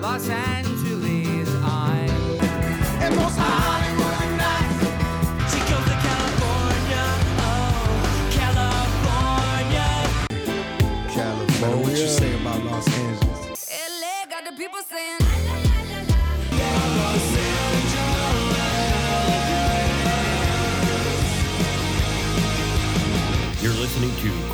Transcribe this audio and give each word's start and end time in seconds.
Los 0.00 0.28
Angeles, 0.28 0.67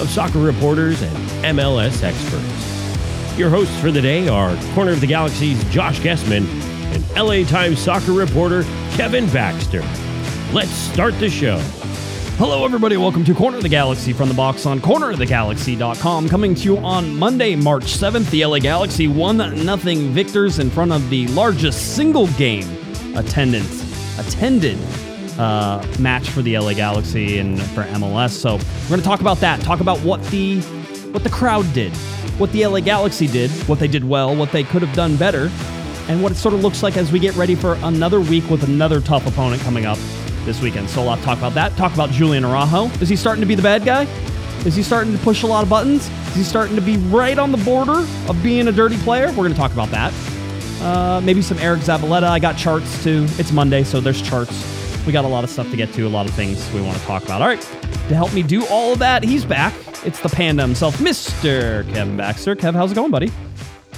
of 0.00 0.08
soccer 0.08 0.38
reporters 0.38 1.02
and 1.02 1.16
MLS 1.56 2.02
experts. 2.02 3.38
Your 3.38 3.50
hosts 3.50 3.78
for 3.80 3.90
the 3.90 4.00
day 4.00 4.28
are 4.28 4.56
Corner 4.74 4.92
of 4.92 5.00
the 5.00 5.06
Galaxy's 5.06 5.62
Josh 5.70 6.00
Gessman 6.00 6.46
and 6.92 7.16
LA 7.16 7.44
Times 7.48 7.78
soccer 7.78 8.12
reporter 8.12 8.62
Kevin 8.92 9.26
Baxter. 9.30 9.82
Let's 10.52 10.70
start 10.70 11.18
the 11.18 11.30
show. 11.30 11.58
Hello, 12.36 12.64
everybody. 12.64 12.96
Welcome 12.96 13.24
to 13.24 13.34
Corner 13.34 13.58
of 13.58 13.62
the 13.62 13.68
Galaxy 13.68 14.12
from 14.12 14.28
the 14.28 14.34
box 14.34 14.66
on 14.66 14.80
cornerofthegalaxy.com. 14.80 16.28
Coming 16.28 16.54
to 16.56 16.62
you 16.62 16.78
on 16.78 17.16
Monday, 17.16 17.54
March 17.54 17.84
7th. 17.84 18.28
The 18.30 18.44
LA 18.44 18.58
Galaxy 18.58 19.06
1 19.08 19.38
0 19.58 19.96
victors 20.10 20.58
in 20.58 20.68
front 20.68 20.92
of 20.92 21.08
the 21.08 21.26
largest 21.28 21.94
single 21.94 22.26
game 22.28 22.68
attendance 23.16 23.82
attended 24.18 24.78
uh, 25.42 25.84
match 25.98 26.30
for 26.30 26.40
the 26.40 26.56
LA 26.56 26.72
Galaxy 26.72 27.38
and 27.38 27.60
for 27.60 27.82
MLS. 27.84 28.30
So 28.30 28.54
we're 28.54 28.88
going 28.88 29.00
to 29.00 29.06
talk 29.06 29.20
about 29.20 29.38
that. 29.38 29.60
Talk 29.60 29.80
about 29.80 29.98
what 30.00 30.22
the 30.26 30.60
what 31.10 31.24
the 31.24 31.30
crowd 31.30 31.70
did, 31.74 31.92
what 32.38 32.52
the 32.52 32.64
LA 32.64 32.80
Galaxy 32.80 33.26
did, 33.26 33.50
what 33.68 33.78
they 33.80 33.88
did 33.88 34.04
well, 34.04 34.34
what 34.36 34.52
they 34.52 34.62
could 34.62 34.82
have 34.82 34.94
done 34.94 35.16
better, 35.16 35.50
and 36.08 36.22
what 36.22 36.30
it 36.32 36.36
sort 36.36 36.54
of 36.54 36.62
looks 36.62 36.82
like 36.82 36.96
as 36.96 37.10
we 37.10 37.18
get 37.18 37.34
ready 37.34 37.56
for 37.56 37.74
another 37.82 38.20
week 38.20 38.48
with 38.48 38.62
another 38.62 39.00
tough 39.00 39.26
opponent 39.26 39.60
coming 39.62 39.84
up 39.84 39.98
this 40.44 40.62
weekend. 40.62 40.88
So 40.88 41.02
a 41.02 41.04
lot 41.04 41.18
to 41.18 41.24
talk 41.24 41.38
about 41.38 41.54
that. 41.54 41.76
Talk 41.76 41.92
about 41.92 42.10
Julian 42.10 42.44
Araujo. 42.44 42.86
Is 43.02 43.08
he 43.08 43.16
starting 43.16 43.40
to 43.40 43.46
be 43.46 43.56
the 43.56 43.62
bad 43.62 43.84
guy? 43.84 44.04
Is 44.64 44.76
he 44.76 44.82
starting 44.84 45.12
to 45.12 45.18
push 45.18 45.42
a 45.42 45.46
lot 45.48 45.64
of 45.64 45.68
buttons? 45.68 46.08
Is 46.28 46.36
he 46.36 46.42
starting 46.44 46.76
to 46.76 46.82
be 46.82 46.98
right 46.98 47.38
on 47.38 47.50
the 47.50 47.58
border 47.58 48.06
of 48.28 48.40
being 48.44 48.68
a 48.68 48.72
dirty 48.72 48.96
player? 48.98 49.26
We're 49.28 49.48
going 49.48 49.52
to 49.52 49.58
talk 49.58 49.72
about 49.72 49.90
that. 49.90 50.14
Uh, 50.80 51.20
maybe 51.20 51.42
some 51.42 51.58
Eriq 51.58 51.78
Zavaleta. 51.78 52.24
I 52.28 52.38
got 52.38 52.56
charts 52.56 53.02
too. 53.02 53.26
It's 53.38 53.50
Monday, 53.50 53.82
so 53.82 54.00
there's 54.00 54.22
charts. 54.22 54.81
We 55.06 55.12
got 55.12 55.24
a 55.24 55.28
lot 55.28 55.42
of 55.42 55.50
stuff 55.50 55.68
to 55.70 55.76
get 55.76 55.92
to, 55.94 56.06
a 56.06 56.08
lot 56.08 56.28
of 56.28 56.34
things 56.34 56.70
we 56.72 56.80
want 56.80 56.96
to 56.96 57.02
talk 57.04 57.24
about. 57.24 57.42
All 57.42 57.48
right, 57.48 57.60
to 57.60 58.14
help 58.14 58.32
me 58.32 58.42
do 58.42 58.64
all 58.66 58.92
of 58.92 58.98
that, 59.00 59.24
he's 59.24 59.44
back. 59.44 59.74
It's 60.04 60.20
the 60.20 60.28
panda 60.28 60.62
himself, 60.62 60.96
Mr. 60.98 61.84
Kevin 61.92 62.16
Baxter. 62.16 62.54
Kev, 62.54 62.74
how's 62.74 62.92
it 62.92 62.94
going, 62.94 63.10
buddy? 63.10 63.32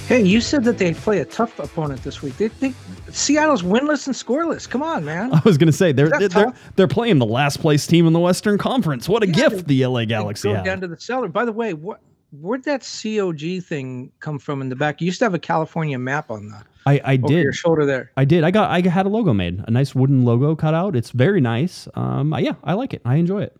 Hey, 0.07 0.21
you 0.23 0.39
said 0.39 0.63
that 0.65 0.77
they 0.77 0.93
play 0.93 1.19
a 1.19 1.25
tough 1.25 1.57
opponent 1.59 2.03
this 2.03 2.21
week. 2.21 2.37
They, 2.37 2.47
they, 2.47 2.73
Seattle's 3.09 3.63
winless 3.63 4.05
and 4.05 4.15
scoreless. 4.15 4.69
Come 4.69 4.83
on, 4.83 5.03
man. 5.03 5.33
I 5.33 5.41
was 5.43 5.57
going 5.57 5.67
to 5.67 5.73
say 5.73 5.91
they're 5.91 6.09
That's 6.09 6.33
they're, 6.33 6.53
they're 6.75 6.87
playing 6.87 7.17
the 7.17 7.25
last 7.25 7.59
place 7.59 7.87
team 7.87 8.05
in 8.05 8.13
the 8.13 8.19
Western 8.19 8.57
Conference. 8.59 9.09
What 9.09 9.23
a 9.23 9.27
Yeah, 9.27 9.49
gift 9.49 9.67
the 9.67 9.83
LA 9.85 10.05
Galaxy 10.05 10.49
Go 10.49 10.55
have. 10.55 10.65
down 10.65 10.81
to 10.81 10.87
the 10.87 10.99
cellar. 10.99 11.27
By 11.27 11.43
the 11.45 11.51
way, 11.51 11.73
what 11.73 12.01
where'd 12.41 12.63
that 12.65 12.81
COG 12.81 13.63
thing 13.63 14.11
come 14.19 14.39
from 14.39 14.61
in 14.61 14.69
the 14.69 14.75
back? 14.75 15.01
You 15.01 15.05
used 15.05 15.19
to 15.19 15.25
have 15.25 15.33
a 15.33 15.39
California 15.39 15.97
map 15.99 16.29
on 16.31 16.49
the 16.49 16.63
I, 16.85 17.01
I 17.03 17.13
over 17.15 17.27
did. 17.27 17.43
your 17.43 17.53
shoulder 17.53 17.85
there. 17.85 18.11
I 18.17 18.25
did. 18.25 18.43
I 18.43 18.51
got. 18.51 18.69
I 18.69 18.87
had 18.87 19.05
a 19.05 19.09
logo 19.09 19.33
made. 19.33 19.63
A 19.67 19.71
nice 19.71 19.95
wooden 19.95 20.23
logo 20.23 20.55
cut 20.55 20.73
out. 20.73 20.95
It's 20.95 21.11
very 21.11 21.41
nice. 21.41 21.87
Um. 21.95 22.33
I- 22.33 22.39
yeah, 22.39 22.53
I 22.63 22.73
like 22.73 22.93
it. 22.93 23.01
I 23.05 23.15
enjoy 23.15 23.41
it. 23.41 23.55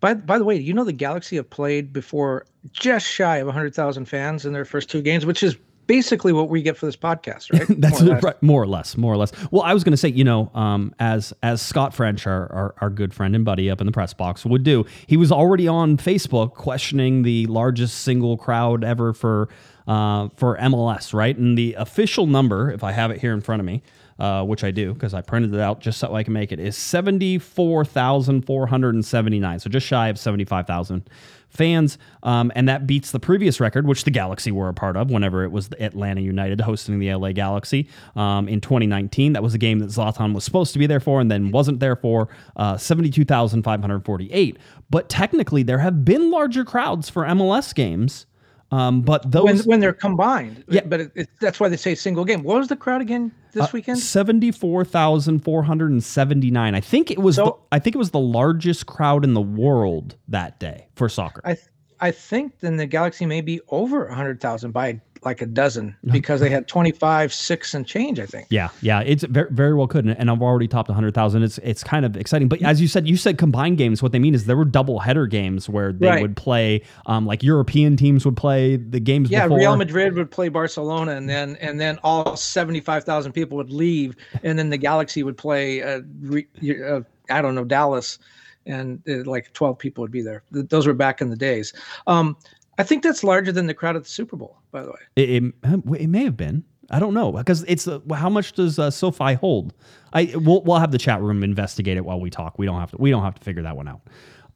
By 0.00 0.14
by 0.14 0.38
the 0.38 0.44
way, 0.44 0.56
you 0.56 0.72
know 0.72 0.84
the 0.84 0.92
Galaxy 0.92 1.36
have 1.36 1.48
played 1.50 1.92
before 1.92 2.46
just 2.72 3.06
shy 3.06 3.36
of 3.36 3.46
100,000 3.46 4.04
fans 4.06 4.44
in 4.46 4.52
their 4.52 4.64
first 4.64 4.90
two 4.90 5.02
games, 5.02 5.24
which 5.26 5.42
is 5.42 5.56
basically 5.90 6.32
what 6.32 6.48
we 6.48 6.62
get 6.62 6.76
for 6.76 6.86
this 6.86 6.94
podcast, 6.96 7.52
right? 7.52 7.66
That's 7.80 8.00
More 8.00 8.12
or 8.12 8.14
less. 8.14 8.22
right, 8.22 8.42
more 8.42 8.62
or 8.62 8.66
less, 8.68 8.96
more 8.96 9.12
or 9.12 9.16
less. 9.16 9.32
Well, 9.50 9.62
I 9.62 9.74
was 9.74 9.82
going 9.82 9.90
to 9.92 9.96
say, 9.96 10.08
you 10.08 10.22
know, 10.22 10.48
um, 10.54 10.94
as 11.00 11.32
as 11.42 11.60
Scott 11.60 11.92
French, 11.94 12.28
our, 12.28 12.50
our 12.52 12.74
our 12.80 12.90
good 12.90 13.12
friend 13.12 13.34
and 13.34 13.44
buddy 13.44 13.68
up 13.68 13.80
in 13.80 13.86
the 13.86 13.92
press 13.92 14.14
box, 14.14 14.44
would 14.46 14.62
do, 14.62 14.86
he 15.08 15.16
was 15.16 15.32
already 15.32 15.66
on 15.66 15.96
Facebook 15.96 16.54
questioning 16.54 17.22
the 17.22 17.46
largest 17.46 18.02
single 18.02 18.36
crowd 18.36 18.84
ever 18.84 19.12
for 19.12 19.48
uh, 19.88 20.28
for 20.36 20.56
MLS, 20.58 21.12
right? 21.12 21.36
And 21.36 21.58
the 21.58 21.74
official 21.74 22.28
number, 22.28 22.70
if 22.70 22.84
I 22.84 22.92
have 22.92 23.10
it 23.10 23.20
here 23.20 23.32
in 23.34 23.40
front 23.40 23.58
of 23.58 23.66
me, 23.66 23.82
uh, 24.20 24.44
which 24.44 24.62
I 24.62 24.70
do 24.70 24.94
because 24.94 25.12
I 25.12 25.22
printed 25.22 25.52
it 25.54 25.60
out 25.60 25.80
just 25.80 25.98
so 25.98 26.14
I 26.14 26.22
can 26.22 26.32
make 26.34 26.52
it, 26.52 26.60
is 26.60 26.76
seventy 26.76 27.38
four 27.38 27.84
thousand 27.84 28.42
four 28.42 28.68
hundred 28.68 28.94
and 28.94 29.04
seventy 29.04 29.40
nine. 29.40 29.58
So 29.58 29.68
just 29.68 29.86
shy 29.86 30.06
of 30.08 30.18
seventy 30.18 30.44
five 30.44 30.66
thousand 30.68 31.10
fans, 31.50 31.98
um, 32.22 32.50
and 32.54 32.68
that 32.68 32.86
beats 32.86 33.10
the 33.10 33.20
previous 33.20 33.60
record, 33.60 33.86
which 33.86 34.04
the 34.04 34.10
Galaxy 34.10 34.50
were 34.50 34.68
a 34.68 34.74
part 34.74 34.96
of 34.96 35.10
whenever 35.10 35.44
it 35.44 35.52
was 35.52 35.68
the 35.68 35.82
Atlanta 35.82 36.20
United 36.20 36.60
hosting 36.60 36.98
the 36.98 37.12
LA 37.12 37.32
Galaxy 37.32 37.88
um, 38.16 38.48
in 38.48 38.60
2019. 38.60 39.34
That 39.34 39.42
was 39.42 39.54
a 39.54 39.58
game 39.58 39.80
that 39.80 39.90
Zlatan 39.90 40.34
was 40.34 40.44
supposed 40.44 40.72
to 40.72 40.78
be 40.78 40.86
there 40.86 41.00
for 41.00 41.20
and 41.20 41.30
then 41.30 41.50
wasn't 41.50 41.80
there 41.80 41.96
for, 41.96 42.28
uh, 42.56 42.76
72,548. 42.76 44.58
But 44.88 45.08
technically, 45.08 45.62
there 45.62 45.78
have 45.78 46.04
been 46.04 46.30
larger 46.30 46.64
crowds 46.64 47.10
for 47.10 47.24
MLS 47.24 47.74
games. 47.74 48.26
Um, 48.72 49.02
but 49.02 49.28
those 49.30 49.44
when 49.44 49.58
when 49.58 49.80
they're 49.80 49.92
combined. 49.92 50.64
Yeah. 50.68 50.82
But 50.86 51.00
it, 51.00 51.12
it, 51.16 51.28
that's 51.40 51.58
why 51.58 51.68
they 51.68 51.76
say 51.76 51.96
single 51.96 52.24
game. 52.24 52.44
What 52.44 52.58
was 52.58 52.68
the 52.68 52.76
crowd 52.76 53.00
again 53.00 53.32
Uh, 53.56 53.62
this 53.62 53.72
weekend? 53.72 53.98
seventy-four 53.98 54.84
thousand 54.84 55.40
four 55.40 55.62
hundred 55.62 55.92
and 55.92 56.02
seventy-nine. 56.02 56.74
I 56.74 56.80
think 56.80 57.10
it 57.10 57.18
was. 57.18 57.36
the, 57.36 57.52
I 57.72 57.78
think 57.78 57.96
it 57.96 57.98
was 57.98 58.10
the 58.10 58.20
largest 58.20 58.86
crowd 58.86 59.24
in 59.24 59.34
the 59.34 59.40
world 59.40 60.16
that 60.28 60.58
day 60.60 60.88
for 60.94 61.08
soccer. 61.08 61.40
I 61.44 61.54
th- 61.54 61.66
I 62.00 62.10
think 62.10 62.60
then 62.60 62.76
the 62.76 62.86
Galaxy 62.86 63.26
may 63.26 63.42
be 63.42 63.60
over 63.68 64.06
100,000 64.06 64.70
by 64.70 65.00
like 65.22 65.42
a 65.42 65.46
dozen 65.46 65.94
because 66.10 66.40
they 66.40 66.48
had 66.48 66.66
25, 66.66 67.32
six 67.34 67.74
and 67.74 67.86
change, 67.86 68.18
I 68.18 68.26
think. 68.26 68.46
Yeah, 68.50 68.68
yeah, 68.80 69.00
it's 69.00 69.22
very, 69.24 69.50
very 69.50 69.74
well 69.74 69.86
could, 69.86 70.06
and- 70.06 70.30
I've 70.30 70.40
already 70.42 70.66
topped 70.68 70.88
100,000. 70.88 71.42
It's 71.42 71.58
it's 71.58 71.84
kind 71.84 72.04
of 72.06 72.16
exciting, 72.16 72.48
but 72.48 72.62
as 72.62 72.80
you 72.80 72.88
said, 72.88 73.06
you 73.08 73.16
said 73.16 73.36
combined 73.36 73.76
games. 73.78 74.02
What 74.02 74.12
they 74.12 74.18
mean 74.18 74.34
is 74.34 74.46
there 74.46 74.56
were 74.56 74.64
double 74.64 74.98
header 75.00 75.26
games 75.26 75.68
where 75.68 75.92
they 75.92 76.06
Right. 76.06 76.22
would 76.22 76.36
play, 76.36 76.82
um, 77.06 77.26
like 77.26 77.42
European 77.42 77.96
teams 77.96 78.24
would 78.24 78.36
play 78.36 78.76
the 78.76 79.00
games. 79.00 79.30
Yeah, 79.30 79.44
before. 79.44 79.58
Real 79.58 79.76
Madrid 79.76 80.14
would 80.14 80.30
play 80.30 80.48
Barcelona, 80.48 81.12
and 81.12 81.28
then 81.28 81.56
and 81.60 81.78
then 81.80 81.98
all 82.02 82.36
seventy 82.36 82.80
five 82.80 83.04
thousand 83.04 83.32
people 83.32 83.56
would 83.58 83.70
leave, 83.70 84.16
and 84.42 84.58
then 84.58 84.70
the 84.70 84.78
Galaxy 84.78 85.22
would 85.22 85.36
play. 85.36 85.82
Uh, 85.82 86.00
re, 86.22 86.46
uh, 86.88 87.00
I 87.28 87.42
don't 87.42 87.54
know 87.54 87.64
Dallas, 87.64 88.18
and 88.66 89.02
uh, 89.08 89.28
like 89.28 89.52
twelve 89.52 89.78
people 89.78 90.02
would 90.02 90.10
be 90.12 90.22
there. 90.22 90.42
Those 90.50 90.86
were 90.86 90.94
back 90.94 91.20
in 91.20 91.28
the 91.30 91.36
days. 91.36 91.72
Um, 92.06 92.36
I 92.80 92.82
think 92.82 93.02
that's 93.02 93.22
larger 93.22 93.52
than 93.52 93.66
the 93.66 93.74
crowd 93.74 93.96
at 93.96 94.04
the 94.04 94.08
Super 94.08 94.36
Bowl. 94.36 94.58
By 94.70 94.82
the 94.82 94.88
way, 94.88 94.98
It, 95.16 95.30
it, 95.30 95.54
it 96.00 96.06
may 96.08 96.24
have 96.24 96.36
been. 96.36 96.64
I 96.90 96.98
don't 96.98 97.14
know 97.14 97.30
because 97.30 97.62
it's 97.68 97.86
uh, 97.86 98.00
how 98.12 98.28
much 98.28 98.52
does 98.54 98.78
uh, 98.78 98.90
SoFi 98.90 99.34
hold? 99.34 99.74
I 100.12 100.32
we'll, 100.34 100.62
we'll 100.62 100.78
have 100.78 100.90
the 100.90 100.98
chat 100.98 101.20
room 101.22 101.44
investigate 101.44 101.96
it 101.96 102.04
while 102.04 102.18
we 102.18 102.30
talk. 102.30 102.58
We 102.58 102.66
don't 102.66 102.80
have 102.80 102.90
to. 102.90 102.96
We 102.98 103.10
don't 103.10 103.22
have 103.22 103.36
to 103.36 103.44
figure 103.44 103.62
that 103.62 103.76
one 103.76 103.86
out. 103.86 104.00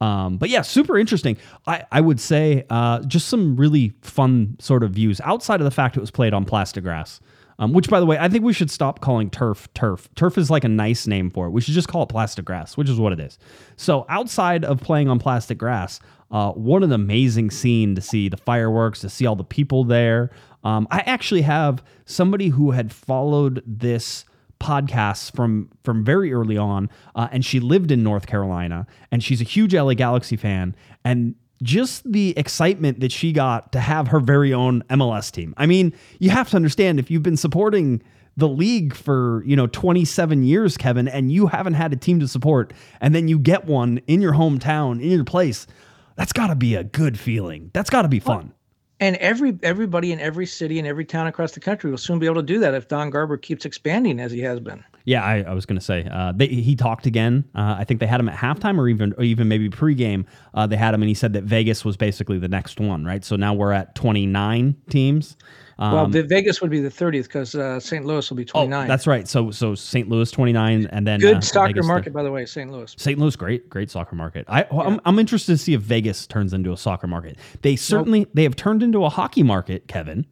Um, 0.01 0.37
but 0.39 0.49
yeah, 0.49 0.63
super 0.63 0.99
interesting. 0.99 1.37
I, 1.67 1.85
I 1.93 2.01
would 2.01 2.19
say 2.19 2.65
uh, 2.71 3.01
just 3.03 3.29
some 3.29 3.57
really 3.57 3.93
fun 4.03 4.57
sort 4.59 4.83
of 4.83 4.93
views 4.93 5.21
outside 5.21 5.61
of 5.61 5.65
the 5.65 5.71
fact 5.71 5.97
it 5.97 6.01
was 6.01 6.11
played 6.11 6.35
on 6.35 6.45
plastic 6.45 6.83
grass. 6.83 7.21
Um, 7.61 7.73
which, 7.73 7.89
by 7.89 8.01
the 8.01 8.07
way, 8.07 8.19
I 8.19 8.29
think 8.29 8.43
we 8.43 8.53
should 8.53 8.69
stop 8.69 9.01
calling 9.01 9.31
turf 9.31 9.73
turf. 9.75 10.09
Turf 10.17 10.37
is 10.37 10.51
like 10.51 10.65
a 10.65 10.69
nice 10.69 11.07
name 11.07 11.31
for 11.31 11.47
it. 11.47 11.51
We 11.51 11.61
should 11.61 11.75
just 11.75 11.87
call 11.87 12.03
it 12.03 12.09
plastic 12.09 12.45
grass, 12.45 12.77
which 12.77 12.89
is 12.89 12.99
what 12.99 13.13
it 13.13 13.21
is. 13.21 13.39
So, 13.77 14.07
outside 14.09 14.65
of 14.65 14.81
playing 14.81 15.09
on 15.09 15.21
plastic 15.21 15.57
grass, 15.57 16.01
uh, 16.35 16.51
what 16.51 16.83
an 16.83 16.91
amazing 16.91 17.49
scene 17.49 17.95
to 17.95 18.01
see 18.01 18.29
the 18.29 18.37
fireworks, 18.37 19.01
to 19.01 19.09
see 19.09 19.25
all 19.25 19.37
the 19.37 19.45
people 19.45 19.85
there. 19.85 20.31
Um, 20.65 20.89
I 20.91 20.99
actually 21.07 21.43
have 21.43 21.85
somebody 22.07 22.49
who 22.49 22.73
had 22.73 22.93
followed 22.93 23.63
this 23.65 24.25
podcast 24.59 25.37
from 25.37 25.71
from 25.85 26.05
very 26.05 26.33
early 26.33 26.59
on, 26.59 26.91
uh, 27.15 27.29
and 27.31 27.45
she 27.45 27.61
lived 27.61 27.93
in 27.93 28.03
North 28.03 28.27
Carolina, 28.27 28.85
and 29.13 29.23
she's 29.23 29.41
a 29.41 29.45
huge 29.45 29.75
LA 29.75 29.95
Galaxy 29.95 30.37
fan, 30.37 30.75
and 31.05 31.37
just 31.63 32.11
the 32.11 32.37
excitement 32.37 32.99
that 32.99 33.13
she 33.13 33.31
got 33.31 33.71
to 33.71 33.79
have 33.79 34.09
her 34.09 34.19
very 34.19 34.53
own 34.53 34.83
MLS 34.91 35.31
team. 35.31 35.55
I 35.57 35.67
mean, 35.67 35.95
you 36.19 36.31
have 36.31 36.51
to 36.51 36.57
understand 36.57 36.99
if 36.99 37.13
you've 37.13 37.23
been 37.23 37.37
supporting 37.37 38.03
the 38.37 38.49
league 38.49 38.93
for, 38.93 39.45
you 39.47 39.55
know, 39.55 39.69
27 39.69 40.43
years, 40.43 40.77
Kevin, 40.77 41.07
and 41.07 41.31
you 41.31 41.47
haven't 41.47 41.75
had 41.75 41.93
a 41.93 41.97
team 41.97 42.19
to 42.19 42.27
support, 42.27 42.73
and 43.01 43.15
then 43.15 43.29
you 43.29 43.39
get 43.39 43.67
one 43.67 44.01
in 44.09 44.21
your 44.21 44.33
hometown, 44.33 45.01
in 45.01 45.11
your 45.11 45.25
place. 45.25 45.69
That's 46.17 46.33
got 46.33 46.49
to 46.49 46.55
be 46.55 46.75
a 46.75 46.85
good 46.85 47.19
feeling. 47.19 47.71
That's 47.73 47.91
got 47.91 48.03
to 48.03 48.09
be 48.09 48.21
fun. 48.21 48.53
And 49.01 49.17
every 49.17 49.59
everybody 49.63 50.13
in 50.13 50.21
every 50.21 50.47
city 50.47 50.79
and 50.79 50.87
every 50.87 51.05
town 51.05 51.27
across 51.27 51.53
the 51.53 51.61
country 51.61 51.91
will 51.91 51.99
soon 51.99 52.19
be 52.19 52.27
able 52.27 52.37
to 52.37 52.43
do 52.43 52.61
that 52.61 52.75
if 52.75 52.89
Don 52.89 53.11
Garber 53.11 53.37
keeps 53.37 53.65
expanding 53.65 54.21
as 54.21 54.31
he 54.31 54.41
has 54.41 54.61
been. 54.61 54.85
Yeah, 55.05 55.23
I, 55.23 55.43
I 55.43 55.53
was 55.53 55.67
going 55.67 55.79
to 55.79 55.85
say 55.85 56.09
uh, 56.11 56.33
they, 56.35 56.47
he 56.47 56.77
talked 56.77 57.05
again. 57.05 57.45
Uh, 57.55 57.77
I 57.79 57.85
think 57.85 58.01
they 58.01 58.07
had 58.07 58.21
him 58.21 58.29
at 58.29 58.39
halftime 58.39 58.79
or 58.79 58.89
even 58.89 59.13
or 59.19 59.25
even 59.25 59.49
maybe 59.49 59.69
pregame. 59.69 60.25
Uh, 60.55 60.67
they 60.67 60.77
had 60.77 60.95
him 60.95 61.03
and 61.03 61.09
he 61.09 61.15
said 61.15 61.33
that 61.33 61.45
Vegas 61.45 61.85
was 61.85 61.97
basically 61.97 62.39
the 62.39 62.49
next 62.49 62.81
one, 62.81 63.05
right? 63.05 63.25
So 63.25 63.37
now 63.37 63.53
we're 63.53 63.73
at 63.73 63.95
29 63.95 64.77
teams. 64.89 65.37
Um, 65.79 65.93
well, 65.93 66.07
the 66.07 66.23
Vegas 66.23 66.61
would 66.61 66.71
be 66.71 66.81
the 66.81 66.91
30th 66.91 67.25
because 67.25 67.55
uh, 67.55 67.81
St. 67.81 68.05
Louis 68.05 68.29
will 68.29 68.37
be 68.37 68.45
oh, 68.55 68.65
29. 68.67 68.89
that's 68.89 69.07
right. 69.07 69.27
So 69.27 69.51
so 69.51 69.75
St. 69.75 70.09
Louis 70.09 70.31
29 70.31 70.87
and 70.87 71.07
then 71.07 71.21
good 71.21 71.39
uh, 71.39 71.41
soccer 71.41 71.69
Vegas 71.69 71.87
market, 71.87 72.13
by 72.13 72.23
the 72.23 72.31
way, 72.31 72.47
St. 72.47 72.71
Louis. 72.71 72.95
St. 72.97 73.19
Louis, 73.19 73.35
great, 73.37 73.69
great 73.69 73.91
soccer 73.91 74.15
market. 74.15 74.45
I, 74.49 74.65
I'm, 74.71 75.01
I'm 75.05 75.19
interested 75.19 75.53
to 75.53 75.59
see 75.59 75.75
if 75.75 75.81
Vegas 75.81 76.27
turns 76.27 76.53
into 76.53 76.73
a 76.73 76.77
soccer 76.77 77.07
market. 77.07 77.39
They 77.63 77.77
certainly 77.77 78.27
they 78.35 78.45
have 78.45 78.57
turned 78.57 78.83
into 78.83 79.05
a 79.05 79.09
hockey 79.09 79.43
market, 79.43 79.89
Kevin. 79.89 80.27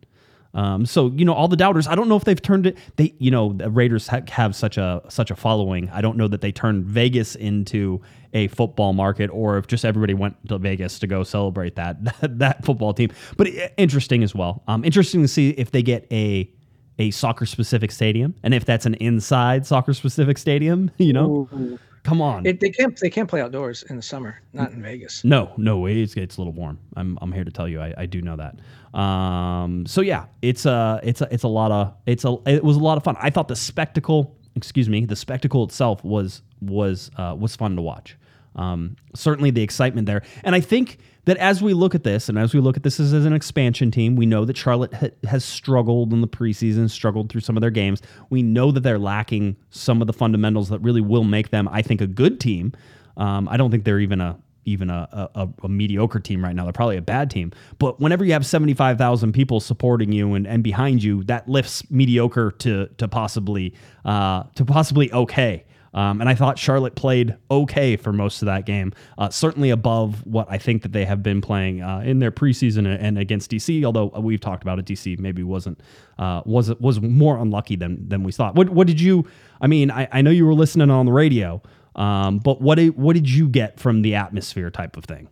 Um, 0.55 0.85
so 0.85 1.09
you 1.17 1.25
know 1.25 1.33
all 1.33 1.49
the 1.49 1.57
doubters. 1.57 1.87
I 1.87 1.95
don't 1.95 2.09
know 2.09 2.17
if 2.17 2.25
they've 2.25 2.41
turned 2.41 2.67
it. 2.67 2.77
They 2.97 3.15
you 3.19 3.31
know 3.31 3.55
the 3.55 3.71
Raiders 3.71 4.07
ha- 4.09 4.21
have 4.29 4.55
such 4.55 4.77
a 4.77 5.03
such 5.09 5.31
a 5.31 5.37
following. 5.37 5.89
I 5.91 6.01
don't 6.03 6.17
know 6.17 6.29
that 6.29 6.41
they 6.43 6.53
turned 6.53 6.85
Vegas 6.85 7.35
into 7.37 8.01
a 8.35 8.49
football 8.49 8.93
market 8.93 9.29
or 9.31 9.59
if 9.59 9.67
just 9.67 9.85
everybody 9.85 10.15
went 10.15 10.37
to 10.49 10.59
Vegas 10.59 10.99
to 11.01 11.07
go 11.07 11.23
celebrate 11.23 11.77
that 11.77 11.97
that, 12.39 12.65
football 12.65 12.93
team. 12.95 13.11
But 13.37 13.47
i- 13.49 13.71
interesting 13.77 14.23
as 14.23 14.35
well. 14.35 14.63
Um, 14.69 14.85
interesting 14.85 15.23
to 15.23 15.29
see 15.29 15.51
if 15.51 15.71
they 15.71 15.83
get 15.83 16.07
a 16.13 16.51
a 16.99 17.11
soccer 17.11 17.47
specific 17.47 17.91
stadium 17.91 18.35
and 18.43 18.53
if 18.53 18.67
that's 18.67 18.85
an 18.85 18.95
inside 18.95 19.67
soccer 19.67 19.95
specific 19.95 20.37
stadium. 20.39 20.91
You 20.99 21.13
know, 21.15 21.49
Ooh. 21.53 21.79
Come 22.03 22.21
on. 22.21 22.47
It, 22.47 22.61
they 22.61 22.71
can't 22.71 22.99
they 22.99 23.11
can't 23.11 23.29
play 23.29 23.41
outdoors 23.41 23.83
in 23.85 23.97
the 23.97 24.03
summer, 24.03 24.41
not 24.53 24.73
in 24.73 24.83
Vegas. 24.83 25.25
No, 25.25 25.53
no, 25.57 25.79
way. 25.79 26.03
it's 26.03 26.15
it's 26.15 26.37
a 26.37 26.41
little 26.41 26.53
warm. 26.53 26.79
I'm 26.97 27.19
I'm 27.21 27.33
here 27.33 27.45
to 27.45 27.51
tell 27.51 27.69
you, 27.69 27.81
I, 27.81 27.95
I 27.97 28.07
do 28.07 28.23
know 28.23 28.37
that. 28.37 28.99
Um, 28.99 29.87
so 29.87 30.01
yeah, 30.01 30.27
it's 30.43 30.67
a 30.67 31.01
it's 31.03 31.21
a 31.21 31.29
it's 31.33 31.45
a 31.45 31.49
lot 31.49 31.71
of 31.73 31.95
it's 32.07 32.25
a 32.25 32.37
it 32.47 32.65
was 32.65 32.77
a 32.77 32.81
lot 32.81 32.97
of 32.97 33.05
fun. 33.05 33.17
I 33.19 33.31
thought 33.31 33.49
the 33.49 33.57
spectacle, 33.57 34.37
excuse 34.55 34.89
me, 34.89 35.05
the 35.05 35.17
spectacle 35.17 35.65
itself 35.65 36.05
was 36.05 36.43
was 36.61 37.11
uh, 37.17 37.35
was 37.39 37.57
fun 37.57 37.77
to 37.77 37.83
watch. 37.83 38.17
Um, 38.57 38.97
certainly 39.15 39.51
the 39.51 39.63
excitement 39.63 40.07
there, 40.07 40.23
and 40.45 40.55
I 40.55 40.61
think 40.61 40.99
that 41.25 41.37
as 41.37 41.63
we 41.63 41.73
look 41.73 41.95
at 41.95 42.03
this, 42.03 42.29
and 42.29 42.39
as 42.39 42.53
we 42.53 42.61
look 42.61 42.77
at 42.77 42.83
this 42.83 42.99
as, 42.99 43.13
as 43.13 43.25
an 43.25 43.33
expansion 43.33 43.91
team, 43.91 44.17
we 44.17 44.27
know 44.27 44.45
that 44.45 44.57
Charlotte 44.57 44.93
ha- 44.93 45.09
has 45.25 45.45
struggled 45.45 46.13
in 46.13 46.21
the 46.21 46.29
preseason, 46.29 46.91
struggled 46.91 47.31
through 47.31 47.43
some 47.43 47.57
of 47.57 47.61
their 47.61 47.71
games. 47.71 48.03
We 48.31 48.43
know 48.43 48.73
that 48.73 48.81
they're 48.81 48.99
lacking 48.99 49.57
some 49.71 50.01
of 50.01 50.07
the 50.07 50.13
fundamentals 50.13 50.69
that 50.71 50.81
really 50.81 51.01
will 51.01 51.25
make 51.25 51.51
them, 51.51 51.69
I 51.69 51.83
think, 51.83 52.01
a 52.01 52.07
good 52.07 52.41
team. 52.41 52.73
Um, 53.17 53.49
I 53.49 53.57
don't 53.57 53.71
think 53.71 53.85
they're 53.85 54.01
even 54.01 54.21
a 54.21 54.39
even 54.65 54.91
a, 54.91 55.29
a, 55.35 55.49
a 55.65 55.69
mediocre 55.69 56.21
team 56.21 56.45
right 56.45 56.55
now. 56.55 56.63
They're 56.65 56.73
probably 56.73 56.97
a 56.97 57.03
bad 57.03 57.31
team. 57.31 57.51
But 57.79 57.99
whenever 57.99 58.25
you 58.25 58.33
have 58.33 58.47
75,000 58.47 59.33
people 59.33 59.59
supporting 59.59 60.13
you 60.13 60.35
and, 60.35 60.47
and 60.47 60.63
behind 60.63 61.03
you, 61.03 61.25
that 61.25 61.49
lifts 61.49 61.89
mediocre 61.91 62.53
to 62.59 62.87
to 62.99 63.09
possibly 63.09 63.75
uh, 64.05 64.45
to 64.55 64.65
possibly 64.65 65.13
okay. 65.13 65.65
Um, 65.95 66.21
and 66.21 66.29
I 66.29 66.35
thought 66.35 66.59
Charlotte 66.59 66.95
played 66.95 67.37
okay 67.51 67.97
for 67.97 68.13
most 68.13 68.43
of 68.43 68.47
that 68.47 68.65
game, 68.65 68.93
uh, 69.19 69.29
certainly 69.29 69.71
above 69.71 70.25
what 70.27 70.47
I 70.51 70.59
think 70.59 70.83
that 70.83 70.93
they 70.93 71.05
have 71.05 71.23
been 71.23 71.41
playing 71.41 71.83
uh, 71.83 72.01
in 72.01 72.19
their 72.19 72.31
preseason 72.31 72.87
and 73.01 73.19
against 73.19 73.51
DC. 73.51 73.85
Although 73.85 74.07
we've 74.21 74.41
talked 74.41 74.63
about 74.63 74.79
it, 74.79 74.87
DC 74.87 75.19
maybe 75.19 75.43
wasn't 75.43 75.81
uh, 76.19 76.43
was 76.47 76.75
was 76.81 77.01
more 77.01 77.37
unlucky 77.39 77.77
than 77.77 78.09
than 78.09 78.23
we 78.23 78.33
thought. 78.33 78.55
What 78.55 78.71
what 78.71 78.87
did 78.87 79.01
you? 79.01 79.27
I 79.61 79.67
mean, 79.67 79.91
I, 79.91 80.09
I 80.13 80.23
know 80.23 80.31
you 80.31 80.47
were 80.47 80.55
listening 80.55 80.91
on 80.91 81.07
the 81.07 81.13
radio, 81.13 81.63
um, 81.95 82.39
but 82.39 82.61
what 82.61 82.81
what 82.97 83.15
did 83.15 83.29
you 83.29 83.49
get 83.49 83.79
from 83.79 84.03
the 84.03 84.15
atmosphere 84.15 84.71
type 84.71 84.97
of 84.97 85.05
thing? 85.05 85.29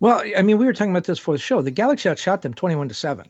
Well, 0.00 0.22
I 0.36 0.42
mean, 0.42 0.58
we 0.58 0.66
were 0.66 0.72
talking 0.74 0.90
about 0.90 1.04
this 1.04 1.18
for 1.18 1.32
the 1.32 1.38
show. 1.38 1.62
The 1.62 1.70
Galaxy 1.70 2.10
outshot 2.10 2.42
them 2.42 2.52
21 2.52 2.88
to 2.88 2.94
7 2.94 3.26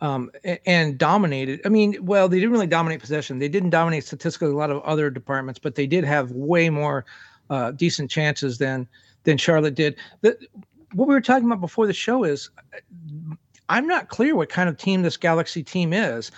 um, 0.00 0.30
and 0.66 0.96
dominated. 0.98 1.60
I 1.64 1.68
mean, 1.68 1.96
well, 2.00 2.28
they 2.28 2.38
didn't 2.38 2.52
really 2.52 2.66
dominate 2.66 3.00
possession. 3.00 3.38
They 3.38 3.48
didn't 3.48 3.70
dominate 3.70 4.04
statistically 4.04 4.48
a 4.48 4.56
lot 4.56 4.70
of 4.70 4.82
other 4.82 5.10
departments, 5.10 5.58
but 5.58 5.74
they 5.74 5.86
did 5.86 6.04
have 6.04 6.30
way 6.32 6.70
more 6.70 7.04
uh, 7.50 7.72
decent 7.72 8.10
chances 8.10 8.58
than 8.58 8.88
than 9.24 9.36
Charlotte 9.36 9.74
did. 9.74 9.96
The, 10.22 10.38
what 10.94 11.06
we 11.06 11.14
were 11.14 11.20
talking 11.20 11.46
about 11.46 11.60
before 11.60 11.86
the 11.86 11.92
show 11.92 12.24
is 12.24 12.50
I'm 13.68 13.86
not 13.86 14.08
clear 14.08 14.34
what 14.34 14.48
kind 14.48 14.68
of 14.68 14.76
team 14.76 15.02
this 15.02 15.16
Galaxy 15.16 15.62
team 15.62 15.92
is. 15.92 16.30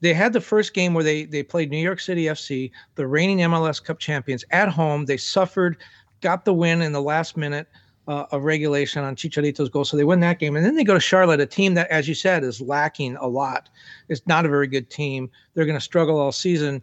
They 0.00 0.14
had 0.14 0.32
the 0.32 0.40
first 0.40 0.74
game 0.74 0.94
where 0.94 1.04
they 1.04 1.24
they 1.24 1.42
played 1.42 1.70
New 1.70 1.78
York 1.78 2.00
City 2.00 2.24
FC, 2.24 2.70
the 2.94 3.06
reigning 3.06 3.38
MLS 3.38 3.82
Cup 3.82 3.98
champions, 3.98 4.44
at 4.50 4.68
home. 4.68 5.04
They 5.04 5.16
suffered, 5.16 5.76
got 6.20 6.44
the 6.44 6.54
win 6.54 6.80
in 6.80 6.92
the 6.92 7.02
last 7.02 7.36
minute 7.36 7.68
uh, 8.08 8.26
of 8.32 8.44
regulation 8.44 9.02
on 9.02 9.16
Chicharito's 9.16 9.68
goal, 9.68 9.84
so 9.84 9.96
they 9.96 10.04
win 10.04 10.20
that 10.20 10.38
game. 10.38 10.56
And 10.56 10.64
then 10.64 10.76
they 10.76 10.84
go 10.84 10.94
to 10.94 11.00
Charlotte, 11.00 11.40
a 11.40 11.46
team 11.46 11.74
that, 11.74 11.90
as 11.90 12.06
you 12.08 12.14
said, 12.14 12.44
is 12.44 12.60
lacking 12.60 13.16
a 13.16 13.26
lot. 13.26 13.68
It's 14.08 14.26
not 14.26 14.44
a 14.44 14.48
very 14.48 14.66
good 14.66 14.90
team. 14.90 15.30
They're 15.54 15.64
going 15.66 15.78
to 15.78 15.84
struggle 15.84 16.18
all 16.18 16.32
season. 16.32 16.82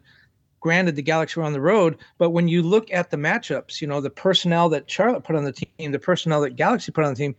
Granted, 0.60 0.94
the 0.96 1.02
Galaxy 1.02 1.40
were 1.40 1.46
on 1.46 1.52
the 1.52 1.60
road, 1.60 1.98
but 2.18 2.30
when 2.30 2.46
you 2.46 2.62
look 2.62 2.92
at 2.92 3.10
the 3.10 3.16
matchups, 3.16 3.80
you 3.80 3.86
know 3.88 4.00
the 4.00 4.10
personnel 4.10 4.68
that 4.68 4.88
Charlotte 4.90 5.24
put 5.24 5.34
on 5.36 5.44
the 5.44 5.52
team, 5.52 5.90
the 5.90 5.98
personnel 5.98 6.40
that 6.42 6.54
Galaxy 6.56 6.92
put 6.92 7.02
on 7.04 7.10
the 7.14 7.16
team, 7.18 7.34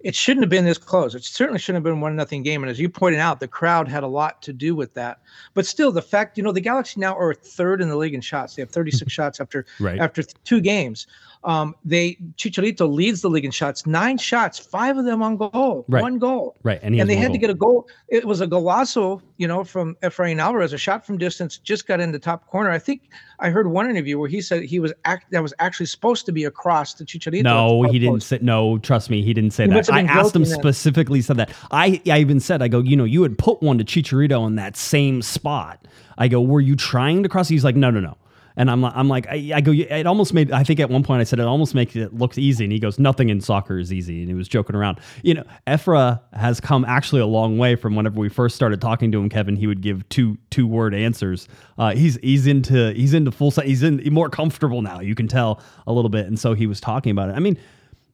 it 0.00 0.14
shouldn't 0.14 0.42
have 0.42 0.50
been 0.50 0.66
this 0.66 0.76
close. 0.76 1.14
It 1.14 1.24
certainly 1.24 1.58
shouldn't 1.58 1.76
have 1.84 1.90
been 1.90 2.02
one 2.02 2.14
nothing 2.14 2.42
game. 2.42 2.62
And 2.62 2.68
as 2.70 2.78
you 2.78 2.90
pointed 2.90 3.18
out, 3.18 3.40
the 3.40 3.48
crowd 3.48 3.88
had 3.88 4.02
a 4.02 4.06
lot 4.06 4.42
to 4.42 4.52
do 4.52 4.74
with 4.74 4.92
that. 4.92 5.20
But 5.54 5.64
still, 5.64 5.90
the 5.90 6.02
fact 6.02 6.36
you 6.36 6.44
know 6.44 6.52
the 6.52 6.60
Galaxy 6.60 7.00
now 7.00 7.16
are 7.16 7.32
third 7.32 7.80
in 7.80 7.88
the 7.88 7.96
league 7.96 8.12
in 8.12 8.20
shots. 8.20 8.54
They 8.54 8.62
have 8.62 8.70
36 8.70 9.10
shots 9.12 9.40
after 9.40 9.64
Right. 9.80 9.98
after 9.98 10.22
two 10.22 10.60
games. 10.60 11.06
Um, 11.44 11.74
they 11.84 12.16
Chicharito 12.36 12.90
leads 12.92 13.20
the 13.20 13.28
league 13.30 13.44
in 13.44 13.50
shots, 13.52 13.86
nine 13.86 14.18
shots, 14.18 14.58
five 14.58 14.96
of 14.96 15.04
them 15.04 15.22
on 15.22 15.36
goal, 15.36 15.84
Right. 15.88 16.02
one 16.02 16.18
goal. 16.18 16.56
Right, 16.64 16.80
and 16.82 16.94
he 16.94 17.00
And 17.00 17.08
they 17.08 17.14
had 17.16 17.32
to 17.32 17.38
get 17.38 17.50
a 17.50 17.54
goal. 17.54 17.86
It 18.08 18.24
was 18.24 18.40
a 18.40 18.46
golazo, 18.46 19.20
you 19.36 19.46
know, 19.46 19.62
from 19.62 19.96
Efrain 20.02 20.38
Alvarez, 20.40 20.72
a 20.72 20.78
shot 20.78 21.06
from 21.06 21.18
distance, 21.18 21.58
just 21.58 21.86
got 21.86 22.00
in 22.00 22.10
the 22.10 22.18
top 22.18 22.46
corner. 22.48 22.70
I 22.70 22.78
think 22.78 23.02
I 23.38 23.50
heard 23.50 23.68
one 23.68 23.88
interview 23.88 24.18
where 24.18 24.28
he 24.28 24.40
said 24.40 24.62
he 24.64 24.80
was 24.80 24.92
act 25.04 25.30
that 25.30 25.42
was 25.42 25.54
actually 25.60 25.86
supposed 25.86 26.26
to 26.26 26.32
be 26.32 26.44
across 26.44 26.94
to 26.94 27.04
Chicharito. 27.04 27.44
No, 27.44 27.82
he 27.84 27.98
didn't 27.98 28.22
say. 28.22 28.38
No, 28.42 28.78
trust 28.78 29.10
me, 29.10 29.22
he 29.22 29.32
didn't 29.32 29.52
say 29.52 29.64
He 29.64 29.70
that. 29.70 29.92
I 29.92 30.02
asked 30.02 30.34
him 30.34 30.42
then. 30.44 30.58
specifically. 30.58 31.20
Said 31.22 31.36
that. 31.36 31.50
I 31.70 32.00
I 32.10 32.18
even 32.18 32.40
said, 32.40 32.60
I 32.62 32.68
go, 32.68 32.80
you 32.80 32.96
know, 32.96 33.04
you 33.04 33.22
had 33.22 33.38
put 33.38 33.62
one 33.62 33.78
to 33.78 33.84
Chicharito 33.84 34.46
in 34.46 34.56
that 34.56 34.76
same 34.76 35.22
spot. 35.22 35.86
I 36.18 36.28
go, 36.28 36.40
were 36.40 36.60
you 36.60 36.74
trying 36.76 37.22
to 37.22 37.28
cross? 37.28 37.48
He's 37.48 37.62
like, 37.64 37.76
no, 37.76 37.90
no, 37.90 38.00
no. 38.00 38.16
And 38.56 38.70
I'm 38.70 38.80
like, 38.80 38.92
I'm 38.96 39.08
like, 39.08 39.26
I, 39.28 39.52
I 39.54 39.60
go, 39.60 39.72
it 39.72 40.06
almost 40.06 40.32
made. 40.32 40.50
I 40.50 40.64
think 40.64 40.80
at 40.80 40.88
one 40.88 41.02
point 41.02 41.20
I 41.20 41.24
said 41.24 41.38
it 41.38 41.46
almost 41.46 41.74
makes 41.74 41.94
it 41.94 42.14
look 42.14 42.36
easy, 42.38 42.64
and 42.64 42.72
he 42.72 42.78
goes, 42.78 42.98
nothing 42.98 43.28
in 43.28 43.40
soccer 43.40 43.78
is 43.78 43.92
easy, 43.92 44.20
and 44.20 44.28
he 44.28 44.34
was 44.34 44.48
joking 44.48 44.74
around. 44.74 44.98
You 45.22 45.34
know, 45.34 45.44
Efra 45.66 46.20
has 46.32 46.60
come 46.60 46.84
actually 46.84 47.20
a 47.20 47.26
long 47.26 47.58
way 47.58 47.76
from 47.76 47.94
whenever 47.94 48.18
we 48.18 48.28
first 48.28 48.56
started 48.56 48.80
talking 48.80 49.12
to 49.12 49.18
him. 49.18 49.28
Kevin, 49.28 49.56
he 49.56 49.66
would 49.66 49.82
give 49.82 50.08
two 50.08 50.38
two 50.50 50.66
word 50.66 50.94
answers. 50.94 51.48
Uh, 51.78 51.94
he's 51.94 52.16
he's 52.22 52.46
into 52.46 52.92
he's 52.94 53.14
into 53.14 53.30
full. 53.30 53.50
He's 53.50 53.82
in 53.82 54.02
more 54.12 54.30
comfortable 54.30 54.82
now. 54.82 55.00
You 55.00 55.14
can 55.14 55.28
tell 55.28 55.60
a 55.86 55.92
little 55.92 56.10
bit, 56.10 56.26
and 56.26 56.38
so 56.38 56.54
he 56.54 56.66
was 56.66 56.80
talking 56.80 57.10
about 57.10 57.28
it. 57.28 57.32
I 57.32 57.40
mean 57.40 57.58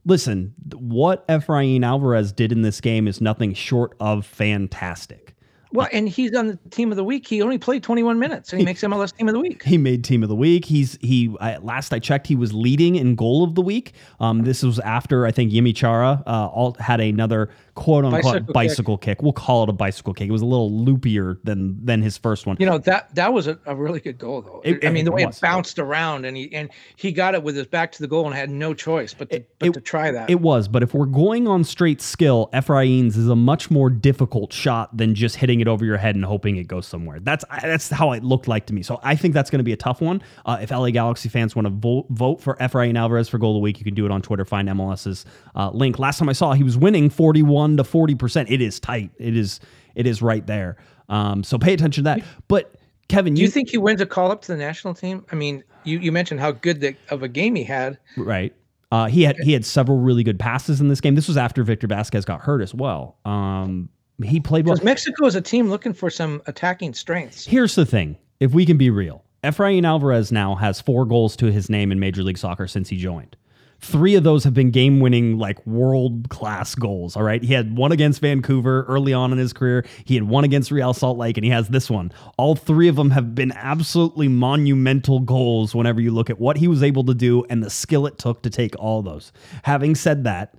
listen, 0.04 0.54
what 0.74 1.26
Efrain 1.28 1.84
Alvarez 1.84 2.32
did 2.32 2.52
in 2.52 2.62
this 2.62 2.80
game 2.80 3.06
is 3.06 3.20
nothing 3.20 3.54
short 3.54 3.94
of 4.00 4.26
fantastic. 4.26 5.31
Well, 5.72 5.88
and 5.92 6.08
he's 6.08 6.34
on 6.36 6.48
the 6.48 6.58
team 6.70 6.90
of 6.90 6.96
the 6.96 7.04
week. 7.04 7.26
He 7.26 7.40
only 7.40 7.58
played 7.58 7.82
21 7.82 8.18
minutes, 8.18 8.52
and 8.52 8.60
he 8.60 8.64
makes 8.64 8.82
MLS 8.82 9.16
team 9.16 9.28
of 9.28 9.34
the 9.34 9.40
week. 9.40 9.62
He 9.62 9.78
made 9.78 10.04
team 10.04 10.22
of 10.22 10.28
the 10.28 10.34
week. 10.34 10.66
He's 10.66 10.98
he 11.00 11.34
I, 11.40 11.56
last 11.58 11.92
I 11.94 11.98
checked, 11.98 12.26
he 12.26 12.36
was 12.36 12.52
leading 12.52 12.96
in 12.96 13.14
goal 13.14 13.42
of 13.42 13.54
the 13.54 13.62
week. 13.62 13.92
Um, 14.20 14.42
this 14.42 14.62
was 14.62 14.78
after 14.80 15.26
I 15.26 15.32
think 15.32 15.50
Yimmi 15.50 15.74
Chara 15.74 16.22
uh, 16.26 16.48
all 16.48 16.74
had 16.78 17.00
another 17.00 17.48
quote 17.74 18.04
unquote 18.04 18.22
Bicycle 18.24 18.52
bicycle, 18.52 18.98
kick. 18.98 19.18
kick. 19.18 19.22
We'll 19.22 19.32
call 19.32 19.62
it 19.64 19.68
a 19.68 19.72
bicycle 19.72 20.12
kick. 20.14 20.28
It 20.28 20.32
was 20.32 20.42
a 20.42 20.46
little 20.46 20.70
loopier 20.70 21.38
than 21.44 21.82
than 21.84 22.02
his 22.02 22.18
first 22.18 22.46
one. 22.46 22.56
You 22.60 22.66
know 22.66 22.78
that 22.78 23.14
that 23.14 23.32
was 23.32 23.46
a, 23.46 23.58
a 23.66 23.74
really 23.74 24.00
good 24.00 24.18
goal, 24.18 24.42
though. 24.42 24.60
It- 24.64 24.84
I 24.84 24.90
mean, 24.90 25.04
the 25.04 25.10
it 25.10 25.14
way 25.14 25.26
was. 25.26 25.38
it 25.38 25.40
bounced 25.40 25.78
around, 25.78 26.24
and 26.24 26.36
he 26.36 26.52
and 26.54 26.68
he 26.96 27.12
got 27.12 27.34
it 27.34 27.42
with 27.42 27.56
his 27.56 27.66
back 27.66 27.92
to 27.92 28.02
the 28.02 28.08
goal 28.08 28.26
and 28.26 28.34
had 28.34 28.50
no 28.50 28.74
choice 28.74 29.14
but 29.14 29.30
to, 29.30 29.44
but 29.58 29.68
it- 29.68 29.74
to 29.74 29.80
try 29.80 30.10
that. 30.10 30.28
It 30.30 30.40
was, 30.40 30.68
but 30.68 30.82
if 30.82 30.92
we're 30.94 31.06
going 31.06 31.48
on 31.48 31.64
straight 31.64 32.00
skill, 32.02 32.50
Efrain's 32.52 33.16
is 33.16 33.28
a 33.28 33.36
much 33.36 33.70
more 33.70 33.88
difficult 33.90 34.52
shot 34.52 34.96
than 34.96 35.14
just 35.14 35.36
hitting 35.36 35.60
it 35.60 35.68
over 35.68 35.84
your 35.84 35.96
head 35.96 36.14
and 36.14 36.24
hoping 36.24 36.56
it 36.56 36.68
goes 36.68 36.86
somewhere. 36.86 37.20
That's 37.20 37.44
that's 37.62 37.88
how 37.90 38.12
it 38.12 38.22
looked 38.22 38.48
like 38.48 38.66
to 38.66 38.74
me. 38.74 38.82
So 38.82 39.00
I 39.02 39.16
think 39.16 39.34
that's 39.34 39.50
going 39.50 39.60
to 39.60 39.64
be 39.64 39.72
a 39.72 39.76
tough 39.76 40.00
one. 40.00 40.22
Uh, 40.44 40.58
if 40.60 40.70
LA 40.70 40.90
Galaxy 40.90 41.28
fans 41.28 41.56
want 41.56 41.66
to 41.66 41.70
vote 41.70 42.06
vote 42.10 42.40
for 42.40 42.56
Efrain 42.56 42.96
Alvarez 42.98 43.28
for 43.28 43.38
goal 43.38 43.52
of 43.52 43.54
the 43.56 43.60
week, 43.60 43.78
you 43.78 43.84
can 43.84 43.94
do 43.94 44.04
it 44.04 44.10
on 44.10 44.20
Twitter. 44.22 44.44
Find 44.44 44.68
MLS's 44.68 45.24
uh, 45.56 45.70
link. 45.70 45.98
Last 45.98 46.18
time 46.18 46.28
I 46.28 46.32
saw, 46.32 46.52
he 46.52 46.62
was 46.64 46.76
winning 46.76 47.08
forty-one 47.62 47.76
to 47.76 47.84
forty 47.84 48.14
percent. 48.14 48.50
It 48.50 48.60
is 48.60 48.80
tight. 48.80 49.10
It 49.18 49.36
is 49.36 49.60
it 49.94 50.06
is 50.06 50.22
right 50.22 50.46
there. 50.46 50.76
Um, 51.08 51.44
so 51.44 51.58
pay 51.58 51.74
attention 51.74 52.04
to 52.04 52.10
that. 52.10 52.22
But 52.48 52.74
Kevin, 53.08 53.34
Do 53.34 53.42
you 53.42 53.48
think 53.48 53.70
he 53.70 53.78
wins 53.78 54.00
a 54.00 54.06
call 54.06 54.30
up 54.30 54.42
to 54.42 54.52
the 54.52 54.56
national 54.56 54.94
team? 54.94 55.26
I 55.30 55.34
mean, 55.34 55.62
you, 55.84 55.98
you 55.98 56.12
mentioned 56.12 56.40
how 56.40 56.52
good 56.52 56.80
the, 56.80 56.96
of 57.10 57.22
a 57.22 57.28
game 57.28 57.54
he 57.54 57.64
had. 57.64 57.98
Right. 58.16 58.54
Uh, 58.90 59.06
he 59.06 59.22
had 59.22 59.36
he 59.38 59.52
had 59.52 59.64
several 59.64 59.98
really 59.98 60.22
good 60.22 60.38
passes 60.38 60.80
in 60.80 60.88
this 60.88 61.00
game. 61.00 61.14
This 61.14 61.28
was 61.28 61.36
after 61.36 61.62
Victor 61.62 61.88
Vázquez 61.88 62.24
got 62.24 62.40
hurt 62.40 62.60
as 62.60 62.74
well. 62.74 63.18
Um, 63.24 63.88
he 64.22 64.40
played 64.40 64.66
well. 64.66 64.74
Because 64.74 64.84
Mexico 64.84 65.26
is 65.26 65.34
a 65.34 65.40
team 65.40 65.70
looking 65.70 65.94
for 65.94 66.10
some 66.10 66.42
attacking 66.46 66.94
strengths. 66.94 67.46
Here's 67.46 67.74
the 67.74 67.86
thing: 67.86 68.18
if 68.40 68.52
we 68.52 68.66
can 68.66 68.76
be 68.76 68.90
real, 68.90 69.24
Efrain 69.42 69.84
Alvarez 69.86 70.30
now 70.30 70.54
has 70.54 70.80
four 70.80 71.06
goals 71.06 71.36
to 71.36 71.50
his 71.50 71.70
name 71.70 71.90
in 71.90 72.00
Major 72.00 72.22
League 72.22 72.38
Soccer 72.38 72.66
since 72.66 72.90
he 72.90 72.98
joined. 72.98 73.36
Three 73.84 74.14
of 74.14 74.22
those 74.22 74.44
have 74.44 74.54
been 74.54 74.70
game 74.70 75.00
winning, 75.00 75.38
like 75.38 75.64
world 75.66 76.28
class 76.28 76.76
goals. 76.76 77.16
All 77.16 77.24
right. 77.24 77.42
He 77.42 77.52
had 77.52 77.76
one 77.76 77.90
against 77.90 78.20
Vancouver 78.20 78.84
early 78.84 79.12
on 79.12 79.32
in 79.32 79.38
his 79.38 79.52
career. 79.52 79.84
He 80.04 80.14
had 80.14 80.22
one 80.22 80.44
against 80.44 80.70
Real 80.70 80.94
Salt 80.94 81.18
Lake, 81.18 81.36
and 81.36 81.44
he 81.44 81.50
has 81.50 81.68
this 81.68 81.90
one. 81.90 82.12
All 82.38 82.54
three 82.54 82.86
of 82.86 82.94
them 82.94 83.10
have 83.10 83.34
been 83.34 83.50
absolutely 83.50 84.28
monumental 84.28 85.18
goals 85.18 85.74
whenever 85.74 86.00
you 86.00 86.12
look 86.12 86.30
at 86.30 86.38
what 86.38 86.58
he 86.58 86.68
was 86.68 86.80
able 86.80 87.02
to 87.04 87.14
do 87.14 87.44
and 87.50 87.60
the 87.60 87.70
skill 87.70 88.06
it 88.06 88.18
took 88.18 88.42
to 88.42 88.50
take 88.50 88.78
all 88.78 89.02
those. 89.02 89.32
Having 89.64 89.96
said 89.96 90.22
that, 90.24 90.54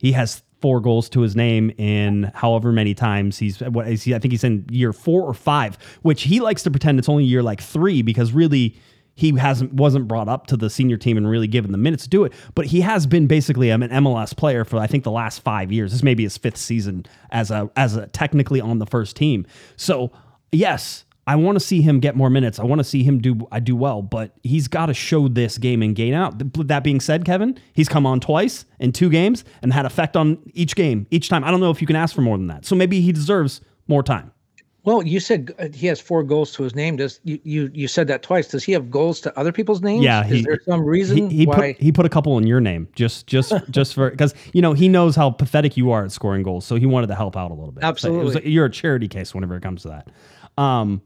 he 0.00 0.10
has 0.12 0.42
four 0.60 0.80
goals 0.80 1.08
to 1.10 1.20
his 1.20 1.36
name 1.36 1.70
in 1.78 2.32
however 2.34 2.72
many 2.72 2.94
times 2.94 3.38
he's 3.38 3.60
what 3.60 3.86
is 3.86 4.02
he 4.02 4.14
I 4.14 4.18
think 4.18 4.32
he's 4.32 4.42
in 4.42 4.64
year 4.70 4.92
4 4.92 5.22
or 5.22 5.34
5 5.34 5.98
which 6.02 6.22
he 6.22 6.40
likes 6.40 6.62
to 6.62 6.70
pretend 6.70 6.98
it's 6.98 7.10
only 7.10 7.24
year 7.24 7.42
like 7.42 7.60
3 7.60 8.00
because 8.02 8.32
really 8.32 8.74
he 9.16 9.36
hasn't 9.36 9.72
wasn't 9.72 10.06
brought 10.06 10.28
up 10.28 10.46
to 10.46 10.56
the 10.56 10.70
senior 10.70 10.96
team 10.96 11.16
and 11.16 11.28
really 11.28 11.48
given 11.48 11.72
the 11.72 11.78
minutes 11.78 12.04
to 12.04 12.08
do 12.08 12.22
it 12.22 12.32
but 12.54 12.66
he 12.66 12.80
has 12.82 13.06
been 13.06 13.26
basically 13.26 13.70
an 13.70 13.80
MLS 13.80 14.36
player 14.36 14.64
for 14.64 14.78
I 14.78 14.86
think 14.86 15.02
the 15.02 15.10
last 15.10 15.42
5 15.42 15.72
years 15.72 15.90
this 15.90 16.04
may 16.04 16.14
be 16.14 16.22
his 16.22 16.38
fifth 16.38 16.58
season 16.58 17.04
as 17.30 17.50
a 17.50 17.68
as 17.76 17.96
a 17.96 18.06
technically 18.06 18.60
on 18.60 18.78
the 18.78 18.86
first 18.86 19.16
team 19.16 19.44
so 19.76 20.12
yes 20.52 21.04
I 21.28 21.34
want 21.34 21.56
to 21.56 21.60
see 21.60 21.82
him 21.82 21.98
get 21.98 22.14
more 22.14 22.30
minutes. 22.30 22.60
I 22.60 22.64
want 22.64 22.78
to 22.78 22.84
see 22.84 23.02
him 23.02 23.18
do 23.18 23.48
I 23.50 23.58
do 23.58 23.74
well, 23.74 24.00
but 24.00 24.32
he's 24.44 24.68
got 24.68 24.86
to 24.86 24.94
show 24.94 25.26
this 25.26 25.58
game 25.58 25.82
and 25.82 25.94
gain 25.94 26.14
out. 26.14 26.34
That 26.68 26.84
being 26.84 27.00
said, 27.00 27.24
Kevin, 27.24 27.58
he's 27.72 27.88
come 27.88 28.06
on 28.06 28.20
twice 28.20 28.64
in 28.78 28.92
two 28.92 29.10
games 29.10 29.44
and 29.60 29.72
had 29.72 29.86
effect 29.86 30.16
on 30.16 30.38
each 30.54 30.76
game 30.76 31.06
each 31.10 31.28
time. 31.28 31.42
I 31.42 31.50
don't 31.50 31.58
know 31.60 31.70
if 31.70 31.80
you 31.80 31.86
can 31.86 31.96
ask 31.96 32.14
for 32.14 32.20
more 32.20 32.38
than 32.38 32.46
that. 32.46 32.64
So 32.64 32.76
maybe 32.76 33.00
he 33.00 33.10
deserves 33.10 33.60
more 33.88 34.04
time. 34.04 34.30
Well, 34.86 35.02
you 35.02 35.18
said 35.18 35.52
uh, 35.58 35.66
he 35.74 35.88
has 35.88 36.00
four 36.00 36.22
goals 36.22 36.52
to 36.52 36.62
his 36.62 36.76
name. 36.76 36.94
Does 36.94 37.18
you 37.24 37.40
you, 37.42 37.70
you 37.74 37.88
said 37.88 38.06
that 38.06 38.22
twice? 38.22 38.46
Does 38.46 38.62
he 38.62 38.70
have 38.70 38.88
goals 38.88 39.20
to 39.22 39.36
other 39.36 39.50
people's 39.50 39.82
names? 39.82 40.04
Yeah, 40.04 40.22
he, 40.22 40.38
is 40.38 40.44
there 40.44 40.60
some 40.64 40.84
reason 40.84 41.28
he, 41.28 41.38
he 41.38 41.46
why 41.46 41.72
put, 41.72 41.82
he 41.82 41.90
put 41.90 42.06
a 42.06 42.08
couple 42.08 42.38
in 42.38 42.46
your 42.46 42.60
name 42.60 42.86
just 42.94 43.26
just 43.26 43.52
just 43.70 43.94
for 43.94 44.10
because 44.10 44.32
you 44.52 44.62
know 44.62 44.74
he 44.74 44.88
knows 44.88 45.16
how 45.16 45.30
pathetic 45.30 45.76
you 45.76 45.90
are 45.90 46.04
at 46.04 46.12
scoring 46.12 46.44
goals, 46.44 46.64
so 46.64 46.76
he 46.76 46.86
wanted 46.86 47.08
to 47.08 47.16
help 47.16 47.36
out 47.36 47.50
a 47.50 47.54
little 47.54 47.72
bit. 47.72 47.82
Absolutely, 47.82 48.32
so 48.32 48.38
you're 48.40 48.66
a 48.66 48.70
charity 48.70 49.08
case 49.08 49.34
whenever 49.34 49.56
it 49.56 49.62
comes 49.62 49.82
to 49.82 49.88
that. 49.88 50.08
Um, 50.56 51.02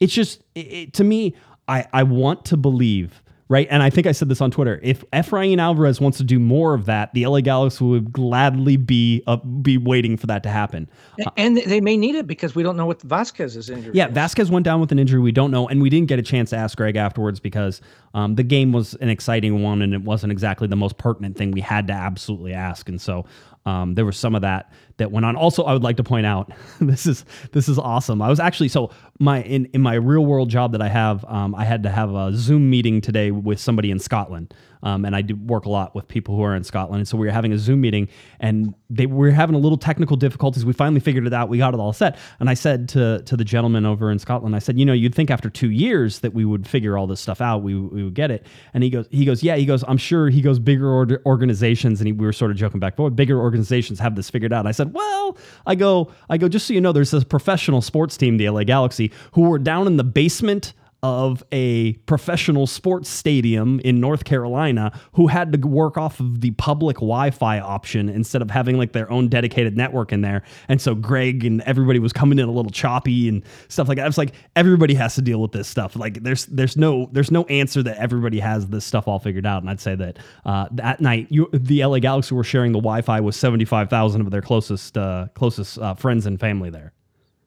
it's 0.00 0.14
just 0.14 0.42
it, 0.54 0.60
it, 0.60 0.92
to 0.94 1.04
me, 1.04 1.34
I 1.68 1.86
I 1.92 2.04
want 2.04 2.46
to 2.46 2.56
believe 2.56 3.22
right? 3.48 3.66
And 3.70 3.82
I 3.82 3.90
think 3.90 4.06
I 4.06 4.12
said 4.12 4.28
this 4.28 4.40
on 4.40 4.50
Twitter. 4.50 4.78
If 4.82 5.04
Efrain 5.10 5.58
Alvarez 5.58 6.00
wants 6.00 6.18
to 6.18 6.24
do 6.24 6.38
more 6.38 6.74
of 6.74 6.86
that, 6.86 7.12
the 7.14 7.26
LA 7.26 7.40
Galaxy 7.40 7.84
would 7.84 8.12
gladly 8.12 8.76
be 8.76 9.22
uh, 9.26 9.36
be 9.36 9.78
waiting 9.78 10.16
for 10.16 10.26
that 10.26 10.42
to 10.42 10.48
happen. 10.48 10.88
And 11.36 11.56
they 11.56 11.80
may 11.80 11.96
need 11.96 12.14
it 12.14 12.26
because 12.26 12.54
we 12.54 12.62
don't 12.62 12.76
know 12.76 12.86
what 12.86 13.00
Vázquez 13.00 13.56
is 13.56 13.70
injured. 13.70 13.94
Yeah, 13.94 14.08
Vázquez 14.08 14.50
went 14.50 14.64
down 14.64 14.80
with 14.80 14.92
an 14.92 14.98
injury 14.98 15.20
we 15.20 15.32
don't 15.32 15.50
know, 15.50 15.68
and 15.68 15.80
we 15.80 15.90
didn't 15.90 16.08
get 16.08 16.18
a 16.18 16.22
chance 16.22 16.50
to 16.50 16.56
ask 16.56 16.76
Greg 16.76 16.96
afterwards 16.96 17.40
because 17.40 17.80
um, 18.14 18.34
the 18.34 18.42
game 18.42 18.72
was 18.72 18.94
an 18.94 19.08
exciting 19.08 19.62
one 19.62 19.82
and 19.82 19.94
it 19.94 20.02
wasn't 20.02 20.32
exactly 20.32 20.66
the 20.66 20.76
most 20.76 20.98
pertinent 20.98 21.36
thing 21.36 21.50
we 21.50 21.60
had 21.60 21.86
to 21.88 21.92
absolutely 21.92 22.52
ask. 22.52 22.88
And 22.88 23.00
so 23.00 23.24
um, 23.68 23.94
there 23.94 24.06
was 24.06 24.16
some 24.16 24.34
of 24.34 24.40
that 24.42 24.72
that 24.96 25.12
went 25.12 25.26
on. 25.26 25.36
Also, 25.36 25.62
I 25.64 25.74
would 25.74 25.82
like 25.82 25.98
to 25.98 26.04
point 26.04 26.24
out 26.24 26.50
this 26.80 27.06
is 27.06 27.24
this 27.52 27.68
is 27.68 27.78
awesome. 27.78 28.22
I 28.22 28.28
was 28.28 28.40
actually 28.40 28.68
so 28.68 28.90
my 29.18 29.42
in 29.42 29.66
in 29.66 29.82
my 29.82 29.94
real 29.94 30.24
world 30.24 30.48
job 30.48 30.72
that 30.72 30.80
I 30.80 30.88
have, 30.88 31.24
um, 31.26 31.54
I 31.54 31.64
had 31.64 31.82
to 31.82 31.90
have 31.90 32.14
a 32.14 32.32
Zoom 32.32 32.70
meeting 32.70 33.00
today 33.00 33.30
with 33.30 33.60
somebody 33.60 33.90
in 33.90 33.98
Scotland, 33.98 34.54
um, 34.82 35.04
and 35.04 35.14
I 35.14 35.22
do 35.22 35.36
work 35.36 35.66
a 35.66 35.70
lot 35.70 35.94
with 35.94 36.08
people 36.08 36.36
who 36.36 36.42
are 36.42 36.54
in 36.54 36.64
Scotland. 36.64 37.00
And 37.00 37.08
so 37.08 37.16
we 37.16 37.26
were 37.26 37.32
having 37.32 37.52
a 37.52 37.58
Zoom 37.58 37.80
meeting, 37.80 38.08
and 38.40 38.74
they 38.90 39.06
were 39.06 39.30
having 39.30 39.54
a 39.54 39.58
little 39.58 39.78
technical 39.78 40.16
difficulties. 40.16 40.64
We 40.64 40.72
finally 40.72 41.00
figured 41.00 41.26
it 41.26 41.32
out. 41.34 41.48
We 41.48 41.58
got 41.58 41.74
it 41.74 41.80
all 41.80 41.92
set. 41.92 42.16
And 42.40 42.48
I 42.48 42.54
said 42.54 42.88
to 42.90 43.22
to 43.22 43.36
the 43.36 43.44
gentleman 43.44 43.86
over 43.86 44.10
in 44.10 44.18
Scotland, 44.18 44.54
I 44.54 44.58
said, 44.58 44.78
you 44.78 44.84
know, 44.84 44.92
you'd 44.92 45.14
think 45.14 45.30
after 45.30 45.50
two 45.50 45.70
years 45.70 46.20
that 46.20 46.34
we 46.34 46.44
would 46.44 46.66
figure 46.66 46.96
all 46.96 47.06
this 47.06 47.20
stuff 47.20 47.40
out. 47.40 47.62
We, 47.62 47.74
we 47.74 48.04
would 48.04 48.14
get 48.14 48.30
it. 48.30 48.46
And 48.74 48.82
he 48.82 48.90
goes, 48.90 49.06
he 49.10 49.24
goes, 49.24 49.42
yeah. 49.42 49.56
He 49.56 49.66
goes, 49.66 49.84
I'm 49.86 49.98
sure. 49.98 50.28
He 50.28 50.40
goes, 50.40 50.58
bigger 50.58 50.88
or- 50.88 51.20
organizations, 51.26 52.00
and 52.00 52.06
he, 52.06 52.12
we 52.12 52.26
were 52.26 52.32
sort 52.32 52.50
of 52.50 52.56
joking 52.56 52.80
back, 52.80 52.96
but 52.96 53.10
bigger 53.10 53.40
organizations 53.40 53.98
have 53.98 54.16
this 54.16 54.30
figured 54.30 54.52
out. 54.52 54.60
And 54.60 54.68
I 54.68 54.72
said, 54.72 54.92
well, 54.94 55.36
I 55.66 55.74
go, 55.74 56.12
I 56.28 56.38
go, 56.38 56.48
just 56.48 56.66
so 56.66 56.74
you 56.74 56.80
know, 56.80 56.92
there's 56.92 57.10
this 57.10 57.24
professional 57.24 57.80
sports 57.80 58.16
team, 58.16 58.36
the 58.36 58.48
LA 58.48 58.64
Galaxy, 58.64 59.12
who 59.32 59.42
were 59.42 59.58
down 59.58 59.86
in 59.86 59.96
the 59.96 60.04
basement 60.04 60.72
of 61.02 61.44
a 61.52 61.92
professional 62.06 62.66
sports 62.66 63.08
stadium 63.08 63.78
in 63.80 64.00
North 64.00 64.24
Carolina 64.24 64.98
who 65.12 65.28
had 65.28 65.52
to 65.52 65.58
work 65.58 65.96
off 65.96 66.18
of 66.18 66.40
the 66.40 66.50
public 66.52 66.96
Wi-Fi 66.96 67.60
option 67.60 68.08
instead 68.08 68.42
of 68.42 68.50
having 68.50 68.78
like 68.78 68.92
their 68.92 69.10
own 69.10 69.28
dedicated 69.28 69.76
network 69.76 70.12
in 70.12 70.22
there. 70.22 70.42
And 70.68 70.80
so 70.80 70.96
Greg 70.96 71.44
and 71.44 71.60
everybody 71.62 72.00
was 72.00 72.12
coming 72.12 72.40
in 72.40 72.48
a 72.48 72.52
little 72.52 72.72
choppy 72.72 73.28
and 73.28 73.44
stuff 73.68 73.86
like 73.86 73.96
that. 73.98 74.08
It's 74.08 74.18
like 74.18 74.34
everybody 74.56 74.94
has 74.94 75.14
to 75.14 75.22
deal 75.22 75.40
with 75.40 75.52
this 75.52 75.68
stuff. 75.68 75.94
Like 75.94 76.22
there's 76.22 76.46
there's 76.46 76.76
no 76.76 77.08
there's 77.12 77.30
no 77.30 77.44
answer 77.44 77.82
that 77.84 77.98
everybody 77.98 78.40
has 78.40 78.66
this 78.66 78.84
stuff 78.84 79.06
all 79.06 79.20
figured 79.20 79.46
out. 79.46 79.62
And 79.62 79.70
I'd 79.70 79.80
say 79.80 79.94
that 79.94 80.18
uh, 80.44 80.66
that 80.72 81.00
night 81.00 81.28
you 81.30 81.48
the 81.52 81.84
LA 81.84 82.00
Galaxy 82.00 82.34
were 82.34 82.44
sharing 82.44 82.72
the 82.72 82.80
Wi-Fi 82.80 83.20
with 83.20 83.36
75,000 83.36 84.20
of 84.20 84.30
their 84.30 84.42
closest 84.42 84.98
uh, 84.98 85.28
closest 85.34 85.78
uh, 85.78 85.94
friends 85.94 86.26
and 86.26 86.40
family 86.40 86.70
there. 86.70 86.92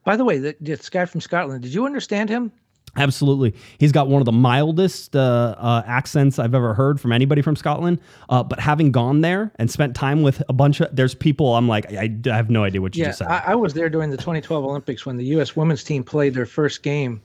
By 0.03 0.15
the 0.15 0.25
way, 0.25 0.39
this 0.59 0.89
guy 0.89 1.05
from 1.05 1.21
Scotland, 1.21 1.61
did 1.61 1.73
you 1.73 1.85
understand 1.85 2.29
him? 2.29 2.51
Absolutely. 2.97 3.55
He's 3.77 3.91
got 3.91 4.09
one 4.09 4.21
of 4.21 4.25
the 4.25 4.31
mildest 4.31 5.15
uh, 5.15 5.55
uh, 5.57 5.83
accents 5.85 6.39
I've 6.39 6.53
ever 6.53 6.73
heard 6.73 6.99
from 6.99 7.11
anybody 7.13 7.41
from 7.41 7.55
Scotland. 7.55 7.99
Uh, 8.29 8.43
but 8.43 8.59
having 8.59 8.91
gone 8.91 9.21
there 9.21 9.51
and 9.55 9.71
spent 9.71 9.95
time 9.95 10.23
with 10.23 10.43
a 10.49 10.53
bunch 10.53 10.81
of, 10.81 10.93
there's 10.93 11.15
people 11.15 11.55
I'm 11.55 11.67
like, 11.67 11.91
I, 11.93 12.13
I 12.25 12.35
have 12.35 12.49
no 12.49 12.63
idea 12.63 12.81
what 12.81 12.95
you 12.95 13.03
yeah, 13.03 13.09
just 13.09 13.19
said. 13.19 13.27
I, 13.27 13.43
I 13.47 13.55
was 13.55 13.73
there 13.73 13.89
during 13.89 14.09
the 14.09 14.17
2012 14.17 14.65
Olympics 14.65 15.05
when 15.05 15.17
the 15.17 15.25
U.S. 15.25 15.55
women's 15.55 15.83
team 15.83 16.03
played 16.03 16.33
their 16.33 16.45
first 16.45 16.83
game 16.83 17.21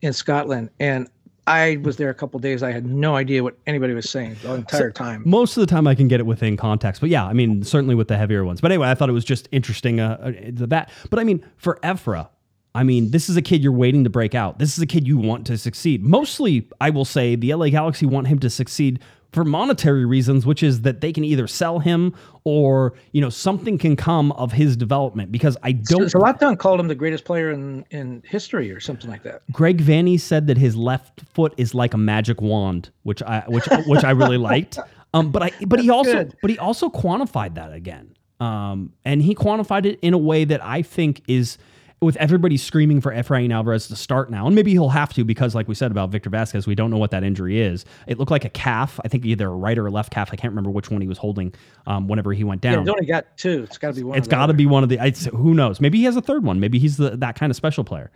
in 0.00 0.12
Scotland. 0.12 0.70
And 0.80 1.08
I 1.46 1.78
was 1.82 1.96
there 1.96 2.08
a 2.08 2.14
couple 2.14 2.38
days. 2.38 2.62
I 2.62 2.70
had 2.70 2.86
no 2.86 3.16
idea 3.16 3.42
what 3.42 3.56
anybody 3.66 3.94
was 3.94 4.08
saying 4.08 4.36
the 4.42 4.54
entire 4.54 4.90
so, 4.90 4.90
time. 4.92 5.22
Most 5.26 5.56
of 5.56 5.60
the 5.60 5.66
time, 5.66 5.86
I 5.86 5.94
can 5.94 6.06
get 6.06 6.20
it 6.20 6.26
within 6.26 6.56
context, 6.56 7.00
but 7.00 7.10
yeah, 7.10 7.26
I 7.26 7.32
mean, 7.32 7.64
certainly 7.64 7.96
with 7.96 8.08
the 8.08 8.16
heavier 8.16 8.44
ones. 8.44 8.60
But 8.60 8.70
anyway, 8.70 8.88
I 8.88 8.94
thought 8.94 9.08
it 9.08 9.12
was 9.12 9.24
just 9.24 9.48
interesting 9.50 9.98
uh, 9.98 10.18
uh 10.20 10.66
that. 10.66 10.90
But 11.10 11.18
I 11.18 11.24
mean, 11.24 11.44
for 11.56 11.80
Efra, 11.82 12.28
I 12.74 12.84
mean, 12.84 13.10
this 13.10 13.28
is 13.28 13.36
a 13.36 13.42
kid 13.42 13.62
you're 13.62 13.72
waiting 13.72 14.04
to 14.04 14.10
break 14.10 14.34
out. 14.34 14.58
This 14.58 14.76
is 14.76 14.82
a 14.82 14.86
kid 14.86 15.06
you 15.06 15.18
want 15.18 15.46
to 15.48 15.58
succeed. 15.58 16.02
Mostly, 16.02 16.68
I 16.80 16.90
will 16.90 17.04
say, 17.04 17.36
the 17.36 17.54
LA 17.54 17.68
Galaxy 17.68 18.06
want 18.06 18.28
him 18.28 18.38
to 18.40 18.48
succeed 18.50 19.00
for 19.32 19.44
monetary 19.44 20.04
reasons, 20.04 20.44
which 20.44 20.62
is 20.62 20.82
that 20.82 21.00
they 21.00 21.12
can 21.12 21.24
either 21.24 21.46
sell 21.46 21.78
him 21.78 22.14
or 22.44 22.94
you 23.12 23.20
know 23.20 23.30
something 23.30 23.78
can 23.78 23.96
come 23.96 24.32
of 24.32 24.52
his 24.52 24.76
development. 24.76 25.32
Because 25.32 25.56
I 25.62 25.72
don't. 25.72 26.08
So, 26.08 26.18
Lockdown 26.18 26.58
called 26.58 26.80
him 26.80 26.88
the 26.88 26.94
greatest 26.94 27.24
player 27.24 27.50
in 27.50 27.84
in 27.90 28.22
history 28.26 28.70
or 28.70 28.80
something 28.80 29.10
like 29.10 29.22
that. 29.24 29.42
Greg 29.52 29.82
Vanney 29.82 30.18
said 30.18 30.46
that 30.46 30.56
his 30.58 30.74
left 30.76 31.22
foot 31.34 31.54
is 31.56 31.74
like 31.74 31.94
a 31.94 31.98
magic 31.98 32.40
wand, 32.40 32.90
which 33.02 33.22
I 33.22 33.44
which 33.48 33.66
which 33.86 34.04
I 34.04 34.10
really 34.10 34.38
liked. 34.38 34.78
Um, 35.14 35.30
but 35.30 35.42
I 35.42 35.50
but 35.66 35.72
That's 35.76 35.82
he 35.82 35.90
also 35.90 36.12
good. 36.24 36.36
but 36.40 36.50
he 36.50 36.58
also 36.58 36.88
quantified 36.88 37.56
that 37.56 37.70
again. 37.74 38.16
Um, 38.40 38.94
and 39.04 39.20
he 39.20 39.34
quantified 39.34 39.84
it 39.84 39.98
in 40.00 40.14
a 40.14 40.18
way 40.18 40.44
that 40.46 40.64
I 40.64 40.80
think 40.80 41.20
is 41.28 41.58
with 42.02 42.16
everybody 42.16 42.56
screaming 42.56 43.00
for 43.00 43.12
Efrain 43.12 43.52
Alvarez 43.52 43.86
to 43.88 43.96
start 43.96 44.30
now, 44.30 44.46
and 44.46 44.54
maybe 44.54 44.72
he'll 44.72 44.88
have 44.88 45.12
to 45.14 45.24
because, 45.24 45.54
like 45.54 45.68
we 45.68 45.74
said 45.74 45.90
about 45.90 46.10
Victor 46.10 46.28
Vázquez, 46.28 46.66
we 46.66 46.74
don't 46.74 46.90
know 46.90 46.98
what 46.98 47.12
that 47.12 47.22
injury 47.22 47.60
is. 47.60 47.84
It 48.06 48.18
looked 48.18 48.30
like 48.30 48.44
a 48.44 48.50
calf. 48.50 48.98
I 49.04 49.08
think 49.08 49.24
either 49.24 49.46
a 49.46 49.54
right 49.54 49.78
or 49.78 49.86
a 49.86 49.90
left 49.90 50.12
calf. 50.12 50.30
I 50.32 50.36
can't 50.36 50.50
remember 50.50 50.70
which 50.70 50.90
one 50.90 51.00
he 51.00 51.08
was 51.08 51.18
holding 51.18 51.54
um, 51.86 52.08
whenever 52.08 52.32
he 52.32 52.44
went 52.44 52.60
down. 52.60 52.74
Yeah, 52.74 52.80
he's 52.80 52.88
only 52.88 53.06
got 53.06 53.36
two. 53.36 53.62
It's 53.62 53.78
got 53.78 53.88
to 53.88 53.94
be 53.94 54.02
one. 54.02 54.18
It's 54.18 54.28
got 54.28 54.46
to 54.46 54.54
be 54.54 54.66
one 54.66 54.82
of 54.82 54.88
the. 54.88 54.98
It's, 55.00 55.26
who 55.26 55.54
knows? 55.54 55.80
Maybe 55.80 55.98
he 55.98 56.04
has 56.04 56.16
a 56.16 56.22
third 56.22 56.44
one. 56.44 56.60
Maybe 56.60 56.78
he's 56.78 56.96
the, 56.96 57.16
that 57.16 57.36
kind 57.36 57.50
of 57.50 57.56
special 57.56 57.84
player. 57.84 58.10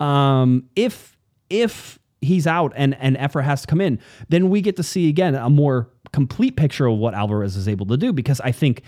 Um, 0.00 0.68
if 0.74 1.16
if 1.48 1.98
he's 2.20 2.46
out 2.46 2.72
and 2.74 2.96
and 2.96 3.16
Efra 3.16 3.44
has 3.44 3.60
to 3.62 3.66
come 3.66 3.80
in, 3.80 4.00
then 4.28 4.50
we 4.50 4.60
get 4.60 4.76
to 4.76 4.82
see 4.82 5.08
again 5.08 5.34
a 5.34 5.48
more 5.48 5.88
complete 6.12 6.56
picture 6.56 6.86
of 6.86 6.98
what 6.98 7.14
Alvarez 7.14 7.56
is 7.56 7.68
able 7.68 7.86
to 7.86 7.96
do 7.96 8.12
because 8.12 8.40
I 8.40 8.52
think 8.52 8.82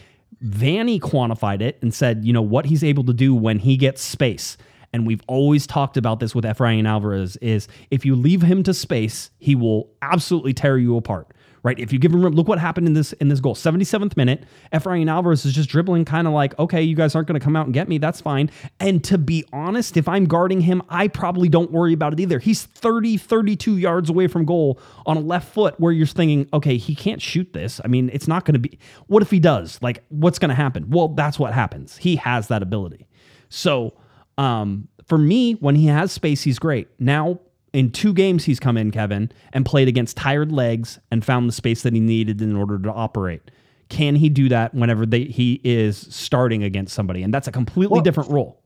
Vanney 0.45 1.01
quantified 1.01 1.61
it 1.61 1.79
and 1.83 1.93
said, 1.93 2.25
you 2.25 2.33
know, 2.33 2.43
what 2.43 2.67
he's 2.67 2.85
able 2.85 3.05
to 3.05 3.13
do 3.13 3.35
when 3.35 3.59
he 3.59 3.77
gets 3.77 4.03
space. 4.03 4.57
And 4.93 5.07
we've 5.07 5.23
always 5.29 5.67
talked 5.67 5.97
about 5.97 6.21
this 6.21 6.35
with 6.35 6.45
Efrain 6.45 6.87
Alvarez 6.87 7.37
is 7.37 7.69
if 7.91 8.05
you 8.05 8.17
leave 8.17 8.43
him 8.43 8.63
to 8.65 8.75
space, 8.75 9.31
he 9.39 9.55
will 9.55 9.91
absolutely 10.03 10.53
tear 10.53 10.79
you 10.79 10.97
apart 10.97 11.33
right? 11.63 11.79
If 11.79 11.93
you 11.93 11.99
give 11.99 12.13
him 12.13 12.23
room, 12.23 12.35
look 12.35 12.49
what 12.49 12.59
happened 12.59 12.87
in 12.87 12.95
this 12.95 13.13
in 13.15 13.29
this 13.29 13.41
goal. 13.41 13.55
77th 13.55 14.17
minute, 14.17 14.45
Efrain 14.73 15.11
Alvarez 15.11 15.45
is 15.45 15.53
just 15.53 15.69
dribbling, 15.69 16.05
kind 16.05 16.27
of 16.27 16.33
like, 16.33 16.59
okay, 16.59 16.83
you 16.83 16.97
guys 16.97 17.15
aren't 17.15 17.29
going 17.29 17.39
to 17.39 17.45
come 17.45 17.57
out 17.57 17.67
and 17.67 17.75
get 17.75 17.89
me. 17.89 17.99
That's 17.99 18.21
fine. 18.21 18.51
And 18.79 19.03
to 19.05 19.19
be 19.19 19.45
honest, 19.53 19.97
if 19.97 20.09
I'm 20.09 20.25
guarding 20.27 20.61
him, 20.61 20.83
I 20.89 21.09
probably 21.09 21.49
don't 21.49 21.71
worry 21.71 21.93
about 21.93 22.13
it 22.13 22.21
either. 22.21 22.39
He's 22.39 22.65
30, 22.65 23.17
32 23.17 23.77
yards 23.77 24.11
away 24.11 24.27
from 24.27 24.45
goal 24.45 24.81
on 25.07 25.17
a 25.17 25.21
left 25.21 25.53
foot 25.53 25.79
where 25.79 25.93
you're 25.93 26.07
thinking, 26.07 26.49
okay, 26.53 26.77
he 26.77 26.95
can't 26.95 27.21
shoot 27.21 27.53
this. 27.53 27.81
I 27.85 27.89
mean, 27.89 28.11
it's 28.13 28.29
not 28.29 28.45
going 28.45 28.55
to 28.55 28.61
be. 28.61 28.79
What 29.07 29.23
if 29.23 29.31
he 29.31 29.41
does? 29.41 29.79
Like, 29.83 30.05
what's 30.09 30.39
going 30.39 30.51
to 30.51 30.55
happen? 30.55 30.91
Well, 30.91 31.09
that's 31.09 31.39
what 31.39 31.53
happens. 31.53 31.97
He 31.97 32.17
has 32.17 32.49
that 32.49 32.63
ability. 32.63 33.07
So, 33.49 33.95
um, 34.39 34.89
for 35.07 35.19
me, 35.19 35.55
when 35.55 35.75
he 35.75 35.87
has 35.87 36.13
space, 36.13 36.43
he's 36.43 36.59
great. 36.59 36.89
Now, 36.99 37.41
in 37.73 37.91
two 37.91 38.13
games 38.13 38.45
he's 38.45 38.61
come 38.61 38.77
in, 38.77 38.91
Kevin, 38.91 39.31
and 39.53 39.65
played 39.65 39.89
against 39.89 40.17
tired 40.17 40.53
legs 40.53 40.99
and 41.11 41.25
found 41.25 41.49
the 41.49 41.53
space 41.53 41.83
that 41.83 41.93
he 41.93 42.01
needed 42.01 42.43
in 42.43 42.57
order 42.57 42.79
to 42.79 42.91
operate. 42.91 43.51
Can 43.89 44.17
he 44.17 44.29
do 44.29 44.49
that 44.49 44.75
whenever 44.75 45.05
they, 45.05 45.25
he 45.25 45.61
is 45.65 45.99
starting 45.99 46.63
against 46.63 46.95
somebody? 46.95 47.23
And 47.23 47.35
that's 47.35 47.49
a 47.49 47.53
completely 47.53 47.95
well, 47.95 48.03
different 48.03 48.31
role. 48.31 48.60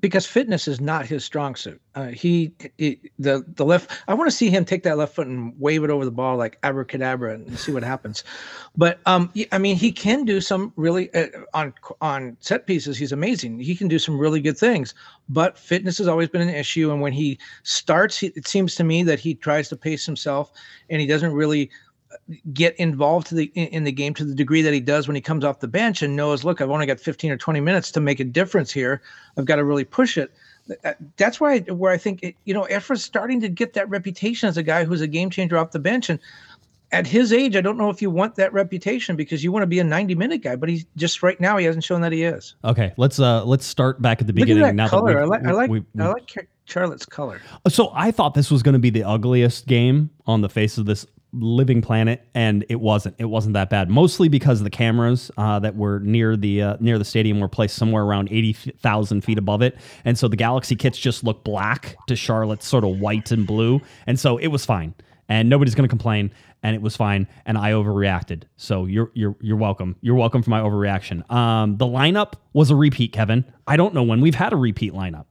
Because 0.00 0.26
fitness 0.26 0.66
is 0.66 0.80
not 0.80 1.06
his 1.06 1.24
strong 1.24 1.54
suit. 1.54 1.80
Uh, 1.94 2.08
he, 2.08 2.52
he, 2.78 2.98
the 3.18 3.44
the 3.56 3.64
left. 3.64 3.90
I 4.08 4.14
want 4.14 4.30
to 4.30 4.36
see 4.36 4.48
him 4.48 4.64
take 4.64 4.82
that 4.84 4.96
left 4.96 5.14
foot 5.14 5.26
and 5.26 5.54
wave 5.60 5.84
it 5.84 5.90
over 5.90 6.04
the 6.04 6.10
ball 6.10 6.36
like 6.36 6.58
abracadabra 6.62 7.34
and 7.34 7.58
see 7.58 7.72
what 7.72 7.82
happens. 7.82 8.24
But 8.76 9.00
um, 9.06 9.30
I 9.50 9.58
mean, 9.58 9.76
he 9.76 9.92
can 9.92 10.24
do 10.24 10.40
some 10.40 10.72
really 10.76 11.12
uh, 11.14 11.26
on 11.52 11.74
on 12.00 12.36
set 12.40 12.66
pieces. 12.66 12.96
He's 12.96 13.12
amazing. 13.12 13.58
He 13.58 13.76
can 13.76 13.88
do 13.88 13.98
some 13.98 14.18
really 14.18 14.40
good 14.40 14.56
things. 14.56 14.94
But 15.28 15.58
fitness 15.58 15.98
has 15.98 16.08
always 16.08 16.28
been 16.28 16.42
an 16.42 16.48
issue. 16.48 16.90
And 16.90 17.00
when 17.00 17.12
he 17.12 17.38
starts, 17.62 18.18
he, 18.18 18.28
it 18.28 18.46
seems 18.46 18.74
to 18.76 18.84
me 18.84 19.02
that 19.04 19.20
he 19.20 19.34
tries 19.34 19.68
to 19.68 19.76
pace 19.76 20.06
himself 20.06 20.52
and 20.88 21.00
he 21.00 21.06
doesn't 21.06 21.32
really 21.32 21.70
get 22.52 22.74
involved 22.76 23.26
to 23.28 23.34
the 23.34 23.44
in 23.54 23.84
the 23.84 23.92
game 23.92 24.14
to 24.14 24.24
the 24.24 24.34
degree 24.34 24.62
that 24.62 24.72
he 24.72 24.80
does 24.80 25.06
when 25.06 25.14
he 25.14 25.20
comes 25.20 25.44
off 25.44 25.60
the 25.60 25.68
bench 25.68 26.02
and 26.02 26.16
knows, 26.16 26.44
look, 26.44 26.60
I've 26.60 26.70
only 26.70 26.86
got 26.86 27.00
15 27.00 27.30
or 27.30 27.36
20 27.36 27.60
minutes 27.60 27.90
to 27.92 28.00
make 28.00 28.20
a 28.20 28.24
difference 28.24 28.70
here. 28.70 29.02
I've 29.36 29.44
got 29.44 29.56
to 29.56 29.64
really 29.64 29.84
push 29.84 30.16
it. 30.16 30.32
That's 31.16 31.40
why 31.40 31.60
where 31.60 31.92
I 31.92 31.98
think 31.98 32.22
it, 32.22 32.36
you 32.44 32.54
know 32.54 32.66
Efra's 32.70 33.02
starting 33.02 33.40
to 33.40 33.48
get 33.48 33.74
that 33.74 33.88
reputation 33.88 34.48
as 34.48 34.56
a 34.56 34.62
guy 34.62 34.84
who's 34.84 35.00
a 35.00 35.08
game 35.08 35.28
changer 35.28 35.58
off 35.58 35.72
the 35.72 35.80
bench 35.80 36.08
and 36.08 36.20
at 36.92 37.06
his 37.06 37.32
age, 37.32 37.56
I 37.56 37.62
don't 37.62 37.78
know 37.78 37.88
if 37.88 38.02
you 38.02 38.10
want 38.10 38.36
that 38.36 38.52
reputation 38.52 39.16
because 39.16 39.42
you 39.42 39.50
want 39.50 39.62
to 39.62 39.66
be 39.66 39.78
a 39.78 39.84
90 39.84 40.14
minute 40.14 40.42
guy, 40.42 40.56
but 40.56 40.68
he's 40.68 40.84
just 40.96 41.22
right 41.22 41.40
now 41.40 41.56
he 41.56 41.64
hasn't 41.64 41.84
shown 41.84 42.02
that 42.02 42.12
he 42.12 42.22
is. 42.22 42.54
Okay, 42.64 42.92
let's 42.98 43.18
uh 43.18 43.44
let's 43.44 43.66
start 43.66 44.00
back 44.02 44.20
at 44.20 44.26
the 44.26 44.32
beginning. 44.32 44.58
Look 44.58 44.68
at 44.68 44.70
that 44.70 44.74
now 44.76 44.88
color. 44.88 45.20
I 45.20 45.24
like 45.24 45.44
I 45.44 45.52
like 45.52 45.70
we, 45.70 45.82
I 45.98 46.08
like 46.08 46.48
Charlotte's 46.66 47.06
color. 47.06 47.40
So 47.68 47.90
I 47.94 48.10
thought 48.10 48.34
this 48.34 48.50
was 48.50 48.62
going 48.62 48.74
to 48.74 48.78
be 48.78 48.90
the 48.90 49.04
ugliest 49.04 49.66
game 49.66 50.10
on 50.26 50.42
the 50.42 50.48
face 50.48 50.78
of 50.78 50.86
this 50.86 51.06
living 51.32 51.80
planet 51.80 52.28
and 52.34 52.64
it 52.68 52.80
wasn't. 52.80 53.14
It 53.18 53.24
wasn't 53.26 53.54
that 53.54 53.70
bad 53.70 53.88
mostly 53.88 54.28
because 54.28 54.62
the 54.62 54.70
cameras 54.70 55.30
uh, 55.36 55.58
that 55.60 55.76
were 55.76 56.00
near 56.00 56.36
the 56.36 56.62
uh, 56.62 56.76
near 56.80 56.98
the 56.98 57.04
stadium 57.04 57.40
were 57.40 57.48
placed 57.48 57.76
somewhere 57.76 58.02
around 58.02 58.28
80,000 58.30 59.22
feet 59.22 59.38
above 59.38 59.62
it. 59.62 59.76
And 60.04 60.18
so 60.18 60.28
the 60.28 60.36
galaxy 60.36 60.76
kits 60.76 60.98
just 60.98 61.24
look 61.24 61.44
black 61.44 61.96
to 62.06 62.16
charlotte's 62.16 62.66
sort 62.66 62.84
of 62.84 63.00
white 63.00 63.30
and 63.30 63.46
blue. 63.46 63.80
And 64.06 64.18
so 64.18 64.36
it 64.36 64.48
was 64.48 64.64
fine. 64.64 64.94
And 65.28 65.48
nobody's 65.48 65.74
going 65.74 65.84
to 65.84 65.88
complain 65.88 66.32
and 66.62 66.76
it 66.76 66.82
was 66.82 66.96
fine 66.96 67.26
and 67.46 67.58
i 67.58 67.72
overreacted. 67.72 68.42
So 68.56 68.84
you're 68.84 69.10
you're 69.14 69.36
you're 69.40 69.56
welcome. 69.56 69.96
You're 70.00 70.16
welcome 70.16 70.42
for 70.42 70.50
my 70.50 70.60
overreaction. 70.60 71.28
Um 71.30 71.78
the 71.78 71.86
lineup 71.86 72.34
was 72.52 72.70
a 72.70 72.76
repeat 72.76 73.12
kevin. 73.12 73.44
I 73.66 73.76
don't 73.76 73.94
know 73.94 74.02
when. 74.02 74.20
We've 74.20 74.34
had 74.34 74.52
a 74.52 74.56
repeat 74.56 74.92
lineup. 74.92 75.26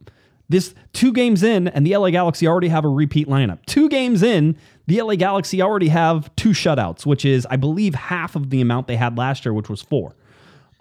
This 0.52 0.76
two 0.92 1.14
games 1.14 1.44
in, 1.44 1.70
and 1.70 1.88
the 1.88 1.96
LA 1.96 2.10
Galaxy 2.10 2.46
already 2.46 2.68
have 2.68 2.84
a 2.84 2.90
repeat 2.90 3.30
lineup. 3.30 3.66
Two 3.68 3.88
games 3.88 4.22
in, 4.22 4.58
the 4.92 5.02
LA 5.02 5.16
Galaxy 5.16 5.62
already 5.62 5.88
have 5.88 6.36
two 6.36 6.50
shutouts, 6.50 7.06
which 7.06 7.24
is, 7.24 7.48
I 7.50 7.56
believe, 7.56 7.96
half 7.96 8.36
of 8.36 8.50
the 8.50 8.60
amount 8.60 8.88
they 8.88 8.98
had 8.98 9.18
last 9.18 9.46
year, 9.46 9.54
which 9.54 9.70
was 9.70 9.82
four. 9.82 10.18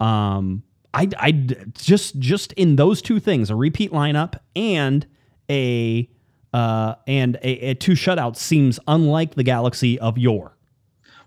Um, 0.01 0.63
I, 0.93 1.07
I 1.17 1.31
just 1.31 2.19
just 2.19 2.51
in 2.53 2.75
those 2.75 3.01
two 3.01 3.21
things, 3.21 3.49
a 3.49 3.55
repeat 3.55 3.93
lineup 3.93 4.37
and 4.53 5.07
a 5.49 6.09
uh, 6.53 6.95
and 7.07 7.37
a, 7.37 7.69
a 7.69 7.73
two 7.75 7.93
shutouts 7.93 8.37
seems 8.37 8.81
unlike 8.85 9.35
the 9.35 9.43
Galaxy 9.43 9.97
of 9.99 10.17
yore. 10.17 10.57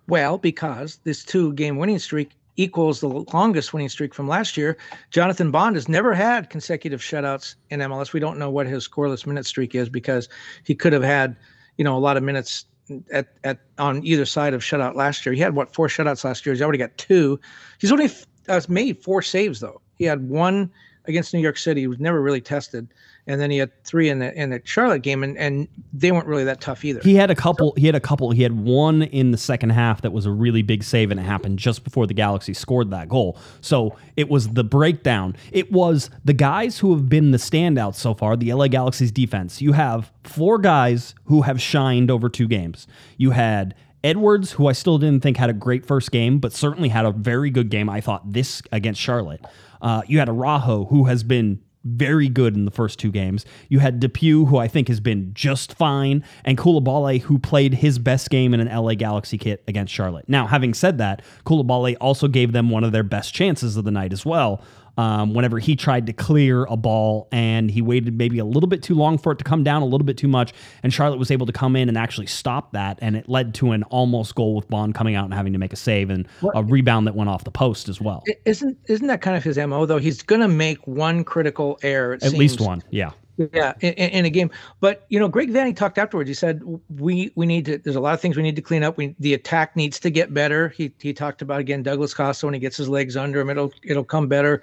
Well, 0.06 0.36
because 0.36 0.96
this 1.04 1.24
two 1.24 1.54
game 1.54 1.78
winning 1.78 1.98
streak 1.98 2.32
equals 2.56 3.00
the 3.00 3.08
longest 3.08 3.72
winning 3.72 3.88
streak 3.88 4.12
from 4.12 4.28
last 4.28 4.58
year. 4.58 4.76
Jonathan 5.10 5.50
Bond 5.50 5.74
has 5.76 5.88
never 5.88 6.12
had 6.12 6.50
consecutive 6.50 7.00
shutouts 7.00 7.54
in 7.70 7.80
MLS. 7.80 8.12
We 8.12 8.20
don't 8.20 8.38
know 8.38 8.50
what 8.50 8.66
his 8.66 8.86
scoreless 8.86 9.26
minute 9.26 9.46
streak 9.46 9.74
is 9.74 9.88
because 9.88 10.28
he 10.64 10.74
could 10.74 10.92
have 10.92 11.02
had, 11.02 11.34
you 11.78 11.84
know, 11.84 11.96
a 11.96 11.98
lot 11.98 12.16
of 12.16 12.22
minutes 12.22 12.66
at, 13.12 13.28
at 13.44 13.58
on 13.78 14.04
either 14.04 14.24
side 14.24 14.54
of 14.54 14.62
shutout 14.62 14.94
last 14.94 15.24
year. 15.24 15.34
He 15.34 15.40
had 15.40 15.54
what 15.54 15.74
four 15.74 15.88
shutouts 15.88 16.24
last 16.24 16.44
year. 16.44 16.54
He's 16.54 16.62
already 16.62 16.78
got 16.78 16.96
two. 16.98 17.40
He's 17.78 17.92
only 17.92 18.10
uh, 18.48 18.60
made 18.68 19.02
four 19.02 19.22
saves 19.22 19.60
though. 19.60 19.80
He 19.96 20.04
had 20.04 20.28
one 20.28 20.70
against 21.06 21.34
New 21.34 21.40
York 21.40 21.58
City. 21.58 21.82
He 21.82 21.86
was 21.86 21.98
never 21.98 22.20
really 22.20 22.40
tested 22.40 22.88
and 23.26 23.40
then 23.40 23.50
he 23.50 23.56
had 23.58 23.72
three 23.84 24.10
in 24.10 24.18
the 24.18 24.32
in 24.34 24.50
the 24.50 24.60
Charlotte 24.64 25.02
game, 25.02 25.22
and, 25.22 25.38
and 25.38 25.66
they 25.92 26.12
weren't 26.12 26.26
really 26.26 26.44
that 26.44 26.60
tough 26.60 26.84
either. 26.84 27.00
He 27.00 27.14
had 27.14 27.30
a 27.30 27.34
couple. 27.34 27.72
He 27.76 27.86
had 27.86 27.94
a 27.94 28.00
couple. 28.00 28.30
He 28.32 28.42
had 28.42 28.52
one 28.52 29.02
in 29.02 29.30
the 29.30 29.38
second 29.38 29.70
half 29.70 30.02
that 30.02 30.12
was 30.12 30.26
a 30.26 30.30
really 30.30 30.62
big 30.62 30.82
save, 30.82 31.10
and 31.10 31.18
it 31.18 31.24
happened 31.24 31.58
just 31.58 31.84
before 31.84 32.06
the 32.06 32.14
Galaxy 32.14 32.52
scored 32.52 32.90
that 32.90 33.08
goal. 33.08 33.38
So 33.62 33.96
it 34.16 34.28
was 34.28 34.48
the 34.48 34.64
breakdown. 34.64 35.36
It 35.52 35.72
was 35.72 36.10
the 36.24 36.34
guys 36.34 36.78
who 36.78 36.92
have 36.94 37.08
been 37.08 37.30
the 37.30 37.38
standouts 37.38 37.96
so 37.96 38.14
far. 38.14 38.36
The 38.36 38.52
LA 38.52 38.68
Galaxy's 38.68 39.12
defense. 39.12 39.62
You 39.62 39.72
have 39.72 40.12
four 40.24 40.58
guys 40.58 41.14
who 41.24 41.42
have 41.42 41.60
shined 41.60 42.10
over 42.10 42.28
two 42.28 42.46
games. 42.46 42.86
You 43.16 43.30
had 43.30 43.74
Edwards, 44.02 44.52
who 44.52 44.66
I 44.66 44.72
still 44.72 44.98
didn't 44.98 45.22
think 45.22 45.38
had 45.38 45.48
a 45.48 45.54
great 45.54 45.86
first 45.86 46.10
game, 46.10 46.38
but 46.38 46.52
certainly 46.52 46.90
had 46.90 47.06
a 47.06 47.10
very 47.10 47.48
good 47.48 47.70
game. 47.70 47.88
I 47.88 48.02
thought 48.02 48.30
this 48.30 48.60
against 48.70 49.00
Charlotte. 49.00 49.42
Uh, 49.80 50.02
you 50.06 50.18
had 50.18 50.28
Araujo, 50.28 50.84
who 50.86 51.04
has 51.04 51.22
been 51.22 51.60
very 51.84 52.28
good 52.28 52.54
in 52.54 52.64
the 52.64 52.70
first 52.70 52.98
two 52.98 53.10
games. 53.10 53.44
You 53.68 53.78
had 53.78 54.00
DePuy, 54.00 54.48
who 54.48 54.56
I 54.58 54.68
think 54.68 54.88
has 54.88 55.00
been 55.00 55.32
just 55.34 55.74
fine, 55.74 56.24
and 56.44 56.56
Coulibaly, 56.56 57.20
who 57.22 57.38
played 57.38 57.74
his 57.74 57.98
best 57.98 58.30
game 58.30 58.54
in 58.54 58.60
an 58.60 58.74
LA 58.74 58.94
Galaxy 58.94 59.38
kit 59.38 59.62
against 59.68 59.92
Charlotte. 59.92 60.28
Now, 60.28 60.46
having 60.46 60.74
said 60.74 60.98
that, 60.98 61.22
Coulibaly 61.44 61.96
also 62.00 62.28
gave 62.28 62.52
them 62.52 62.70
one 62.70 62.84
of 62.84 62.92
their 62.92 63.02
best 63.02 63.34
chances 63.34 63.76
of 63.76 63.84
the 63.84 63.90
night 63.90 64.12
as 64.12 64.24
well 64.24 64.62
um, 64.96 65.34
whenever 65.34 65.58
he 65.58 65.76
tried 65.76 66.06
to 66.06 66.12
clear 66.12 66.64
a 66.64 66.76
ball 66.76 67.28
and 67.32 67.70
he 67.70 67.82
waited 67.82 68.16
maybe 68.16 68.38
a 68.38 68.44
little 68.44 68.68
bit 68.68 68.82
too 68.82 68.94
long 68.94 69.18
for 69.18 69.32
it 69.32 69.38
to 69.38 69.44
come 69.44 69.64
down 69.64 69.82
a 69.82 69.84
little 69.84 70.04
bit 70.04 70.16
too 70.16 70.28
much. 70.28 70.52
And 70.82 70.92
Charlotte 70.92 71.18
was 71.18 71.30
able 71.30 71.46
to 71.46 71.52
come 71.52 71.76
in 71.76 71.88
and 71.88 71.98
actually 71.98 72.26
stop 72.26 72.72
that. 72.72 72.98
And 73.02 73.16
it 73.16 73.28
led 73.28 73.54
to 73.54 73.72
an 73.72 73.82
almost 73.84 74.34
goal 74.34 74.54
with 74.54 74.68
Bond 74.68 74.94
coming 74.94 75.14
out 75.14 75.24
and 75.24 75.34
having 75.34 75.52
to 75.52 75.58
make 75.58 75.72
a 75.72 75.76
save 75.76 76.10
and 76.10 76.28
a 76.54 76.62
rebound 76.62 77.06
that 77.06 77.14
went 77.14 77.30
off 77.30 77.44
the 77.44 77.50
post 77.50 77.88
as 77.88 78.00
well. 78.00 78.22
Isn't 78.44 78.78
isn't 78.86 79.06
that 79.06 79.20
kind 79.20 79.36
of 79.36 79.44
his 79.44 79.58
MO 79.58 79.86
though? 79.86 79.98
He's 79.98 80.22
going 80.22 80.40
to 80.40 80.48
make 80.48 80.86
one 80.86 81.24
critical 81.24 81.78
error. 81.82 82.14
At 82.14 82.22
seems. 82.22 82.34
least 82.34 82.60
one. 82.60 82.82
Yeah. 82.90 83.12
Yeah, 83.36 83.72
in, 83.80 83.92
in, 83.92 84.24
a 84.24 84.30
game. 84.30 84.50
But 84.80 85.06
you 85.08 85.18
know, 85.18 85.28
Greg 85.28 85.50
Vanney 85.50 85.74
talked 85.74 85.98
afterwards. 85.98 86.28
He 86.28 86.34
said 86.34 86.62
we 86.88 87.32
we 87.34 87.46
need 87.46 87.64
to. 87.64 87.78
There's 87.78 87.96
a 87.96 88.00
lot 88.00 88.14
of 88.14 88.20
things 88.20 88.36
we 88.36 88.42
need 88.42 88.56
to 88.56 88.62
clean 88.62 88.84
up. 88.84 88.96
We 88.96 89.14
the 89.18 89.34
attack 89.34 89.74
needs 89.74 89.98
to 90.00 90.10
get 90.10 90.32
better. 90.32 90.68
He 90.68 90.92
he 91.00 91.12
talked 91.12 91.42
about 91.42 91.60
again 91.60 91.82
Douglas 91.82 92.14
Costa 92.14 92.46
when 92.46 92.54
he 92.54 92.60
gets 92.60 92.76
his 92.76 92.88
legs 92.88 93.16
under 93.16 93.40
him, 93.40 93.50
it'll 93.50 93.72
it'll 93.82 94.04
come 94.04 94.28
better. 94.28 94.62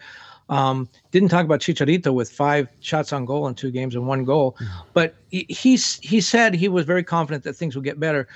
Um, 0.50 0.90
didn't 1.12 1.30
talk 1.30 1.46
about 1.46 1.62
Chicharito 1.62 2.14
with 2.14 2.30
five 2.30 2.68
shots 2.82 3.14
on 3.14 3.26
goal 3.26 3.48
in 3.48 3.56
two 3.56 3.72
games 3.72 3.96
and 3.96 4.06
one 4.06 4.26
goal, 4.26 4.54
mm-hmm. 4.54 4.90
but 4.94 5.16
he, 5.30 5.46
he's 5.50 5.98
he 6.00 6.22
said 6.22 6.54
he 6.54 6.68
was 6.68 6.86
very 6.86 7.04
confident 7.04 7.44
that 7.44 7.54
things 7.54 7.76
will 7.76 7.84
get 7.84 8.00
better. 8.00 8.28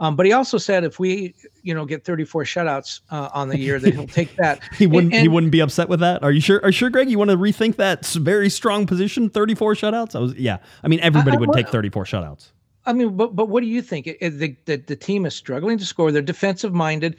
Um, 0.00 0.16
but 0.16 0.26
he 0.26 0.32
also 0.32 0.58
said 0.58 0.82
if 0.82 0.98
we, 0.98 1.34
you 1.62 1.72
know, 1.72 1.84
get 1.84 2.04
34 2.04 2.44
shutouts 2.44 3.00
uh, 3.10 3.28
on 3.32 3.48
the 3.48 3.58
year, 3.58 3.78
that 3.78 3.94
he'll 3.94 4.06
take 4.06 4.34
that. 4.36 4.60
he 4.76 4.86
wouldn't. 4.86 5.12
And, 5.12 5.22
he 5.22 5.28
wouldn't 5.28 5.52
be 5.52 5.60
upset 5.60 5.88
with 5.88 6.00
that. 6.00 6.22
Are 6.24 6.32
you 6.32 6.40
sure? 6.40 6.60
Are 6.62 6.68
you 6.68 6.72
sure, 6.72 6.90
Greg? 6.90 7.08
You 7.08 7.18
want 7.18 7.30
to 7.30 7.36
rethink 7.36 7.76
that 7.76 8.04
very 8.06 8.50
strong 8.50 8.86
position? 8.86 9.30
34 9.30 9.74
shutouts. 9.74 10.16
I 10.16 10.18
was. 10.18 10.34
Yeah. 10.34 10.58
I 10.82 10.88
mean, 10.88 11.00
everybody 11.00 11.36
I, 11.36 11.40
would 11.40 11.52
take 11.52 11.68
34 11.68 12.04
shutouts. 12.06 12.48
I 12.86 12.92
mean, 12.92 13.16
but 13.16 13.36
but 13.36 13.48
what 13.48 13.62
do 13.62 13.68
you 13.68 13.82
think? 13.82 14.06
It, 14.08 14.18
it, 14.20 14.30
the, 14.30 14.56
the 14.64 14.76
the 14.76 14.96
team 14.96 15.26
is 15.26 15.34
struggling 15.34 15.78
to 15.78 15.86
score. 15.86 16.10
They're 16.10 16.22
defensive 16.22 16.74
minded. 16.74 17.16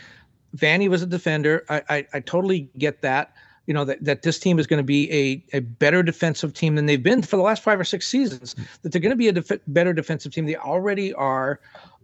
Vanney 0.57 0.89
was 0.89 1.01
a 1.01 1.07
defender. 1.07 1.65
I, 1.69 1.81
I 1.89 2.07
I 2.13 2.19
totally 2.19 2.69
get 2.77 3.01
that 3.01 3.33
you 3.65 3.73
know 3.73 3.85
that, 3.85 4.03
that 4.03 4.21
this 4.21 4.39
team 4.39 4.59
is 4.59 4.67
going 4.67 4.79
to 4.79 4.83
be 4.83 5.11
a, 5.11 5.57
a 5.57 5.59
better 5.61 6.03
defensive 6.03 6.53
team 6.53 6.75
than 6.75 6.85
they've 6.85 7.01
been 7.01 7.21
for 7.21 7.35
the 7.35 7.41
last 7.41 7.63
five 7.63 7.79
or 7.79 7.83
six 7.83 8.07
seasons 8.07 8.55
that 8.81 8.91
they're 8.91 9.01
going 9.01 9.11
to 9.11 9.15
be 9.15 9.27
a 9.27 9.31
def- 9.31 9.59
better 9.67 9.93
defensive 9.93 10.31
team 10.31 10.45
they 10.45 10.55
already 10.55 11.13
are 11.13 11.59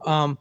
um, 0.05 0.37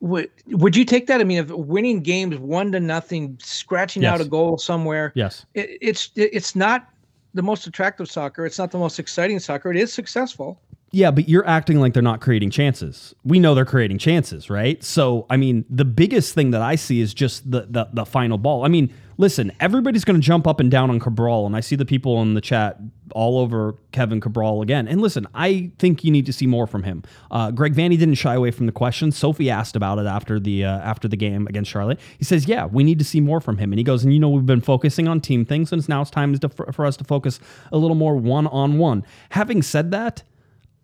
would 0.00 0.30
would 0.46 0.76
you 0.76 0.84
take 0.84 1.06
that 1.06 1.20
i 1.20 1.24
mean 1.24 1.38
if 1.38 1.50
winning 1.50 2.00
games 2.00 2.36
one 2.38 2.70
to 2.72 2.80
nothing 2.80 3.36
scratching 3.42 4.02
yes. 4.02 4.12
out 4.12 4.20
a 4.20 4.24
goal 4.24 4.58
somewhere 4.58 5.12
yes 5.14 5.46
it, 5.54 5.78
it's 5.80 6.10
it's 6.14 6.54
not 6.54 6.88
the 7.32 7.42
most 7.42 7.66
attractive 7.66 8.10
soccer 8.10 8.44
it's 8.44 8.58
not 8.58 8.70
the 8.70 8.78
most 8.78 8.98
exciting 8.98 9.38
soccer 9.38 9.70
it 9.70 9.76
is 9.76 9.92
successful 9.92 10.60
yeah, 10.94 11.10
but 11.10 11.28
you're 11.28 11.46
acting 11.48 11.80
like 11.80 11.92
they're 11.92 12.04
not 12.04 12.20
creating 12.20 12.50
chances. 12.50 13.16
We 13.24 13.40
know 13.40 13.56
they're 13.56 13.64
creating 13.64 13.98
chances, 13.98 14.48
right? 14.48 14.80
So, 14.84 15.26
I 15.28 15.36
mean, 15.36 15.64
the 15.68 15.84
biggest 15.84 16.36
thing 16.36 16.52
that 16.52 16.62
I 16.62 16.76
see 16.76 17.00
is 17.00 17.12
just 17.12 17.50
the 17.50 17.66
the, 17.68 17.88
the 17.92 18.06
final 18.06 18.38
ball. 18.38 18.64
I 18.64 18.68
mean, 18.68 18.94
listen, 19.16 19.52
everybody's 19.60 20.04
going 20.04 20.20
to 20.20 20.24
jump 20.24 20.46
up 20.46 20.60
and 20.60 20.70
down 20.70 20.90
on 20.90 21.00
Cabral, 21.00 21.46
and 21.46 21.56
I 21.56 21.60
see 21.60 21.76
the 21.76 21.84
people 21.84 22.20
in 22.22 22.34
the 22.34 22.40
chat 22.40 22.78
all 23.14 23.38
over 23.38 23.76
Kevin 23.92 24.20
Cabral 24.20 24.62
again. 24.62 24.88
And 24.88 25.00
listen, 25.00 25.26
I 25.34 25.70
think 25.78 26.04
you 26.04 26.10
need 26.10 26.26
to 26.26 26.32
see 26.32 26.46
more 26.46 26.66
from 26.66 26.82
him. 26.82 27.02
Uh, 27.30 27.50
Greg 27.50 27.74
Vanney 27.74 27.98
didn't 27.98 28.14
shy 28.14 28.34
away 28.34 28.50
from 28.50 28.66
the 28.66 28.72
question. 28.72 29.12
Sophie 29.12 29.50
asked 29.50 29.76
about 29.76 29.98
it 29.98 30.06
after 30.06 30.40
the 30.40 30.64
uh, 30.64 30.78
after 30.78 31.08
the 31.08 31.16
game 31.16 31.46
against 31.46 31.70
Charlotte. 31.70 32.00
He 32.18 32.24
says, 32.24 32.46
"Yeah, 32.46 32.66
we 32.66 32.84
need 32.84 32.98
to 32.98 33.04
see 33.04 33.20
more 33.20 33.40
from 33.40 33.58
him." 33.58 33.72
And 33.72 33.78
he 33.78 33.84
goes, 33.84 34.04
"And 34.04 34.12
you 34.12 34.20
know, 34.20 34.28
we've 34.28 34.46
been 34.46 34.60
focusing 34.60 35.08
on 35.08 35.20
team 35.20 35.44
things, 35.44 35.72
and 35.72 35.78
it's 35.78 35.88
now 35.88 36.02
it's 36.02 36.10
time 36.10 36.38
to, 36.38 36.48
for, 36.48 36.72
for 36.72 36.86
us 36.86 36.96
to 36.98 37.04
focus 37.04 37.40
a 37.72 37.78
little 37.78 37.96
more 37.96 38.16
one 38.16 38.46
on 38.48 38.78
one." 38.78 39.04
Having 39.30 39.62
said 39.62 39.90
that 39.90 40.22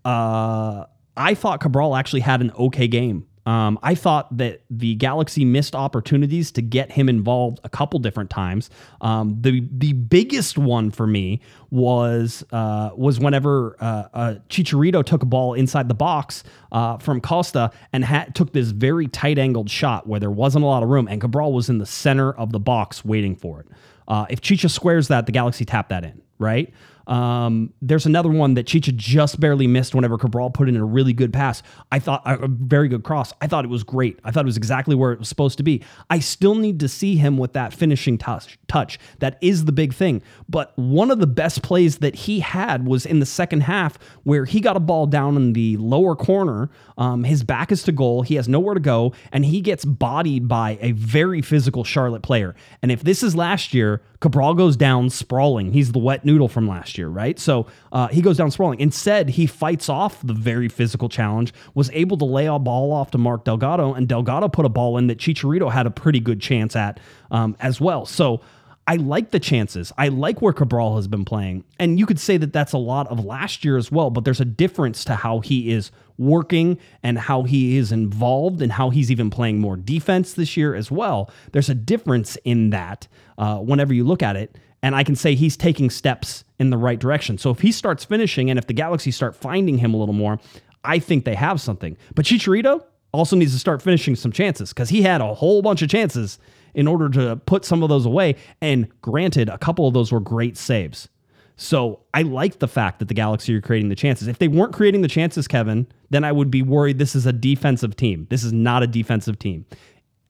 uh, 0.04 0.84
I 1.16 1.34
thought 1.34 1.60
Cabral 1.60 1.96
actually 1.96 2.20
had 2.20 2.40
an 2.40 2.50
okay 2.52 2.88
game. 2.88 3.26
Um, 3.50 3.80
I 3.82 3.96
thought 3.96 4.36
that 4.36 4.62
the 4.70 4.94
Galaxy 4.94 5.44
missed 5.44 5.74
opportunities 5.74 6.52
to 6.52 6.62
get 6.62 6.92
him 6.92 7.08
involved 7.08 7.58
a 7.64 7.68
couple 7.68 7.98
different 7.98 8.30
times. 8.30 8.70
Um, 9.00 9.38
the 9.40 9.66
the 9.72 9.92
biggest 9.92 10.56
one 10.56 10.92
for 10.92 11.04
me 11.04 11.40
was 11.68 12.44
uh, 12.52 12.90
was 12.94 13.18
whenever 13.18 13.76
uh, 13.80 14.04
uh, 14.14 14.34
Chicharito 14.48 15.04
took 15.04 15.24
a 15.24 15.26
ball 15.26 15.54
inside 15.54 15.88
the 15.88 15.94
box 15.94 16.44
uh, 16.70 16.98
from 16.98 17.20
Costa 17.20 17.72
and 17.92 18.06
took 18.34 18.52
this 18.52 18.70
very 18.70 19.08
tight 19.08 19.36
angled 19.36 19.68
shot 19.68 20.06
where 20.06 20.20
there 20.20 20.30
wasn't 20.30 20.62
a 20.62 20.68
lot 20.68 20.84
of 20.84 20.88
room, 20.88 21.08
and 21.08 21.20
Cabral 21.20 21.52
was 21.52 21.68
in 21.68 21.78
the 21.78 21.86
center 21.86 22.32
of 22.32 22.52
the 22.52 22.60
box 22.60 23.04
waiting 23.04 23.34
for 23.34 23.58
it. 23.58 23.66
Uh, 24.06 24.26
if 24.30 24.40
Chicha 24.40 24.68
squares 24.68 25.08
that, 25.08 25.26
the 25.26 25.32
Galaxy 25.32 25.64
tap 25.64 25.88
that 25.88 26.04
in 26.04 26.22
right? 26.40 26.72
Um, 27.06 27.72
there's 27.82 28.06
another 28.06 28.28
one 28.28 28.54
that 28.54 28.68
Chicha 28.68 28.92
just 28.92 29.40
barely 29.40 29.66
missed 29.66 29.96
whenever 29.96 30.16
Cabral 30.16 30.48
put 30.50 30.68
in 30.68 30.76
a 30.76 30.84
really 30.84 31.12
good 31.12 31.32
pass. 31.32 31.60
I 31.90 31.98
thought 31.98 32.22
a 32.24 32.46
very 32.46 32.86
good 32.88 33.02
cross. 33.02 33.32
I 33.40 33.48
thought 33.48 33.64
it 33.64 33.68
was 33.68 33.82
great. 33.82 34.20
I 34.22 34.30
thought 34.30 34.44
it 34.44 34.46
was 34.46 34.56
exactly 34.56 34.94
where 34.94 35.10
it 35.12 35.18
was 35.18 35.28
supposed 35.28 35.56
to 35.58 35.64
be. 35.64 35.82
I 36.08 36.20
still 36.20 36.54
need 36.54 36.78
to 36.80 36.88
see 36.88 37.16
him 37.16 37.36
with 37.36 37.52
that 37.54 37.74
finishing 37.74 38.16
touch. 38.16 38.58
Touch 38.68 39.00
that 39.18 39.38
is 39.40 39.64
the 39.64 39.72
big 39.72 39.92
thing. 39.92 40.22
But 40.48 40.72
one 40.78 41.10
of 41.10 41.18
the 41.18 41.26
best 41.26 41.62
plays 41.62 41.98
that 41.98 42.14
he 42.14 42.40
had 42.40 42.86
was 42.86 43.04
in 43.04 43.18
the 43.18 43.26
second 43.26 43.62
half 43.62 43.98
where 44.22 44.44
he 44.44 44.60
got 44.60 44.76
a 44.76 44.80
ball 44.80 45.06
down 45.06 45.36
in 45.36 45.52
the 45.52 45.76
lower 45.78 46.14
corner. 46.14 46.70
Um, 46.96 47.24
his 47.24 47.42
back 47.42 47.72
is 47.72 47.82
to 47.84 47.92
goal. 47.92 48.22
He 48.22 48.36
has 48.36 48.48
nowhere 48.48 48.74
to 48.74 48.80
go, 48.80 49.14
and 49.32 49.44
he 49.44 49.60
gets 49.60 49.84
bodied 49.84 50.46
by 50.46 50.78
a 50.80 50.92
very 50.92 51.42
physical 51.42 51.82
Charlotte 51.82 52.22
player. 52.22 52.54
And 52.82 52.92
if 52.92 53.02
this 53.02 53.24
is 53.24 53.34
last 53.34 53.74
year, 53.74 54.00
Cabral 54.20 54.54
goes 54.54 54.76
down 54.76 55.08
sprawling. 55.08 55.72
He's 55.72 55.92
the 55.92 55.98
wet 55.98 56.24
noodle 56.24 56.48
from 56.48 56.68
last 56.68 56.98
year, 56.98 57.08
right? 57.08 57.38
So 57.38 57.66
uh, 57.90 58.08
he 58.08 58.20
goes 58.20 58.36
down 58.36 58.50
sprawling. 58.50 58.78
Instead, 58.78 59.30
he 59.30 59.46
fights 59.46 59.88
off 59.88 60.20
the 60.22 60.34
very 60.34 60.68
physical 60.68 61.08
challenge, 61.08 61.54
was 61.74 61.90
able 61.94 62.18
to 62.18 62.26
lay 62.26 62.46
a 62.46 62.58
ball 62.58 62.92
off 62.92 63.10
to 63.12 63.18
Mark 63.18 63.44
Delgado, 63.44 63.94
and 63.94 64.06
Delgado 64.06 64.48
put 64.48 64.66
a 64.66 64.68
ball 64.68 64.98
in 64.98 65.06
that 65.06 65.18
Chicharito 65.18 65.72
had 65.72 65.86
a 65.86 65.90
pretty 65.90 66.20
good 66.20 66.40
chance 66.40 66.76
at 66.76 67.00
um, 67.30 67.56
as 67.60 67.80
well. 67.80 68.04
So 68.04 68.42
I 68.90 68.96
like 68.96 69.30
the 69.30 69.38
chances. 69.38 69.92
I 69.96 70.08
like 70.08 70.42
where 70.42 70.52
Cabral 70.52 70.96
has 70.96 71.06
been 71.06 71.24
playing. 71.24 71.62
And 71.78 71.96
you 71.96 72.06
could 72.06 72.18
say 72.18 72.36
that 72.38 72.52
that's 72.52 72.72
a 72.72 72.78
lot 72.78 73.06
of 73.06 73.24
last 73.24 73.64
year 73.64 73.76
as 73.76 73.92
well, 73.92 74.10
but 74.10 74.24
there's 74.24 74.40
a 74.40 74.44
difference 74.44 75.04
to 75.04 75.14
how 75.14 75.38
he 75.38 75.70
is 75.70 75.92
working 76.18 76.76
and 77.04 77.16
how 77.16 77.44
he 77.44 77.76
is 77.76 77.92
involved 77.92 78.60
and 78.60 78.72
how 78.72 78.90
he's 78.90 79.08
even 79.12 79.30
playing 79.30 79.60
more 79.60 79.76
defense 79.76 80.34
this 80.34 80.56
year 80.56 80.74
as 80.74 80.90
well. 80.90 81.30
There's 81.52 81.68
a 81.68 81.74
difference 81.74 82.36
in 82.44 82.70
that 82.70 83.06
uh, 83.38 83.58
whenever 83.58 83.94
you 83.94 84.02
look 84.02 84.24
at 84.24 84.34
it. 84.34 84.58
And 84.82 84.96
I 84.96 85.04
can 85.04 85.14
say 85.14 85.36
he's 85.36 85.56
taking 85.56 85.88
steps 85.88 86.42
in 86.58 86.70
the 86.70 86.76
right 86.76 86.98
direction. 86.98 87.38
So 87.38 87.50
if 87.50 87.60
he 87.60 87.70
starts 87.70 88.04
finishing 88.04 88.50
and 88.50 88.58
if 88.58 88.66
the 88.66 88.72
Galaxy 88.72 89.12
start 89.12 89.36
finding 89.36 89.78
him 89.78 89.94
a 89.94 89.98
little 89.98 90.16
more, 90.16 90.40
I 90.82 90.98
think 90.98 91.24
they 91.24 91.36
have 91.36 91.60
something. 91.60 91.96
But 92.16 92.24
Chicharito 92.24 92.82
also 93.12 93.36
needs 93.36 93.52
to 93.52 93.60
start 93.60 93.82
finishing 93.82 94.16
some 94.16 94.32
chances 94.32 94.70
because 94.70 94.88
he 94.88 95.02
had 95.02 95.20
a 95.20 95.32
whole 95.32 95.62
bunch 95.62 95.80
of 95.80 95.88
chances 95.88 96.40
in 96.74 96.86
order 96.86 97.08
to 97.10 97.36
put 97.36 97.64
some 97.64 97.82
of 97.82 97.88
those 97.88 98.06
away. 98.06 98.36
And 98.60 98.88
granted, 99.02 99.48
a 99.48 99.58
couple 99.58 99.86
of 99.86 99.94
those 99.94 100.12
were 100.12 100.20
great 100.20 100.56
saves. 100.56 101.08
So 101.56 102.00
I 102.14 102.22
like 102.22 102.58
the 102.58 102.68
fact 102.68 103.00
that 103.00 103.08
the 103.08 103.14
Galaxy 103.14 103.54
are 103.54 103.60
creating 103.60 103.90
the 103.90 103.94
chances. 103.94 104.28
If 104.28 104.38
they 104.38 104.48
weren't 104.48 104.72
creating 104.72 105.02
the 105.02 105.08
chances, 105.08 105.46
Kevin, 105.46 105.86
then 106.08 106.24
I 106.24 106.32
would 106.32 106.50
be 106.50 106.62
worried 106.62 106.98
this 106.98 107.14
is 107.14 107.26
a 107.26 107.34
defensive 107.34 107.96
team. 107.96 108.26
This 108.30 108.44
is 108.44 108.52
not 108.52 108.82
a 108.82 108.86
defensive 108.86 109.38
team. 109.38 109.66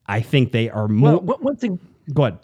I 0.07 0.19
think 0.19 0.51
they 0.51 0.69
are 0.69 0.89
more. 0.89 1.19
Well, 1.19 1.37
one 1.39 1.55
thing. 1.55 1.79
Go 2.13 2.25
ahead. 2.25 2.39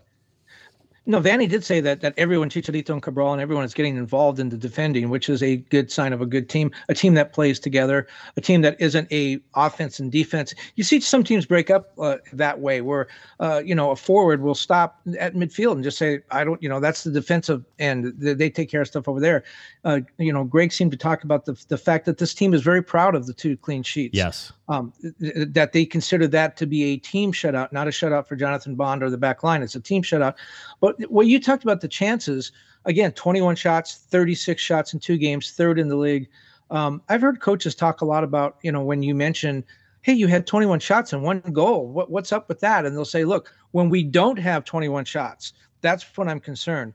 No, 1.09 1.21
Vanney 1.21 1.47
did 1.47 1.63
say 1.63 1.79
that 1.79 2.01
that 2.01 2.13
everyone, 2.17 2.49
Chicharito 2.49 2.89
and 2.89 3.01
Cabral, 3.01 3.31
and 3.31 3.41
everyone 3.41 3.63
is 3.63 3.73
getting 3.73 3.95
involved 3.95 4.39
in 4.39 4.49
the 4.49 4.57
defending, 4.57 5.09
which 5.09 5.29
is 5.29 5.41
a 5.41 5.55
good 5.55 5.89
sign 5.89 6.11
of 6.11 6.19
a 6.19 6.25
good 6.25 6.49
team, 6.49 6.69
a 6.89 6.93
team 6.93 7.13
that 7.13 7.31
plays 7.31 7.61
together, 7.61 8.07
a 8.35 8.41
team 8.41 8.61
that 8.61 8.75
isn't 8.81 9.09
a 9.09 9.39
offense 9.55 10.01
and 10.01 10.11
defense. 10.11 10.53
You 10.75 10.83
see 10.83 10.99
some 10.99 11.23
teams 11.23 11.45
break 11.45 11.69
up 11.69 11.93
uh, 11.97 12.17
that 12.33 12.59
way, 12.59 12.81
where 12.81 13.07
uh, 13.39 13.61
you 13.63 13.73
know 13.73 13.91
a 13.91 13.95
forward 13.95 14.41
will 14.41 14.53
stop 14.53 14.99
at 15.17 15.33
midfield 15.33 15.73
and 15.73 15.83
just 15.83 15.97
say, 15.97 16.19
"I 16.29 16.43
don't," 16.43 16.61
you 16.61 16.67
know, 16.67 16.81
that's 16.81 17.05
the 17.05 17.11
defensive 17.11 17.63
end. 17.79 18.13
They 18.17 18.49
take 18.49 18.69
care 18.69 18.81
of 18.81 18.87
stuff 18.87 19.07
over 19.07 19.21
there. 19.21 19.45
Uh, 19.85 20.01
you 20.17 20.33
know, 20.33 20.43
Greg 20.43 20.73
seemed 20.73 20.91
to 20.91 20.97
talk 20.97 21.23
about 21.23 21.45
the 21.45 21.53
the 21.69 21.77
fact 21.77 22.05
that 22.05 22.17
this 22.17 22.33
team 22.33 22.53
is 22.53 22.61
very 22.61 22.83
proud 22.83 23.15
of 23.15 23.27
the 23.27 23.33
two 23.33 23.55
clean 23.55 23.81
sheets. 23.81 24.13
Yes 24.13 24.51
um, 24.69 24.93
that 25.19 25.71
they 25.71 25.85
consider 25.85 26.27
that 26.27 26.57
to 26.57 26.65
be 26.65 26.83
a 26.83 26.97
team 26.97 27.31
shutout, 27.31 27.71
not 27.71 27.87
a 27.87 27.91
shutout 27.91 28.27
for 28.27 28.35
Jonathan 28.35 28.75
Bond 28.75 29.01
or 29.01 29.09
the 29.09 29.17
back 29.17 29.43
line. 29.43 29.63
It's 29.63 29.75
a 29.75 29.79
team 29.79 30.03
shutout. 30.03 30.35
But 30.81 30.99
what 31.09 31.27
you 31.27 31.39
talked 31.39 31.63
about 31.63 31.81
the 31.81 31.87
chances, 31.87 32.51
again, 32.85 33.13
21 33.13 33.55
shots, 33.55 33.95
36 34.09 34.61
shots 34.61 34.93
in 34.93 34.99
two 34.99 35.17
games, 35.17 35.51
third 35.51 35.79
in 35.79 35.87
the 35.87 35.95
league. 35.95 36.27
Um, 36.69 37.01
I've 37.07 37.21
heard 37.21 37.39
coaches 37.39 37.75
talk 37.75 38.01
a 38.01 38.05
lot 38.05 38.25
about, 38.25 38.57
you 38.61 38.71
know, 38.71 38.83
when 38.83 39.03
you 39.03 39.15
mention, 39.15 39.63
hey, 40.01 40.13
you 40.13 40.27
had 40.27 40.45
21 40.45 40.81
shots 40.81 41.13
and 41.13 41.23
one 41.23 41.39
goal. 41.53 41.87
What, 41.87 42.11
what's 42.11 42.33
up 42.33 42.49
with 42.49 42.59
that? 42.59 42.85
And 42.85 42.95
they'll 42.95 43.05
say, 43.05 43.23
look, 43.23 43.53
when 43.71 43.89
we 43.89 44.03
don't 44.03 44.37
have 44.37 44.65
21 44.65 45.05
shots, 45.05 45.53
that's 45.79 46.05
when 46.17 46.27
I'm 46.27 46.41
concerned. 46.41 46.93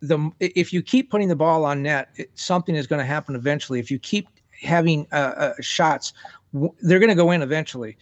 The 0.00 0.30
if 0.38 0.72
you 0.72 0.80
keep 0.80 1.10
putting 1.10 1.26
the 1.26 1.36
ball 1.36 1.64
on 1.64 1.82
net, 1.82 2.10
it, 2.14 2.30
something 2.34 2.76
is 2.76 2.86
going 2.86 3.00
to 3.00 3.04
happen 3.04 3.34
eventually. 3.34 3.80
If 3.80 3.90
you 3.90 3.98
keep 3.98 4.28
having 4.62 5.08
uh, 5.10 5.34
uh, 5.36 5.52
shots 5.60 6.12
they're 6.52 6.98
going 6.98 7.08
to 7.08 7.14
go 7.14 7.30
in 7.30 7.42
eventually. 7.42 7.96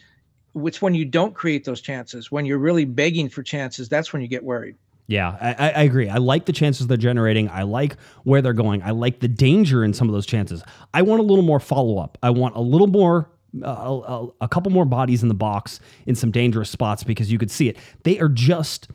It's 0.57 0.83
when 0.83 0.95
you 0.95 1.05
don't 1.05 1.35
create 1.35 1.65
those 1.65 1.81
chances, 1.81 2.33
when 2.33 2.45
you're 2.45 2.59
really 2.59 2.85
begging 2.85 3.29
for 3.29 3.43
chances, 3.43 3.89
that's 3.89 4.13
when 4.13 4.21
you 4.21 4.29
get 4.29 4.43
worried. 4.43 4.77
Yeah, 5.07 5.37
I, 5.41 5.71
I, 5.71 5.83
agree. 5.83 6.09
I 6.09 6.19
like 6.19 6.45
the 6.45 6.53
chances 6.53 6.87
they're 6.87 6.97
generating. 6.97 7.49
I 7.49 7.63
like 7.63 7.97
where 8.23 8.41
they're 8.41 8.53
going. 8.53 8.81
I 8.85 8.93
like 8.93 9.19
the 9.19 9.27
danger 9.27 9.83
in 9.83 9.93
some 9.93 10.09
of 10.09 10.13
those 10.13 10.25
chances. 10.25 10.63
I 10.95 11.03
want 11.03 11.19
a 11.19 11.25
little 11.25 11.43
more 11.43 11.59
follow 11.59 11.99
up. 11.99 12.17
I 12.23 12.31
want 12.31 12.55
a 12.55 12.61
little 12.61 12.87
more, 12.87 13.29
uh, 13.65 13.67
a, 13.69 14.27
a 14.43 14.49
couple 14.49 14.71
more 14.71 14.85
bodies 14.85 15.23
in 15.23 15.29
the 15.29 15.35
box 15.35 15.81
in 16.07 16.15
some 16.15 16.31
dangerous 16.31 16.71
spots 16.71 17.03
because 17.03 17.31
you 17.33 17.39
could 17.39 17.51
see 17.51 17.69
it. 17.69 17.77
They 18.05 18.21
are 18.21 18.29
just 18.29 18.87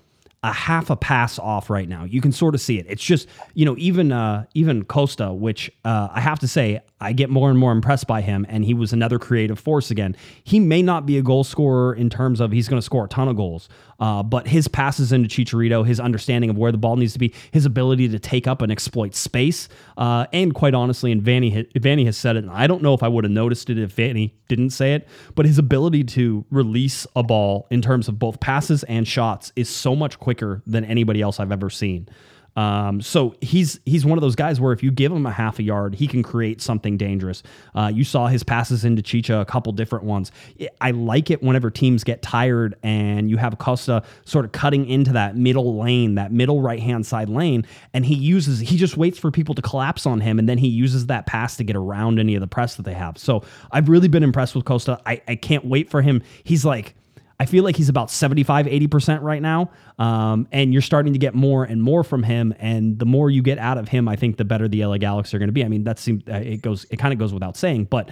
a 0.45 0.53
half 0.53 0.89
a 0.89 0.95
pass 0.95 1.39
off 1.39 1.69
right 1.69 1.89
now. 1.89 2.03
You 2.05 2.21
can 2.21 2.31
sort 2.31 2.55
of 2.55 2.61
see 2.61 2.77
it. 2.79 2.85
It's 2.87 3.03
just 3.03 3.27
you 3.53 3.65
know 3.65 3.75
even 3.77 4.11
uh, 4.11 4.45
even 4.53 4.85
Costa, 4.85 5.33
which 5.33 5.71
uh, 5.83 6.09
I 6.11 6.21
have 6.21 6.39
to 6.39 6.47
say 6.47 6.81
I 7.01 7.11
get 7.11 7.29
more 7.29 7.49
and 7.49 7.59
more 7.59 7.73
impressed 7.73 8.07
by 8.07 8.21
him, 8.21 8.45
and 8.47 8.63
he 8.63 8.73
was 8.73 8.93
another 8.93 9.19
creative 9.19 9.59
force 9.59 9.91
again. 9.91 10.15
He 10.43 10.61
may 10.61 10.81
not 10.81 11.05
be 11.05 11.17
a 11.17 11.21
goal 11.21 11.43
scorer 11.43 11.93
in 11.93 12.09
terms 12.09 12.39
of 12.39 12.51
he's 12.51 12.69
going 12.69 12.77
to 12.79 12.85
score 12.85 13.05
a 13.05 13.07
ton 13.09 13.27
of 13.27 13.35
goals, 13.35 13.67
uh, 13.99 14.23
but 14.23 14.47
his 14.47 14.69
passes 14.69 15.11
into 15.11 15.27
Chicharito, 15.27 15.85
his 15.85 15.99
understanding 15.99 16.49
of 16.49 16.57
where 16.57 16.71
the 16.71 16.77
ball 16.77 16.95
needs 16.95 17.11
to 17.11 17.19
be, 17.19 17.33
his 17.51 17.65
ability 17.65 18.07
to 18.09 18.17
take 18.17 18.47
up 18.47 18.61
and 18.61 18.71
exploit 18.71 19.13
space, 19.13 19.67
uh, 19.97 20.25
and 20.31 20.55
quite 20.55 20.73
honestly, 20.73 21.11
and 21.11 21.21
Vanney 21.21 21.69
Vanney 21.73 22.05
has 22.05 22.15
said 22.15 22.37
it, 22.37 22.45
and 22.45 22.51
I 22.51 22.65
don't 22.65 22.81
know 22.81 22.93
if 22.93 23.03
I 23.03 23.09
would 23.09 23.25
have 23.25 23.31
noticed 23.31 23.69
it 23.69 23.77
if 23.77 23.93
Vanney 23.93 24.31
didn't 24.47 24.69
say 24.69 24.93
it, 24.93 25.05
but 25.35 25.45
his 25.45 25.57
ability 25.57 26.05
to 26.05 26.45
release 26.49 27.05
a 27.15 27.23
ball 27.23 27.67
in 27.71 27.81
terms 27.81 28.07
of 28.07 28.17
both 28.19 28.39
passes 28.39 28.83
and 28.83 29.05
shots 29.05 29.51
is 29.57 29.67
so 29.67 29.97
much 29.97 30.17
quicker 30.17 30.63
than 30.65 30.85
anybody 30.85 31.21
else 31.21 31.41
I've 31.41 31.51
ever 31.51 31.69
seen. 31.69 32.07
Um, 32.55 33.01
so 33.01 33.35
he's 33.41 33.79
he's 33.85 34.05
one 34.05 34.17
of 34.17 34.21
those 34.21 34.35
guys 34.35 34.61
where 34.61 34.71
if 34.71 34.81
you 34.81 34.91
give 34.91 35.11
him 35.11 35.25
a 35.25 35.31
half 35.31 35.59
a 35.59 35.63
yard, 35.63 35.95
he 35.95 36.07
can 36.07 36.23
create 36.23 36.61
something 36.61 36.97
dangerous. 36.97 37.43
Uh, 37.73 37.91
you 37.93 38.03
saw 38.03 38.27
his 38.27 38.43
passes 38.43 38.85
into 38.85 39.01
Chicha, 39.01 39.39
a 39.39 39.45
couple 39.45 39.73
different 39.73 40.05
ones. 40.05 40.31
I 40.79 40.91
like 40.91 41.29
it 41.29 41.43
whenever 41.43 41.69
teams 41.69 42.03
get 42.03 42.21
tired 42.21 42.75
and 42.83 43.29
you 43.29 43.37
have 43.37 43.57
Costa 43.57 44.03
sort 44.23 44.45
of 44.45 44.51
cutting 44.51 44.87
into 44.87 45.11
that 45.13 45.35
middle 45.35 45.77
lane, 45.77 46.15
that 46.15 46.31
middle 46.31 46.61
right 46.61 46.79
hand 46.79 47.05
side 47.05 47.29
lane, 47.29 47.65
and 47.93 48.05
he 48.05 48.15
uses 48.15 48.59
he 48.59 48.77
just 48.77 48.95
waits 48.97 49.17
for 49.17 49.31
people 49.31 49.55
to 49.55 49.61
collapse 49.61 50.05
on 50.05 50.21
him, 50.21 50.39
and 50.39 50.47
then 50.47 50.57
he 50.57 50.67
uses 50.67 51.07
that 51.07 51.25
pass 51.25 51.57
to 51.57 51.63
get 51.63 51.75
around 51.75 52.19
any 52.19 52.35
of 52.35 52.41
the 52.41 52.47
press 52.47 52.75
that 52.75 52.83
they 52.83 52.93
have. 52.93 53.17
So 53.17 53.43
I've 53.71 53.89
really 53.89 54.07
been 54.07 54.23
impressed 54.23 54.55
with 54.55 54.65
Costa. 54.65 55.01
I, 55.05 55.21
I 55.27 55.35
can't 55.35 55.65
wait 55.65 55.89
for 55.89 56.01
him. 56.01 56.21
He's 56.43 56.63
like 56.63 56.95
I 57.39 57.45
feel 57.45 57.63
like 57.63 57.75
he's 57.75 57.89
about 57.89 58.09
75, 58.09 58.65
80% 58.65 59.21
right 59.21 59.41
now. 59.41 59.71
Um, 59.99 60.47
and 60.51 60.71
you're 60.71 60.81
starting 60.81 61.13
to 61.13 61.19
get 61.19 61.33
more 61.33 61.63
and 61.63 61.81
more 61.81 62.03
from 62.03 62.23
him. 62.23 62.53
And 62.59 62.97
the 62.97 63.05
more 63.05 63.29
you 63.29 63.41
get 63.41 63.57
out 63.57 63.77
of 63.77 63.89
him, 63.89 64.07
I 64.07 64.15
think 64.15 64.37
the 64.37 64.45
better 64.45 64.67
the 64.67 64.85
LA 64.85 64.97
Galaxy 64.97 65.35
are 65.35 65.39
going 65.39 65.49
to 65.49 65.53
be. 65.53 65.63
I 65.63 65.67
mean, 65.67 65.83
that 65.83 65.99
seems, 65.99 66.23
uh, 66.29 66.35
it 66.35 66.61
goes, 66.61 66.85
it 66.89 66.97
kind 66.97 67.13
of 67.13 67.19
goes 67.19 67.33
without 67.33 67.57
saying, 67.57 67.85
but 67.85 68.09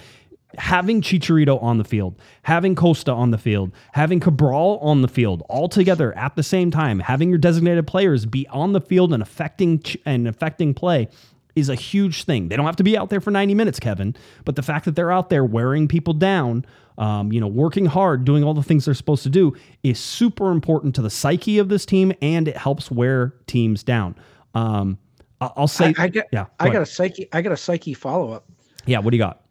having 0.57 1.01
Chicharito 1.01 1.61
on 1.61 1.77
the 1.77 1.83
field, 1.83 2.19
having 2.43 2.75
Costa 2.75 3.11
on 3.11 3.31
the 3.31 3.37
field, 3.37 3.71
having 3.93 4.19
Cabral 4.19 4.77
on 4.79 5.01
the 5.01 5.07
field 5.07 5.43
all 5.49 5.67
together 5.67 6.15
at 6.17 6.35
the 6.35 6.43
same 6.43 6.71
time, 6.71 6.99
having 6.99 7.29
your 7.29 7.37
designated 7.37 7.87
players 7.87 8.25
be 8.25 8.47
on 8.49 8.73
the 8.73 8.81
field 8.81 9.13
and 9.13 9.23
affecting 9.23 9.81
and 10.05 10.27
affecting 10.27 10.73
play 10.73 11.09
is 11.55 11.69
a 11.69 11.75
huge 11.75 12.23
thing. 12.23 12.49
They 12.49 12.55
don't 12.55 12.65
have 12.65 12.75
to 12.77 12.83
be 12.83 12.97
out 12.97 13.09
there 13.09 13.21
for 13.21 13.31
90 13.31 13.53
minutes, 13.53 13.79
Kevin, 13.79 14.15
but 14.43 14.55
the 14.55 14.63
fact 14.63 14.85
that 14.85 14.95
they're 14.95 15.11
out 15.11 15.29
there 15.29 15.45
wearing 15.45 15.87
people 15.87 16.13
down, 16.13 16.65
um, 16.97 17.31
you 17.31 17.39
know, 17.39 17.47
working 17.47 17.85
hard, 17.85 18.25
doing 18.25 18.43
all 18.43 18.53
the 18.53 18.63
things 18.63 18.85
they're 18.85 18.93
supposed 18.93 19.23
to 19.23 19.29
do 19.29 19.55
is 19.83 19.99
super 19.99 20.51
important 20.51 20.95
to 20.95 21.01
the 21.01 21.09
psyche 21.09 21.57
of 21.57 21.69
this 21.69 21.85
team 21.85 22.13
and 22.21 22.47
it 22.47 22.57
helps 22.57 22.91
wear 22.91 23.33
teams 23.47 23.83
down. 23.83 24.15
Um, 24.53 24.97
I'll 25.41 25.67
say, 25.67 25.93
I, 25.97 26.03
I 26.03 26.07
get, 26.07 26.29
yeah, 26.31 26.45
I 26.59 26.69
got 26.69 26.81
a 26.81 26.85
psyche, 26.85 27.27
I 27.33 27.41
got 27.41 27.51
a 27.51 27.57
psyche 27.57 27.93
follow 27.93 28.31
up. 28.31 28.45
Yeah. 28.85 28.99
What 28.99 29.11
do 29.11 29.17
you 29.17 29.23
got? 29.23 29.41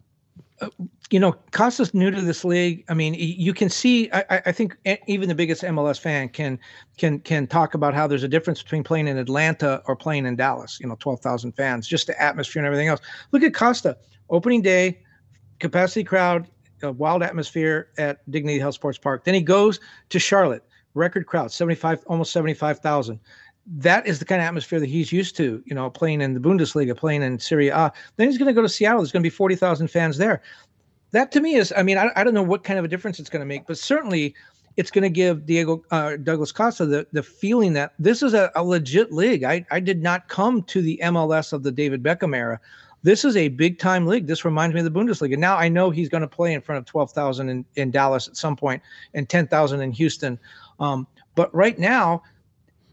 Uh, 0.61 0.69
you 1.09 1.19
know, 1.19 1.33
Costa's 1.51 1.93
new 1.93 2.09
to 2.09 2.21
this 2.21 2.43
league. 2.43 2.83
I 2.89 2.93
mean, 2.93 3.13
you 3.13 3.53
can 3.53 3.69
see. 3.69 4.09
I, 4.11 4.41
I, 4.47 4.51
think 4.51 4.75
even 5.05 5.29
the 5.29 5.35
biggest 5.35 5.61
MLS 5.61 5.99
fan 5.99 6.29
can 6.29 6.57
can 6.97 7.19
can 7.19 7.45
talk 7.45 7.75
about 7.75 7.93
how 7.93 8.07
there's 8.07 8.23
a 8.23 8.27
difference 8.27 8.63
between 8.63 8.83
playing 8.83 9.07
in 9.07 9.17
Atlanta 9.17 9.83
or 9.85 9.95
playing 9.95 10.25
in 10.25 10.35
Dallas. 10.35 10.79
You 10.79 10.87
know, 10.87 10.95
twelve 10.99 11.19
thousand 11.19 11.51
fans, 11.51 11.87
just 11.87 12.07
the 12.07 12.19
atmosphere 12.19 12.61
and 12.61 12.67
everything 12.67 12.87
else. 12.87 12.99
Look 13.31 13.43
at 13.43 13.53
Costa, 13.53 13.95
opening 14.31 14.63
day, 14.63 15.01
capacity 15.59 16.03
crowd, 16.03 16.47
a 16.83 16.91
wild 16.91 17.23
atmosphere 17.23 17.89
at 17.97 18.29
Dignity 18.31 18.59
Health 18.59 18.75
Sports 18.75 18.97
Park. 18.97 19.23
Then 19.23 19.33
he 19.33 19.41
goes 19.41 19.79
to 20.09 20.19
Charlotte, 20.19 20.63
record 20.93 21.25
crowd, 21.25 21.51
seventy 21.51 21.75
five, 21.75 22.03
almost 22.07 22.31
seventy 22.31 22.53
five 22.53 22.79
thousand 22.79 23.19
that 23.77 24.05
is 24.05 24.19
the 24.19 24.25
kind 24.25 24.41
of 24.41 24.45
atmosphere 24.45 24.77
that 24.77 24.89
he's 24.89 25.13
used 25.13 25.37
to, 25.37 25.63
you 25.65 25.73
know, 25.73 25.89
playing 25.89 26.19
in 26.19 26.33
the 26.33 26.39
Bundesliga, 26.41 26.93
playing 26.97 27.23
in 27.23 27.39
Serie 27.39 27.69
A. 27.69 27.93
Then 28.17 28.27
he's 28.27 28.37
going 28.37 28.49
to 28.49 28.53
go 28.53 28.61
to 28.61 28.67
Seattle. 28.67 28.99
There's 28.99 29.13
going 29.13 29.23
to 29.23 29.25
be 29.25 29.33
40,000 29.33 29.87
fans 29.87 30.17
there 30.17 30.41
that 31.13 31.31
to 31.31 31.39
me 31.39 31.55
is, 31.55 31.71
I 31.77 31.83
mean, 31.83 31.97
I, 31.97 32.09
I 32.15 32.23
don't 32.23 32.33
know 32.33 32.43
what 32.43 32.63
kind 32.63 32.77
of 32.77 32.83
a 32.85 32.87
difference 32.87 33.19
it's 33.19 33.29
going 33.29 33.39
to 33.39 33.45
make, 33.45 33.65
but 33.67 33.77
certainly 33.77 34.35
it's 34.75 34.89
going 34.89 35.03
to 35.03 35.09
give 35.09 35.45
Diego 35.45 35.83
uh, 35.91 36.17
Douglas 36.17 36.51
Costa 36.51 36.87
the, 36.87 37.07
the 37.13 37.21
feeling 37.21 37.73
that 37.73 37.93
this 37.99 38.23
is 38.23 38.33
a, 38.33 38.51
a 38.55 38.63
legit 38.63 39.13
league. 39.13 39.43
I, 39.43 39.63
I 39.69 39.79
did 39.79 40.01
not 40.01 40.27
come 40.27 40.63
to 40.63 40.81
the 40.81 40.99
MLS 41.03 41.53
of 41.53 41.61
the 41.61 41.71
David 41.71 42.01
Beckham 42.01 42.35
era. 42.35 42.59
This 43.03 43.25
is 43.25 43.35
a 43.35 43.49
big 43.49 43.79
time 43.79 44.07
league. 44.07 44.27
This 44.27 44.45
reminds 44.45 44.73
me 44.73 44.79
of 44.79 44.85
the 44.85 44.99
Bundesliga. 44.99 45.37
Now 45.37 45.57
I 45.57 45.67
know 45.67 45.89
he's 45.89 46.09
going 46.09 46.21
to 46.21 46.27
play 46.27 46.53
in 46.53 46.61
front 46.61 46.79
of 46.79 46.85
12,000 46.85 47.49
in, 47.49 47.65
in 47.75 47.91
Dallas 47.91 48.27
at 48.27 48.37
some 48.37 48.55
point 48.55 48.81
and 49.13 49.27
10,000 49.27 49.81
in 49.81 49.91
Houston. 49.91 50.39
Um, 50.79 51.05
but 51.35 51.53
right 51.53 51.77
now, 51.77 52.23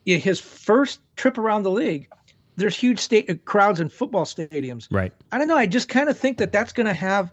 his 0.04 0.40
first 0.40 1.00
trip 1.16 1.38
around 1.38 1.62
the 1.62 1.70
league, 1.70 2.08
there's 2.56 2.76
huge 2.76 2.98
state 2.98 3.30
uh, 3.30 3.34
crowds 3.44 3.80
in 3.80 3.88
football 3.88 4.24
stadiums. 4.24 4.88
Right. 4.90 5.12
I 5.32 5.38
don't 5.38 5.48
know. 5.48 5.56
I 5.56 5.66
just 5.66 5.88
kind 5.88 6.08
of 6.08 6.18
think 6.18 6.38
that 6.38 6.52
that's 6.52 6.72
going 6.72 6.86
to 6.86 6.94
have 6.94 7.30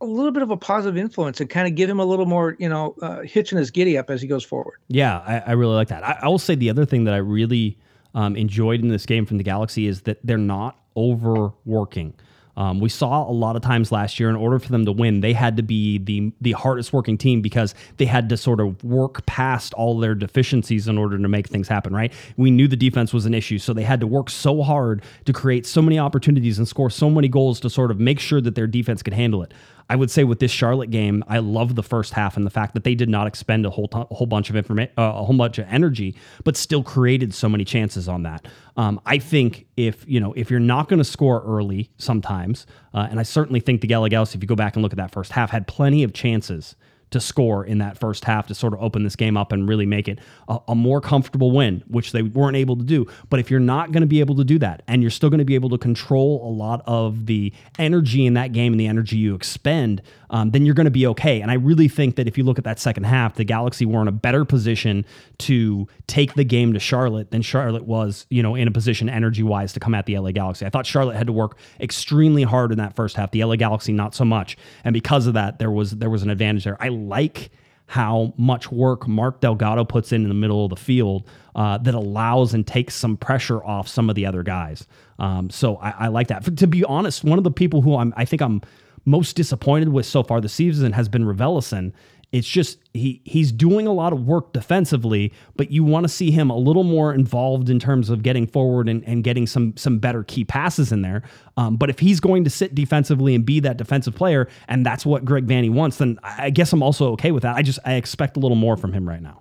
a 0.00 0.06
little 0.06 0.30
bit 0.30 0.42
of 0.42 0.50
a 0.50 0.56
positive 0.56 0.96
influence 0.96 1.40
and 1.40 1.50
kind 1.50 1.66
of 1.66 1.74
give 1.74 1.90
him 1.90 1.98
a 1.98 2.04
little 2.04 2.26
more, 2.26 2.56
you 2.58 2.68
know, 2.68 2.94
uh, 3.02 3.22
hitch 3.22 3.52
in 3.52 3.58
his 3.58 3.70
giddy 3.70 3.98
up 3.98 4.10
as 4.10 4.22
he 4.22 4.28
goes 4.28 4.44
forward. 4.44 4.78
Yeah, 4.88 5.18
I, 5.18 5.38
I 5.38 5.52
really 5.52 5.74
like 5.74 5.88
that. 5.88 6.04
I, 6.04 6.18
I, 6.22 6.28
will 6.28 6.38
say 6.38 6.54
the 6.54 6.70
other 6.70 6.84
thing 6.84 7.04
that 7.04 7.14
I 7.14 7.18
really 7.18 7.76
um, 8.14 8.36
enjoyed 8.36 8.80
in 8.80 8.88
this 8.88 9.06
game 9.06 9.26
from 9.26 9.38
the 9.38 9.44
Galaxy 9.44 9.86
is 9.86 10.02
that 10.02 10.24
they're 10.24 10.38
not 10.38 10.78
overworking. 10.98 12.14
Um, 12.58 12.80
we 12.80 12.88
saw 12.88 13.22
a 13.22 13.30
lot 13.30 13.54
of 13.54 13.62
times 13.62 13.92
last 13.92 14.18
year, 14.18 14.28
in 14.28 14.34
order 14.34 14.58
for 14.58 14.68
them 14.72 14.84
to 14.84 14.90
win, 14.90 15.20
they 15.20 15.32
had 15.32 15.56
to 15.58 15.62
be 15.62 15.98
the 15.98 16.32
the 16.40 16.52
hardest 16.52 16.92
working 16.92 17.16
team 17.16 17.40
because 17.40 17.72
they 17.98 18.04
had 18.04 18.28
to 18.30 18.36
sort 18.36 18.58
of 18.58 18.82
work 18.82 19.24
past 19.26 19.72
all 19.74 19.96
their 19.96 20.16
deficiencies 20.16 20.88
in 20.88 20.98
order 20.98 21.16
to 21.16 21.28
make 21.28 21.46
things 21.46 21.68
happen. 21.68 21.94
Right? 21.94 22.12
We 22.36 22.50
knew 22.50 22.66
the 22.66 22.76
defense 22.76 23.12
was 23.12 23.26
an 23.26 23.32
issue, 23.32 23.58
so 23.58 23.72
they 23.72 23.84
had 23.84 24.00
to 24.00 24.08
work 24.08 24.28
so 24.28 24.62
hard 24.62 25.02
to 25.26 25.32
create 25.32 25.66
so 25.66 25.80
many 25.80 26.00
opportunities 26.00 26.58
and 26.58 26.66
score 26.66 26.90
so 26.90 27.08
many 27.08 27.28
goals 27.28 27.60
to 27.60 27.70
sort 27.70 27.92
of 27.92 28.00
make 28.00 28.18
sure 28.18 28.40
that 28.40 28.56
their 28.56 28.66
defense 28.66 29.04
could 29.04 29.14
handle 29.14 29.44
it. 29.44 29.54
I 29.90 29.96
would 29.96 30.10
say 30.10 30.24
with 30.24 30.38
this 30.38 30.50
Charlotte 30.50 30.90
game, 30.90 31.24
I 31.28 31.38
love 31.38 31.74
the 31.74 31.82
first 31.82 32.12
half 32.12 32.36
and 32.36 32.44
the 32.44 32.50
fact 32.50 32.74
that 32.74 32.84
they 32.84 32.94
did 32.94 33.08
not 33.08 33.26
expend 33.26 33.64
a 33.64 33.70
whole, 33.70 33.88
t- 33.88 33.98
a 33.98 34.14
whole 34.14 34.26
bunch 34.26 34.50
of 34.50 34.56
information, 34.56 34.92
uh, 34.98 35.12
a 35.14 35.24
whole 35.24 35.36
bunch 35.36 35.58
of 35.58 35.66
energy, 35.68 36.14
but 36.44 36.56
still 36.56 36.82
created 36.82 37.32
so 37.32 37.48
many 37.48 37.64
chances 37.64 38.08
on 38.08 38.22
that. 38.24 38.46
Um, 38.76 39.00
I 39.06 39.18
think 39.18 39.66
if 39.76 40.04
you 40.06 40.20
know 40.20 40.32
if 40.34 40.50
you're 40.50 40.60
not 40.60 40.88
going 40.88 40.98
to 40.98 41.04
score 41.04 41.42
early, 41.44 41.90
sometimes, 41.96 42.66
uh, 42.92 43.08
and 43.10 43.18
I 43.18 43.22
certainly 43.22 43.60
think 43.60 43.80
the 43.80 43.86
Galaxy, 43.86 44.36
if 44.36 44.42
you 44.42 44.46
go 44.48 44.54
back 44.54 44.76
and 44.76 44.82
look 44.82 44.92
at 44.92 44.98
that 44.98 45.10
first 45.10 45.32
half, 45.32 45.50
had 45.50 45.66
plenty 45.66 46.02
of 46.02 46.12
chances 46.12 46.76
to 47.10 47.20
score 47.20 47.64
in 47.64 47.78
that 47.78 47.98
first 47.98 48.24
half 48.24 48.46
to 48.48 48.54
sort 48.54 48.72
of 48.72 48.82
open 48.82 49.02
this 49.02 49.16
game 49.16 49.36
up 49.36 49.52
and 49.52 49.68
really 49.68 49.86
make 49.86 50.08
it 50.08 50.18
a, 50.48 50.58
a 50.68 50.74
more 50.74 51.00
comfortable 51.00 51.50
win, 51.50 51.82
which 51.88 52.12
they 52.12 52.22
weren't 52.22 52.56
able 52.56 52.76
to 52.76 52.84
do. 52.84 53.06
But 53.30 53.40
if 53.40 53.50
you're 53.50 53.60
not 53.60 53.92
going 53.92 54.02
to 54.02 54.06
be 54.06 54.20
able 54.20 54.36
to 54.36 54.44
do 54.44 54.58
that 54.58 54.82
and 54.86 55.02
you're 55.02 55.10
still 55.10 55.30
going 55.30 55.38
to 55.38 55.44
be 55.44 55.54
able 55.54 55.70
to 55.70 55.78
control 55.78 56.46
a 56.48 56.52
lot 56.52 56.82
of 56.86 57.26
the 57.26 57.52
energy 57.78 58.26
in 58.26 58.34
that 58.34 58.52
game 58.52 58.72
and 58.72 58.80
the 58.80 58.86
energy 58.86 59.16
you 59.16 59.34
expend, 59.34 60.02
um, 60.30 60.50
then 60.50 60.64
you're 60.64 60.74
going 60.74 60.84
to 60.86 60.90
be 60.90 61.06
okay. 61.06 61.40
And 61.40 61.50
I 61.50 61.54
really 61.54 61.88
think 61.88 62.16
that 62.16 62.28
if 62.28 62.36
you 62.36 62.44
look 62.44 62.58
at 62.58 62.64
that 62.64 62.78
second 62.78 63.04
half, 63.04 63.34
the 63.34 63.44
Galaxy 63.44 63.86
were 63.86 64.02
in 64.02 64.08
a 64.08 64.12
better 64.12 64.44
position 64.44 65.04
to 65.38 65.86
take 66.06 66.34
the 66.34 66.44
game 66.44 66.72
to 66.72 66.80
Charlotte 66.80 67.30
than 67.30 67.42
Charlotte 67.42 67.84
was, 67.84 68.26
you 68.30 68.42
know, 68.42 68.54
in 68.54 68.68
a 68.68 68.70
position 68.70 69.08
energy 69.08 69.42
wise 69.42 69.72
to 69.72 69.80
come 69.80 69.94
at 69.94 70.06
the 70.06 70.18
LA 70.18 70.32
Galaxy. 70.32 70.66
I 70.66 70.70
thought 70.70 70.86
Charlotte 70.86 71.16
had 71.16 71.26
to 71.26 71.32
work 71.32 71.58
extremely 71.80 72.42
hard 72.42 72.72
in 72.72 72.78
that 72.78 72.96
first 72.96 73.16
half. 73.16 73.30
The 73.30 73.44
LA 73.44 73.56
Galaxy 73.56 73.92
not 73.92 74.14
so 74.14 74.24
much, 74.24 74.56
and 74.84 74.92
because 74.92 75.26
of 75.26 75.34
that, 75.34 75.58
there 75.58 75.70
was 75.70 75.92
there 75.92 76.10
was 76.10 76.22
an 76.22 76.30
advantage 76.30 76.64
there. 76.64 76.76
I 76.80 76.88
like 76.88 77.50
how 77.88 78.34
much 78.36 78.70
work 78.70 79.08
Mark 79.08 79.40
Delgado 79.40 79.82
puts 79.82 80.12
in 80.12 80.22
in 80.22 80.28
the 80.28 80.34
middle 80.34 80.62
of 80.62 80.70
the 80.70 80.76
field 80.76 81.26
uh, 81.54 81.78
that 81.78 81.94
allows 81.94 82.52
and 82.52 82.66
takes 82.66 82.94
some 82.94 83.16
pressure 83.16 83.64
off 83.64 83.88
some 83.88 84.10
of 84.10 84.14
the 84.14 84.26
other 84.26 84.42
guys. 84.42 84.86
Um, 85.18 85.48
so 85.48 85.76
I, 85.76 85.90
I, 85.90 86.08
like 86.08 86.28
that. 86.28 86.44
For, 86.44 86.50
to 86.50 86.66
be 86.66 86.84
honest, 86.84 87.24
one 87.24 87.38
of 87.38 87.44
the 87.44 87.50
people 87.50 87.80
who 87.80 87.96
I'm, 87.96 88.12
I 88.14 88.26
think 88.26 88.42
I'm 88.42 88.60
most 89.08 89.36
disappointed 89.36 89.88
with 89.88 90.06
so 90.06 90.22
far 90.22 90.40
this 90.40 90.52
season 90.52 90.92
has 90.92 91.08
been 91.08 91.24
Raveloson. 91.24 91.92
It's 92.30 92.46
just 92.46 92.78
he 92.92 93.22
he's 93.24 93.50
doing 93.50 93.86
a 93.86 93.92
lot 93.92 94.12
of 94.12 94.26
work 94.26 94.52
defensively, 94.52 95.32
but 95.56 95.70
you 95.70 95.82
want 95.82 96.04
to 96.04 96.08
see 96.10 96.30
him 96.30 96.50
a 96.50 96.56
little 96.58 96.84
more 96.84 97.14
involved 97.14 97.70
in 97.70 97.78
terms 97.78 98.10
of 98.10 98.22
getting 98.22 98.46
forward 98.46 98.86
and, 98.86 99.02
and 99.04 99.24
getting 99.24 99.46
some 99.46 99.74
some 99.78 99.98
better 99.98 100.24
key 100.24 100.44
passes 100.44 100.92
in 100.92 101.00
there. 101.00 101.22
Um, 101.56 101.76
but 101.76 101.88
if 101.88 101.98
he's 101.98 102.20
going 102.20 102.44
to 102.44 102.50
sit 102.50 102.74
defensively 102.74 103.34
and 103.34 103.46
be 103.46 103.60
that 103.60 103.78
defensive 103.78 104.14
player, 104.14 104.46
and 104.68 104.84
that's 104.84 105.06
what 105.06 105.24
Greg 105.24 105.46
Vanney 105.46 105.72
wants, 105.72 105.96
then 105.96 106.18
I 106.22 106.50
guess 106.50 106.70
I'm 106.74 106.82
also 106.82 107.12
okay 107.12 107.30
with 107.30 107.44
that. 107.44 107.56
I 107.56 107.62
just 107.62 107.78
I 107.86 107.94
expect 107.94 108.36
a 108.36 108.40
little 108.40 108.56
more 108.56 108.76
from 108.76 108.92
him 108.92 109.08
right 109.08 109.22
now. 109.22 109.40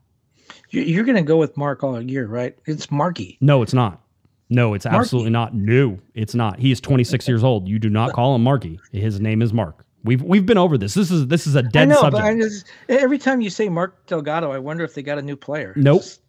You're 0.70 1.04
going 1.04 1.18
to 1.18 1.24
go 1.24 1.38
with 1.38 1.58
Mark 1.58 1.84
all 1.84 2.02
year, 2.02 2.26
right? 2.26 2.58
It's 2.66 2.90
Marky. 2.90 3.38
No, 3.42 3.62
it's 3.64 3.74
not. 3.74 4.02
No, 4.50 4.74
it's 4.74 4.86
Marky. 4.86 4.98
absolutely 4.98 5.32
not. 5.32 5.54
No, 5.54 6.00
it's 6.14 6.34
not. 6.36 6.60
He 6.60 6.72
is 6.72 6.80
26 6.80 7.28
years 7.28 7.44
old. 7.44 7.68
You 7.68 7.80
do 7.80 7.90
not 7.90 8.14
call 8.14 8.36
him 8.36 8.44
Marky. 8.44 8.80
His 8.92 9.20
name 9.20 9.42
is 9.42 9.54
Mark. 9.54 9.86
We've 10.04 10.22
we've 10.22 10.46
been 10.46 10.58
over 10.58 10.78
this. 10.78 10.94
This 10.94 11.12
is 11.12 11.28
this 11.28 11.48
is 11.48 11.56
a 11.56 11.64
dead 11.64 11.84
I 11.84 11.86
know, 11.86 12.02
subject. 12.02 12.24
But 12.24 12.38
just, 12.38 12.66
every 12.88 13.18
time 13.18 13.42
you 13.42 13.50
say 13.50 13.68
Mark 13.68 14.06
Delgado, 14.06 14.52
I 14.52 14.58
wonder 14.60 14.84
if 14.84 14.94
they 14.94 15.02
got 15.02 15.18
a 15.18 15.22
new 15.22 15.36
player. 15.36 15.74
Nope. 15.76 16.02
Just, 16.02 16.22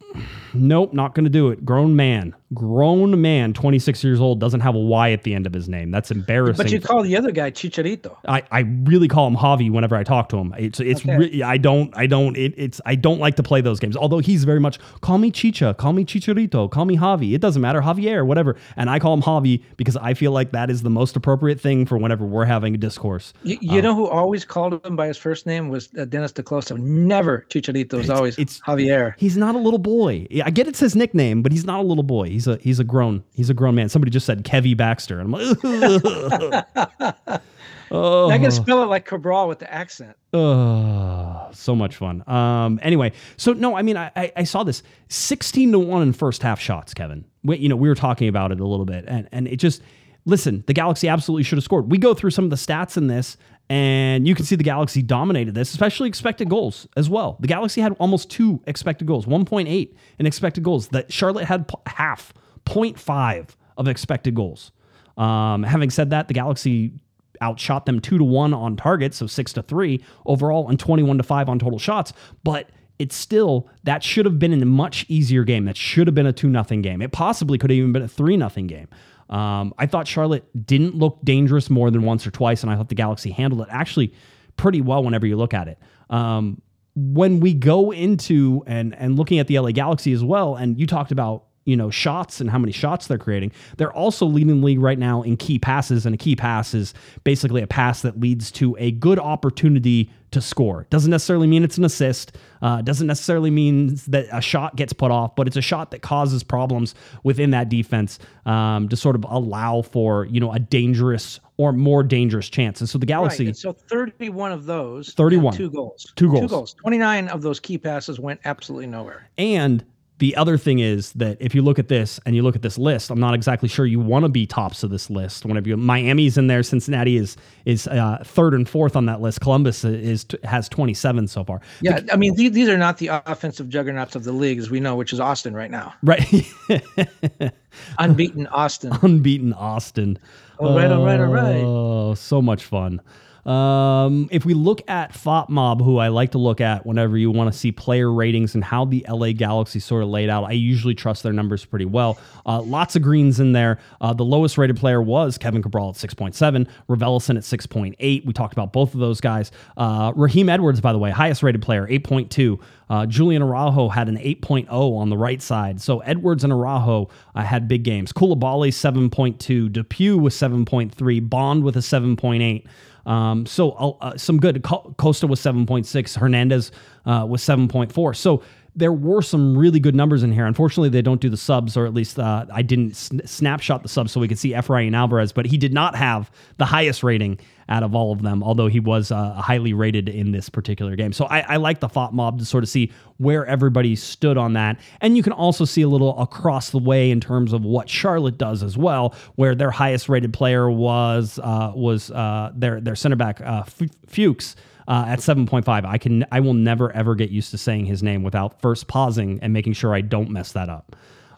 nope, 0.53 0.93
not 0.93 1.15
going 1.15 1.23
to 1.23 1.29
do 1.29 1.49
it. 1.49 1.63
Grown 1.63 1.95
man, 1.95 2.35
grown 2.53 3.21
man, 3.21 3.53
26 3.53 4.03
years 4.03 4.19
old, 4.19 4.39
doesn't 4.39 4.61
have 4.61 4.75
a 4.75 4.79
Y 4.79 5.11
at 5.11 5.23
the 5.23 5.33
end 5.33 5.45
of 5.45 5.53
his 5.53 5.69
name. 5.69 5.91
That's 5.91 6.11
embarrassing. 6.11 6.63
But 6.63 6.71
you 6.71 6.81
call 6.81 7.03
the 7.03 7.15
other 7.15 7.31
guy 7.31 7.51
Chicharito. 7.51 8.15
I, 8.27 8.43
I 8.51 8.59
really 8.83 9.07
call 9.07 9.27
him 9.27 9.35
Javi 9.35 9.71
whenever 9.71 9.95
I 9.95 10.03
talk 10.03 10.29
to 10.29 10.37
him. 10.37 10.53
It's 10.57 10.79
it's 10.79 11.01
okay. 11.01 11.17
re- 11.17 11.43
I 11.43 11.57
don't 11.57 11.95
I 11.95 12.07
don't 12.07 12.35
it, 12.35 12.53
it's 12.57 12.81
I 12.85 12.95
don't 12.95 13.19
like 13.19 13.35
to 13.35 13.43
play 13.43 13.61
those 13.61 13.79
games. 13.79 13.95
Although 13.95 14.19
he's 14.19 14.43
very 14.43 14.59
much 14.59 14.79
call 15.01 15.17
me 15.17 15.31
Chicha, 15.31 15.75
call 15.75 15.93
me 15.93 16.05
Chicharito, 16.05 16.69
call 16.69 16.85
me 16.85 16.97
Javi. 16.97 17.33
It 17.33 17.41
doesn't 17.41 17.61
matter, 17.61 17.81
Javier, 17.81 18.25
whatever. 18.25 18.55
And 18.75 18.89
I 18.89 18.99
call 18.99 19.13
him 19.13 19.21
Javi 19.21 19.63
because 19.77 19.97
I 19.97 20.13
feel 20.13 20.31
like 20.31 20.51
that 20.51 20.69
is 20.69 20.81
the 20.81 20.89
most 20.89 21.15
appropriate 21.15 21.61
thing 21.61 21.85
for 21.85 21.97
whenever 21.97 22.25
we're 22.25 22.45
having 22.45 22.73
a 22.73 22.77
discourse. 22.77 23.33
You, 23.43 23.57
you 23.61 23.79
um, 23.79 23.81
know 23.81 23.95
who 23.95 24.07
always 24.07 24.45
called 24.45 24.83
him 24.85 24.95
by 24.95 25.07
his 25.07 25.17
first 25.17 25.45
name 25.45 25.69
was 25.69 25.89
uh, 25.97 26.05
Dennis 26.05 26.31
te 26.31 26.41
Kloese. 26.41 26.77
Never 26.79 27.45
Chicharito. 27.49 27.93
It 27.93 27.97
was 27.97 28.09
always 28.09 28.37
it's 28.39 28.59
Javier. 28.61 29.13
He's 29.17 29.37
not 29.37 29.55
a 29.55 29.59
little 29.59 29.79
boy. 29.79 30.27
I 30.43 30.49
get 30.49 30.67
it's 30.67 30.79
his 30.79 30.95
nickname, 30.95 31.43
but 31.43 31.51
he's 31.51 31.65
not 31.65 31.79
a 31.79 31.83
little 31.83 32.03
boy. 32.03 32.29
He's 32.29 32.38
a 32.47 32.57
he's 32.57 32.79
a 32.79 32.83
grown 32.83 33.23
he's 33.33 33.49
a 33.49 33.53
grown 33.53 33.75
man. 33.75 33.89
Somebody 33.89 34.11
just 34.11 34.25
said 34.25 34.43
Kevy 34.43 34.75
Baxter, 34.75 35.19
and 35.19 35.33
I'm 35.33 35.57
like, 35.61 37.41
oh. 37.91 38.29
I 38.29 38.37
can 38.37 38.51
spell 38.51 38.83
it 38.83 38.87
like 38.87 39.05
Cabral 39.05 39.47
with 39.47 39.59
the 39.59 39.71
accent. 39.71 40.15
Oh, 40.33 41.49
so 41.51 41.75
much 41.75 41.95
fun. 41.95 42.23
Um, 42.27 42.79
anyway, 42.81 43.13
so 43.37 43.53
no, 43.53 43.75
I 43.75 43.81
mean, 43.81 43.97
I, 43.97 44.11
I, 44.15 44.31
I 44.37 44.43
saw 44.43 44.63
this 44.63 44.83
sixteen 45.07 45.71
to 45.71 45.79
one 45.79 46.01
in 46.01 46.13
first 46.13 46.41
half 46.43 46.59
shots, 46.59 46.93
Kevin. 46.93 47.25
We, 47.43 47.57
you 47.57 47.69
know, 47.69 47.75
we 47.75 47.87
were 47.87 47.95
talking 47.95 48.27
about 48.27 48.51
it 48.51 48.59
a 48.59 48.65
little 48.65 48.85
bit, 48.85 49.05
and 49.07 49.27
and 49.31 49.47
it 49.47 49.57
just 49.57 49.81
listen, 50.25 50.63
the 50.67 50.73
Galaxy 50.73 51.07
absolutely 51.07 51.43
should 51.43 51.57
have 51.57 51.63
scored. 51.63 51.91
We 51.91 51.97
go 51.97 52.13
through 52.13 52.31
some 52.31 52.45
of 52.45 52.49
the 52.49 52.55
stats 52.55 52.97
in 52.97 53.07
this, 53.07 53.37
and 53.69 54.27
you 54.27 54.33
can 54.33 54.45
see 54.45 54.55
the 54.55 54.63
Galaxy 54.63 55.03
dominated 55.03 55.53
this, 55.53 55.69
especially 55.71 56.09
expected 56.09 56.49
goals 56.49 56.87
as 56.97 57.09
well. 57.09 57.37
The 57.39 57.47
Galaxy 57.47 57.81
had 57.81 57.95
almost 57.99 58.29
two 58.31 58.61
expected 58.65 59.07
goals, 59.07 59.25
1.8 59.27 59.93
in 60.17 60.25
expected 60.25 60.63
goals. 60.63 60.87
That 60.87 61.13
Charlotte 61.13 61.45
had 61.45 61.69
half, 61.85 62.33
0.5 62.65 63.49
of 63.77 63.87
expected 63.87 64.33
goals. 64.33 64.71
Um, 65.17 65.63
having 65.63 65.91
said 65.91 66.09
that, 66.09 66.27
the 66.27 66.33
Galaxy 66.33 66.93
outshot 67.41 67.85
them 67.85 67.99
two 67.99 68.17
to 68.17 68.23
one 68.23 68.53
on 68.53 68.75
target, 68.75 69.13
so 69.13 69.27
six 69.27 69.53
to 69.53 69.61
three 69.61 70.03
overall, 70.25 70.67
and 70.67 70.79
21 70.79 71.17
to 71.17 71.23
five 71.23 71.47
on 71.47 71.59
total 71.59 71.79
shots. 71.79 72.11
But 72.43 72.69
it's 72.97 73.15
still 73.15 73.69
that 73.83 74.03
should 74.03 74.25
have 74.25 74.39
been 74.39 74.53
a 74.61 74.65
much 74.65 75.05
easier 75.07 75.43
game. 75.43 75.65
That 75.65 75.77
should 75.77 76.07
have 76.07 76.15
been 76.15 76.25
a 76.25 76.33
two 76.33 76.49
nothing 76.49 76.81
game. 76.81 77.01
It 77.01 77.11
possibly 77.11 77.57
could 77.57 77.69
have 77.69 77.77
even 77.77 77.91
been 77.91 78.01
a 78.01 78.07
three 78.07 78.35
nothing 78.35 78.67
game. 78.67 78.87
Um, 79.29 79.73
I 79.77 79.85
thought 79.85 80.07
Charlotte 80.07 80.45
didn't 80.65 80.95
look 80.95 81.19
dangerous 81.23 81.69
more 81.69 81.91
than 81.91 82.03
once 82.03 82.25
or 82.25 82.31
twice, 82.31 82.63
and 82.63 82.71
I 82.71 82.75
thought 82.75 82.89
the 82.89 82.95
Galaxy 82.95 83.31
handled 83.31 83.61
it 83.61 83.67
actually 83.69 84.13
pretty 84.57 84.81
well 84.81 85.03
whenever 85.03 85.27
you 85.27 85.37
look 85.37 85.53
at 85.53 85.67
it. 85.67 85.77
Um, 86.09 86.61
when 86.95 87.39
we 87.39 87.53
go 87.53 87.91
into 87.91 88.63
and 88.67 88.95
and 88.95 89.15
looking 89.15 89.39
at 89.39 89.47
the 89.47 89.59
LA 89.59 89.71
Galaxy 89.71 90.11
as 90.11 90.23
well, 90.23 90.55
and 90.55 90.79
you 90.79 90.87
talked 90.87 91.11
about 91.11 91.45
you 91.65 91.75
know 91.75 91.89
shots 91.89 92.41
and 92.41 92.49
how 92.49 92.57
many 92.57 92.71
shots 92.71 93.07
they're 93.07 93.17
creating. 93.17 93.51
They're 93.77 93.93
also 93.93 94.25
leading 94.25 94.59
the 94.59 94.65
league 94.65 94.79
right 94.79 94.99
now 94.99 95.21
in 95.21 95.37
key 95.37 95.59
passes, 95.59 96.05
and 96.05 96.15
a 96.15 96.17
key 96.17 96.35
pass 96.35 96.73
is 96.73 96.93
basically 97.23 97.61
a 97.61 97.67
pass 97.67 98.01
that 98.01 98.19
leads 98.19 98.51
to 98.53 98.75
a 98.79 98.91
good 98.91 99.19
opportunity 99.19 100.11
to 100.31 100.41
score. 100.41 100.85
Doesn't 100.89 101.09
necessarily 101.09 101.47
mean 101.47 101.63
it's 101.63 101.77
an 101.77 101.85
assist. 101.85 102.35
Uh, 102.61 102.81
doesn't 102.81 103.07
necessarily 103.07 103.49
mean 103.49 103.99
that 104.07 104.27
a 104.31 104.41
shot 104.41 104.75
gets 104.75 104.93
put 104.93 105.11
off, 105.11 105.35
but 105.35 105.47
it's 105.47 105.57
a 105.57 105.61
shot 105.61 105.91
that 105.91 106.01
causes 106.01 106.43
problems 106.43 106.93
within 107.23 107.51
that 107.51 107.69
defense 107.69 108.19
um, 108.45 108.89
to 108.89 108.95
sort 108.95 109.15
of 109.15 109.25
allow 109.29 109.81
for 109.81 110.25
you 110.25 110.39
know 110.39 110.51
a 110.51 110.59
dangerous 110.59 111.39
or 111.57 111.73
more 111.73 112.03
dangerous 112.03 112.47
chance. 112.49 112.79
And 112.79 112.89
so 112.89 112.97
the 112.97 113.05
Galaxy. 113.05 113.47
Right. 113.47 113.57
So 113.57 113.73
31 113.73 114.53
of 114.53 114.65
those. 114.65 115.11
31. 115.13 115.55
Two 115.55 115.69
goals. 115.69 116.13
Two 116.15 116.29
goals. 116.29 116.41
Two 116.41 116.47
goals. 116.47 116.73
29 116.75 117.27
of 117.27 117.41
those 117.41 117.59
key 117.59 117.77
passes 117.77 118.17
went 118.17 118.39
absolutely 118.45 118.87
nowhere. 118.87 119.29
And 119.37 119.83
the 120.19 120.35
other 120.35 120.57
thing 120.57 120.79
is 120.79 121.13
that 121.13 121.37
if 121.39 121.55
you 121.55 121.61
look 121.61 121.79
at 121.79 121.87
this 121.87 122.19
and 122.25 122.35
you 122.35 122.43
look 122.43 122.55
at 122.55 122.61
this 122.61 122.77
list, 122.77 123.09
I'm 123.09 123.19
not 123.19 123.33
exactly 123.33 123.69
sure 123.69 123.85
you 123.85 123.99
want 123.99 124.23
to 124.23 124.29
be 124.29 124.45
tops 124.45 124.83
of 124.83 124.89
this 124.89 125.09
list. 125.09 125.45
Whenever 125.45 125.69
you 125.69 125.77
Miami's 125.77 126.37
in 126.37 126.47
there, 126.47 126.61
Cincinnati 126.61 127.15
is 127.17 127.37
is 127.65 127.87
uh, 127.87 128.21
third 128.25 128.53
and 128.53 128.67
fourth 128.67 128.95
on 128.95 129.05
that 129.05 129.21
list. 129.21 129.39
Columbus 129.39 129.83
is 129.85 130.25
has 130.43 130.67
27 130.67 131.27
so 131.27 131.43
far. 131.45 131.61
Yeah, 131.81 132.01
I 132.11 132.17
mean 132.17 132.35
these, 132.35 132.51
these 132.51 132.67
are 132.67 132.77
not 132.77 132.97
the 132.97 133.07
offensive 133.25 133.69
juggernauts 133.69 134.15
of 134.15 134.25
the 134.25 134.33
league 134.33 134.59
as 134.59 134.69
we 134.69 134.81
know, 134.81 134.95
which 134.95 135.13
is 135.13 135.21
Austin 135.21 135.53
right 135.53 135.71
now. 135.71 135.93
Right. 136.03 136.51
Unbeaten 137.97 138.47
Austin. 138.47 138.91
Unbeaten 139.01 139.53
Austin. 139.53 140.19
All 140.59 140.75
right, 140.75 140.91
all 140.91 141.05
right, 141.05 141.19
all 141.19 141.27
right. 141.27 141.63
Oh, 141.63 142.13
so 142.15 142.41
much 142.41 142.65
fun. 142.65 142.99
Um, 143.45 144.27
if 144.31 144.45
we 144.45 144.53
look 144.53 144.81
at 144.89 145.13
FotMob, 145.13 145.83
who 145.83 145.97
I 145.97 146.09
like 146.09 146.31
to 146.31 146.37
look 146.37 146.61
at 146.61 146.85
whenever 146.85 147.17
you 147.17 147.31
want 147.31 147.51
to 147.51 147.57
see 147.57 147.71
player 147.71 148.11
ratings 148.11 148.55
and 148.55 148.63
how 148.63 148.85
the 148.85 149.05
LA 149.09 149.31
Galaxy 149.31 149.79
sort 149.79 150.03
of 150.03 150.09
laid 150.09 150.29
out, 150.29 150.43
I 150.43 150.51
usually 150.51 150.93
trust 150.95 151.23
their 151.23 151.33
numbers 151.33 151.65
pretty 151.65 151.85
well. 151.85 152.19
Uh, 152.45 152.61
lots 152.61 152.95
of 152.95 153.01
greens 153.01 153.39
in 153.39 153.53
there. 153.53 153.79
Uh, 154.01 154.13
the 154.13 154.25
lowest 154.25 154.57
rated 154.57 154.77
player 154.77 155.01
was 155.01 155.37
Kevin 155.37 155.61
Cabral 155.61 155.89
at 155.89 155.95
6.7, 155.95 156.67
Raveloson 156.89 157.37
at 157.37 157.43
6.8. 157.43 158.25
We 158.25 158.33
talked 158.33 158.53
about 158.53 158.73
both 158.73 158.93
of 158.93 158.99
those 158.99 159.21
guys. 159.21 159.51
Uh, 159.77 160.11
Raheem 160.15 160.49
Edwards, 160.49 160.81
by 160.81 160.93
the 160.93 160.99
way, 160.99 161.11
highest 161.11 161.43
rated 161.43 161.61
player, 161.61 161.87
8.2. 161.87 162.59
Uh, 162.89 163.05
Julian 163.05 163.43
Araujo 163.43 163.89
had 163.89 164.09
an 164.09 164.17
8.0 164.17 164.67
on 164.69 165.09
the 165.09 165.17
right 165.17 165.41
side. 165.41 165.79
So 165.79 165.99
Edwards 165.99 166.43
and 166.43 166.51
Araujo 166.51 167.09
uh, 167.35 167.43
had 167.43 167.67
big 167.67 167.83
games. 167.83 168.11
Coulibaly 168.11 168.69
7.2, 168.69 169.69
DePuy 169.69 170.19
was 170.19 170.33
7.3, 170.33 171.29
Bond 171.29 171.63
with 171.63 171.77
a 171.77 171.81
7.8. 171.81 172.65
Um, 173.09 173.47
so 173.47 173.71
uh, 173.71 173.89
uh, 174.01 174.17
some 174.17 174.39
good. 174.39 174.63
Costa 174.63 175.25
was 175.25 175.41
7.6. 175.41 176.17
Hernandez 176.17 176.71
uh, 177.05 177.25
was 177.27 177.41
7.4. 177.41 178.15
So 178.15 178.43
there 178.75 178.93
were 178.93 179.21
some 179.21 179.57
really 179.57 179.79
good 179.79 179.95
numbers 179.95 180.23
in 180.23 180.31
here. 180.31 180.45
Unfortunately, 180.45 180.89
they 180.89 181.01
don't 181.01 181.21
do 181.21 181.29
the 181.29 181.37
subs, 181.37 181.75
or 181.75 181.85
at 181.85 181.93
least 181.93 182.19
uh, 182.19 182.45
I 182.51 182.61
didn't 182.61 182.95
sn- 182.95 183.25
snapshot 183.25 183.83
the 183.83 183.89
subs 183.89 184.11
so 184.11 184.19
we 184.19 184.27
could 184.27 184.39
see 184.39 184.51
Efrain 184.51 184.95
Alvarez, 184.95 185.31
but 185.31 185.45
he 185.45 185.57
did 185.57 185.73
not 185.73 185.95
have 185.95 186.31
the 186.57 186.65
highest 186.65 187.03
rating 187.03 187.39
out 187.67 187.83
of 187.83 187.93
all 187.93 188.11
of 188.11 188.23
them, 188.23 188.43
although 188.43 188.67
he 188.67 188.79
was 188.79 189.11
uh, 189.11 189.33
highly 189.33 189.73
rated 189.73 190.09
in 190.09 190.31
this 190.31 190.49
particular 190.49 190.95
game. 190.95 191.13
So 191.13 191.25
I, 191.25 191.41
I 191.41 191.55
like 191.57 191.79
the 191.79 191.87
FotMob 191.87 192.39
to 192.39 192.45
sort 192.45 192.63
of 192.63 192.69
see 192.69 192.91
where 193.17 193.45
everybody 193.45 193.95
stood 193.95 194.37
on 194.37 194.53
that. 194.53 194.79
And 195.01 195.15
you 195.15 195.23
can 195.23 195.33
also 195.33 195.65
see 195.65 195.83
a 195.83 195.87
little 195.87 196.19
across 196.19 196.71
the 196.71 196.79
way 196.79 197.11
in 197.11 197.19
terms 197.19 197.53
of 197.53 197.63
what 197.63 197.87
Charlotte 197.87 198.37
does 198.37 198.63
as 198.63 198.77
well, 198.77 199.13
where 199.35 199.53
their 199.53 199.71
highest 199.71 200.09
rated 200.09 200.33
player 200.33 200.69
was 200.69 201.39
uh, 201.43 201.71
was 201.75 202.09
uh, 202.11 202.51
their 202.55 202.81
their 202.81 202.95
center 202.95 203.15
back 203.15 203.39
uh, 203.41 203.63
Fuchs. 204.07 204.55
Uh, 204.89 205.05
at 205.07 205.19
7.5. 205.19 205.85
I 205.85 205.97
can 205.99 206.25
I 206.31 206.39
will 206.39 206.55
never 206.55 206.91
ever 206.93 207.13
get 207.13 207.29
used 207.29 207.51
to 207.51 207.59
saying 207.59 207.85
his 207.85 208.01
name 208.01 208.23
without 208.23 208.59
first 208.59 208.87
pausing 208.87 209.39
and 209.43 209.53
making 209.53 209.73
sure 209.73 209.93
I 209.93 210.01
don't 210.01 210.31
mess 210.31 210.53
that 210.53 210.67
up. 210.67 210.95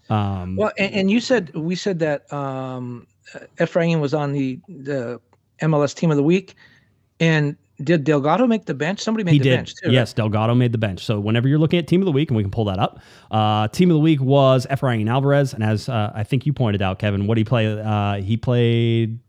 Um, 0.10 0.56
well, 0.56 0.72
and, 0.78 0.94
and, 0.94 1.12
you 1.12 1.20
said 1.20 1.54
we 1.54 1.76
said 1.76 2.00
that 2.00 2.32
um, 2.32 3.08
Efrain 3.58 4.00
was 4.00 4.14
on 4.14 4.32
the 4.32 4.60
the 4.70 5.20
MLS 5.62 5.96
Team 5.96 6.12
of 6.12 6.18
the 6.18 6.24
Week. 6.24 6.56
And 7.20 7.56
did 7.84 8.04
Delgado 8.04 8.48
make 8.48 8.66
the 8.66 8.74
bench? 8.74 9.00
Somebody 9.00 9.24
made 9.24 9.34
he 9.34 9.38
the 9.40 9.44
did. 9.44 9.56
bench 9.58 9.76
too. 9.76 9.92
Yes, 9.92 10.14
Delgado 10.14 10.56
made 10.56 10.72
the 10.72 10.78
bench. 10.78 11.04
So 11.04 11.20
whenever 11.20 11.48
you're 11.48 11.60
looking 11.60 11.80
at 11.80 11.88
Team 11.88 12.02
of 12.02 12.06
the 12.06 12.12
Week, 12.12 12.30
and 12.30 12.38
we 12.38 12.44
can 12.44 12.52
pull 12.52 12.66
that 12.66 12.80
up, 12.80 13.00
uh, 13.32 13.68
Team 13.70 13.90
of 13.90 13.96
the 13.96 14.02
Week 14.02 14.22
was 14.22 14.68
Efrain 14.70 15.10
Alvarez, 15.10 15.54
and 15.54 15.64
as 15.64 15.90
uh, 15.90 16.12
I 16.14 16.24
think 16.24 16.46
you 16.46 16.54
pointed 16.54 16.82
out, 16.82 17.00
Kevin, 17.00 17.28
what 17.28 17.38
he 17.38 17.44
played? 17.44 17.80
Uh, 17.80 18.16
he 18.16 18.38
played. 18.38 19.20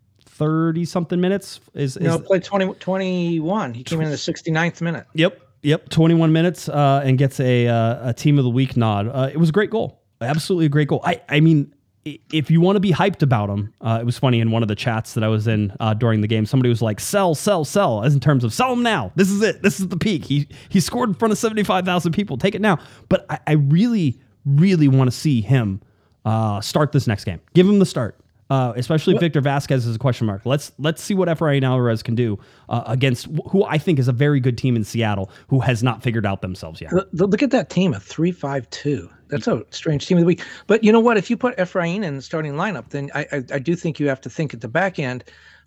30 0.42 0.84
something 0.84 1.20
minutes 1.20 1.60
is, 1.74 1.96
is 1.96 2.04
no 2.04 2.18
played 2.18 2.44
20 2.44 2.74
21 2.74 3.74
he 3.74 3.84
came 3.84 4.00
in 4.00 4.10
the 4.10 4.16
69th 4.16 4.80
minute 4.80 5.06
yep 5.14 5.40
yep 5.62 5.88
21 5.88 6.32
minutes 6.32 6.68
uh, 6.68 7.02
and 7.04 7.18
gets 7.18 7.40
a 7.40 7.68
uh, 7.68 8.10
a 8.10 8.14
team 8.14 8.38
of 8.38 8.44
the 8.44 8.50
week 8.50 8.76
nod 8.76 9.08
uh, 9.08 9.30
it 9.32 9.36
was 9.38 9.48
a 9.48 9.52
great 9.52 9.70
goal 9.70 10.02
absolutely 10.20 10.66
a 10.66 10.70
great 10.70 10.88
goal 10.88 11.00
i 11.04 11.20
i 11.28 11.40
mean 11.40 11.72
if 12.04 12.50
you 12.50 12.60
want 12.60 12.76
to 12.76 12.80
be 12.80 12.90
hyped 12.90 13.22
about 13.22 13.48
him, 13.48 13.72
uh, 13.80 13.98
it 14.00 14.04
was 14.04 14.18
funny 14.18 14.40
in 14.40 14.50
one 14.50 14.62
of 14.62 14.68
the 14.68 14.74
chats 14.74 15.14
that 15.14 15.22
I 15.22 15.28
was 15.28 15.46
in 15.46 15.72
uh, 15.78 15.94
during 15.94 16.20
the 16.20 16.26
game. 16.26 16.46
Somebody 16.46 16.68
was 16.68 16.82
like, 16.82 16.98
"Sell, 16.98 17.34
sell, 17.34 17.64
sell," 17.64 18.02
as 18.02 18.12
in 18.14 18.20
terms 18.20 18.42
of 18.42 18.52
sell 18.52 18.72
him 18.72 18.82
now. 18.82 19.12
This 19.14 19.30
is 19.30 19.40
it. 19.42 19.62
This 19.62 19.78
is 19.78 19.88
the 19.88 19.96
peak. 19.96 20.24
He 20.24 20.48
he 20.68 20.80
scored 20.80 21.10
in 21.10 21.14
front 21.14 21.30
of 21.30 21.38
seventy 21.38 21.62
five 21.62 21.84
thousand 21.84 22.12
people. 22.12 22.36
Take 22.36 22.54
it 22.54 22.60
now. 22.60 22.78
But 23.08 23.24
I, 23.30 23.38
I 23.46 23.52
really, 23.52 24.18
really 24.44 24.88
want 24.88 25.10
to 25.10 25.16
see 25.16 25.40
him 25.40 25.80
uh, 26.24 26.60
start 26.60 26.92
this 26.92 27.06
next 27.06 27.24
game. 27.24 27.40
Give 27.54 27.68
him 27.68 27.78
the 27.78 27.86
start. 27.86 28.18
Uh, 28.52 28.74
especially 28.76 29.14
what? 29.14 29.20
Victor 29.20 29.40
Vázquez 29.40 29.86
is 29.88 29.96
a 29.96 29.98
question 29.98 30.26
mark. 30.26 30.44
Let's 30.44 30.72
let's 30.78 31.02
see 31.02 31.14
what 31.14 31.28
Efrain 31.28 31.62
Alvarez 31.64 32.02
can 32.02 32.14
do 32.14 32.38
uh, 32.68 32.82
against 32.84 33.26
who 33.50 33.64
I 33.64 33.78
think 33.78 33.98
is 33.98 34.08
a 34.08 34.12
very 34.12 34.40
good 34.40 34.58
team 34.58 34.76
in 34.76 34.84
Seattle, 34.84 35.30
who 35.48 35.60
has 35.60 35.82
not 35.82 36.02
figured 36.02 36.26
out 36.26 36.42
themselves 36.42 36.78
yet. 36.78 36.92
Look 37.14 37.42
at 37.42 37.50
that 37.50 37.70
team, 37.70 37.94
a 37.94 38.00
three-five-two. 38.00 39.08
That's 39.28 39.48
a 39.48 39.64
strange 39.70 40.06
team 40.06 40.18
of 40.18 40.22
the 40.22 40.26
week. 40.26 40.44
But 40.66 40.84
you 40.84 40.92
know 40.92 41.00
what? 41.00 41.16
If 41.16 41.30
you 41.30 41.36
put 41.38 41.56
Efrain 41.56 42.04
in 42.04 42.16
the 42.16 42.20
starting 42.20 42.52
lineup, 42.52 42.90
then 42.90 43.10
I, 43.14 43.26
I, 43.32 43.36
I 43.54 43.58
do 43.58 43.74
think 43.74 43.98
you 43.98 44.06
have 44.08 44.20
to 44.20 44.28
think 44.28 44.52
at 44.52 44.60
the 44.60 44.68
back 44.68 44.98
end, 44.98 45.24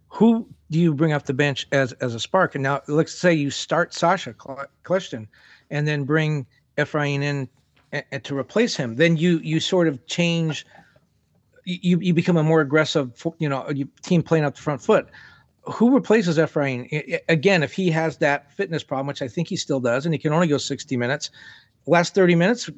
who 0.10 0.48
do 0.70 0.78
you 0.80 0.94
bring 0.94 1.12
off 1.12 1.24
the 1.24 1.34
bench 1.34 1.66
as 1.72 1.92
as 1.94 2.14
a 2.14 2.20
spark? 2.20 2.54
And 2.54 2.62
now 2.62 2.82
let's 2.88 3.16
say 3.16 3.34
you 3.34 3.50
start 3.50 3.96
Sacha 3.96 4.34
Kljestan 4.84 5.28
and 5.72 5.88
then 5.88 6.04
bring 6.04 6.46
Efrain 6.78 7.24
in 7.24 7.50
a, 7.94 8.20
to 8.20 8.38
replace 8.38 8.76
him. 8.76 8.98
Then 8.98 9.18
you 9.18 9.40
you 9.40 9.60
sort 9.60 9.88
of 9.88 10.06
change. 10.06 10.68
You 11.66 12.00
you 12.00 12.14
become 12.14 12.38
a 12.38 12.44
more 12.44 12.62
aggressive, 12.62 13.12
you 13.40 13.50
know, 13.50 13.68
team 14.04 14.22
playing 14.22 14.46
up 14.46 14.56
the 14.56 14.62
front 14.62 14.82
foot 14.82 15.08
who 15.68 15.94
replaces 15.94 16.38
Efrain? 16.38 17.20
Again, 17.28 17.64
if 17.64 17.74
he 17.74 17.90
has 17.92 18.18
that 18.18 18.52
fitness 18.52 18.84
problem, 18.84 19.08
which 19.08 19.22
I 19.22 19.28
think 19.28 19.48
he 19.48 19.56
still 19.56 19.80
does, 19.80 20.06
and 20.06 20.14
he 20.14 20.20
can 20.20 20.34
only 20.34 20.48
go 20.48 20.58
60 20.58 20.96
minutes, 20.98 21.32
last 21.88 22.14
30 22.14 22.36
minutes, 22.36 22.70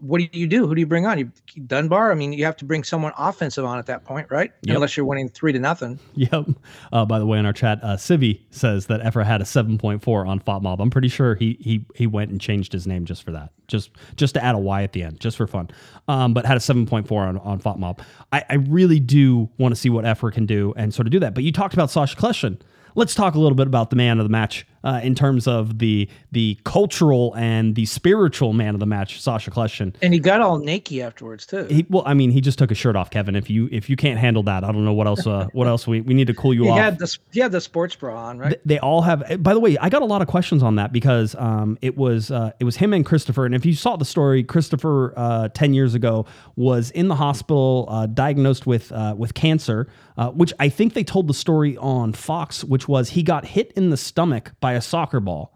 what 0.00 0.18
do 0.18 0.28
you 0.38 0.46
do? 0.46 0.66
Who 0.66 0.74
do 0.74 0.80
you 0.80 0.86
bring 0.86 1.06
on? 1.06 1.18
You 1.18 1.30
Dunbar. 1.66 2.10
I 2.10 2.14
mean, 2.14 2.32
you 2.32 2.44
have 2.44 2.56
to 2.58 2.64
bring 2.64 2.84
someone 2.84 3.12
offensive 3.16 3.64
on 3.64 3.78
at 3.78 3.86
that 3.86 4.04
point, 4.04 4.28
right? 4.30 4.52
Yep. 4.62 4.74
Unless 4.74 4.96
you're 4.96 5.06
winning 5.06 5.28
three 5.28 5.52
to 5.52 5.58
nothing. 5.58 5.98
Yep. 6.14 6.48
Uh, 6.92 7.04
by 7.04 7.18
the 7.18 7.26
way, 7.26 7.38
in 7.38 7.46
our 7.46 7.52
chat, 7.52 7.78
uh, 7.82 7.96
Civi 7.96 8.40
says 8.50 8.86
that 8.86 9.00
Efra 9.00 9.24
had 9.24 9.40
a 9.40 9.44
7.4 9.44 10.26
on 10.26 10.40
FotMob. 10.40 10.80
I'm 10.80 10.90
pretty 10.90 11.08
sure 11.08 11.34
he 11.34 11.56
he 11.60 11.84
he 11.94 12.06
went 12.06 12.30
and 12.30 12.40
changed 12.40 12.72
his 12.72 12.86
name 12.86 13.04
just 13.04 13.22
for 13.22 13.32
that, 13.32 13.52
just 13.68 13.90
just 14.16 14.34
to 14.34 14.44
add 14.44 14.54
a 14.54 14.58
Y 14.58 14.82
at 14.82 14.92
the 14.92 15.02
end, 15.02 15.20
just 15.20 15.36
for 15.36 15.46
fun. 15.46 15.70
Um, 16.08 16.34
but 16.34 16.44
had 16.44 16.56
a 16.56 16.60
7.4 16.60 17.10
on 17.12 17.38
on 17.38 17.60
FotMob. 17.60 18.00
I, 18.32 18.44
I 18.48 18.54
really 18.54 19.00
do 19.00 19.48
want 19.58 19.72
to 19.74 19.80
see 19.80 19.90
what 19.90 20.04
Efra 20.04 20.32
can 20.32 20.46
do 20.46 20.74
and 20.76 20.92
sort 20.92 21.06
of 21.06 21.12
do 21.12 21.20
that. 21.20 21.34
But 21.34 21.44
you 21.44 21.52
talked 21.52 21.74
about 21.74 21.90
Sacha 21.90 22.16
Kljestan. 22.16 22.60
Let's 22.94 23.14
talk 23.14 23.34
a 23.34 23.38
little 23.38 23.56
bit 23.56 23.66
about 23.66 23.90
the 23.90 23.96
man 23.96 24.18
of 24.18 24.24
the 24.24 24.30
match 24.30 24.66
uh, 24.84 25.00
in 25.02 25.14
terms 25.14 25.46
of 25.46 25.78
the 25.78 26.08
the 26.32 26.58
cultural 26.64 27.34
and 27.34 27.74
the 27.74 27.86
spiritual 27.86 28.52
man 28.52 28.74
of 28.74 28.80
the 28.80 28.86
match, 28.86 29.20
Sacha 29.20 29.50
Kljestan. 29.50 29.94
And 30.02 30.14
he 30.14 30.20
got 30.20 30.40
all 30.40 30.58
naked 30.58 31.00
afterwards 31.00 31.46
too. 31.46 31.64
He, 31.64 31.86
well, 31.88 32.02
I 32.06 32.14
mean, 32.14 32.30
he 32.30 32.40
just 32.40 32.58
took 32.58 32.70
his 32.70 32.78
shirt 32.78 32.96
off, 32.96 33.10
Kevin. 33.10 33.36
If 33.36 33.50
you 33.50 33.68
if 33.70 33.90
you 33.90 33.96
can't 33.96 34.18
handle 34.18 34.42
that, 34.44 34.64
I 34.64 34.72
don't 34.72 34.84
know 34.84 34.92
what 34.92 35.06
else. 35.06 35.26
Uh, 35.26 35.48
what 35.52 35.66
else 35.66 35.86
we, 35.86 36.00
we 36.00 36.14
need 36.14 36.28
to 36.28 36.34
cool 36.34 36.54
you 36.54 36.64
he 36.64 36.70
off. 36.70 36.78
Had 36.78 36.98
the, 36.98 37.18
he 37.32 37.40
had 37.40 37.52
the 37.52 37.60
sports 37.60 37.94
bra 37.94 38.16
on, 38.16 38.38
right? 38.38 38.50
They, 38.64 38.76
they 38.76 38.78
all 38.78 39.02
have. 39.02 39.22
Eh, 39.30 39.36
by 39.36 39.54
the 39.54 39.60
way, 39.60 39.76
I 39.78 39.88
got 39.88 40.02
a 40.02 40.06
lot 40.06 40.22
of 40.22 40.28
questions 40.28 40.62
on 40.62 40.76
that 40.76 40.92
because 40.92 41.34
um, 41.36 41.78
it 41.82 41.96
was 41.96 42.30
uh, 42.30 42.52
it 42.58 42.64
was 42.64 42.76
him 42.76 42.92
and 42.92 43.04
Christopher. 43.04 43.46
And 43.46 43.54
if 43.54 43.66
you 43.66 43.74
saw 43.74 43.96
the 43.96 44.04
story, 44.04 44.42
Christopher 44.42 45.12
uh, 45.16 45.48
ten 45.48 45.74
years 45.74 45.94
ago 45.94 46.26
was 46.56 46.90
in 46.92 47.08
the 47.08 47.16
hospital, 47.16 47.86
uh, 47.88 48.06
diagnosed 48.06 48.66
with 48.66 48.92
uh, 48.92 49.14
with 49.16 49.34
cancer. 49.34 49.88
which 50.34 50.52
I 50.60 50.68
think 50.68 50.92
they 50.94 51.04
told 51.04 51.28
the 51.28 51.34
story 51.34 51.76
on 51.78 52.12
Fox, 52.12 52.62
which 52.62 52.86
was 52.86 53.10
he 53.10 53.22
got 53.22 53.44
hit 53.44 53.72
in 53.72 53.90
the 53.90 53.96
stomach 53.96 54.52
by 54.60 54.69
a 54.72 54.80
soccer 54.80 55.20
ball 55.20 55.52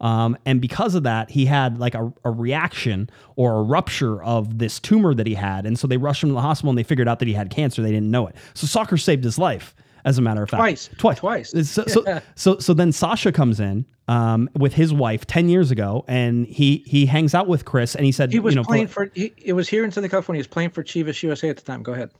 um, 0.00 0.36
and 0.44 0.60
because 0.60 0.94
of 0.94 1.04
that, 1.04 1.30
he 1.30 1.46
had 1.46 1.78
like 1.78 1.94
a, 1.94 2.12
a, 2.24 2.30
reaction 2.30 3.08
or 3.36 3.58
a 3.60 3.62
rupture 3.62 4.22
of 4.22 4.58
this 4.58 4.80
tumor 4.80 5.14
that 5.14 5.26
he 5.26 5.34
had. 5.34 5.66
And 5.66 5.78
so 5.78 5.86
they 5.86 5.96
rushed 5.96 6.22
him 6.22 6.28
to 6.30 6.34
the 6.34 6.42
hospital 6.42 6.70
and 6.70 6.78
they 6.78 6.82
figured 6.82 7.08
out 7.08 7.20
that 7.20 7.28
he 7.28 7.34
had 7.34 7.50
cancer. 7.50 7.82
They 7.82 7.92
didn't 7.92 8.10
know 8.10 8.26
it. 8.26 8.36
So 8.54 8.66
soccer 8.66 8.96
saved 8.96 9.24
his 9.24 9.38
life, 9.38 9.74
as 10.04 10.18
a 10.18 10.22
matter 10.22 10.42
of 10.42 10.50
fact. 10.50 10.60
Twice. 10.60 10.90
Twice. 10.98 11.18
Twice. 11.18 11.50
So, 11.70 11.84
so, 11.86 12.20
so, 12.34 12.58
so, 12.58 12.74
then 12.74 12.92
Sacha 12.92 13.32
comes 13.32 13.60
in 13.60 13.86
um, 14.08 14.50
with 14.54 14.74
his 14.74 14.92
wife 14.92 15.26
10 15.26 15.48
years 15.48 15.70
ago 15.70 16.04
and 16.06 16.46
he 16.46 16.84
he 16.86 17.06
hangs 17.06 17.34
out 17.34 17.46
with 17.46 17.64
Chris 17.64 17.94
and 17.94 18.04
he 18.04 18.12
said, 18.12 18.30
he 18.30 18.40
was 18.40 18.54
you 18.54 18.60
know, 18.60 18.64
playing 18.64 18.88
for, 18.88 19.10
he, 19.14 19.32
it 19.38 19.54
was 19.54 19.68
here 19.68 19.84
in 19.84 19.90
Southern 19.90 20.10
California. 20.10 20.38
He 20.38 20.40
was 20.40 20.48
playing 20.48 20.70
for 20.70 20.82
Chivas 20.82 21.22
USA 21.22 21.48
at 21.48 21.56
the 21.56 21.62
time. 21.62 21.82
Go 21.82 21.92
ahead 21.92 22.10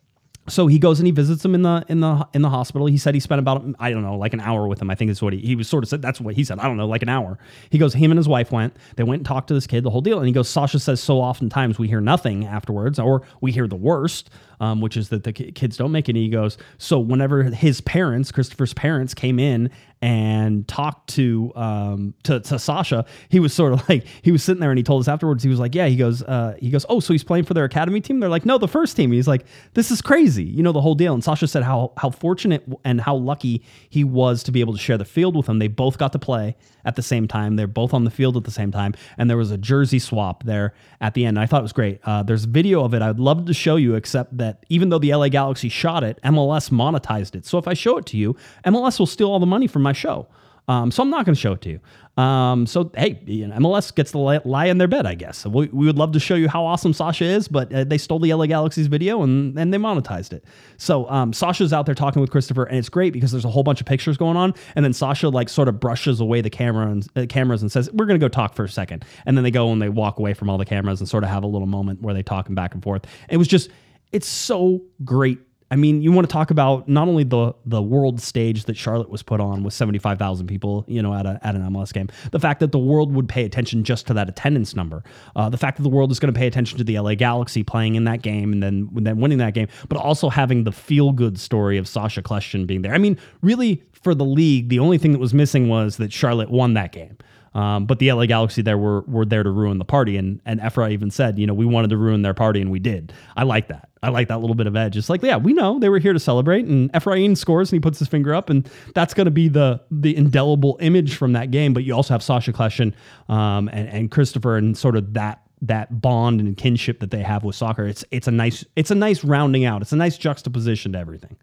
so 0.47 0.67
he 0.67 0.79
goes 0.79 1.01
and 1.01 1.07
he 1.07 1.11
visits 1.11 1.43
him 1.45 1.55
in 1.55 1.63
the 1.63 1.85
in 1.89 2.01
the 2.01 2.29
in 2.35 2.43
the 2.43 2.51
hospital. 2.51 2.87
He 2.87 2.99
said 2.99 3.15
he 3.15 3.21
spent 3.21 3.39
about 3.39 3.65
I 3.79 3.91
don't 3.91 4.03
know 4.03 4.17
like 4.17 4.35
an 4.35 4.41
hour 4.41 4.69
with 4.69 4.81
him. 4.81 4.91
I 4.91 4.95
think 4.95 5.11
is 5.11 5.23
what 5.23 5.33
he 5.33 5.41
he 5.41 5.57
was 5.57 5.69
sort 5.69 5.85
of 5.85 5.89
said. 5.89 6.03
That's 6.03 6.21
what 6.21 6.35
he 6.35 6.45
said. 6.45 6.59
I 6.59 6.65
don't 6.65 6.77
know 6.77 6.87
like 6.87 7.03
an 7.03 7.09
hour. 7.09 7.39
He 7.71 7.79
goes. 7.79 7.95
Him 7.95 8.11
and 8.11 8.19
his 8.19 8.29
wife 8.29 8.53
went. 8.53 8.77
They 8.97 9.05
went 9.05 9.21
and 9.21 9.27
talked 9.27 9.49
to 9.49 9.55
this 9.55 9.67
kid. 9.67 9.85
The 9.85 9.91
whole 9.91 10.03
deal. 10.03 10.19
And 10.19 10.27
he 10.27 10.33
goes. 10.33 10.49
Sacha 10.49 10.79
says 10.79 11.01
so 11.01 11.19
oftentimes 11.21 11.79
we 11.79 11.89
hear 11.89 12.01
nothing 12.01 12.45
afterwards, 12.45 12.99
or 12.99 13.23
we 13.41 13.53
hear 13.53 13.67
the 13.67 13.77
worst, 13.77 14.29
um, 14.61 14.83
which 14.83 14.99
is 14.99 15.09
that 15.09 15.25
the 15.25 15.33
kids 15.33 15.79
don't 15.79 15.93
make 15.93 16.09
it. 16.09 16.13
And 16.13 16.19
he 16.19 16.29
goes. 16.29 16.59
So 16.77 16.99
whenever 16.99 17.45
his 17.45 17.81
parents, 17.81 18.31
Christopher's 18.31 18.75
parents, 18.75 19.15
came 19.15 19.39
in 19.39 19.71
and 20.05 20.69
talked 20.69 21.09
to 21.09 21.51
um 21.57 22.13
to, 22.25 22.39
to 22.39 22.59
Sacha, 22.59 23.07
he 23.31 23.41
was 23.41 23.55
sort 23.55 23.73
of 23.73 23.89
like 23.89 24.07
he 24.21 24.31
was 24.33 24.45
sitting 24.45 24.61
there 24.61 24.71
and 24.71 24.77
he 24.77 24.83
told 24.83 25.01
us 25.01 25.09
afterwards. 25.09 25.43
He 25.43 25.49
was 25.49 25.59
like, 25.59 25.75
yeah. 25.75 25.87
He 25.87 25.97
goes. 25.97 26.23
Uh, 26.23 26.57
he 26.61 26.69
goes. 26.69 26.85
Oh, 26.91 27.01
so 27.01 27.15
he's 27.15 27.25
playing 27.25 27.45
for 27.45 27.55
their 27.55 27.65
academy 27.65 28.03
team. 28.03 28.21
They're 28.21 28.29
like, 28.29 28.45
no, 28.45 28.59
the 28.59 28.69
first 28.69 28.97
team. 28.97 29.13
He's 29.13 29.27
like, 29.27 29.47
this 29.73 29.91
is 29.91 30.03
crazy. 30.03 30.45
You 30.45 30.63
know 30.63 30.73
the 30.73 30.83
whole 30.83 30.95
deal. 30.95 31.15
And 31.15 31.25
Sacha 31.25 31.47
said 31.49 31.63
how 31.63 31.93
how 31.97 32.11
fortunate 32.11 32.65
and 32.85 33.01
how 33.01 33.17
lucky 33.17 33.65
he 33.89 34.05
was 34.05 34.43
to 34.43 34.53
be 34.53 34.61
able 34.61 34.75
to 34.75 34.79
share 34.79 34.99
the 34.99 35.07
field 35.07 35.35
with 35.35 35.49
him. 35.49 35.59
They 35.59 35.69
both 35.69 35.97
got 35.97 36.13
to 36.13 36.19
play 36.19 36.55
at 36.85 36.97
the 36.97 37.03
same 37.03 37.27
time. 37.27 37.57
They're 37.57 37.67
both 37.67 37.95
on 37.95 38.05
the 38.05 38.11
field 38.11 38.37
at 38.37 38.45
the 38.45 38.51
same 38.51 38.71
time, 38.71 38.93
and 39.17 39.31
there 39.31 39.39
was 39.39 39.51
a 39.51 39.57
jersey 39.57 39.99
swap 39.99 40.43
there 40.43 40.75
at 41.01 41.15
the 41.15 41.25
end. 41.25 41.39
I 41.39 41.47
thought 41.47 41.61
it 41.61 41.63
was 41.63 41.73
great. 41.73 42.01
Uh, 42.05 42.23
there's 42.23 42.45
video 42.45 42.85
of 42.85 42.93
it. 42.93 43.01
I'd 43.01 43.19
love 43.19 43.47
to 43.47 43.55
show 43.55 43.77
you, 43.77 43.95
except 43.95 44.37
that 44.37 44.67
even 44.69 44.91
though 44.91 44.99
the 44.99 45.15
LA 45.15 45.29
Galaxy 45.31 45.71
shot 45.71 46.05
it, 46.05 46.19
MLS 46.25 46.69
monetized 46.69 47.35
it. 47.35 47.47
So 47.47 47.57
if 47.57 47.67
I 47.67 47.73
show 47.73 47.97
it 47.97 48.05
to 48.07 48.19
you, 48.19 48.37
MLS 48.67 48.99
will 48.99 49.07
steal 49.07 49.31
all 49.31 49.41
the 49.41 49.47
money 49.47 49.67
from 49.67 49.81
my 49.81 49.94
show. 49.95 50.29
Um, 50.67 50.91
so 50.91 51.03
I'm 51.03 51.11
not 51.11 51.27
going 51.27 51.35
to 51.35 51.41
show 51.41 51.53
it 51.53 51.61
to 51.63 51.71
you. 51.71 51.81
Um, 52.17 52.67
so 52.67 52.93
hey, 52.97 53.21
you 53.27 53.49
know, 53.49 53.57
MLS 53.57 53.93
gets 53.93 54.13
to 54.13 54.19
lie, 54.19 54.41
lie 54.45 54.67
in 54.67 54.79
their 54.79 54.87
bed, 54.87 55.05
I 55.05 55.15
guess. 55.15 55.45
We, 55.45 55.67
we 55.67 55.85
would 55.85 55.99
love 55.99 56.13
to 56.13 56.21
show 56.21 56.37
you 56.37 56.49
how 56.49 56.65
awesome 56.65 56.93
Sacha 56.93 57.25
is, 57.25 57.49
but 57.49 57.73
uh, 57.75 57.85
they 57.85 57.99
stole 57.99 58.21
the 58.21 58.33
LA 58.33 58.47
Galaxy's 58.47 58.87
video 58.87 59.23
and 59.23 59.59
and 59.59 59.75
they 59.75 59.79
monetized 59.79 60.33
it. 60.33 60.45
So 60.77 61.11
um, 61.11 61.33
Sacha's 61.33 61.73
out 61.73 61.87
there 61.87 61.95
talking 61.95 62.21
with 62.21 62.31
Christopher, 62.31 62.65
and 62.65 62.79
it's 62.79 62.89
great 62.89 63.13
because 63.13 63.33
there's 63.33 63.45
a 63.45 63.51
whole 63.51 63.65
bunch 63.65 63.81
of 63.81 63.87
pictures 63.87 64.17
going 64.17 64.37
on, 64.37 64.55
and 64.77 64.85
then 64.85 64.93
Sacha 64.93 65.29
like 65.29 65.49
sort 65.49 65.67
of 65.67 65.81
brushes 65.81 66.21
away 66.21 66.41
the 66.41 66.51
camera 66.51 66.87
and 66.89 67.09
uh, 67.17 67.27
cameras 67.29 67.63
and 67.63 67.73
says, 67.73 67.91
"We're 67.93 68.07
going 68.07 68.19
to 68.19 68.25
go 68.25 68.29
talk 68.29 68.55
for 68.55 68.65
a 68.65 68.69
second. 68.69 69.05
and 69.27 69.37
then 69.37 69.43
they 69.43 69.51
go 69.51 69.73
and 69.73 69.83
they 69.83 69.89
walk 69.89 70.21
away 70.21 70.35
from 70.35 70.49
all 70.49 70.57
the 70.57 70.65
cameras 70.65 71.01
and 71.01 71.09
sort 71.09 71.25
of 71.25 71.31
have 71.31 71.43
a 71.43 71.49
little 71.49 71.67
moment 71.67 72.01
where 72.01 72.15
they 72.15 72.23
talking 72.23 72.55
back 72.55 72.75
and 72.75 72.83
forth. 72.83 73.07
It 73.29 73.39
was 73.39 73.49
just, 73.49 73.71
it's 74.13 74.29
so 74.29 74.83
great 75.05 75.41
I 75.75 75.77
mean, 75.77 76.03
you 76.03 76.13
want 76.13 76.25
to 76.29 76.33
talk 76.33 76.53
about 76.53 76.89
not 76.89 77.09
only 77.09 77.25
the 77.25 77.53
the 77.67 77.83
world 77.83 78.21
stage 78.21 78.67
that 78.67 78.77
Charlotte 78.77 79.11
was 79.11 79.25
put 79.25 79.41
on 79.41 79.65
with 79.65 79.75
75,000 79.75 80.47
people, 80.47 80.85
you 80.87 81.03
know, 81.03 81.13
at, 81.13 81.27
a, 81.27 81.41
at 81.43 81.57
an 81.57 81.63
MLS 81.63 81.93
game, 81.93 82.09
the 82.31 82.39
fact 82.39 82.61
that 82.61 82.71
the 82.71 82.79
world 82.79 83.13
would 83.13 83.29
pay 83.29 83.45
attention 83.45 83.83
just 83.83 84.07
to 84.07 84.15
that 84.15 84.29
attendance 84.29 84.77
number, 84.77 85.03
uh, 85.35 85.49
the 85.49 85.57
fact 85.57 85.77
that 85.79 85.83
the 85.83 85.89
world 85.89 86.13
is 86.13 86.21
going 86.21 86.33
to 86.33 86.39
pay 86.39 86.47
attention 86.47 86.79
to 86.79 86.85
the 86.85 86.97
LA 86.97 87.17
Galaxy 87.17 87.65
playing 87.65 87.97
in 87.97 88.05
that 88.05 88.23
game 88.23 88.53
and 88.53 88.63
then, 88.63 88.89
then 88.93 89.19
winning 89.19 89.39
that 89.39 89.53
game, 89.53 89.67
but 89.89 89.99
also 89.99 90.29
having 90.29 90.63
the 90.63 90.71
feel 90.71 91.11
good 91.11 91.41
story 91.41 91.77
of 91.77 91.89
Sacha 91.89 92.23
Kljestan 92.23 92.69
being 92.69 92.83
there. 92.83 92.95
I 92.95 92.99
mean, 92.99 93.19
really, 93.43 93.83
for 93.91 94.15
the 94.15 94.25
league, 94.25 94.69
the 94.69 94.79
only 94.79 94.97
thing 94.97 95.11
that 95.11 95.19
was 95.19 95.35
missing 95.35 95.69
was 95.69 95.97
that 95.97 96.13
Charlotte 96.13 96.51
won 96.51 96.75
that 96.75 96.93
game. 96.93 97.19
Um, 97.55 97.87
but 97.87 98.01
the 98.01 98.13
LA 98.13 98.27
Galaxy 98.27 98.63
there 98.63 98.79
were 98.79 99.03
were 99.03 99.25
there 99.25 99.43
to 99.43 99.51
ruin 99.51 99.79
the 99.79 99.85
party, 99.85 100.17
and 100.17 100.41
and 100.45 100.61
Efra 100.61 100.91
even 100.91 101.11
said, 101.11 101.39
you 101.39 101.47
know, 101.47 101.55
we 101.55 101.65
wanted 101.65 101.91
to 101.91 101.97
ruin 101.97 102.23
their 102.23 102.35
party, 102.35 102.61
and 102.61 102.71
we 102.71 102.81
did. 102.81 103.13
I 103.37 103.45
like 103.45 103.69
that. 103.69 103.89
I 104.03 104.11
like 104.11 104.29
that 104.29 104.41
little 104.41 104.57
bit 104.57 104.67
of 104.67 104.77
edge. 104.77 104.97
It's 104.97 105.09
like, 105.09 105.23
yeah, 105.23 105.37
we 105.37 105.53
know 105.53 105.79
they 105.79 105.89
were 105.89 105.99
here 105.99 106.13
to 106.13 106.21
celebrate, 106.21 106.67
and 106.67 106.93
Efrain 106.93 107.37
scores 107.37 107.71
and 107.71 107.77
he 107.77 107.81
puts 107.81 107.99
his 107.99 108.09
finger 108.09 108.35
up, 108.35 108.51
and 108.51 108.69
that's 108.95 109.15
going 109.15 109.27
to 109.27 109.31
be 109.31 109.49
the 109.49 109.81
the 109.91 110.17
indelible 110.17 110.77
image 110.81 111.17
from 111.17 111.33
that 111.33 111.51
game. 111.51 111.73
But 111.73 111.85
you 111.85 111.95
also 111.95 112.13
have 112.15 112.23
Sacha 112.23 112.53
Kljestan 112.53 112.93
um, 113.29 113.69
and 113.69 113.89
and 113.89 114.11
Christopher, 114.11 114.57
and 114.57 114.77
sort 114.77 114.97
of 114.97 115.15
that 115.15 115.41
that 115.63 116.01
bond 116.01 116.41
and 116.41 116.57
kinship 116.57 117.01
that 117.01 117.11
they 117.11 117.23
have 117.23 117.45
with 117.45 117.57
soccer. 117.57 117.87
It's 117.87 118.05
it's 118.11 118.29
a 118.29 118.33
nice 118.33 118.65
it's 118.77 118.91
a 118.91 118.95
nice 118.95 119.25
rounding 119.25 119.65
out. 119.65 119.83
It's 119.83 119.93
a 119.93 119.97
nice 119.97 120.19
juxtaposition 120.19 120.93
to 120.93 120.99
everything. 120.99 121.37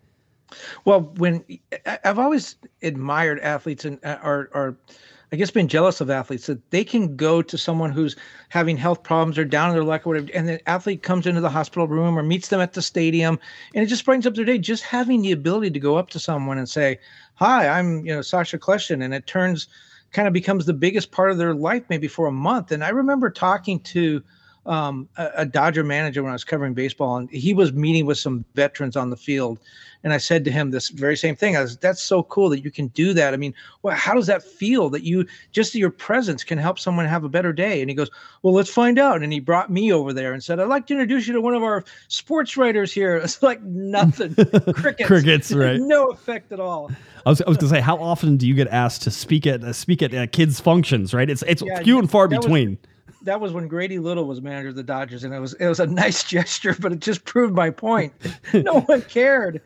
Well, 0.85 1.01
when 1.17 1.43
I've 2.03 2.19
always 2.19 2.57
admired 2.83 3.39
athletes 3.39 3.85
and 3.85 4.03
uh, 4.03 4.17
or 4.23 4.49
or 4.53 4.77
I 5.31 5.37
guess 5.37 5.49
been 5.49 5.69
jealous 5.69 6.01
of 6.01 6.09
athletes 6.09 6.47
that 6.47 6.71
they 6.71 6.83
can 6.83 7.15
go 7.15 7.41
to 7.41 7.57
someone 7.57 7.91
who's 7.91 8.17
having 8.49 8.75
health 8.75 9.01
problems 9.01 9.37
or 9.37 9.45
down 9.45 9.69
in 9.69 9.75
their 9.75 9.83
luck 9.83 10.05
or 10.05 10.09
whatever, 10.09 10.29
and 10.33 10.47
the 10.47 10.69
athlete 10.69 11.03
comes 11.03 11.25
into 11.25 11.39
the 11.39 11.49
hospital 11.49 11.87
room 11.87 12.19
or 12.19 12.23
meets 12.23 12.49
them 12.49 12.59
at 12.59 12.73
the 12.73 12.81
stadium, 12.81 13.39
and 13.73 13.83
it 13.83 13.87
just 13.87 14.03
brightens 14.03 14.27
up 14.27 14.35
their 14.35 14.43
day. 14.43 14.57
Just 14.57 14.83
having 14.83 15.21
the 15.21 15.31
ability 15.31 15.71
to 15.71 15.79
go 15.79 15.95
up 15.95 16.09
to 16.09 16.19
someone 16.19 16.57
and 16.57 16.67
say, 16.67 16.99
"Hi, 17.35 17.67
I'm 17.69 18.05
you 18.05 18.13
know 18.13 18.21
Sacha 18.21 18.57
Kljestan," 18.57 19.01
and 19.03 19.13
it 19.13 19.25
turns 19.25 19.67
kind 20.11 20.27
of 20.27 20.33
becomes 20.33 20.65
the 20.65 20.73
biggest 20.73 21.11
part 21.11 21.31
of 21.31 21.37
their 21.37 21.53
life 21.53 21.83
maybe 21.89 22.07
for 22.07 22.27
a 22.27 22.31
month. 22.31 22.71
And 22.71 22.83
I 22.83 22.89
remember 22.89 23.29
talking 23.29 23.79
to 23.79 24.21
um, 24.65 25.07
a, 25.17 25.29
a, 25.37 25.45
Dodger 25.45 25.83
manager 25.83 26.21
when 26.21 26.31
I 26.31 26.33
was 26.33 26.43
covering 26.43 26.73
baseball, 26.73 27.17
and 27.17 27.29
he 27.31 27.53
was 27.53 27.73
meeting 27.73 28.05
with 28.05 28.19
some 28.19 28.45
veterans 28.53 28.95
on 28.95 29.09
the 29.09 29.17
field. 29.17 29.59
And 30.03 30.13
I 30.13 30.17
said 30.17 30.43
to 30.45 30.51
him 30.51 30.71
this 30.71 30.89
very 30.89 31.15
same 31.15 31.35
thing. 31.35 31.55
I 31.55 31.61
was, 31.61 31.77
"That's 31.77 32.01
so 32.01 32.23
cool 32.23 32.49
that 32.49 32.63
you 32.63 32.71
can 32.71 32.87
do 32.87 33.13
that. 33.13 33.33
I 33.33 33.37
mean, 33.37 33.53
well, 33.83 33.95
how 33.95 34.13
does 34.13 34.27
that 34.27 34.43
feel 34.43 34.89
that 34.89 35.03
you 35.03 35.25
just 35.51 35.75
your 35.75 35.91
presence 35.91 36.43
can 36.43 36.57
help 36.57 36.79
someone 36.79 37.05
have 37.05 37.23
a 37.23 37.29
better 37.29 37.53
day?" 37.53 37.81
And 37.81 37.89
he 37.89 37.95
goes, 37.95 38.09
"Well, 38.41 38.53
let's 38.53 38.69
find 38.69 38.97
out." 38.97 39.21
And 39.21 39.31
he 39.31 39.39
brought 39.39 39.71
me 39.71 39.91
over 39.91 40.13
there 40.13 40.33
and 40.33 40.43
said, 40.43 40.59
"I'd 40.59 40.67
like 40.67 40.87
to 40.87 40.93
introduce 40.93 41.27
you 41.27 41.33
to 41.33 41.41
one 41.41 41.53
of 41.53 41.63
our 41.63 41.83
sports 42.07 42.57
writers 42.57 42.91
here." 42.91 43.21
It's 43.31 43.43
like 43.43 43.61
nothing, 43.63 44.35
crickets, 44.75 45.07
crickets, 45.07 45.51
right? 45.53 45.79
no 45.79 46.09
effect 46.09 46.51
at 46.51 46.59
all. 46.59 46.91
I 47.25 47.29
was, 47.29 47.41
I 47.41 47.49
was 47.49 47.57
gonna 47.57 47.69
say, 47.69 47.81
how 47.81 47.97
often 47.97 48.37
do 48.37 48.47
you 48.47 48.53
get 48.53 48.67
asked 48.67 49.03
to 49.03 49.11
speak 49.11 49.45
at 49.45 49.63
uh, 49.63 49.73
speak 49.73 50.01
at 50.01 50.13
uh, 50.13 50.27
kids' 50.27 50.59
functions? 50.59 51.13
Right? 51.13 51.29
It's 51.29 51.43
it's 51.47 51.61
yeah, 51.61 51.81
few 51.83 51.99
and 51.99 52.09
far 52.09 52.27
between. 52.27 52.69
Was, 52.69 52.77
that 53.23 53.39
was 53.39 53.53
when 53.53 53.67
Grady 53.67 53.99
Little 53.99 54.25
was 54.25 54.41
manager 54.41 54.69
of 54.69 54.75
the 54.75 54.83
Dodgers, 54.83 55.23
and 55.23 55.33
it 55.33 55.39
was 55.39 55.53
it 55.53 55.67
was 55.67 55.79
a 55.79 55.87
nice 55.87 56.23
gesture, 56.27 56.75
but 56.79 56.91
it 56.91 56.99
just 56.99 57.25
proved 57.25 57.53
my 57.53 57.69
point. 57.69 58.13
no 58.53 58.81
one 58.81 59.01
cared. 59.03 59.61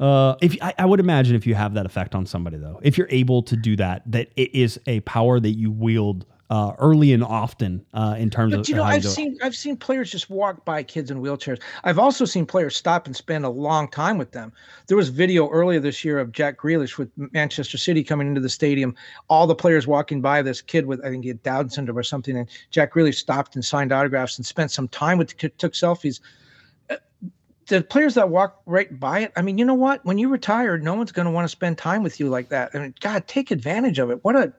Uh, 0.00 0.36
if 0.40 0.56
I, 0.62 0.74
I, 0.78 0.84
would 0.84 1.00
imagine 1.00 1.34
if 1.34 1.46
you 1.46 1.56
have 1.56 1.74
that 1.74 1.84
effect 1.84 2.14
on 2.14 2.24
somebody 2.24 2.56
though, 2.56 2.78
if 2.82 2.96
you're 2.96 3.08
able 3.10 3.42
to 3.42 3.56
do 3.56 3.74
that, 3.76 4.02
that 4.06 4.30
it 4.36 4.54
is 4.54 4.78
a 4.86 5.00
power 5.00 5.40
that 5.40 5.56
you 5.56 5.72
wield 5.72 6.24
uh, 6.50 6.72
early 6.78 7.12
and 7.12 7.22
often 7.22 7.84
uh, 7.92 8.14
in 8.18 8.30
terms 8.30 8.52
but, 8.52 8.60
of. 8.60 8.68
You 8.68 8.76
know, 8.76 8.84
I've 8.84 9.04
seen 9.04 9.36
I've 9.42 9.56
seen 9.56 9.76
players 9.76 10.10
just 10.10 10.30
walk 10.30 10.64
by 10.64 10.82
kids 10.82 11.10
in 11.10 11.20
wheelchairs. 11.20 11.60
I've 11.84 11.98
also 11.98 12.24
seen 12.24 12.46
players 12.46 12.76
stop 12.76 13.06
and 13.06 13.14
spend 13.14 13.44
a 13.44 13.50
long 13.50 13.88
time 13.88 14.18
with 14.18 14.32
them. 14.32 14.52
There 14.86 14.96
was 14.96 15.08
video 15.08 15.48
earlier 15.50 15.80
this 15.80 16.04
year 16.04 16.18
of 16.18 16.32
Jack 16.32 16.58
Grealish 16.58 16.96
with 16.96 17.10
Manchester 17.16 17.76
City 17.76 18.02
coming 18.02 18.28
into 18.28 18.40
the 18.40 18.48
stadium. 18.48 18.94
All 19.28 19.46
the 19.46 19.54
players 19.54 19.86
walking 19.86 20.20
by 20.20 20.42
this 20.42 20.62
kid 20.62 20.86
with 20.86 21.04
I 21.04 21.10
think 21.10 21.24
he 21.24 21.28
had 21.28 21.42
Down 21.42 21.68
syndrome 21.68 21.98
or 21.98 22.02
something, 22.02 22.36
and 22.36 22.48
Jack 22.70 22.94
Grealish 22.94 23.16
stopped 23.16 23.54
and 23.54 23.64
signed 23.64 23.92
autographs 23.92 24.38
and 24.38 24.46
spent 24.46 24.70
some 24.70 24.88
time 24.88 25.18
with 25.18 25.28
the 25.28 25.34
kid, 25.34 25.58
took 25.58 25.72
selfies 25.72 26.20
the 27.68 27.82
players 27.82 28.14
that 28.14 28.30
walk 28.30 28.60
right 28.66 28.98
by 28.98 29.20
it, 29.20 29.32
I 29.36 29.42
mean, 29.42 29.58
you 29.58 29.64
know 29.64 29.74
what? 29.74 30.04
When 30.04 30.18
you 30.18 30.28
retire, 30.28 30.78
no 30.78 30.94
one's 30.94 31.12
going 31.12 31.26
to 31.26 31.30
want 31.30 31.44
to 31.44 31.48
spend 31.48 31.78
time 31.78 32.02
with 32.02 32.18
you 32.18 32.28
like 32.28 32.48
that. 32.48 32.70
I 32.74 32.78
mean, 32.78 32.94
God, 33.00 33.26
take 33.26 33.50
advantage 33.50 33.98
of 33.98 34.10
it. 34.10 34.24
What 34.24 34.36
an 34.36 34.52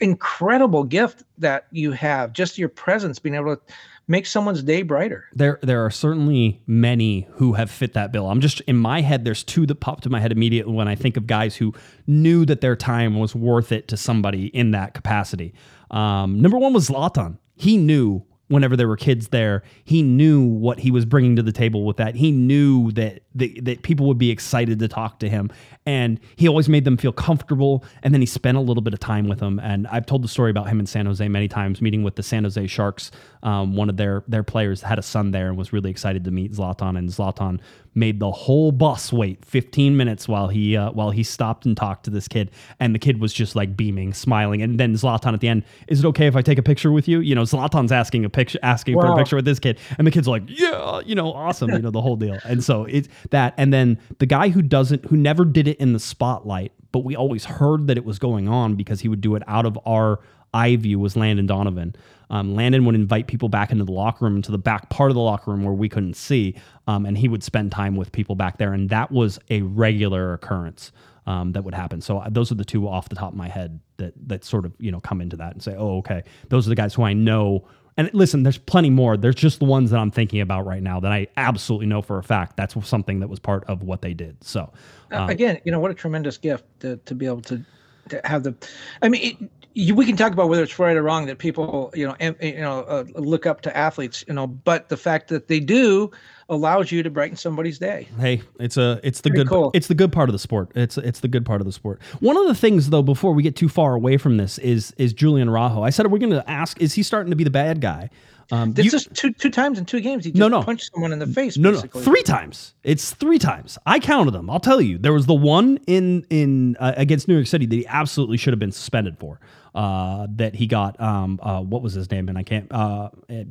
incredible 0.00 0.84
gift 0.84 1.24
that 1.38 1.66
you 1.72 1.92
have. 1.92 2.32
Just 2.32 2.58
your 2.58 2.68
presence, 2.68 3.18
being 3.18 3.34
able 3.34 3.56
to 3.56 3.62
make 4.08 4.26
someone's 4.26 4.62
day 4.62 4.82
brighter. 4.82 5.26
There, 5.34 5.58
there 5.62 5.84
are 5.84 5.90
certainly 5.90 6.62
many 6.66 7.28
who 7.32 7.54
have 7.54 7.70
fit 7.70 7.94
that 7.94 8.12
bill. 8.12 8.28
I'm 8.28 8.40
just 8.40 8.60
in 8.62 8.76
my 8.76 9.00
head. 9.00 9.24
There's 9.24 9.44
two 9.44 9.66
that 9.66 9.76
popped 9.76 10.04
to 10.04 10.10
my 10.10 10.20
head 10.20 10.32
immediately 10.32 10.72
when 10.72 10.88
I 10.88 10.94
think 10.94 11.16
of 11.16 11.26
guys 11.26 11.56
who 11.56 11.74
knew 12.06 12.44
that 12.46 12.60
their 12.60 12.76
time 12.76 13.18
was 13.18 13.34
worth 13.34 13.72
it 13.72 13.88
to 13.88 13.96
somebody 13.96 14.46
in 14.46 14.70
that 14.72 14.94
capacity. 14.94 15.54
Um, 15.90 16.40
number 16.40 16.58
one 16.58 16.72
was 16.72 16.88
Zlatan. 16.88 17.38
He 17.54 17.76
knew 17.76 18.24
whenever 18.52 18.76
there 18.76 18.88
were 18.88 18.96
kids 18.96 19.28
there, 19.28 19.62
he 19.84 20.02
knew 20.02 20.42
what 20.42 20.78
he 20.78 20.90
was 20.90 21.04
bringing 21.04 21.36
to 21.36 21.42
the 21.42 21.52
table 21.52 21.84
with 21.84 21.96
that. 21.96 22.14
He 22.14 22.30
knew 22.30 22.92
that 22.92 23.22
that, 23.34 23.64
that 23.64 23.82
people 23.82 24.06
would 24.06 24.18
be 24.18 24.30
excited 24.30 24.78
to 24.78 24.88
talk 24.88 25.18
to 25.20 25.28
him, 25.28 25.50
and 25.86 26.20
he 26.36 26.48
always 26.48 26.68
made 26.68 26.84
them 26.84 26.96
feel 26.96 27.12
comfortable. 27.12 27.84
And 28.02 28.12
then 28.12 28.20
he 28.20 28.26
spent 28.26 28.56
a 28.56 28.60
little 28.60 28.82
bit 28.82 28.92
of 28.92 29.00
time 29.00 29.28
with 29.28 29.38
them. 29.38 29.58
And 29.60 29.86
I've 29.88 30.06
told 30.06 30.22
the 30.22 30.28
story 30.28 30.50
about 30.50 30.68
him 30.68 30.78
in 30.78 30.86
San 30.86 31.06
Jose 31.06 31.26
many 31.28 31.48
times, 31.48 31.80
meeting 31.80 32.02
with 32.02 32.16
the 32.16 32.22
San 32.22 32.44
Jose 32.44 32.66
Sharks. 32.66 33.10
Um, 33.42 33.74
one 33.74 33.88
of 33.88 33.96
their 33.96 34.22
their 34.28 34.42
players 34.42 34.82
had 34.82 34.98
a 34.98 35.02
son 35.02 35.30
there 35.30 35.48
and 35.48 35.56
was 35.56 35.72
really 35.72 35.90
excited 35.90 36.24
to 36.24 36.30
meet 36.30 36.52
Zlatan. 36.52 36.98
And 36.98 37.08
Zlatan 37.08 37.60
made 37.94 38.20
the 38.20 38.30
whole 38.30 38.72
bus 38.72 39.12
wait 39.12 39.44
15 39.44 39.96
minutes 39.96 40.26
while 40.26 40.48
he 40.48 40.76
uh, 40.76 40.90
while 40.92 41.10
he 41.10 41.22
stopped 41.22 41.66
and 41.66 41.76
talked 41.76 42.04
to 42.04 42.10
this 42.10 42.28
kid. 42.28 42.50
And 42.80 42.94
the 42.94 42.98
kid 42.98 43.20
was 43.20 43.32
just 43.32 43.54
like 43.54 43.76
beaming 43.76 44.14
smiling. 44.14 44.62
And 44.62 44.78
then 44.78 44.94
Zlatan 44.94 45.34
at 45.34 45.40
the 45.40 45.48
end 45.48 45.64
is 45.88 46.04
it 46.04 46.06
okay 46.08 46.26
if 46.26 46.36
I 46.36 46.42
take 46.42 46.58
a 46.58 46.62
picture 46.62 46.90
with 46.90 47.08
you? 47.08 47.20
You 47.20 47.34
know 47.34 47.42
Zlatan's 47.42 47.92
asking 47.92 48.24
a 48.24 48.30
picture 48.30 48.58
asking 48.62 48.96
wow. 48.96 49.02
for 49.02 49.12
a 49.12 49.16
picture 49.16 49.36
with 49.36 49.44
this 49.44 49.58
kid. 49.58 49.78
And 49.98 50.06
the 50.06 50.10
kid's 50.10 50.28
like 50.28 50.44
yeah 50.46 51.00
you 51.04 51.14
know 51.14 51.32
awesome 51.32 51.70
you 51.70 51.80
know 51.80 51.90
the 51.90 52.00
whole 52.00 52.16
deal. 52.16 52.38
And 52.44 52.62
so 52.62 52.84
it's 52.84 53.08
that. 53.30 53.54
And 53.56 53.72
then 53.72 53.98
the 54.18 54.26
guy 54.26 54.48
who 54.48 54.62
doesn't 54.62 55.06
who 55.06 55.16
never 55.16 55.44
did 55.44 55.68
it 55.68 55.78
in 55.78 55.92
the 55.92 56.00
spotlight 56.00 56.72
but 56.92 57.00
we 57.00 57.16
always 57.16 57.46
heard 57.46 57.86
that 57.86 57.96
it 57.96 58.04
was 58.04 58.18
going 58.18 58.48
on 58.48 58.76
because 58.76 59.00
he 59.00 59.08
would 59.08 59.22
do 59.22 59.34
it 59.34 59.42
out 59.46 59.64
of 59.64 59.78
our 59.86 60.20
eye 60.54 60.76
view 60.76 60.98
was 60.98 61.16
Landon 61.16 61.46
Donovan 61.46 61.94
um, 62.32 62.54
Landon 62.54 62.86
would 62.86 62.94
invite 62.94 63.26
people 63.26 63.50
back 63.50 63.70
into 63.70 63.84
the 63.84 63.92
locker 63.92 64.24
room, 64.24 64.36
into 64.36 64.50
the 64.50 64.58
back 64.58 64.88
part 64.88 65.10
of 65.10 65.14
the 65.14 65.20
locker 65.20 65.50
room 65.50 65.62
where 65.64 65.74
we 65.74 65.88
couldn't 65.88 66.14
see, 66.14 66.54
um, 66.86 67.04
and 67.04 67.16
he 67.16 67.28
would 67.28 67.44
spend 67.44 67.70
time 67.70 67.94
with 67.94 68.10
people 68.10 68.34
back 68.34 68.56
there, 68.56 68.72
and 68.72 68.88
that 68.88 69.12
was 69.12 69.38
a 69.50 69.60
regular 69.60 70.32
occurrence 70.32 70.92
um, 71.26 71.52
that 71.52 71.62
would 71.62 71.74
happen. 71.74 72.00
So 72.00 72.18
uh, 72.18 72.30
those 72.30 72.50
are 72.50 72.54
the 72.54 72.64
two 72.64 72.88
off 72.88 73.10
the 73.10 73.14
top 73.14 73.32
of 73.32 73.36
my 73.36 73.48
head 73.48 73.78
that 73.98 74.14
that 74.28 74.44
sort 74.44 74.64
of 74.64 74.72
you 74.78 74.90
know 74.90 74.98
come 74.98 75.20
into 75.20 75.36
that 75.36 75.52
and 75.52 75.62
say, 75.62 75.76
oh, 75.76 75.98
okay, 75.98 76.22
those 76.48 76.66
are 76.66 76.70
the 76.70 76.74
guys 76.74 76.94
who 76.94 77.02
I 77.02 77.12
know. 77.12 77.68
And 77.98 78.08
listen, 78.14 78.42
there's 78.42 78.56
plenty 78.56 78.88
more. 78.88 79.18
There's 79.18 79.34
just 79.34 79.58
the 79.58 79.66
ones 79.66 79.90
that 79.90 79.98
I'm 79.98 80.10
thinking 80.10 80.40
about 80.40 80.64
right 80.64 80.82
now 80.82 81.00
that 81.00 81.12
I 81.12 81.26
absolutely 81.36 81.86
know 81.86 82.00
for 82.00 82.18
a 82.18 82.22
fact 82.22 82.56
that's 82.56 82.74
something 82.88 83.20
that 83.20 83.28
was 83.28 83.40
part 83.40 83.64
of 83.64 83.82
what 83.82 84.00
they 84.00 84.14
did. 84.14 84.42
So 84.42 84.72
um, 85.10 85.28
again, 85.28 85.60
you 85.66 85.70
know, 85.70 85.80
what 85.80 85.90
a 85.90 85.94
tremendous 85.94 86.38
gift 86.38 86.64
to, 86.80 86.96
to 86.96 87.14
be 87.14 87.26
able 87.26 87.42
to 87.42 87.62
to 88.08 88.20
have 88.24 88.42
the. 88.42 88.54
I 89.02 89.08
mean, 89.10 89.22
it, 89.22 89.50
you, 89.74 89.94
we 89.94 90.04
can 90.06 90.16
talk 90.16 90.32
about 90.32 90.48
whether 90.48 90.62
it's 90.62 90.78
right 90.78 90.96
or 90.96 91.02
wrong 91.02 91.26
that 91.26 91.38
people 91.38 91.90
you 91.94 92.06
know 92.06 92.16
you 92.40 92.60
know 92.60 92.80
uh, 92.82 93.04
look 93.14 93.46
up 93.46 93.60
to 93.62 93.76
athletes 93.76 94.24
you 94.28 94.34
know 94.34 94.46
but 94.46 94.88
the 94.88 94.96
fact 94.96 95.28
that 95.28 95.48
they 95.48 95.60
do 95.60 96.10
allows 96.48 96.92
you 96.92 97.02
to 97.02 97.10
brighten 97.10 97.36
somebody's 97.36 97.78
day 97.78 98.08
hey 98.18 98.42
it's 98.60 98.76
a 98.76 99.00
it's 99.02 99.20
the 99.22 99.30
Pretty 99.30 99.44
good 99.44 99.48
cool. 99.48 99.70
it's 99.74 99.86
the 99.88 99.94
good 99.94 100.12
part 100.12 100.28
of 100.28 100.32
the 100.32 100.38
sport 100.38 100.70
it's 100.74 100.98
it's 100.98 101.20
the 101.20 101.28
good 101.28 101.46
part 101.46 101.60
of 101.60 101.64
the 101.66 101.72
sport 101.72 102.00
one 102.20 102.36
of 102.36 102.46
the 102.46 102.54
things 102.54 102.90
though 102.90 103.02
before 103.02 103.32
we 103.32 103.42
get 103.42 103.56
too 103.56 103.68
far 103.68 103.94
away 103.94 104.16
from 104.16 104.36
this 104.36 104.58
is 104.58 104.92
is 104.98 105.12
julian 105.12 105.48
araujo 105.48 105.82
i 105.82 105.90
said 105.90 106.06
we're 106.10 106.18
going 106.18 106.30
to 106.30 106.48
ask 106.50 106.80
is 106.80 106.92
he 106.94 107.02
starting 107.02 107.30
to 107.30 107.36
be 107.36 107.44
the 107.44 107.50
bad 107.50 107.80
guy 107.80 108.10
Um, 108.50 108.74
This 108.74 108.92
is 108.92 109.08
two 109.14 109.32
two 109.32 109.48
times 109.50 109.78
in 109.78 109.86
two 109.86 110.00
games. 110.00 110.24
He 110.26 110.30
just 110.32 110.38
No, 110.40 110.48
no. 110.48 110.62
punched 110.62 110.90
someone 110.92 111.12
in 111.12 111.20
the 111.20 111.26
face. 111.26 111.56
no, 111.56 111.70
basically. 111.72 112.00
no, 112.00 112.04
three 112.04 112.22
times. 112.22 112.74
It's 112.82 113.14
three 113.14 113.38
times. 113.38 113.78
I 113.86 113.98
counted 113.98 114.32
them. 114.32 114.50
I'll 114.50 114.60
tell 114.60 114.80
you. 114.80 114.98
There 114.98 115.12
was 115.14 115.24
the 115.26 115.32
one 115.56 115.78
in 115.86 116.26
in 116.28 116.76
uh, 116.78 116.92
against 116.98 117.28
New 117.28 117.34
York 117.34 117.46
City 117.46 117.64
that 117.66 117.74
he 117.76 117.86
absolutely 117.86 118.36
should 118.36 118.52
have 118.52 118.58
been 118.58 118.72
suspended 118.72 119.16
for. 119.16 119.38
Uh, 119.74 120.26
that 120.36 120.54
he 120.54 120.66
got. 120.66 121.00
Um, 121.00 121.40
uh, 121.42 121.60
what 121.62 121.80
was 121.80 121.94
his 121.94 122.10
name? 122.10 122.28
And 122.28 122.36
I 122.36 122.42
can't. 122.42 122.66
Uh, 122.70 123.08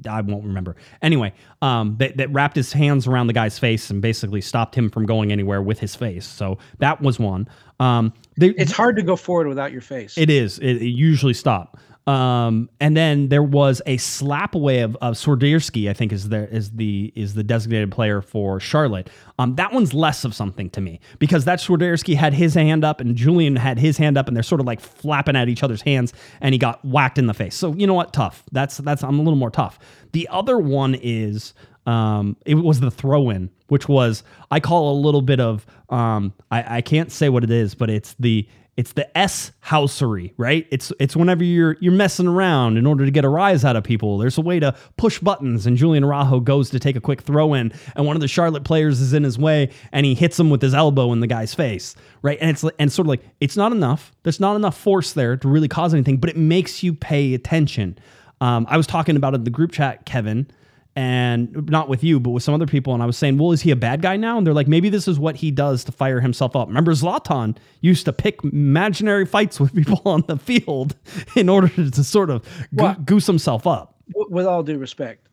I 0.08 0.22
won't 0.22 0.44
remember. 0.46 0.76
Anyway, 1.02 1.34
um, 1.64 1.96
that 1.98 2.18
that 2.18 2.32
wrapped 2.32 2.56
his 2.56 2.72
hands 2.72 3.08
around 3.08 3.26
the 3.28 3.34
guy's 3.34 3.58
face 3.58 3.90
and 3.90 4.02
basically 4.04 4.42
stopped 4.42 4.76
him 4.76 4.92
from 4.92 5.08
going 5.08 5.32
anywhere 5.32 5.62
with 5.64 5.80
his 5.80 5.96
face. 5.96 6.28
So 6.28 6.60
that 6.78 7.02
was 7.02 7.18
one. 7.18 7.48
Um, 7.80 8.14
they, 8.38 8.50
It's 8.50 8.72
hard 8.72 8.98
to 8.98 9.02
go 9.02 9.16
forward 9.16 9.48
without 9.48 9.72
your 9.72 9.82
face. 9.82 10.16
it 10.18 10.30
is. 10.30 10.60
It, 10.60 10.76
it 10.76 10.86
usually 10.86 11.34
stop. 11.34 11.80
Um, 12.08 12.70
and 12.80 12.98
then 12.98 13.30
there 13.30 13.44
was 13.44 13.82
a 13.86 13.98
slap 13.98 14.56
away 14.56 14.80
of, 14.80 14.96
of 15.02 15.14
Swiderski, 15.14 15.88
I 15.90 15.94
think 15.94 16.12
is 16.12 16.30
there 16.30 16.48
is 16.48 16.72
the 16.72 17.14
is 17.16 17.36
the 17.36 17.44
designated 17.44 17.92
player 17.92 18.22
for 18.22 18.60
Charlotte. 18.60 19.10
Um, 19.38 19.56
that 19.56 19.72
one's 19.72 19.94
less 19.94 20.26
of 20.26 20.34
something 20.34 20.72
to 20.72 20.82
me 20.82 21.00
because 21.20 21.46
that 21.46 21.60
Swiderski 21.60 22.16
had 22.16 22.34
his 22.34 22.56
hand 22.56 22.84
up 22.84 23.02
and 23.02 23.16
Julian 23.16 23.56
had 23.56 23.78
his 23.78 23.98
hand 23.98 24.18
up 24.18 24.28
and 24.28 24.36
they're 24.36 24.44
sort 24.44 24.60
of 24.62 24.68
like 24.68 24.80
flapping 24.80 25.36
at 25.36 25.48
each 25.48 25.62
other's 25.62 25.84
hands 25.84 26.12
and 26.42 26.54
he 26.54 26.60
got 26.60 26.84
whacked 26.84 27.20
in 27.20 27.28
the 27.28 27.36
face. 27.36 27.56
So 27.56 27.74
you 27.74 27.86
know 27.86 27.94
what? 27.94 28.14
Tough. 28.14 28.44
That's 28.52 28.78
that's 28.78 29.04
I'm 29.04 29.20
a 29.20 29.22
little 29.22 29.40
more 29.40 29.52
tough. 29.52 29.78
The 30.12 30.28
other 30.32 30.58
one 30.58 30.96
is 30.96 31.54
um, 31.86 32.36
it 32.46 32.56
was 32.56 32.80
the 32.80 32.92
throw 32.92 33.30
in, 33.30 33.52
which 33.68 33.88
was 33.88 34.24
I 34.50 34.60
call 34.60 34.92
a 34.92 34.98
little 35.00 35.22
bit 35.22 35.40
of 35.40 35.68
um, 35.90 36.34
I, 36.50 36.78
I 36.78 36.82
can't 36.82 37.12
say 37.12 37.30
what 37.30 37.44
it 37.44 37.52
is, 37.52 37.76
but 37.76 37.92
it's 37.92 38.16
the 38.20 38.48
it's 38.78 38.94
the 38.94 39.16
S 39.18 39.52
housery, 39.66 40.34
right? 40.38 40.66
It's 40.72 40.94
it's 41.00 41.16
whenever 41.16 41.44
you're 41.44 41.76
you're 41.82 41.92
messing 41.92 42.28
around 42.28 42.78
in 42.78 42.86
order 42.86 43.06
to 43.06 43.12
get 43.12 43.26
a 43.26 43.30
rise 43.30 43.66
out 43.66 43.76
of 43.76 43.84
people. 43.84 44.18
There's 44.18 44.38
a 44.38 44.42
way 44.42 44.60
to 44.60 44.76
push 44.98 45.20
buttons, 45.20 45.66
and 45.66 45.76
Julian 45.76 46.04
Araujo 46.04 46.40
goes 46.40 46.70
to 46.70 46.80
take 46.80 46.96
a 46.96 47.02
quick 47.02 47.22
throw 47.22 47.54
in, 47.54 47.74
and 47.96 48.06
one 48.06 48.16
of 48.16 48.22
the 48.22 48.30
Charlotte 48.30 48.64
players 48.64 49.02
is 49.02 49.14
in 49.14 49.24
his 49.24 49.38
way, 49.38 49.70
and 49.92 50.06
he 50.06 50.16
hits 50.16 50.40
him 50.40 50.50
with 50.50 50.62
his 50.62 50.74
elbow 50.74 51.12
in 51.12 51.20
the 51.20 51.28
guy's 51.28 51.54
face, 51.54 51.96
right? 52.22 52.38
And 52.40 52.50
it's 52.50 52.64
and 52.80 52.92
sort 52.92 53.06
of 53.06 53.10
like 53.10 53.24
it's 53.42 53.58
not 53.58 53.74
enough. 53.74 54.14
There's 54.24 54.40
not 54.40 54.56
enough 54.56 54.78
force 54.78 55.14
there 55.14 55.36
to 55.36 55.48
really 55.48 55.68
cause 55.68 55.94
anything, 55.94 56.18
but 56.18 56.30
it 56.30 56.38
makes 56.38 56.82
you 56.82 56.94
pay 56.94 57.34
attention. 57.34 58.00
Um, 58.40 58.66
I 58.70 58.78
was 58.78 58.88
talking 58.88 59.18
about 59.18 59.34
it 59.34 59.38
in 59.38 59.44
the 59.44 59.52
group 59.52 59.72
chat, 59.74 60.06
Kevin, 60.06 60.48
and 60.96 61.70
not 61.70 61.88
with 61.88 62.04
you, 62.04 62.20
but 62.20 62.32
with 62.32 62.44
some 62.44 62.54
other 62.54 62.66
people. 62.66 62.94
And 62.94 63.02
I 63.02 63.06
was 63.06 63.18
saying, 63.18 63.38
well, 63.38 63.52
is 63.54 63.62
he 63.62 63.72
a 63.72 63.76
bad 63.76 64.02
guy 64.02 64.18
now? 64.18 64.38
And 64.38 64.46
they're 64.46 64.54
like, 64.54 64.68
maybe 64.68 64.90
this 64.90 65.08
is 65.08 65.18
what 65.18 65.38
he 65.38 65.50
does 65.50 65.84
to 65.86 65.92
fire 65.92 66.20
himself 66.20 66.56
up. 66.56 66.68
Remember, 66.68 66.92
Zlatan 66.92 67.58
used 67.80 68.06
to 68.06 68.14
pick 68.14 68.44
imaginary 68.44 69.26
fights 69.26 69.60
with 69.60 69.74
people 69.76 70.02
on 70.06 70.24
the 70.28 70.38
field 70.38 70.96
in 71.36 71.48
order 71.48 71.70
to 71.70 72.04
sort 72.04 72.30
of 72.30 72.44
go- 72.76 72.84
Well- 72.84 72.96
goose 73.06 73.28
himself 73.28 73.66
up. 73.66 73.96
With 74.14 74.46
all 74.46 74.62
due 74.64 74.78
respect, 74.78 75.28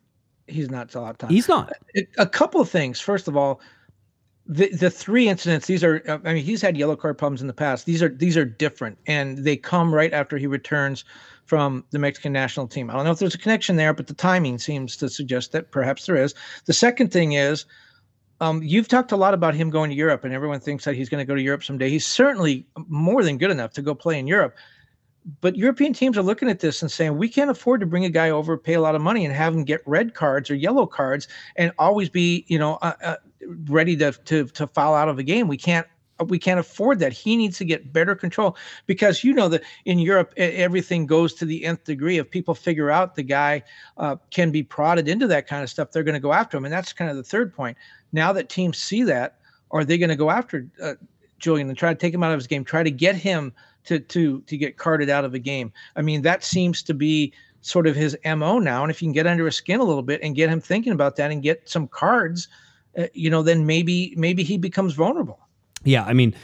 he's 0.46 0.70
not 0.70 0.88
Zlatan. 0.90 1.28
He's 1.30 1.48
not. 1.48 1.72
A 2.18 2.26
couple 2.26 2.61
of 2.61 2.70
things. 2.70 3.00
First 3.00 3.26
of 3.26 3.36
all, 3.36 3.61
the 4.46 4.68
the 4.70 4.88
three 4.88 5.28
incidents. 5.28 5.66
These 5.66 5.82
are. 5.82 6.00
uh, 6.09 6.18
I 6.24 6.32
mean, 6.34 6.44
he's 6.44 6.62
had 6.62 6.76
yellow 6.76 6.94
card 6.94 7.18
problems 7.18 7.40
in 7.40 7.48
the 7.48 7.52
past. 7.52 7.84
These 7.86 8.02
are 8.02 8.09
these 8.09 8.36
are 8.36 8.44
different, 8.44 8.96
and 9.06 9.38
they 9.38 9.56
come 9.56 9.92
right 9.92 10.12
after 10.12 10.38
he 10.38 10.46
returns 10.46 11.04
from 11.49 11.84
the 11.90 11.99
Mexican 11.99 12.32
national 12.32 12.68
team. 12.68 12.90
I 12.90 12.92
don't 12.92 13.05
know 13.05 13.11
if 13.11 13.18
there's 13.18 13.34
a 13.34 13.38
connection 13.38 13.76
there, 13.76 13.92
but 13.92 14.07
the 14.07 14.14
timing 14.14 14.59
seems 14.59 14.96
to 14.99 15.09
suggest 15.09 15.53
that 15.53 15.72
perhaps 15.72 16.07
there 16.07 16.16
is. 16.16 16.34
The 16.66 16.72
second 16.72 17.12
thing 17.12 17.32
is. 17.32 17.66
Um, 18.40 18.62
you've 18.62 18.86
talked 18.86 19.11
a 19.11 19.16
lot 19.16 19.34
about 19.34 19.57
him 19.57 19.68
going 19.68 19.90
to 19.90 19.96
Europe, 19.96 20.22
and 20.22 20.32
everyone 20.32 20.61
thinks 20.61 20.84
that 20.84 20.94
he's 20.94 21.09
going 21.09 21.20
to 21.20 21.24
go 21.24 21.34
to 21.34 21.42
Europe 21.42 21.64
someday. 21.64 21.90
He's 21.90 22.07
certainly 22.07 22.64
more 22.86 23.24
than 23.24 23.36
good 23.36 23.51
enough 23.51 23.72
to 23.72 23.82
go 23.82 23.96
play 23.96 24.16
in 24.16 24.28
Europe 24.28 24.55
but 25.40 25.57
European 25.57 25.92
teams 25.92 26.16
are 26.16 26.22
looking 26.22 26.49
at 26.49 26.61
this 26.61 26.82
and 26.82 26.90
saying 26.90 27.16
we 27.16 27.28
can't 27.28 27.51
afford 27.51 27.80
to 27.80 27.86
bring 27.86 28.05
a 28.05 28.11
guy 28.11 28.30
over, 28.30 28.57
pay 28.57 28.74
a 28.74 28.80
lot 28.80 28.94
of 28.94 29.03
money, 29.03 29.24
and 29.24 29.34
have 29.34 29.55
him 29.55 29.64
get 29.64 29.80
red 29.86 30.14
cards 30.14 30.51
or 30.51 30.55
yellow 30.55 30.86
cards, 30.86 31.28
and 31.57 31.72
always 31.78 32.09
be 32.09 32.44
you 32.49 32.59
know 32.59 32.78
uh, 32.82 32.92
uh, 33.03 33.16
ready 33.68 33.96
to 33.96 34.12
to 34.12 34.46
to 34.46 34.66
foul 34.66 34.94
out 34.94 35.09
of 35.09 35.18
a 35.18 35.22
game. 35.22 35.49
We 35.49 35.57
can't 35.57 35.86
we 36.27 36.39
can't 36.39 36.61
afford 36.61 36.99
that. 36.99 37.12
He 37.12 37.37
needs 37.37 37.59
to 37.59 37.64
get 37.64 37.93
better 37.93 38.14
control 38.14 38.57
because 38.87 39.23
you 39.23 39.33
know 39.33 39.49
that 39.49 39.62
in 39.85 39.99
Europe 39.99 40.33
everything 40.37 41.07
goes 41.07 41.35
to 41.35 41.45
the 41.45 41.64
nth 41.64 41.85
degree. 41.85 42.19
If 42.19 42.31
people 42.31 42.55
figure 42.55 42.91
out 42.91 43.14
the 43.14 43.23
guy 43.23 43.62
uh, 43.97 44.16
can 44.31 44.51
be 44.51 44.62
prodded 44.62 45.09
into 45.09 45.27
that 45.29 45.47
kind 45.47 45.62
of 45.62 45.71
stuff, 45.71 45.91
they're 45.91 46.03
going 46.03 46.14
to 46.14 46.21
go 46.21 46.33
after 46.33 46.57
him, 46.57 46.64
and 46.64 46.73
that's 46.73 46.93
kind 46.93 47.11
of 47.11 47.16
the 47.16 47.23
third 47.23 47.55
point. 47.55 47.77
Now 48.12 48.33
that 48.33 48.49
teams 48.49 48.79
see 48.79 49.03
that, 49.05 49.39
are 49.71 49.85
they 49.85 49.99
going 49.99 50.09
to 50.09 50.16
go 50.16 50.31
after 50.31 50.66
uh, 50.83 50.95
Julian 51.39 51.69
and 51.69 51.79
try 51.79 51.93
to 51.93 51.99
take 51.99 52.14
him 52.14 52.23
out 52.23 52.33
of 52.33 52.39
his 52.39 52.47
game, 52.47 52.64
try 52.64 52.83
to 52.83 52.91
get 52.91 53.16
him 53.16 53.53
to 53.85 54.01
to 54.01 54.41
to 54.43 54.57
get 54.57 54.77
carted 54.77 55.11
out 55.11 55.25
of 55.25 55.35
a 55.35 55.39
game. 55.39 55.73
I 55.97 56.03
mean, 56.03 56.23
that 56.23 56.45
seems 56.45 56.83
to 56.85 56.95
be 56.95 57.33
sort 57.61 57.87
of 57.87 57.97
his 57.97 58.16
mo 58.25 58.59
now. 58.59 58.83
And 58.83 58.91
if 58.91 59.03
you 59.03 59.07
can 59.07 59.12
get 59.12 59.27
under 59.27 59.45
his 59.45 59.57
skin 59.57 59.81
a 59.81 59.85
little 59.85 60.03
bit 60.03 60.21
and 60.23 60.35
get 60.35 60.51
him 60.51 60.61
thinking 60.61 60.93
about 60.93 61.16
that 61.16 61.31
and 61.31 61.43
get 61.43 61.69
some 61.69 61.89
cards, 61.89 62.49
uh, 62.97 63.07
you 63.14 63.31
know, 63.31 63.43
then 63.43 63.66
maybe 63.66 64.14
maybe 64.16 64.43
he 64.43 64.59
becomes 64.59 64.95
vulnerable. 64.95 65.41
Yeah, 65.85 66.05
I 66.05 66.12
mean, 66.12 66.35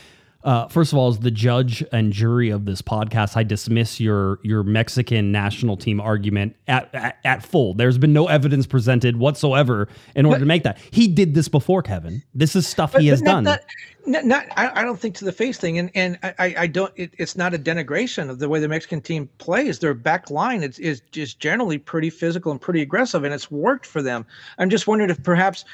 uh, 0.45 0.69
first 0.69 0.93
of 0.93 0.99
all, 0.99 1.09
as 1.09 1.19
the 1.21 1.31
judge 1.31 1.83
and 1.91 2.13
jury 2.13 2.51
of 2.51 2.67
this 2.67 2.83
podcast, 2.83 3.35
I 3.35 3.45
dismiss 3.45 3.99
your 3.99 4.41
your 4.43 4.63
Mexican 4.63 5.33
national 5.33 5.79
team 5.79 6.01
argument 6.01 6.55
at, 6.69 6.95
at, 6.95 7.19
at 7.25 7.43
full. 7.43 7.73
There's 7.73 7.97
been 7.97 8.13
no 8.13 8.29
evidence 8.29 8.67
presented 8.67 9.17
whatsoever 9.17 9.89
in 10.15 10.27
order 10.27 10.41
to 10.41 10.47
make 10.47 10.63
that. 10.65 10.79
He 10.91 11.09
did 11.09 11.35
this 11.35 11.49
before, 11.49 11.83
Kevin. 11.83 12.23
This 12.35 12.55
is 12.55 12.67
stuff 12.67 12.95
he 12.95 13.07
has 13.07 13.23
not, 13.23 13.45
done. 13.45 13.59
Not, 14.07 14.27
not, 14.27 14.45
I, 14.55 14.81
I 14.81 14.85
don't 14.85 15.01
think 15.01 15.15
to 15.17 15.25
the 15.25 15.33
face 15.33 15.57
thing, 15.57 15.79
and 15.79 15.91
and 15.95 16.19
I- 16.23 16.35
I, 16.39 16.55
I 16.59 16.67
don't. 16.67 16.93
It, 16.95 17.15
it's 17.17 17.37
not 17.37 17.55
a 17.55 17.59
denigration 17.59 18.29
of 18.29 18.39
the 18.39 18.47
way 18.47 18.61
the 18.61 18.69
Mexican 18.69 19.01
team 19.01 19.31
plays. 19.39 19.79
Their 19.79 19.95
back 19.95 20.31
line 20.31 20.63
is 20.63 20.79
is 20.79 21.01
just 21.11 21.41
generally 21.41 21.79
pretty 21.79 22.11
physical 22.11 22.53
and 22.53 22.61
pretty 22.61 22.83
aggressive, 22.83 23.25
and 23.25 23.33
it's 23.33 23.51
worked 23.51 23.87
for 23.87 24.03
them. 24.03 24.27
I'm 24.59 24.69
just 24.69 24.87
wondering 24.87 25.09
if 25.09 25.23
perhaps 25.23 25.65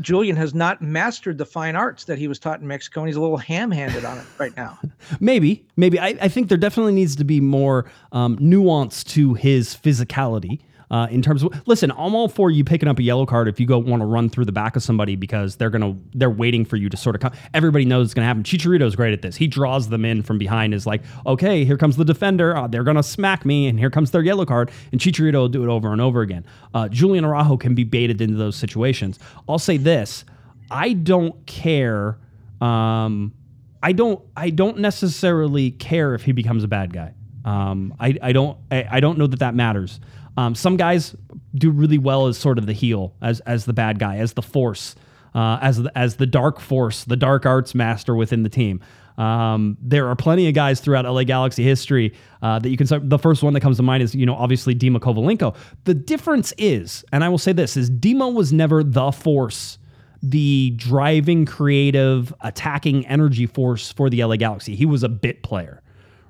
Julian 0.00 0.36
has 0.36 0.54
not 0.54 0.80
mastered 0.80 1.38
the 1.38 1.46
fine 1.46 1.76
arts 1.76 2.04
that 2.04 2.18
he 2.18 2.28
was 2.28 2.38
taught 2.38 2.60
in 2.60 2.66
Mexico, 2.66 3.00
and 3.00 3.08
he's 3.08 3.16
a 3.16 3.20
little 3.20 3.36
ham-handed 3.36 4.04
on 4.04 4.18
it 4.18 4.24
right 4.38 4.56
now. 4.56 4.78
Maybe, 5.20 5.64
maybe. 5.76 5.98
I, 5.98 6.08
I 6.20 6.28
think 6.28 6.48
there 6.48 6.58
definitely 6.58 6.92
needs 6.92 7.16
to 7.16 7.24
be 7.24 7.40
more 7.40 7.90
um, 8.12 8.36
nuance 8.40 9.02
to 9.04 9.34
his 9.34 9.74
physicality. 9.74 10.60
Uh, 10.90 11.06
in 11.10 11.20
terms 11.20 11.42
of 11.42 11.52
listen, 11.66 11.90
I'm 11.92 12.14
all 12.14 12.28
for 12.28 12.50
you 12.50 12.64
picking 12.64 12.88
up 12.88 12.98
a 12.98 13.02
yellow 13.02 13.26
card 13.26 13.46
if 13.48 13.60
you 13.60 13.66
go 13.66 13.78
want 13.78 14.00
to 14.00 14.06
run 14.06 14.30
through 14.30 14.46
the 14.46 14.52
back 14.52 14.74
of 14.74 14.82
somebody 14.82 15.16
because 15.16 15.56
they're 15.56 15.70
gonna 15.70 15.96
they're 16.14 16.30
waiting 16.30 16.64
for 16.64 16.76
you 16.76 16.88
to 16.88 16.96
sort 16.96 17.14
of 17.14 17.20
come. 17.20 17.32
Everybody 17.52 17.84
knows 17.84 18.06
it's 18.06 18.14
gonna 18.14 18.26
happen. 18.26 18.42
Chicharito's 18.42 18.96
great 18.96 19.12
at 19.12 19.20
this. 19.20 19.36
He 19.36 19.46
draws 19.46 19.88
them 19.88 20.04
in 20.04 20.22
from 20.22 20.38
behind. 20.38 20.72
Is 20.72 20.86
like, 20.86 21.02
okay, 21.26 21.64
here 21.64 21.76
comes 21.76 21.96
the 21.96 22.04
defender. 22.04 22.56
Uh, 22.56 22.66
they're 22.66 22.84
gonna 22.84 23.02
smack 23.02 23.44
me, 23.44 23.66
and 23.66 23.78
here 23.78 23.90
comes 23.90 24.10
their 24.10 24.22
yellow 24.22 24.46
card. 24.46 24.70
And 24.92 25.00
Chicharito 25.00 25.34
will 25.34 25.48
do 25.48 25.62
it 25.62 25.68
over 25.68 25.92
and 25.92 26.00
over 26.00 26.22
again. 26.22 26.46
Uh, 26.72 26.88
Julian 26.88 27.24
Araujo 27.24 27.56
can 27.56 27.74
be 27.74 27.84
baited 27.84 28.20
into 28.20 28.36
those 28.36 28.56
situations. 28.56 29.18
I'll 29.48 29.58
say 29.58 29.76
this: 29.76 30.24
I 30.70 30.94
don't 30.94 31.46
care. 31.46 32.18
Um, 32.60 33.34
I 33.82 33.92
don't 33.92 34.20
I 34.36 34.50
don't 34.50 34.78
necessarily 34.78 35.70
care 35.70 36.14
if 36.14 36.22
he 36.22 36.32
becomes 36.32 36.64
a 36.64 36.68
bad 36.68 36.92
guy. 36.92 37.14
Um, 37.44 37.94
I, 38.00 38.16
I 38.20 38.32
don't 38.32 38.58
I, 38.70 38.86
I 38.90 39.00
don't 39.00 39.18
know 39.18 39.26
that 39.26 39.40
that 39.40 39.54
matters. 39.54 40.00
Um, 40.38 40.54
some 40.54 40.76
guys 40.76 41.16
do 41.56 41.72
really 41.72 41.98
well 41.98 42.28
as 42.28 42.38
sort 42.38 42.58
of 42.58 42.66
the 42.66 42.72
heel, 42.72 43.12
as 43.20 43.40
as 43.40 43.64
the 43.64 43.72
bad 43.72 43.98
guy, 43.98 44.18
as 44.18 44.34
the 44.34 44.42
force, 44.42 44.94
uh, 45.34 45.58
as 45.60 45.82
the, 45.82 45.98
as 45.98 46.14
the 46.16 46.26
dark 46.26 46.60
force, 46.60 47.02
the 47.02 47.16
dark 47.16 47.44
arts 47.44 47.74
master 47.74 48.14
within 48.14 48.44
the 48.44 48.48
team. 48.48 48.80
Um, 49.16 49.76
there 49.82 50.06
are 50.06 50.14
plenty 50.14 50.46
of 50.46 50.54
guys 50.54 50.78
throughout 50.78 51.04
LA 51.06 51.24
Galaxy 51.24 51.64
history 51.64 52.14
uh, 52.40 52.60
that 52.60 52.68
you 52.68 52.76
can. 52.76 52.86
Start, 52.86 53.10
the 53.10 53.18
first 53.18 53.42
one 53.42 53.52
that 53.54 53.62
comes 53.62 53.78
to 53.78 53.82
mind 53.82 54.04
is 54.04 54.14
you 54.14 54.26
know 54.26 54.36
obviously 54.36 54.76
Dema 54.76 55.00
Kovalenko. 55.00 55.56
The 55.84 55.94
difference 55.94 56.54
is, 56.56 57.04
and 57.10 57.24
I 57.24 57.28
will 57.28 57.38
say 57.38 57.52
this: 57.52 57.76
is 57.76 57.90
Dima 57.90 58.32
was 58.32 58.52
never 58.52 58.84
the 58.84 59.10
force 59.10 59.78
the 60.22 60.72
driving, 60.76 61.46
creative, 61.46 62.32
attacking 62.40 63.06
energy 63.06 63.46
force 63.46 63.92
for 63.92 64.10
the 64.10 64.22
LA 64.22 64.36
Galaxy. 64.36 64.74
He 64.74 64.86
was 64.86 65.02
a 65.02 65.08
bit 65.08 65.42
player, 65.42 65.82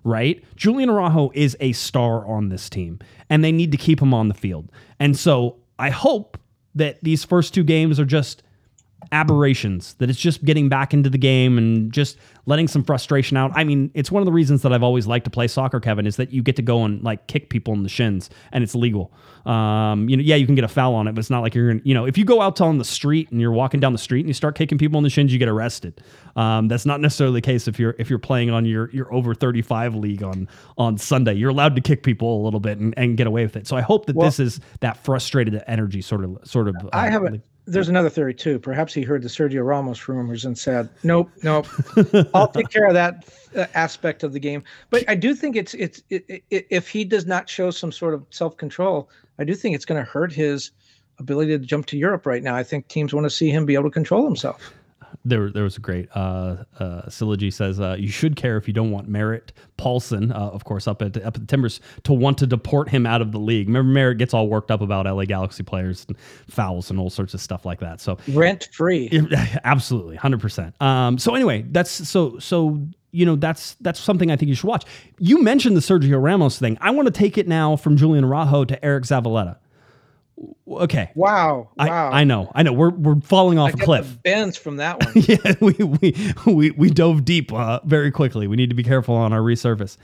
right? 0.05 0.43
Julian 0.57 0.91
Araujo 0.91 1.31
is 1.35 1.57
a 1.61 1.73
star 1.73 2.27
on 2.27 2.49
this 2.49 2.69
team, 2.69 2.99
and 3.29 3.45
they 3.45 3.53
need 3.53 3.73
to 3.73 3.79
keep 3.79 4.01
him 4.01 4.15
on 4.15 4.29
the 4.29 4.35
field. 4.35 4.71
And 4.99 5.17
so 5.17 5.57
I 5.79 5.91
hope 5.91 6.39
that 6.75 7.03
these 7.03 7.25
first 7.25 7.55
two 7.55 7.65
games 7.65 7.99
are 7.99 8.05
just 8.05 8.43
aberrations, 9.13 9.95
that 9.95 10.11
it's 10.11 10.19
just 10.19 10.45
getting 10.45 10.69
back 10.69 10.93
into 10.93 11.09
the 11.09 11.19
game 11.19 11.57
and 11.59 11.93
just 11.93 12.19
letting 12.47 12.69
some 12.69 12.83
frustration 12.83 13.37
out. 13.37 13.51
I 13.55 13.65
mean, 13.65 13.91
it's 13.95 14.11
one 14.11 14.21
of 14.21 14.27
the 14.27 14.33
reasons 14.33 14.63
that 14.63 14.73
I've 14.73 14.83
always 14.83 15.07
liked 15.07 15.25
to 15.25 15.31
play 15.31 15.49
soccer, 15.49 15.81
Kevin, 15.81 16.07
is 16.07 16.17
that 16.17 16.33
you 16.33 16.43
get 16.43 16.57
to 16.57 16.63
go 16.63 16.85
and 16.85 17.03
like 17.03 17.27
kick 17.27 17.51
people 17.51 17.75
in 17.75 17.83
the 17.83 17.89
shins 17.89 18.31
and 18.53 18.63
it's 18.65 18.75
legal. 18.75 19.13
Um, 19.47 20.09
you 20.09 20.17
know, 20.17 20.23
yeah, 20.23 20.37
you 20.37 20.47
can 20.47 20.55
get 20.55 20.65
a 20.65 20.69
foul 20.69 20.95
on 20.95 21.09
it, 21.09 21.15
but 21.15 21.21
it's 21.21 21.31
not 21.31 21.41
like 21.41 21.55
you're 21.55 21.69
gonna, 21.69 21.81
you 21.85 21.95
know, 21.95 22.05
if 22.05 22.19
you 22.19 22.25
go 22.25 22.41
out 22.43 22.61
on 22.61 22.79
the 22.79 22.85
street 22.85 23.31
and 23.31 23.41
you're 23.41 23.53
walking 23.53 23.81
down 23.81 23.93
the 23.93 23.99
street 23.99 24.21
and 24.21 24.29
you 24.29 24.35
start 24.35 24.57
kicking 24.57 24.79
people 24.79 24.99
in 24.99 25.05
the 25.05 25.11
shins, 25.11 25.33
you 25.33 25.39
get 25.39 25.49
arrested. 25.49 26.03
Um, 26.37 26.69
that's 26.69 26.85
not 26.87 27.01
necessarily 27.01 27.41
the 27.41 27.45
case 27.47 27.67
if 27.69 27.79
you're 27.79 27.95
if 27.99 28.11
you're 28.11 28.19
playing 28.19 28.51
on 28.51 28.65
your 28.65 28.91
your 28.91 29.13
over 29.13 29.35
35 29.35 29.95
league 29.95 30.23
on 30.23 30.49
on 30.77 30.99
Sunday. 30.99 31.35
You're 31.35 31.51
allowed 31.51 31.75
to 31.77 31.81
kick 31.81 32.03
people 32.03 32.43
a 32.43 32.45
little 32.45 32.61
bit 32.61 32.79
and, 32.79 32.95
and 32.97 33.17
get 33.17 33.27
away 33.27 33.45
with 33.45 33.57
it. 33.57 33.67
So 33.67 33.77
I 33.77 33.81
hope 33.81 34.07
that 34.07 34.17
Well- 34.17 34.27
this 34.27 34.39
is 34.39 34.61
that 34.81 34.97
frustrated 35.05 35.63
energy 35.67 36.03
sort 36.03 36.25
of 36.25 36.39
sort 36.45 36.69
of 36.69 36.77
uh, 36.77 36.89
I 36.93 37.09
have 37.11 37.25
a. 37.25 37.41
There's 37.69 37.89
another 37.89 38.09
theory 38.09 38.35
too. 38.35 38.59
Perhaps 38.59 38.95
he 38.95 39.03
heard 39.03 39.23
the 39.23 39.29
Sergio 39.29 39.65
Ramos 39.67 40.09
rumors 40.09 40.45
and 40.45 40.57
said, 40.57 40.89
"Nope, 41.03 41.31
nope, 41.43 41.67
I'll 42.35 42.49
take 42.49 42.71
care 42.71 42.87
of 42.87 42.95
that 42.95 43.29
uh, 43.55 43.67
aspect 43.75 44.23
of 44.23 44.33
the 44.33 44.41
game." 44.41 44.65
But 44.91 45.05
I 45.09 45.15
do 45.15 45.35
think 45.35 45.55
it's 45.57 45.75
it's 45.75 46.03
it, 46.09 46.43
it, 46.51 46.67
if 46.71 46.89
he 46.89 47.05
does 47.05 47.27
not 47.27 47.49
show 47.49 47.71
some 47.71 47.93
sort 47.93 48.15
of 48.15 48.25
self 48.31 48.57
control, 48.57 49.11
I 49.39 49.45
do 49.45 49.55
think 49.55 49.75
it's 49.75 49.85
going 49.85 50.03
to 50.03 50.11
hurt 50.11 50.33
his 50.33 50.71
ability 51.19 51.59
to 51.59 51.65
jump 51.65 51.87
to 51.87 51.99
Europe 51.99 52.27
right 52.27 52.43
now. 52.43 52.55
I 52.55 52.63
think 52.63 52.89
teams 52.89 53.13
want 53.13 53.25
to 53.25 53.31
see 53.31 53.51
him 53.51 53.67
be 53.67 53.75
able 53.75 53.85
to 53.85 53.91
control 53.91 54.25
himself. 54.25 54.73
There, 55.25 55.51
there 55.51 55.63
was 55.63 55.77
a 55.77 55.81
great 55.81 56.09
uh, 56.15 56.57
uh, 56.79 57.09
Syllogy 57.09 57.51
says 57.51 57.81
uh, 57.81 57.97
you 57.99 58.09
should 58.09 58.37
care 58.37 58.57
if 58.57 58.67
you 58.67 58.75
don't 58.75 58.91
want 58.91 59.09
Merritt 59.09 59.53
Paulson, 59.77 60.33
uh, 60.33 60.37
of 60.37 60.65
course, 60.65 60.87
up 60.87 61.03
at 61.03 61.17
up 61.17 61.27
at 61.27 61.35
the 61.35 61.47
Timbers, 61.47 61.81
to 62.05 62.13
want 62.13 62.39
to 62.39 62.47
deport 62.47 62.89
him 62.89 63.07
out 63.07 63.21
of 63.21 63.33
the 63.33 63.39
league. 63.39 63.69
Remember, 63.69 63.93
Merritt 63.93 64.19
gets 64.19 64.35
all 64.35 64.49
worked 64.49 64.71
up 64.71 64.81
about 64.81 65.07
LA 65.07 65.25
Galaxy 65.25 65.63
players 65.63 66.05
and 66.09 66.17
fouls 66.49 66.91
and 66.91 66.99
all 66.99 67.11
sorts 67.11 67.35
of 67.35 67.41
stuff 67.41 67.65
like 67.65 67.81
that. 67.81 68.01
So 68.01 68.19
rent 68.29 68.69
free, 68.73 69.11
absolutely, 69.65 70.17
hundred 70.17 70.41
percent. 70.41 70.81
Um, 70.81 71.19
so 71.19 71.35
anyway, 71.35 71.65
that's 71.71 71.91
so 72.09 72.39
so 72.39 72.81
you 73.11 73.25
know 73.25 73.37
that's 73.37 73.75
that's 73.81 74.01
something 74.01 74.31
I 74.31 74.37
think 74.37 74.49
you 74.49 74.55
should 74.55 74.69
watch. 74.69 74.85
You 75.19 75.43
mentioned 75.43 75.77
the 75.77 75.81
Sergio 75.81 76.23
Ramos 76.23 76.59
thing. 76.59 76.79
I 76.81 76.91
want 76.91 77.07
to 77.07 77.13
take 77.13 77.39
it 77.39 77.49
now 77.49 77.77
from 77.77 77.97
Julian 77.97 78.25
Araujo 78.25 78.65
to 78.65 78.77
Eriq 78.81 79.03
Zavaleta. 79.03 79.57
Okay. 80.69 81.11
Wow. 81.15 81.69
Wow. 81.77 82.11
I, 82.11 82.21
I 82.21 82.25
know. 82.25 82.51
I 82.55 82.63
know. 82.63 82.73
We're 82.73 82.91
we're 82.91 83.21
falling 83.21 83.59
off 83.59 83.71
I 83.71 83.73
a 83.73 83.85
cliff. 83.85 84.23
Bends 84.23 84.57
from 84.57 84.77
that 84.77 85.05
one. 85.05 85.13
yeah, 85.17 85.55
we, 85.61 85.73
we 85.85 86.33
we 86.47 86.71
we 86.73 86.91
dove 86.91 87.25
deep 87.25 87.53
uh, 87.53 87.81
very 87.85 88.11
quickly. 88.11 88.47
We 88.47 88.57
need 88.57 88.69
to 88.69 88.77
be 88.77 88.85
careful 88.85 89.15
on 89.15 89.33
our 89.33 89.41
resurface. 89.41 89.97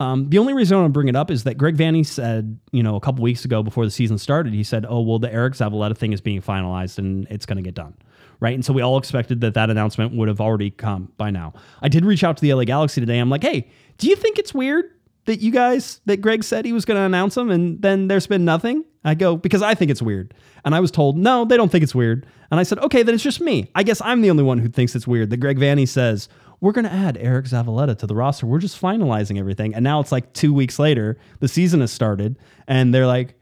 Um, 0.00 0.28
the 0.30 0.38
only 0.38 0.54
reason 0.54 0.76
I 0.76 0.80
want 0.80 0.90
to 0.90 0.92
bring 0.92 1.08
it 1.08 1.16
up 1.16 1.30
is 1.30 1.44
that 1.44 1.58
Greg 1.58 1.76
Vanney 1.76 2.06
said, 2.06 2.58
you 2.70 2.84
know, 2.84 2.94
a 2.94 3.00
couple 3.00 3.22
weeks 3.22 3.44
ago 3.44 3.64
before 3.64 3.84
the 3.84 3.90
season 3.90 4.16
started, 4.18 4.54
he 4.54 4.62
said, 4.62 4.86
"Oh, 4.88 5.00
well, 5.00 5.18
the 5.18 5.28
Eriq 5.28 5.56
Zavaleta 5.56 5.96
thing 5.96 6.12
is 6.12 6.20
being 6.20 6.40
finalized 6.40 6.98
and 6.98 7.26
it's 7.30 7.46
going 7.46 7.56
to 7.56 7.62
get 7.62 7.74
done." 7.74 7.94
Right, 8.40 8.54
and 8.54 8.64
so 8.64 8.72
we 8.72 8.82
all 8.82 8.98
expected 8.98 9.40
that 9.40 9.54
that 9.54 9.68
announcement 9.68 10.14
would 10.14 10.28
have 10.28 10.40
already 10.40 10.70
come 10.70 11.10
by 11.16 11.30
now. 11.30 11.54
I 11.82 11.88
did 11.88 12.04
reach 12.04 12.22
out 12.22 12.36
to 12.36 12.40
the 12.40 12.54
LA 12.54 12.64
Galaxy 12.64 13.00
today. 13.00 13.18
I'm 13.18 13.30
like, 13.30 13.42
"Hey, 13.42 13.68
do 13.98 14.08
you 14.08 14.14
think 14.14 14.38
it's 14.38 14.54
weird 14.54 14.92
that 15.28 15.40
you 15.40 15.52
guys 15.52 16.00
that 16.06 16.18
Greg 16.18 16.42
said 16.42 16.64
he 16.64 16.72
was 16.72 16.84
going 16.84 16.98
to 16.98 17.04
announce 17.04 17.36
them 17.36 17.50
and 17.50 17.80
then 17.80 18.08
there's 18.08 18.26
been 18.26 18.44
nothing?" 18.44 18.84
I 19.04 19.14
go, 19.14 19.36
because 19.36 19.62
I 19.62 19.74
think 19.74 19.90
it's 19.90 20.02
weird. 20.02 20.34
And 20.64 20.74
I 20.74 20.80
was 20.80 20.90
told, 20.90 21.16
no, 21.16 21.44
they 21.44 21.56
don't 21.56 21.70
think 21.70 21.82
it's 21.82 21.94
weird. 21.94 22.26
And 22.50 22.58
I 22.60 22.62
said, 22.62 22.78
okay, 22.80 23.02
then 23.02 23.14
it's 23.14 23.24
just 23.24 23.40
me. 23.40 23.70
I 23.74 23.82
guess 23.82 24.02
I'm 24.04 24.20
the 24.20 24.30
only 24.30 24.42
one 24.42 24.58
who 24.58 24.68
thinks 24.68 24.94
it's 24.94 25.06
weird 25.06 25.30
that 25.30 25.38
Greg 25.38 25.58
Vanney 25.58 25.88
says, 25.88 26.28
we're 26.60 26.72
going 26.72 26.84
to 26.84 26.92
add 26.92 27.16
Eriq 27.16 27.48
Zavaleta 27.48 27.96
to 27.98 28.06
the 28.06 28.14
roster. 28.14 28.44
We're 28.44 28.58
just 28.58 28.78
finalizing 28.78 29.38
everything. 29.38 29.74
And 29.74 29.84
now 29.84 30.00
it's 30.00 30.10
like 30.10 30.32
two 30.32 30.52
weeks 30.52 30.78
later, 30.78 31.16
the 31.38 31.48
season 31.48 31.80
has 31.80 31.92
started, 31.92 32.36
and 32.66 32.92
they're 32.92 33.06
like, 33.06 33.36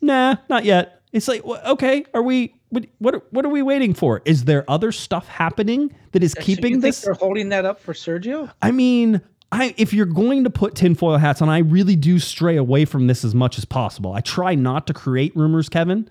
nah, 0.00 0.36
not 0.48 0.64
yet. 0.64 1.02
It's 1.12 1.28
like, 1.28 1.44
okay, 1.44 2.04
are 2.12 2.22
we, 2.22 2.54
what, 2.70 2.86
what, 2.98 3.32
what 3.32 3.44
are 3.44 3.50
we 3.50 3.62
waiting 3.62 3.94
for? 3.94 4.22
Is 4.24 4.44
there 4.44 4.68
other 4.68 4.90
stuff 4.92 5.28
happening 5.28 5.94
that 6.12 6.22
is 6.22 6.32
So 6.32 6.42
keeping 6.42 6.80
this? 6.80 7.02
They're 7.02 7.14
holding 7.14 7.50
that 7.50 7.64
up 7.64 7.80
for 7.80 7.94
Sergio. 7.94 8.52
I 8.60 8.72
mean, 8.72 9.22
I 9.52 9.74
if 9.76 9.92
you're 9.92 10.06
going 10.06 10.44
to 10.44 10.50
put 10.50 10.74
tinfoil 10.74 11.16
hats 11.16 11.42
on, 11.42 11.48
I 11.48 11.58
really 11.58 11.96
do 11.96 12.18
stray 12.18 12.56
away 12.56 12.84
from 12.84 13.06
this 13.06 13.24
as 13.24 13.34
much 13.34 13.58
as 13.58 13.64
possible. 13.64 14.12
I 14.12 14.20
try 14.20 14.54
not 14.54 14.86
to 14.86 14.94
create 14.94 15.34
rumors, 15.34 15.68
Kevin. 15.68 16.08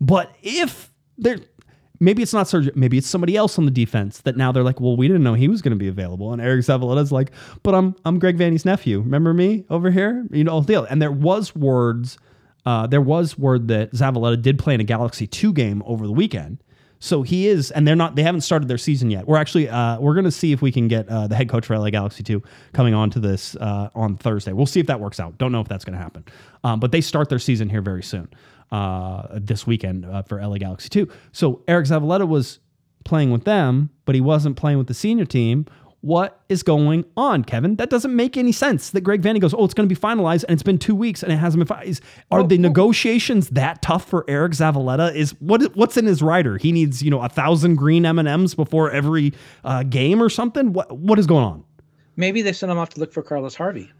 But 0.00 0.34
if 0.42 0.90
there 1.16 1.38
maybe 2.00 2.22
it's 2.22 2.34
not 2.34 2.46
Sergio, 2.46 2.74
maybe 2.74 2.98
it's 2.98 3.06
somebody 3.06 3.36
else 3.36 3.58
on 3.58 3.64
the 3.64 3.70
defense 3.70 4.18
that 4.22 4.36
now 4.36 4.50
they're 4.50 4.64
like, 4.64 4.80
well, 4.80 4.96
we 4.96 5.06
didn't 5.06 5.22
know 5.22 5.34
he 5.34 5.48
was 5.48 5.62
going 5.62 5.70
to 5.70 5.78
be 5.78 5.88
available. 5.88 6.32
And 6.32 6.42
Eriq 6.42 6.58
Zavaleta's 6.58 7.12
like, 7.12 7.30
but 7.62 7.74
I'm 7.74 7.94
I'm 8.04 8.18
Greg 8.18 8.36
Vanney's 8.36 8.64
nephew. 8.64 9.00
Remember 9.00 9.32
me 9.32 9.64
over 9.70 9.90
here? 9.90 10.26
You 10.30 10.44
know, 10.44 10.62
deal. 10.62 10.84
And 10.84 11.00
there 11.00 11.12
was 11.12 11.54
words, 11.54 12.18
uh, 12.66 12.86
there 12.88 13.00
was 13.00 13.38
word 13.38 13.68
that 13.68 13.92
Zavaleta 13.92 14.42
did 14.42 14.58
play 14.58 14.74
in 14.74 14.80
a 14.80 14.84
Galaxy 14.84 15.26
2 15.26 15.52
game 15.52 15.82
over 15.86 16.06
the 16.06 16.12
weekend. 16.12 16.62
So 17.02 17.22
he 17.22 17.48
is, 17.48 17.72
and 17.72 17.86
they're 17.86 17.96
not. 17.96 18.14
They 18.14 18.22
haven't 18.22 18.42
started 18.42 18.68
their 18.68 18.78
season 18.78 19.10
yet. 19.10 19.26
We're 19.26 19.36
actually, 19.36 19.68
uh, 19.68 19.98
we're 19.98 20.14
going 20.14 20.24
to 20.24 20.30
see 20.30 20.52
if 20.52 20.62
we 20.62 20.70
can 20.70 20.86
get 20.86 21.08
uh, 21.08 21.26
the 21.26 21.34
head 21.34 21.48
coach 21.48 21.66
for 21.66 21.76
LA 21.76 21.90
Galaxy 21.90 22.22
two 22.22 22.44
coming 22.74 22.94
on 22.94 23.10
to 23.10 23.18
this 23.18 23.56
uh, 23.56 23.90
on 23.96 24.16
Thursday. 24.16 24.52
We'll 24.52 24.66
see 24.66 24.78
if 24.78 24.86
that 24.86 25.00
works 25.00 25.18
out. 25.18 25.36
Don't 25.36 25.50
know 25.50 25.60
if 25.60 25.66
that's 25.66 25.84
going 25.84 25.98
to 25.98 26.02
happen, 26.02 26.24
um, 26.62 26.78
but 26.78 26.92
they 26.92 27.00
start 27.00 27.28
their 27.28 27.40
season 27.40 27.68
here 27.68 27.82
very 27.82 28.04
soon, 28.04 28.28
uh, 28.70 29.26
this 29.32 29.66
weekend 29.66 30.06
uh, 30.06 30.22
for 30.22 30.40
LA 30.40 30.58
Galaxy 30.58 30.88
two. 30.88 31.08
So 31.32 31.64
Eriq 31.66 31.88
Zavaleta 31.88 32.28
was 32.28 32.60
playing 33.04 33.32
with 33.32 33.42
them, 33.42 33.90
but 34.04 34.14
he 34.14 34.20
wasn't 34.20 34.56
playing 34.56 34.78
with 34.78 34.86
the 34.86 34.94
senior 34.94 35.24
team. 35.24 35.66
What 36.02 36.40
is 36.48 36.64
going 36.64 37.04
on, 37.16 37.44
Kevin? 37.44 37.76
That 37.76 37.88
doesn't 37.88 38.14
make 38.14 38.36
any 38.36 38.50
sense. 38.50 38.90
That 38.90 39.02
Greg 39.02 39.22
Vanney 39.22 39.40
goes, 39.40 39.54
oh, 39.54 39.64
it's 39.64 39.72
going 39.72 39.88
to 39.88 39.94
be 39.94 39.98
finalized, 39.98 40.42
and 40.44 40.52
it's 40.52 40.62
been 40.62 40.78
two 40.78 40.96
weeks, 40.96 41.22
and 41.22 41.32
it 41.32 41.36
hasn't 41.36 41.66
been 41.66 41.76
finalized. 41.76 42.00
Are 42.32 42.42
the 42.42 42.58
negotiations 42.58 43.50
that 43.50 43.82
tough 43.82 44.04
for 44.08 44.24
Eriq 44.24 44.50
Zavaleta? 44.50 45.14
Is 45.14 45.30
what 45.40 45.62
what's 45.76 45.96
in 45.96 46.06
his 46.06 46.20
rider? 46.20 46.58
He 46.58 46.72
needs 46.72 47.02
you 47.02 47.10
know 47.10 47.22
a 47.22 47.28
thousand 47.28 47.76
green 47.76 48.04
M 48.04 48.18
and 48.18 48.26
M's 48.26 48.54
before 48.54 48.90
every 48.90 49.32
uh, 49.64 49.84
game 49.84 50.20
or 50.20 50.28
something. 50.28 50.72
What 50.72 50.90
what 50.96 51.20
is 51.20 51.28
going 51.28 51.44
on? 51.44 51.64
Maybe 52.16 52.42
they 52.42 52.52
sent 52.52 52.72
him 52.72 52.78
off 52.78 52.90
to 52.90 53.00
look 53.00 53.12
for 53.12 53.22
Carlos 53.22 53.54
Harvey. 53.54 53.90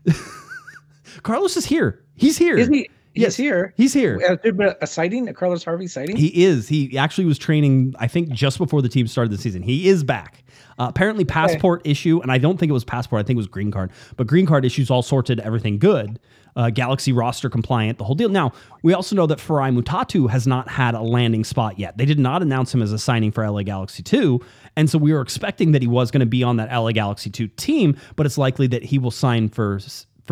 Carlos 1.23 1.57
is 1.57 1.65
here. 1.65 2.05
He's 2.17 2.37
here. 2.37 2.59
Is 2.59 2.69
he? 2.69 2.91
He's 3.15 3.23
Yes, 3.23 3.37
here. 3.37 3.75
He's 3.77 3.93
here. 3.93 4.19
Has 4.27 4.39
there 4.43 4.53
been 4.53 4.75
a 4.81 4.87
sighting, 4.87 5.29
a 5.29 5.35
Carlos 5.35 5.63
Harvey 5.65 5.87
sighting? 5.87 6.17
He 6.17 6.45
is. 6.45 6.67
He 6.69 6.97
actually 6.97 7.27
was 7.27 7.39
training, 7.39 7.95
I 7.99 8.09
think, 8.09 8.31
just 8.31 8.59
before 8.59 8.81
the 8.81 8.89
team 8.89 9.07
started 9.07 9.31
the 9.31 9.39
season. 9.39 9.63
He 9.63 9.89
is 9.89 10.03
back. 10.03 10.43
Uh, 10.79 10.87
apparently, 10.89 11.25
passport 11.25 11.83
issue, 11.85 12.21
and 12.23 12.33
I 12.33 12.39
don't 12.39 12.59
think 12.59 12.71
it 12.71 12.73
was 12.73 12.85
passport. 12.85 13.21
I 13.21 13.23
think 13.25 13.37
it 13.37 13.39
was 13.39 13.47
green 13.47 13.71
card. 13.71 13.91
But 14.17 14.27
green 14.27 14.47
card 14.47 14.65
issues 14.65 14.91
all 14.91 15.03
sorted, 15.03 15.41
everything 15.41 15.79
good. 15.79 16.19
Uh, 16.55 16.71
Galaxy 16.71 17.13
roster 17.13 17.49
compliant, 17.49 17.99
the 17.99 18.05
whole 18.05 18.15
deal. 18.15 18.29
Now, 18.29 18.53
we 18.83 18.93
also 18.93 19.17
know 19.17 19.27
that 19.27 19.39
Farai 19.39 19.75
Mutatu 19.79 20.29
has 20.29 20.47
not 20.47 20.69
had 20.69 20.95
a 20.95 21.01
landing 21.01 21.45
spot 21.45 21.79
yet. 21.79 21.97
They 21.97 22.05
did 22.05 22.19
not 22.19 22.43
announce 22.43 22.75
him 22.75 22.83
as 22.83 22.93
a 22.93 22.99
signing 22.99 23.33
for 23.33 23.49
LA 23.49 23.63
Galaxy 23.63 24.03
2. 24.03 24.39
And 24.77 24.91
so 24.91 24.99
we 24.99 25.13
were 25.15 25.23
expecting 25.23 25.73
that 25.73 25.81
he 25.81 25.89
was 25.89 26.11
going 26.11 26.21
to 26.21 26.27
be 26.27 26.43
on 26.43 26.57
that 26.57 26.71
LA 26.71 26.93
Galaxy 26.93 27.31
2 27.31 27.49
team, 27.49 27.97
but 28.17 28.27
it's 28.27 28.37
likely 28.37 28.67
that 28.67 28.83
he 28.83 28.99
will 28.99 29.11
sign 29.11 29.49
for 29.49 29.81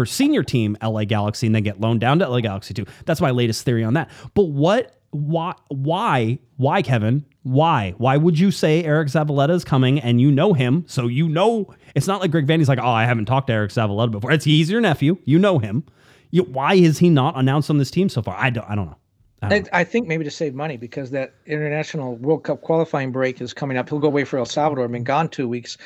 for 0.00 0.06
senior 0.06 0.42
team 0.42 0.78
LA 0.82 1.04
Galaxy 1.04 1.44
and 1.44 1.54
then 1.54 1.62
get 1.62 1.78
loaned 1.78 2.00
down 2.00 2.18
to 2.20 2.26
LA 2.26 2.40
Galaxy 2.40 2.72
too. 2.72 2.86
That's 3.04 3.20
my 3.20 3.32
latest 3.32 3.66
theory 3.66 3.84
on 3.84 3.92
that. 3.92 4.10
But 4.32 4.44
what 4.44 4.96
why 5.10 5.52
why 5.68 6.38
why 6.56 6.80
Kevin? 6.80 7.26
Why? 7.42 7.92
Why 7.98 8.16
would 8.16 8.38
you 8.38 8.50
say 8.50 8.82
Eriq 8.82 9.10
Zavaleta 9.10 9.50
is 9.50 9.62
coming 9.62 10.00
and 10.00 10.18
you 10.18 10.30
know 10.30 10.54
him? 10.54 10.84
So 10.88 11.06
you 11.06 11.28
know 11.28 11.66
it's 11.94 12.06
not 12.06 12.22
like 12.22 12.30
Greg 12.30 12.46
Vanney's 12.46 12.68
like, 12.68 12.78
"Oh, 12.78 12.88
I 12.88 13.04
haven't 13.04 13.26
talked 13.26 13.48
to 13.48 13.52
Eriq 13.52 13.74
Zavaleta 13.74 14.10
before." 14.10 14.32
It's 14.32 14.46
he's 14.46 14.70
your 14.70 14.80
nephew. 14.80 15.18
You 15.26 15.38
know 15.38 15.58
him. 15.58 15.84
You, 16.30 16.44
why 16.44 16.76
is 16.76 16.98
he 16.98 17.10
not 17.10 17.36
announced 17.36 17.68
on 17.68 17.76
this 17.76 17.90
team 17.90 18.08
so 18.08 18.22
far? 18.22 18.36
I 18.38 18.48
don't 18.48 18.70
I 18.70 18.74
don't 18.74 18.86
know. 18.86 18.96
I 19.42 19.64
I, 19.72 19.84
think 19.84 20.06
maybe 20.06 20.24
to 20.24 20.30
save 20.30 20.54
money 20.54 20.76
because 20.76 21.10
that 21.12 21.34
international 21.46 22.16
World 22.16 22.44
Cup 22.44 22.60
qualifying 22.60 23.10
break 23.10 23.40
is 23.40 23.54
coming 23.54 23.78
up. 23.78 23.88
He'll 23.88 23.98
go 23.98 24.08
away 24.08 24.24
for 24.24 24.38
El 24.38 24.44
Salvador. 24.44 24.84
I 24.84 24.88
Been 24.88 25.04
gone 25.04 25.28
two 25.28 25.48
weeks. 25.48 25.78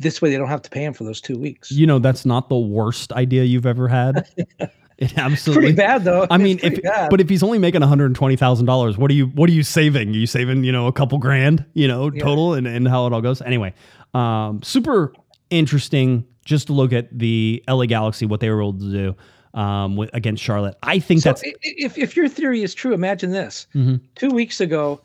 This 0.00 0.20
way, 0.20 0.30
they 0.30 0.36
don't 0.36 0.48
have 0.48 0.62
to 0.62 0.70
pay 0.70 0.84
him 0.84 0.92
for 0.94 1.04
those 1.04 1.20
two 1.20 1.38
weeks. 1.38 1.70
You 1.70 1.86
know 1.86 1.98
that's 1.98 2.26
not 2.26 2.48
the 2.48 2.58
worst 2.58 3.12
idea 3.12 3.44
you've 3.44 3.66
ever 3.66 3.86
had. 3.86 4.26
It 5.00 5.16
absolutely 5.16 5.62
Pretty 5.62 5.76
bad 5.76 6.04
though. 6.04 6.26
I 6.30 6.36
mean, 6.36 6.60
if 6.62 6.78
but 7.08 7.22
if 7.22 7.28
he's 7.30 7.42
only 7.42 7.56
making 7.56 7.80
one 7.80 7.88
hundred 7.88 8.14
twenty 8.14 8.36
thousand 8.36 8.66
dollars, 8.66 8.98
what 8.98 9.10
are 9.10 9.14
you 9.14 9.28
what 9.28 9.48
are 9.48 9.52
you 9.52 9.62
saving? 9.62 10.10
Are 10.10 10.12
you 10.12 10.26
saving 10.26 10.62
you 10.62 10.72
know 10.72 10.88
a 10.88 10.92
couple 10.92 11.16
grand, 11.16 11.64
you 11.72 11.88
know, 11.88 12.10
total, 12.10 12.52
and, 12.52 12.66
and 12.66 12.86
how 12.86 13.06
it 13.06 13.12
all 13.14 13.22
goes. 13.22 13.40
Anyway, 13.40 13.72
um, 14.12 14.62
super 14.62 15.14
interesting 15.48 16.26
just 16.44 16.66
to 16.66 16.74
look 16.74 16.92
at 16.92 17.08
the 17.18 17.64
LA 17.66 17.86
Galaxy 17.86 18.26
what 18.26 18.40
they 18.40 18.50
were 18.50 18.60
able 18.60 18.74
to 18.74 18.92
do 18.92 19.58
um, 19.58 19.96
with, 19.96 20.10
against 20.12 20.42
Charlotte. 20.42 20.76
I 20.82 20.98
think 20.98 21.22
So 21.22 21.30
that's 21.30 21.42
if 21.62 21.96
if 21.96 22.14
your 22.14 22.28
theory 22.28 22.62
is 22.62 22.74
true, 22.74 22.92
imagine 22.92 23.30
this: 23.30 23.68
Mm-hmm. 23.74 24.04
two 24.16 24.28
weeks 24.28 24.60
ago, 24.60 25.00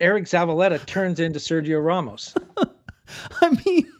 Eriq 0.00 0.22
Zavaleta 0.22 0.86
turns 0.86 1.18
into 1.18 1.40
Sergio 1.40 1.84
Ramos. 1.84 2.32
I 3.40 3.56
mean, 3.64 3.90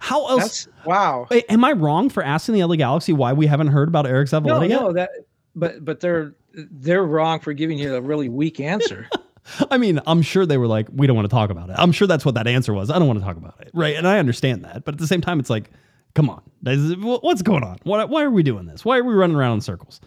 how 0.00 0.26
else? 0.28 0.64
That's 0.64 0.68
wow. 0.86 1.26
Am 1.48 1.64
I 1.64 1.72
wrong 1.72 2.08
for 2.10 2.22
asking 2.22 2.54
the 2.54 2.64
LA 2.64 2.76
Galaxy 2.76 3.12
why 3.12 3.32
we 3.32 3.46
haven't 3.46 3.68
heard 3.68 3.88
about 3.88 4.04
Eriq 4.04 4.28
Zavaleta 4.30 4.46
No, 4.46 4.62
yet? 4.62 4.80
no, 4.80 4.92
that. 4.92 5.10
But 5.54 5.84
but 5.84 6.00
they're 6.00 6.34
they're 6.54 7.04
wrong 7.04 7.40
for 7.40 7.52
giving 7.52 7.78
you 7.78 7.94
a 7.94 8.00
really 8.00 8.28
weak 8.28 8.60
answer. 8.60 9.08
I 9.70 9.78
mean, 9.78 9.98
I'm 10.06 10.20
sure 10.22 10.44
they 10.44 10.58
were 10.58 10.66
like, 10.66 10.88
we 10.92 11.06
don't 11.06 11.16
want 11.16 11.24
to 11.28 11.34
talk 11.34 11.50
about 11.50 11.70
it. 11.70 11.76
I'm 11.78 11.90
sure 11.92 12.06
that's 12.06 12.24
what 12.24 12.34
that 12.34 12.46
answer 12.46 12.74
was. 12.74 12.90
I 12.90 12.98
don't 12.98 13.08
want 13.08 13.18
to 13.18 13.24
talk 13.24 13.36
about 13.38 13.54
it. 13.60 13.70
Right. 13.72 13.96
And 13.96 14.06
I 14.06 14.18
understand 14.18 14.62
that. 14.64 14.84
But 14.84 14.94
at 14.94 14.98
the 15.00 15.06
same 15.06 15.22
time, 15.22 15.40
it's 15.40 15.48
like, 15.48 15.70
come 16.14 16.28
on. 16.28 16.42
This 16.60 16.76
is- 16.78 16.94
wh- 16.96 17.22
What's 17.24 17.40
going 17.40 17.64
on? 17.64 17.78
Why, 17.84 18.04
why 18.04 18.24
are 18.24 18.30
we 18.30 18.42
doing 18.42 18.66
this? 18.66 18.84
Why 18.84 18.98
are 18.98 19.04
we 19.04 19.14
running 19.14 19.36
around 19.36 19.54
in 19.54 19.60
circles? 19.62 20.00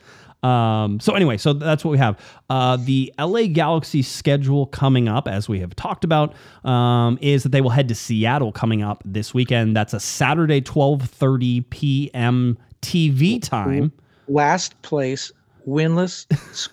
Um, 0.43 0.99
so 0.99 1.13
anyway, 1.13 1.37
so 1.37 1.53
that's 1.53 1.85
what 1.85 1.91
we 1.91 1.97
have. 1.97 2.19
Uh, 2.49 2.77
the 2.77 3.13
LA 3.19 3.43
Galaxy 3.43 4.01
schedule 4.01 4.65
coming 4.67 5.07
up, 5.07 5.27
as 5.27 5.47
we 5.47 5.59
have 5.59 5.75
talked 5.75 6.03
about, 6.03 6.33
um, 6.63 7.17
is 7.21 7.43
that 7.43 7.49
they 7.49 7.61
will 7.61 7.69
head 7.69 7.87
to 7.89 7.95
Seattle 7.95 8.51
coming 8.51 8.81
up 8.81 9.03
this 9.05 9.33
weekend. 9.33 9.75
That's 9.75 9.93
a 9.93 9.99
Saturday, 9.99 10.61
12:30 10.61 11.69
p.m. 11.69 12.57
TV 12.81 13.41
time. 13.41 13.91
Last 14.27 14.81
place, 14.81 15.31
winless, 15.67 16.25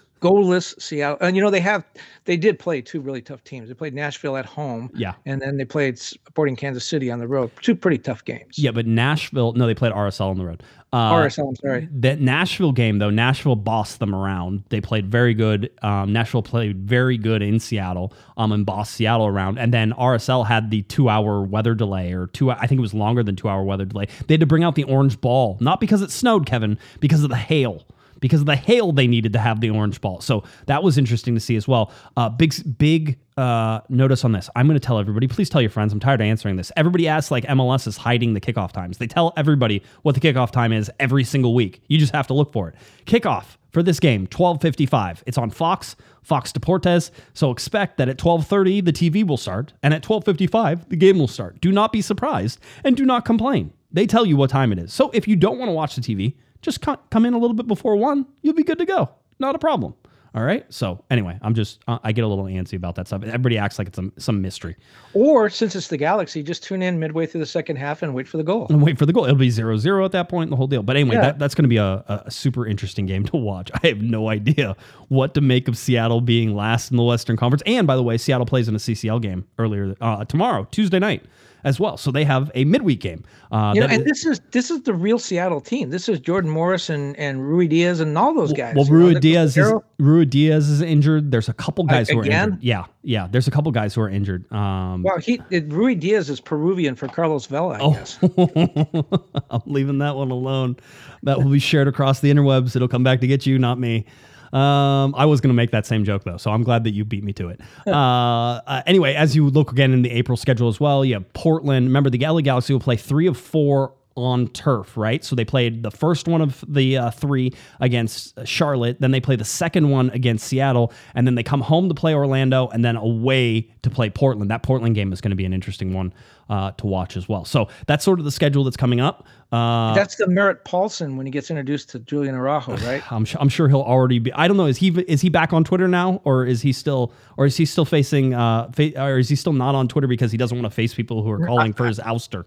goalless 0.20 0.80
Seattle. 0.80 1.18
And 1.20 1.36
you 1.36 1.42
know 1.42 1.50
they 1.50 1.60
have 1.60 1.84
they 2.24 2.36
did 2.36 2.58
play 2.58 2.80
two 2.80 3.00
really 3.00 3.22
tough 3.22 3.44
teams. 3.44 3.68
They 3.68 3.74
played 3.74 3.94
Nashville 3.94 4.36
at 4.36 4.46
home. 4.46 4.90
Yeah. 4.94 5.14
And 5.26 5.40
then 5.40 5.56
they 5.56 5.64
played 5.64 5.98
Sporting 5.98 6.56
Kansas 6.56 6.84
City 6.84 7.10
on 7.10 7.18
the 7.18 7.28
road. 7.28 7.50
Two 7.60 7.74
pretty 7.74 7.98
tough 7.98 8.24
games. 8.24 8.58
Yeah, 8.58 8.70
but 8.70 8.86
Nashville. 8.86 9.52
No, 9.52 9.66
they 9.66 9.74
played 9.74 9.92
RSL 9.92 10.30
on 10.30 10.38
the 10.38 10.44
road. 10.44 10.62
Uh, 10.92 11.12
RSL, 11.12 11.48
I'm 11.48 11.56
sorry. 11.56 11.88
That 11.92 12.20
Nashville 12.20 12.72
game, 12.72 12.98
though, 12.98 13.10
Nashville 13.10 13.56
bossed 13.56 13.98
them 13.98 14.14
around. 14.14 14.64
They 14.70 14.80
played 14.80 15.10
very 15.10 15.34
good. 15.34 15.70
Um, 15.82 16.12
Nashville 16.12 16.42
played 16.42 16.78
very 16.78 17.18
good 17.18 17.42
in 17.42 17.60
Seattle 17.60 18.12
um, 18.38 18.52
and 18.52 18.64
bossed 18.64 18.94
Seattle 18.94 19.26
around. 19.26 19.58
And 19.58 19.72
then 19.72 19.92
RSL 19.92 20.46
had 20.46 20.70
the 20.70 20.82
two 20.82 21.10
hour 21.10 21.42
weather 21.42 21.74
delay, 21.74 22.12
or 22.12 22.28
two, 22.28 22.50
I 22.50 22.66
think 22.66 22.78
it 22.78 22.82
was 22.82 22.94
longer 22.94 23.22
than 23.22 23.36
two 23.36 23.48
hour 23.48 23.62
weather 23.62 23.84
delay. 23.84 24.06
They 24.26 24.34
had 24.34 24.40
to 24.40 24.46
bring 24.46 24.64
out 24.64 24.76
the 24.76 24.84
orange 24.84 25.20
ball, 25.20 25.58
not 25.60 25.78
because 25.80 26.00
it 26.00 26.10
snowed, 26.10 26.46
Kevin, 26.46 26.78
because 27.00 27.22
of 27.22 27.28
the 27.28 27.36
hail. 27.36 27.84
Because 28.20 28.40
of 28.40 28.46
the 28.46 28.56
hail 28.56 28.92
they 28.92 29.06
needed 29.06 29.32
to 29.32 29.38
have 29.38 29.60
the 29.60 29.70
orange 29.70 30.00
ball. 30.00 30.20
So 30.20 30.44
that 30.66 30.82
was 30.82 30.98
interesting 30.98 31.34
to 31.34 31.40
see 31.40 31.56
as 31.56 31.68
well. 31.68 31.92
Uh, 32.16 32.28
big 32.28 32.54
big 32.78 33.18
uh, 33.36 33.80
notice 33.88 34.24
on 34.24 34.32
this. 34.32 34.50
I'm 34.56 34.66
going 34.66 34.78
to 34.78 34.84
tell 34.84 34.98
everybody. 34.98 35.28
Please 35.28 35.48
tell 35.48 35.60
your 35.60 35.70
friends. 35.70 35.92
I'm 35.92 36.00
tired 36.00 36.20
of 36.20 36.26
answering 36.26 36.56
this. 36.56 36.72
Everybody 36.76 37.06
asks 37.06 37.30
like 37.30 37.44
MLS 37.44 37.86
is 37.86 37.96
hiding 37.96 38.34
the 38.34 38.40
kickoff 38.40 38.72
times. 38.72 38.98
They 38.98 39.06
tell 39.06 39.32
everybody 39.36 39.82
what 40.02 40.14
the 40.14 40.20
kickoff 40.20 40.50
time 40.50 40.72
is 40.72 40.90
every 40.98 41.24
single 41.24 41.54
week. 41.54 41.82
You 41.88 41.98
just 41.98 42.12
have 42.12 42.26
to 42.28 42.34
look 42.34 42.52
for 42.52 42.68
it. 42.68 42.74
Kickoff 43.06 43.56
for 43.70 43.82
this 43.82 44.00
game 44.00 44.26
12:55. 44.26 45.22
It's 45.26 45.38
on 45.38 45.50
Fox, 45.50 45.94
Fox 46.22 46.52
Deportes. 46.52 47.10
So 47.34 47.50
expect 47.50 47.98
that 47.98 48.08
at 48.08 48.18
12:30 48.18 48.84
the 48.84 48.92
TV 48.92 49.24
will 49.24 49.36
start 49.36 49.72
and 49.82 49.94
at 49.94 50.02
12:55 50.02 50.88
the 50.88 50.96
game 50.96 51.18
will 51.18 51.28
start. 51.28 51.60
Do 51.60 51.70
not 51.70 51.92
be 51.92 52.02
surprised 52.02 52.58
and 52.84 52.96
do 52.96 53.04
not 53.04 53.24
complain. 53.24 53.72
They 53.92 54.06
tell 54.06 54.26
you 54.26 54.36
what 54.36 54.50
time 54.50 54.72
it 54.72 54.78
is. 54.78 54.92
So 54.92 55.10
if 55.14 55.26
you 55.26 55.36
don't 55.36 55.58
want 55.58 55.68
to 55.68 55.72
watch 55.72 55.94
the 55.96 56.02
TV, 56.02 56.34
just 56.62 56.80
come 56.82 57.24
in 57.24 57.34
a 57.34 57.38
little 57.38 57.54
bit 57.54 57.66
before 57.66 57.96
1. 57.96 58.26
You'll 58.42 58.54
be 58.54 58.64
good 58.64 58.78
to 58.78 58.86
go. 58.86 59.10
Not 59.38 59.54
a 59.54 59.58
problem. 59.58 59.94
All 60.34 60.44
right. 60.44 60.64
So 60.72 61.02
anyway, 61.10 61.38
I'm 61.42 61.54
just 61.54 61.80
uh, 61.88 61.98
I 62.04 62.12
get 62.12 62.22
a 62.22 62.28
little 62.28 62.44
antsy 62.44 62.74
about 62.74 62.94
that 62.96 63.06
stuff. 63.06 63.22
Everybody 63.24 63.56
acts 63.56 63.78
like 63.78 63.88
it's 63.88 63.98
a, 63.98 64.10
some 64.18 64.42
mystery. 64.42 64.76
Or 65.14 65.48
since 65.48 65.74
it's 65.74 65.88
the 65.88 65.96
Galaxy, 65.96 66.42
just 66.42 66.62
tune 66.62 66.82
in 66.82 67.00
midway 67.00 67.26
through 67.26 67.40
the 67.40 67.46
second 67.46 67.76
half 67.76 68.02
and 68.02 68.14
wait 68.14 68.28
for 68.28 68.36
the 68.36 68.42
goal. 68.42 68.66
And 68.68 68.82
wait 68.82 68.98
for 68.98 69.06
the 69.06 69.12
goal. 69.12 69.24
It'll 69.24 69.36
be 69.36 69.48
0-0 69.48 70.04
at 70.04 70.12
that 70.12 70.28
point, 70.28 70.50
the 70.50 70.56
whole 70.56 70.66
deal. 70.66 70.82
But 70.82 70.96
anyway, 70.96 71.16
yeah. 71.16 71.22
that, 71.22 71.38
that's 71.38 71.54
going 71.54 71.64
to 71.64 71.68
be 71.68 71.78
a, 71.78 72.22
a, 72.26 72.30
super 72.30 72.66
interesting 72.66 73.06
game 73.06 73.24
to 73.24 73.36
watch. 73.36 73.70
I 73.82 73.88
have 73.88 74.02
no 74.02 74.28
idea 74.28 74.76
what 75.08 75.34
to 75.34 75.40
make 75.40 75.66
of 75.66 75.78
Seattle 75.78 76.20
being 76.20 76.54
last 76.54 76.90
in 76.90 76.98
the 76.98 77.02
Western 77.02 77.36
Conference. 77.36 77.62
And 77.64 77.86
by 77.86 77.96
the 77.96 78.02
way, 78.02 78.18
Seattle 78.18 78.46
plays 78.46 78.68
in 78.68 78.74
a 78.74 78.78
CCL 78.78 79.22
game 79.22 79.46
earlier 79.58 79.96
uh, 80.00 80.24
tomorrow, 80.26 80.68
Tuesday 80.70 80.98
night 80.98 81.24
as 81.64 81.80
well. 81.80 81.96
So 81.96 82.10
they 82.10 82.24
have 82.24 82.50
a 82.54 82.64
midweek 82.64 83.00
game. 83.00 83.24
Uh, 83.50 83.72
you 83.74 83.80
know, 83.80 83.86
and 83.86 84.02
is, 84.02 84.06
this 84.06 84.26
is 84.26 84.40
this 84.52 84.70
is 84.70 84.82
the 84.82 84.94
real 84.94 85.18
Seattle 85.18 85.60
team. 85.60 85.90
This 85.90 86.08
is 86.08 86.20
Jordan 86.20 86.50
Morris 86.50 86.90
and, 86.90 87.16
and 87.16 87.40
Ruidíaz 87.40 88.00
and 88.00 88.16
all 88.16 88.34
those 88.34 88.52
guys. 88.52 88.74
Well, 88.76 88.86
Ruidíaz 88.86 89.56
is 89.56 89.72
Ruidíaz 90.00 90.70
is 90.70 90.80
injured. 90.80 91.30
There's 91.30 91.48
a 91.48 91.54
couple 91.54 91.84
guys 91.84 92.10
uh, 92.10 92.14
who 92.14 92.20
are 92.20 92.24
injured. 92.24 92.62
Yeah, 92.62 92.84
yeah. 93.02 93.26
There's 93.30 93.48
a 93.48 93.50
couple 93.50 93.72
guys 93.72 93.94
who 93.94 94.02
are 94.02 94.08
injured. 94.08 94.50
Um, 94.52 95.02
well, 95.02 95.18
he 95.18 95.38
Ruidíaz 95.38 96.30
is 96.30 96.40
Peruvian 96.40 96.94
for 96.94 97.08
Carlos 97.08 97.46
Vela. 97.46 97.74
I 97.74 97.80
oh. 97.80 97.92
guess. 97.92 98.18
I'm 99.50 99.62
leaving 99.66 99.98
that 99.98 100.16
one 100.16 100.30
alone. 100.30 100.76
That 101.22 101.38
will 101.38 101.50
be 101.50 101.58
shared 101.58 101.88
across 101.88 102.20
the 102.20 102.30
interwebs. 102.30 102.76
It'll 102.76 102.88
come 102.88 103.02
back 103.02 103.20
to 103.20 103.26
get 103.26 103.46
you, 103.46 103.58
not 103.58 103.78
me. 103.78 104.06
Um, 104.52 105.14
I 105.16 105.26
was 105.26 105.40
going 105.40 105.50
to 105.50 105.54
make 105.54 105.70
that 105.72 105.86
same 105.86 106.04
joke 106.04 106.24
though, 106.24 106.36
so 106.36 106.50
I'm 106.50 106.62
glad 106.62 106.84
that 106.84 106.92
you 106.92 107.04
beat 107.04 107.24
me 107.24 107.32
to 107.34 107.48
it. 107.48 107.60
uh, 107.86 107.90
uh, 107.92 108.82
anyway, 108.86 109.14
as 109.14 109.36
you 109.36 109.48
look 109.48 109.72
again 109.72 109.92
in 109.92 110.02
the 110.02 110.10
April 110.10 110.36
schedule 110.36 110.68
as 110.68 110.80
well, 110.80 111.04
you 111.04 111.14
have 111.14 111.32
Portland. 111.32 111.86
Remember, 111.86 112.10
the 112.10 112.18
LA 112.18 112.40
Galaxy 112.40 112.72
will 112.72 112.80
play 112.80 112.96
three 112.96 113.26
of 113.26 113.36
four 113.36 113.94
on 114.18 114.48
turf, 114.48 114.96
right? 114.96 115.24
So 115.24 115.36
they 115.36 115.44
played 115.44 115.84
the 115.84 115.92
first 115.92 116.26
one 116.26 116.42
of 116.42 116.64
the 116.66 116.98
uh, 116.98 117.10
three 117.12 117.52
against 117.78 118.34
Charlotte, 118.46 119.00
then 119.00 119.12
they 119.12 119.20
play 119.20 119.36
the 119.36 119.44
second 119.44 119.90
one 119.90 120.10
against 120.10 120.46
Seattle, 120.48 120.92
and 121.14 121.26
then 121.26 121.36
they 121.36 121.44
come 121.44 121.60
home 121.60 121.88
to 121.88 121.94
play 121.94 122.14
Orlando, 122.14 122.66
and 122.68 122.84
then 122.84 122.96
away 122.96 123.70
to 123.82 123.90
play 123.90 124.10
Portland. 124.10 124.50
That 124.50 124.64
Portland 124.64 124.96
game 124.96 125.12
is 125.12 125.20
going 125.20 125.30
to 125.30 125.36
be 125.36 125.44
an 125.44 125.52
interesting 125.52 125.92
one 125.94 126.12
uh, 126.48 126.72
to 126.72 126.86
watch 126.86 127.16
as 127.16 127.28
well. 127.28 127.44
So 127.44 127.68
that's 127.86 128.04
sort 128.04 128.18
of 128.18 128.24
the 128.24 128.30
schedule 128.30 128.64
that's 128.64 128.76
coming 128.76 129.00
up. 129.00 129.26
Uh, 129.50 129.94
that's 129.94 130.16
the 130.16 130.28
Merritt 130.28 130.64
Paulson 130.64 131.16
when 131.16 131.26
he 131.26 131.32
gets 131.32 131.50
introduced 131.50 131.90
to 131.90 131.98
Julian 132.00 132.34
Araujo, 132.34 132.76
right? 132.86 133.02
I'm, 133.10 133.24
sure, 133.24 133.40
I'm 133.40 133.48
sure 133.48 133.68
he'll 133.68 133.80
already 133.80 134.18
be. 134.18 134.32
I 134.32 134.48
don't 134.48 134.56
know. 134.56 134.66
Is 134.66 134.76
he 134.76 134.88
is 134.88 135.20
he 135.20 135.28
back 135.28 135.52
on 135.52 135.64
Twitter 135.64 135.88
now, 135.88 136.20
or 136.24 136.44
is 136.44 136.62
he 136.62 136.72
still, 136.72 137.12
or 137.36 137.46
is 137.46 137.56
he 137.56 137.64
still 137.64 137.84
facing, 137.84 138.34
uh, 138.34 138.70
fa- 138.72 139.00
or 139.00 139.18
is 139.18 139.28
he 139.28 139.36
still 139.36 139.52
not 139.52 139.74
on 139.74 139.88
Twitter 139.88 140.06
because 140.06 140.30
he 140.32 140.38
doesn't 140.38 140.56
want 140.56 140.70
to 140.70 140.74
face 140.74 140.94
people 140.94 141.22
who 141.22 141.30
are 141.30 141.46
calling 141.46 141.72
for 141.72 141.86
his 141.86 141.98
ouster? 141.98 142.44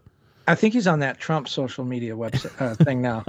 I 0.48 0.56
think 0.56 0.74
he's 0.74 0.88
on 0.88 1.00
that 1.00 1.20
Trump 1.20 1.48
social 1.48 1.86
media 1.86 2.16
website 2.16 2.60
uh, 2.60 2.76
thing 2.84 3.02
now. 3.02 3.24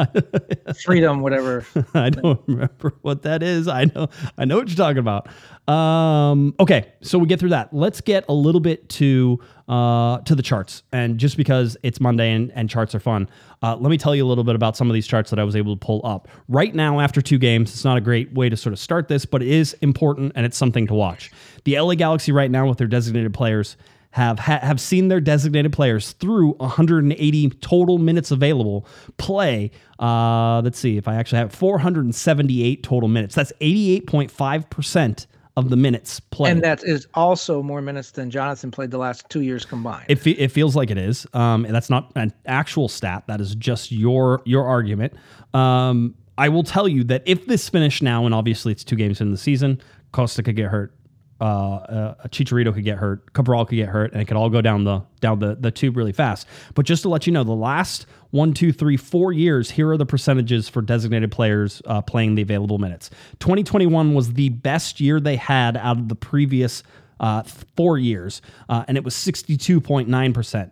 Freedom, 0.84 1.20
whatever. 1.20 1.66
I 1.94 2.10
don't 2.10 2.40
remember 2.46 2.94
what 3.02 3.22
that 3.22 3.42
is. 3.42 3.68
I 3.68 3.84
know. 3.84 4.08
I 4.38 4.44
know 4.44 4.56
what 4.56 4.68
you're 4.68 4.76
talking 4.76 4.98
about. 4.98 5.28
Um, 5.72 6.54
okay, 6.58 6.92
so 7.02 7.18
we 7.18 7.26
get 7.26 7.38
through 7.38 7.50
that. 7.50 7.72
Let's 7.72 8.00
get 8.00 8.24
a 8.28 8.32
little 8.32 8.60
bit 8.60 8.88
to 8.90 9.38
uh, 9.68 10.18
to 10.20 10.34
the 10.34 10.42
charts, 10.42 10.82
and 10.92 11.18
just 11.18 11.36
because 11.36 11.76
it's 11.82 12.00
Monday 12.00 12.32
and, 12.32 12.50
and 12.52 12.68
charts 12.68 12.94
are 12.94 13.00
fun, 13.00 13.28
uh, 13.62 13.76
let 13.76 13.90
me 13.90 13.98
tell 13.98 14.14
you 14.14 14.24
a 14.24 14.28
little 14.28 14.44
bit 14.44 14.54
about 14.54 14.76
some 14.76 14.90
of 14.90 14.94
these 14.94 15.06
charts 15.06 15.30
that 15.30 15.38
I 15.38 15.44
was 15.44 15.54
able 15.54 15.76
to 15.76 15.78
pull 15.78 16.00
up. 16.04 16.28
Right 16.48 16.74
now, 16.74 16.98
after 16.98 17.22
two 17.22 17.38
games, 17.38 17.72
it's 17.72 17.84
not 17.84 17.96
a 17.96 18.00
great 18.00 18.32
way 18.32 18.48
to 18.48 18.56
sort 18.56 18.72
of 18.72 18.78
start 18.78 19.08
this, 19.08 19.24
but 19.24 19.42
it 19.42 19.48
is 19.48 19.74
important 19.82 20.32
and 20.34 20.44
it's 20.44 20.56
something 20.56 20.86
to 20.88 20.94
watch. 20.94 21.30
The 21.64 21.78
LA 21.78 21.94
Galaxy 21.94 22.32
right 22.32 22.50
now 22.50 22.66
with 22.66 22.78
their 22.78 22.88
designated 22.88 23.32
players 23.32 23.76
have 24.12 24.38
ha- 24.38 24.60
have 24.60 24.80
seen 24.80 25.08
their 25.08 25.20
designated 25.20 25.72
players 25.72 26.12
through 26.12 26.52
180 26.54 27.50
total 27.60 27.98
minutes 27.98 28.30
available 28.30 28.86
play. 29.16 29.70
Uh, 29.98 30.60
let's 30.62 30.78
see 30.78 30.96
if 30.96 31.08
I 31.08 31.16
actually 31.16 31.38
have 31.38 31.52
478 31.52 32.82
total 32.82 33.08
minutes. 33.08 33.34
That's 33.34 33.52
88.5 33.60 34.70
percent 34.70 35.26
of 35.56 35.68
the 35.68 35.76
minutes 35.76 36.20
played. 36.20 36.52
And 36.52 36.62
that 36.62 36.82
is 36.82 37.06
also 37.14 37.62
more 37.62 37.82
minutes 37.82 38.12
than 38.12 38.30
Jonathan 38.30 38.70
played 38.70 38.90
the 38.90 38.98
last 38.98 39.28
two 39.28 39.42
years 39.42 39.64
combined. 39.64 40.06
It, 40.08 40.16
fe- 40.16 40.30
it 40.32 40.48
feels 40.48 40.74
like 40.74 40.90
it 40.90 40.96
is. 40.96 41.26
Um, 41.34 41.66
and 41.66 41.74
that's 41.74 41.90
not 41.90 42.10
an 42.16 42.32
actual 42.46 42.88
stat. 42.88 43.24
That 43.26 43.40
is 43.40 43.54
just 43.54 43.92
your 43.92 44.40
your 44.44 44.64
argument. 44.64 45.14
Um, 45.52 46.14
I 46.38 46.48
will 46.48 46.64
tell 46.64 46.88
you 46.88 47.04
that 47.04 47.22
if 47.26 47.46
this 47.46 47.68
finished 47.68 48.02
now, 48.02 48.24
and 48.24 48.34
obviously 48.34 48.72
it's 48.72 48.84
two 48.84 48.96
games 48.96 49.20
in 49.20 49.30
the 49.30 49.36
season, 49.36 49.80
Costa 50.12 50.42
could 50.42 50.56
get 50.56 50.70
hurt 50.70 50.94
uh, 51.40 51.44
uh, 51.44 52.28
Chicharito 52.28 52.72
could 52.72 52.84
get 52.84 52.98
hurt, 52.98 53.32
Cabral 53.32 53.64
could 53.64 53.76
get 53.76 53.88
hurt, 53.88 54.12
and 54.12 54.22
it 54.22 54.26
could 54.26 54.36
all 54.36 54.48
go 54.48 54.60
down 54.60 54.84
the 54.84 55.02
down 55.20 55.38
the, 55.38 55.56
the 55.58 55.70
tube 55.70 55.96
really 55.96 56.12
fast. 56.12 56.46
But 56.74 56.86
just 56.86 57.02
to 57.02 57.08
let 57.08 57.26
you 57.26 57.32
know, 57.32 57.44
the 57.44 57.52
last 57.52 58.06
one, 58.30 58.54
two, 58.54 58.72
three, 58.72 58.96
four 58.96 59.32
years, 59.32 59.70
here 59.70 59.90
are 59.90 59.96
the 59.96 60.06
percentages 60.06 60.68
for 60.68 60.82
designated 60.82 61.32
players 61.32 61.82
uh, 61.86 62.00
playing 62.00 62.34
the 62.34 62.42
available 62.42 62.78
minutes. 62.78 63.10
2021 63.40 64.14
was 64.14 64.34
the 64.34 64.50
best 64.50 65.00
year 65.00 65.20
they 65.20 65.36
had 65.36 65.76
out 65.76 65.98
of 65.98 66.08
the 66.08 66.14
previous 66.14 66.82
uh, 67.20 67.42
four 67.42 67.98
years, 67.98 68.42
uh, 68.68 68.84
and 68.88 68.96
it 68.96 69.04
was 69.04 69.14
62.9%. 69.14 70.08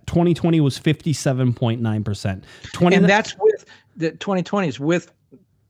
2020 0.06 0.60
was 0.60 0.78
57.9%. 0.78 2.42
20 2.72 2.96
and 2.96 3.04
that's 3.04 3.36
with 3.38 3.64
the 3.96 4.10
2020 4.12 4.68
is 4.68 4.80
with 4.80 5.12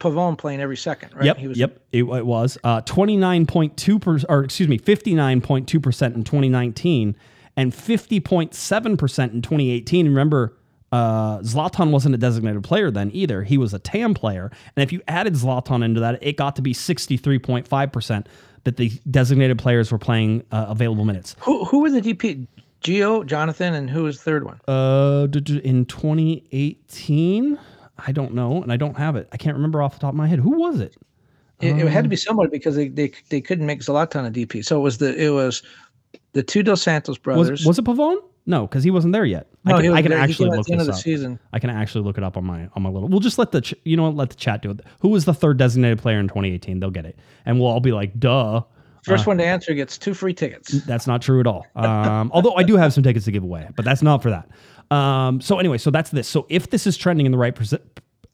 Pavon 0.00 0.36
playing 0.36 0.60
every 0.60 0.76
second, 0.78 1.14
right? 1.14 1.26
Yep, 1.26 1.36
he 1.36 1.48
was, 1.48 1.58
yep, 1.58 1.78
it, 1.92 2.04
it 2.04 2.26
was 2.26 2.58
uh, 2.64 2.80
twenty 2.80 3.16
nine 3.16 3.46
point 3.46 3.76
two 3.76 3.98
percent, 3.98 4.30
or 4.30 4.42
excuse 4.42 4.68
me, 4.68 4.78
fifty 4.78 5.14
nine 5.14 5.40
point 5.40 5.68
two 5.68 5.78
percent 5.78 6.16
in 6.16 6.24
twenty 6.24 6.48
nineteen, 6.48 7.14
and 7.56 7.74
fifty 7.74 8.18
point 8.18 8.54
seven 8.54 8.96
percent 8.96 9.32
in 9.34 9.42
twenty 9.42 9.70
eighteen. 9.70 10.06
Remember, 10.06 10.56
uh, 10.90 11.38
Zlatan 11.40 11.90
wasn't 11.90 12.14
a 12.14 12.18
designated 12.18 12.64
player 12.64 12.90
then 12.90 13.10
either; 13.12 13.44
he 13.44 13.58
was 13.58 13.74
a 13.74 13.78
TAM 13.78 14.14
player, 14.14 14.50
and 14.74 14.82
if 14.82 14.90
you 14.90 15.02
added 15.06 15.34
Zlatan 15.34 15.84
into 15.84 16.00
that, 16.00 16.18
it 16.22 16.36
got 16.36 16.56
to 16.56 16.62
be 16.62 16.72
sixty 16.72 17.18
three 17.18 17.38
point 17.38 17.68
five 17.68 17.92
percent 17.92 18.26
that 18.64 18.78
the 18.78 18.90
designated 19.10 19.58
players 19.58 19.92
were 19.92 19.98
playing 19.98 20.44
uh, 20.50 20.66
available 20.68 21.04
minutes. 21.04 21.36
Who 21.40 21.66
who 21.66 21.80
were 21.80 21.90
the 21.90 22.00
DP? 22.00 22.46
Geo, 22.80 23.22
Jonathan, 23.24 23.74
and 23.74 23.90
who 23.90 24.04
was 24.04 24.16
the 24.16 24.22
third 24.22 24.44
one? 24.44 24.58
Uh, 24.66 25.26
in 25.62 25.84
2018, 25.84 27.58
I 28.06 28.12
don't 28.12 28.34
know, 28.34 28.62
and 28.62 28.72
I 28.72 28.76
don't 28.76 28.96
have 28.96 29.16
it. 29.16 29.28
I 29.32 29.36
can't 29.36 29.56
remember 29.56 29.82
off 29.82 29.94
the 29.94 30.00
top 30.00 30.10
of 30.10 30.16
my 30.16 30.26
head. 30.26 30.38
Who 30.38 30.58
was 30.58 30.80
it? 30.80 30.96
It, 31.60 31.72
um, 31.72 31.80
it 31.80 31.88
had 31.88 32.04
to 32.04 32.08
be 32.08 32.14
um, 32.14 32.18
somebody 32.18 32.50
because 32.50 32.74
they, 32.76 32.88
they 32.88 33.12
they 33.28 33.40
couldn't 33.40 33.66
make 33.66 33.80
Zlatan 33.80 34.26
a 34.26 34.30
DP. 34.30 34.64
So 34.64 34.78
it 34.78 34.82
was 34.82 34.98
the 34.98 35.14
it 35.14 35.30
was 35.30 35.62
the 36.32 36.42
two 36.42 36.62
Dos 36.62 36.82
Santos 36.82 37.18
brothers. 37.18 37.64
Was, 37.64 37.66
was 37.66 37.78
it 37.78 37.84
Pavone? 37.84 38.18
No, 38.46 38.66
because 38.66 38.82
he 38.82 38.90
wasn't 38.90 39.12
there 39.12 39.26
yet. 39.26 39.46
No, 39.64 39.76
I 39.76 39.82
can, 39.82 39.92
I 39.92 40.02
can 40.02 40.12
actually 40.12 40.48
look 40.48 40.66
this 40.66 40.88
up. 40.88 40.94
Season. 40.94 41.38
I 41.52 41.58
can 41.58 41.70
actually 41.70 42.04
look 42.04 42.16
it 42.16 42.24
up 42.24 42.36
on 42.36 42.44
my 42.44 42.68
on 42.74 42.82
my 42.82 42.88
little. 42.88 43.08
We'll 43.08 43.20
just 43.20 43.38
let 43.38 43.52
the 43.52 43.60
ch- 43.60 43.74
you 43.84 43.96
know 43.96 44.04
what 44.04 44.16
let 44.16 44.30
the 44.30 44.36
chat 44.36 44.62
do 44.62 44.70
it. 44.70 44.80
Who 45.00 45.08
was 45.08 45.24
the 45.24 45.34
third 45.34 45.58
designated 45.58 45.98
player 45.98 46.18
in 46.18 46.28
2018? 46.28 46.80
They'll 46.80 46.90
get 46.90 47.04
it, 47.04 47.18
and 47.44 47.60
we'll 47.60 47.68
all 47.68 47.80
be 47.80 47.92
like, 47.92 48.18
"Duh." 48.18 48.62
First 49.04 49.26
uh, 49.26 49.30
one 49.30 49.38
to 49.38 49.44
answer 49.44 49.72
gets 49.74 49.96
two 49.96 50.14
free 50.14 50.34
tickets. 50.34 50.72
That's 50.84 51.06
not 51.06 51.22
true 51.22 51.40
at 51.40 51.46
all. 51.46 51.66
Um, 51.74 52.30
although 52.34 52.54
I 52.54 52.62
do 52.62 52.76
have 52.76 52.92
some 52.92 53.02
tickets 53.02 53.24
to 53.26 53.32
give 53.32 53.42
away, 53.42 53.68
but 53.76 53.84
that's 53.84 54.02
not 54.02 54.22
for 54.22 54.30
that. 54.30 54.48
Um, 54.90 55.40
so 55.40 55.58
anyway, 55.58 55.78
so 55.78 55.90
that's 55.90 56.10
this. 56.10 56.28
So 56.28 56.46
if 56.48 56.70
this 56.70 56.86
is 56.86 56.96
trending 56.96 57.26
in 57.26 57.32
the 57.32 57.38
right 57.38 57.56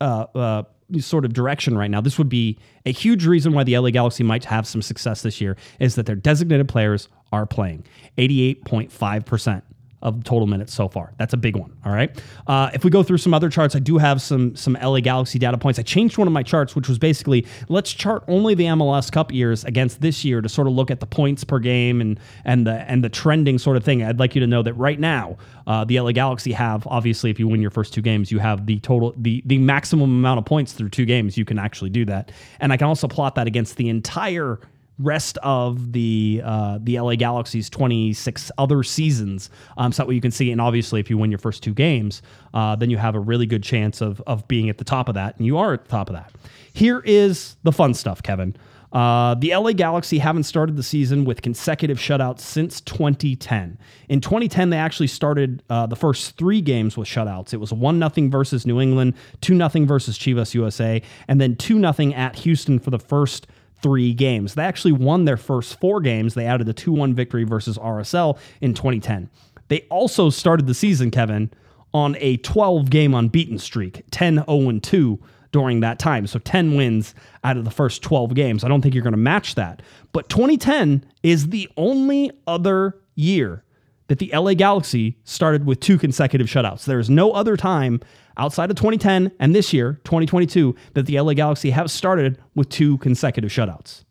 uh, 0.01 0.05
uh, 0.35 0.63
sort 1.01 1.25
of 1.25 1.33
direction 1.33 1.77
right 1.77 1.91
now, 1.91 2.01
this 2.01 2.19
would 2.19 2.29
be 2.29 2.59
a 2.85 2.93
huge 2.93 3.27
reason 3.27 3.53
why 3.53 3.65
the 3.65 3.79
LA 3.79 3.91
Galaxy 3.91 4.25
might 4.25 4.45
have 4.45 4.67
some 4.67 4.83
success 4.83 5.23
this 5.23 5.41
year 5.41 5.57
is 5.81 5.97
that 5.97 6.07
their 6.07 6.17
designated 6.17 6.69
players 6.69 7.09
are 7.33 7.47
playing 7.47 7.85
88.5% 8.19 9.63
of 10.07 10.23
total 10.23 10.47
minutes 10.47 10.73
so 10.73 10.89
far. 10.89 11.13
That's 11.19 11.35
a 11.35 11.37
big 11.37 11.57
one. 11.57 11.77
All 11.85 11.93
right. 11.93 12.17
Uh, 12.47 12.71
if 12.73 12.85
we 12.85 12.91
go 12.91 13.03
through 13.03 13.19
some 13.19 13.35
other 13.35 13.51
charts, 13.51 13.75
I 13.75 13.81
do 13.81 13.99
have 13.99 14.23
some 14.23 14.55
some 14.55 14.79
LA 14.81 15.01
Galaxy 15.01 15.39
data 15.39 15.59
points. 15.59 15.81
I 15.81 15.83
changed 15.83 16.17
one 16.17 16.29
of 16.29 16.33
my 16.33 16.45
charts, 16.45 16.77
which 16.77 16.89
was 16.89 16.97
basically 16.97 17.45
let's 17.69 17.93
chart 17.93 18.23
only 18.29 18.55
the 18.55 18.65
MLS 18.67 19.11
Cup 19.11 19.33
years 19.33 19.65
against 19.65 20.01
this 20.01 20.25
year 20.25 20.41
to 20.41 20.49
sort 20.49 20.69
of 20.69 20.75
look 20.75 20.93
at 20.93 21.01
the 21.01 21.07
points 21.07 21.43
per 21.43 21.59
game 21.59 22.01
and 22.01 22.21
and 22.45 22.67
the 22.67 22.89
and 22.89 23.03
the 23.03 23.09
trending 23.09 23.59
sort 23.59 23.77
of 23.77 23.85
thing. 23.85 24.05
I'd 24.05 24.21
like 24.21 24.37
you 24.37 24.41
to 24.41 24.47
know 24.47 24.63
that 24.63 24.75
right 24.75 25.01
now, 25.01 25.39
uh, 25.67 25.85
the 25.85 25.99
LA 25.99 26.13
Galaxy 26.13 26.53
have 26.53 26.87
obviously 26.87 27.29
if 27.31 27.41
you 27.41 27.49
win 27.49 27.61
your 27.61 27.73
first 27.73 27.93
two 27.93 28.03
games, 28.03 28.31
you 28.31 28.39
have 28.39 28.67
the 28.67 28.79
total 28.79 29.13
the 29.17 29.43
the 29.45 29.59
maximum 29.59 30.11
amount 30.11 30.39
of 30.39 30.45
points 30.45 30.73
through 30.73 30.91
two 30.91 31.05
games. 31.05 31.37
You 31.37 31.45
can 31.45 31.59
actually 31.59 31.91
do 31.91 32.05
that, 32.05 32.31
and 32.61 32.73
I 32.73 32.77
can 32.77 32.87
also 32.87 33.09
plot 33.09 33.35
that 33.35 33.49
against 33.49 33.77
the 33.77 33.89
entire 33.89 34.61
rest 34.99 35.39
of 35.39 35.93
the 35.93 36.41
uh, 36.45 36.79
the 36.83 36.99
LA 36.99 37.15
Galaxy's 37.15 37.69
26 37.71 38.51
other 38.59 38.83
seasons. 38.83 39.51
Um, 39.77 39.93
so 39.93 40.03
that 40.03 40.09
way 40.09 40.15
you 40.15 40.21
can 40.21 40.31
see, 40.31 40.51
and 40.51 40.61
obviously, 40.61 41.01
if 41.01 41.11
you 41.11 41.19
win 41.19 41.31
your 41.31 41.39
first 41.39 41.63
two 41.63 41.75
games, 41.75 42.23
uh, 42.55 42.77
then 42.77 42.91
you 42.91 42.97
have 42.97 43.15
a 43.15 43.21
really 43.21 43.47
good 43.47 43.63
chance 43.63 44.01
of 44.01 44.21
of 44.27 44.47
being 44.49 44.69
at 44.69 44.79
the 44.79 44.85
top 44.85 45.09
of 45.09 45.15
that, 45.15 45.37
and 45.37 45.47
you 45.47 45.59
are 45.59 45.75
at 45.75 45.85
the 45.85 45.91
top 45.91 46.09
of 46.09 46.15
that. 46.15 46.33
Here 46.73 47.01
is 47.05 47.57
the 47.63 47.73
fun 47.73 47.95
stuff, 47.95 48.23
Kevin. 48.23 48.57
Uh, 48.93 49.35
the 49.35 49.55
LA 49.55 49.73
Galaxy 49.73 50.19
haven't 50.19 50.45
started 50.45 50.77
the 50.77 50.83
season 50.83 51.25
with 51.25 51.43
consecutive 51.43 51.99
shutouts 51.99 52.41
since 52.41 52.81
2010. 52.83 53.79
In 54.09 54.21
2010, 54.21 54.71
they 54.71 54.79
actually 54.79 55.09
started 55.09 55.63
uh, 55.69 55.87
the 55.87 55.97
first 55.97 56.37
three 56.39 56.61
games 56.61 56.97
with 56.97 57.09
shutouts. 57.09 57.53
It 57.53 57.59
was 57.59 57.73
1 57.73 57.99
0 57.99 58.29
versus 58.31 58.65
New 58.65 58.81
England, 58.81 59.15
2 59.41 59.57
0 59.57 59.87
versus 59.87 60.19
Chivas 60.19 60.55
USA, 60.55 61.03
and 61.29 61.41
then 61.41 61.57
2 61.57 61.81
0 61.81 62.13
at 62.15 62.37
Houston 62.37 62.79
for 62.79 62.91
the 62.91 62.99
first 62.99 63.47
three 63.83 64.13
games. 64.15 64.55
They 64.55 64.65
actually 64.65 64.93
won 64.93 65.25
their 65.25 65.37
first 65.37 65.79
four 65.79 66.01
games. 66.01 66.35
They 66.35 66.47
added 66.47 66.69
a 66.69 66.73
2 66.73 66.93
1 66.93 67.15
victory 67.15 67.45
versus 67.45 67.79
RSL 67.79 68.39
in 68.61 68.75
2010. 68.75 69.31
They 69.69 69.83
also 69.91 70.31
started 70.31 70.67
the 70.67 70.75
season, 70.75 71.11
Kevin, 71.11 71.51
on 71.93 72.17
a 72.21 72.37
12 72.39 72.91
game 72.91 73.15
unbeaten 73.15 73.59
streak, 73.59 74.05
10 74.11 74.45
0 74.49 74.79
2 74.81 75.19
during 75.53 75.81
that 75.81 75.99
time. 75.99 76.27
So 76.27 76.39
10 76.39 76.75
wins 76.75 77.15
out 77.43 77.57
of 77.57 77.65
the 77.65 77.71
first 77.71 78.03
12 78.03 78.35
games. 78.35 78.65
I 78.65 78.69
don't 78.69 78.83
think 78.83 78.95
you're 78.95 79.03
going 79.05 79.13
to 79.13 79.19
match 79.19 79.55
that. 79.55 79.81
But 80.13 80.29
2010 80.29 81.05
is 81.23 81.49
the 81.49 81.69
only 81.77 82.31
other 82.47 82.99
year 83.15 83.65
that 84.09 84.19
the 84.19 84.31
LA 84.33 84.55
Galaxy 84.55 85.17
started 85.25 85.67
with 85.67 85.81
two 85.81 85.99
consecutive 85.99 86.47
shutouts. 86.47 86.85
There 86.85 86.99
is 86.99 87.11
no 87.11 87.33
other 87.33 87.57
time 87.57 88.01
outside 88.37 88.71
of 88.71 88.77
2010 88.77 89.33
and 89.39 89.55
this 89.55 89.73
year, 89.73 90.01
2022, 90.05 90.75
that 90.95 91.07
the 91.07 91.21
LA 91.21 91.35
Galaxy 91.35 91.71
have 91.71 91.91
started 91.91 92.39
with 92.55 92.69
two 92.69 92.99
consecutive 92.99 93.51
shutouts. 93.51 94.05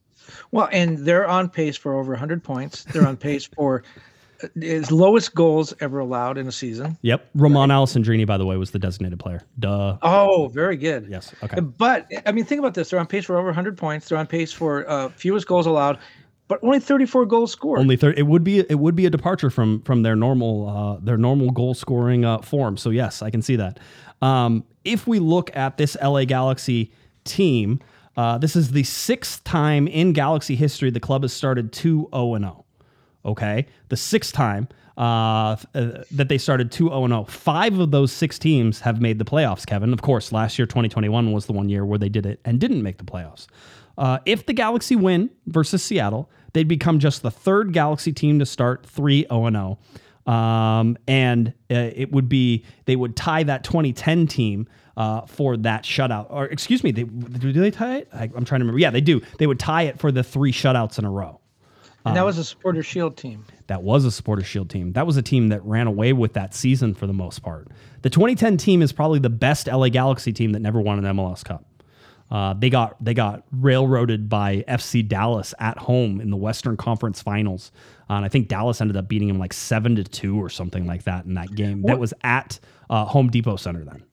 Well, 0.52 0.70
and 0.72 1.00
they're 1.00 1.28
on 1.28 1.50
pace 1.50 1.78
for 1.78 1.96
over 1.96 2.12
100 2.12 2.44
points. 2.44 2.84
They're 2.86 3.08
on 3.08 3.18
pace 3.18 3.46
for 3.46 3.84
his 4.60 4.92
lowest 4.92 5.34
goals 5.34 5.74
ever 5.80 6.00
allowed 6.00 6.38
in 6.38 6.48
a 6.48 6.52
season. 6.52 6.98
Yep. 7.02 7.30
Romain 7.36 7.70
Alessandrini, 7.70 8.26
by 8.26 8.38
the 8.38 8.46
way, 8.46 8.58
was 8.58 8.72
the 8.72 8.80
designated 8.80 9.20
player. 9.20 9.42
Duh. 9.60 9.98
Oh, 10.02 10.50
very 10.50 10.78
good. 10.78 11.08
Yes. 11.10 11.34
Okay. 11.44 11.60
But 11.62 12.08
I 12.26 12.32
mean, 12.32 12.46
think 12.46 12.60
about 12.60 12.74
this: 12.74 12.90
they're 12.90 13.00
on 13.00 13.08
pace 13.08 13.26
for 13.26 13.38
over 13.38 13.48
100 13.48 13.78
points. 13.78 14.10
They're 14.10 14.18
on 14.18 14.28
pace 14.28 14.52
for 14.52 14.90
uh, 14.90 15.10
fewest 15.10 15.48
goals 15.48 15.66
allowed, 15.68 16.00
but 16.48 16.64
only 16.64 16.80
34 16.80 17.26
goals 17.26 17.52
scored. 17.52 17.80
Only 17.80 17.96
30. 17.98 18.20
It 18.20 18.24
would 18.24 18.44
be 18.44 18.60
it 18.60 18.80
would 18.80 18.96
be 18.96 19.06
a 19.06 19.10
departure 19.10 19.50
from 19.50 19.82
from 19.82 20.04
their 20.04 20.16
normal 20.16 20.70
uh, 20.70 21.00
their 21.04 21.18
normal 21.18 21.52
goal 21.52 21.74
scoring 21.74 22.26
uh, 22.26 22.40
form. 22.40 22.78
So 22.78 22.90
yes, 22.90 23.22
I 23.22 23.30
can 23.30 23.42
see 23.42 23.56
that. 23.56 23.80
Um, 24.22 24.64
if 24.84 25.08
we 25.08 25.20
look 25.20 25.56
at 25.56 25.78
this 25.78 25.98
LA 26.02 26.26
Galaxy 26.26 26.92
team, 27.24 27.80
uh, 28.16 28.38
this 28.38 28.56
is 28.56 28.72
the 28.72 28.84
sixth 28.84 29.44
time 29.44 29.88
in 29.88 30.14
Galaxy 30.14 30.56
history 30.56 30.90
the 30.90 31.00
club 31.00 31.24
has 31.24 31.34
started 31.34 31.72
2 31.72 32.10
0 32.14 32.38
0 32.38 32.66
okay? 33.26 33.66
The 33.90 33.98
sixth 33.98 34.34
time 34.34 34.68
uh, 34.98 35.58
uh, 35.74 36.04
that 36.12 36.30
they 36.30 36.38
started 36.38 36.72
2 36.72 36.90
0 36.90 37.08
0. 37.08 37.24
Five 37.26 37.80
of 37.80 37.92
those 37.92 38.12
six 38.12 38.40
teams 38.40 38.80
have 38.82 39.02
made 39.02 39.20
the 39.20 39.26
playoffs, 39.26 39.66
Kevin. 39.66 39.92
Of 39.92 40.02
course, 40.02 40.32
last 40.32 40.58
year, 40.58 40.66
2021, 40.66 41.32
was 41.32 41.48
the 41.48 41.54
one 41.54 41.68
year 41.68 41.86
where 41.86 42.00
they 42.00 42.10
did 42.10 42.26
it 42.26 42.40
and 42.46 42.60
didn't 42.60 42.84
make 42.84 42.98
the 42.98 43.04
playoffs. 43.04 43.48
Uh, 43.98 44.20
if 44.26 44.46
the 44.46 44.54
Galaxy 44.54 44.96
win 44.96 45.30
versus 45.48 45.84
Seattle, 45.84 46.30
they'd 46.54 46.68
become 46.68 47.00
just 47.00 47.22
the 47.22 47.32
third 47.32 47.74
Galaxy 47.74 48.12
team 48.12 48.40
to 48.40 48.46
start 48.46 48.86
3 48.86 49.28
0 49.30 49.52
0. 49.52 50.34
Um, 50.34 50.98
and 51.08 51.50
uh, 51.70 51.92
it 51.96 52.12
would 52.12 52.28
be, 52.28 52.66
they 52.86 52.96
would 52.96 53.16
tie 53.16 53.44
that 53.44 53.64
2010 53.64 54.28
team 54.28 54.68
uh, 54.98 55.22
for 55.28 55.56
that 55.58 55.84
shutout. 55.84 56.28
Or, 56.30 56.46
excuse 56.46 56.84
me, 56.84 56.92
they, 56.92 57.04
do 57.04 57.54
they 57.54 57.72
tie 57.72 57.98
it? 57.98 58.10
I, 58.12 58.24
I'm 58.24 58.46
trying 58.46 58.60
to 58.60 58.66
remember. 58.66 58.80
Yeah, 58.80 58.90
they 58.90 59.02
do. 59.02 59.22
They 59.38 59.46
would 59.48 59.60
tie 59.60 59.84
it 59.84 60.00
for 60.00 60.12
the 60.12 60.24
three 60.24 60.52
shutouts 60.52 60.98
in 60.98 61.06
a 61.06 61.12
row. 61.12 61.40
And 62.06 62.16
that 62.16 62.26
was 62.26 62.38
a 62.38 62.44
supporter 62.44 62.84
shield 62.84 63.18
team. 63.18 63.46
That 63.66 63.82
was 63.82 64.06
a 64.06 64.12
supporter 64.12 64.44
shield 64.44 64.70
team. 64.70 64.94
That 64.94 65.08
was 65.08 65.18
a 65.18 65.24
team 65.24 65.48
that 65.48 65.64
ran 65.66 65.88
away 65.88 66.14
with 66.14 66.34
that 66.34 66.54
season 66.54 66.94
for 66.94 67.08
the 67.08 67.14
most 67.14 67.42
part. 67.42 67.68
The 68.04 68.12
2010 68.12 68.58
team 68.58 68.84
is 68.84 68.92
probably 68.94 69.18
the 69.18 69.32
best 69.32 69.66
LA 69.66 69.90
Galaxy 69.90 70.32
team 70.32 70.52
that 70.52 70.60
never 70.60 70.80
won 70.80 71.04
an 71.04 71.16
MLS 71.16 71.44
Cup. 71.44 71.66
Uh, 72.32 72.54
they 72.54 72.70
got 72.70 73.02
they 73.04 73.14
got 73.14 73.44
railroaded 73.52 74.28
by 74.28 74.64
FC 74.68 75.08
Dallas 75.08 75.54
at 75.60 75.78
home 75.78 76.20
in 76.20 76.32
the 76.32 76.38
Western 76.38 76.76
Conference 76.76 77.22
Finals, 77.22 77.72
uh, 78.10 78.14
and 78.14 78.26
I 78.26 78.30
think 78.30 78.48
Dallas 78.48 78.82
ended 78.82 78.98
up 78.98 79.08
beating 79.08 79.28
them 79.28 79.38
like 79.38 79.54
seven 79.54 79.96
to 79.96 80.04
two 80.04 80.38
or 80.38 80.50
something 80.50 80.88
like 80.88 81.04
that 81.04 81.26
in 81.26 81.36
that 81.36 81.54
game. 81.54 81.84
That 81.84 82.00
was 82.00 82.14
at 82.24 82.60
uh, 82.90 83.06
Home 83.06 83.30
Depot 83.30 83.58
Center 83.58 83.84
then. 83.84 84.04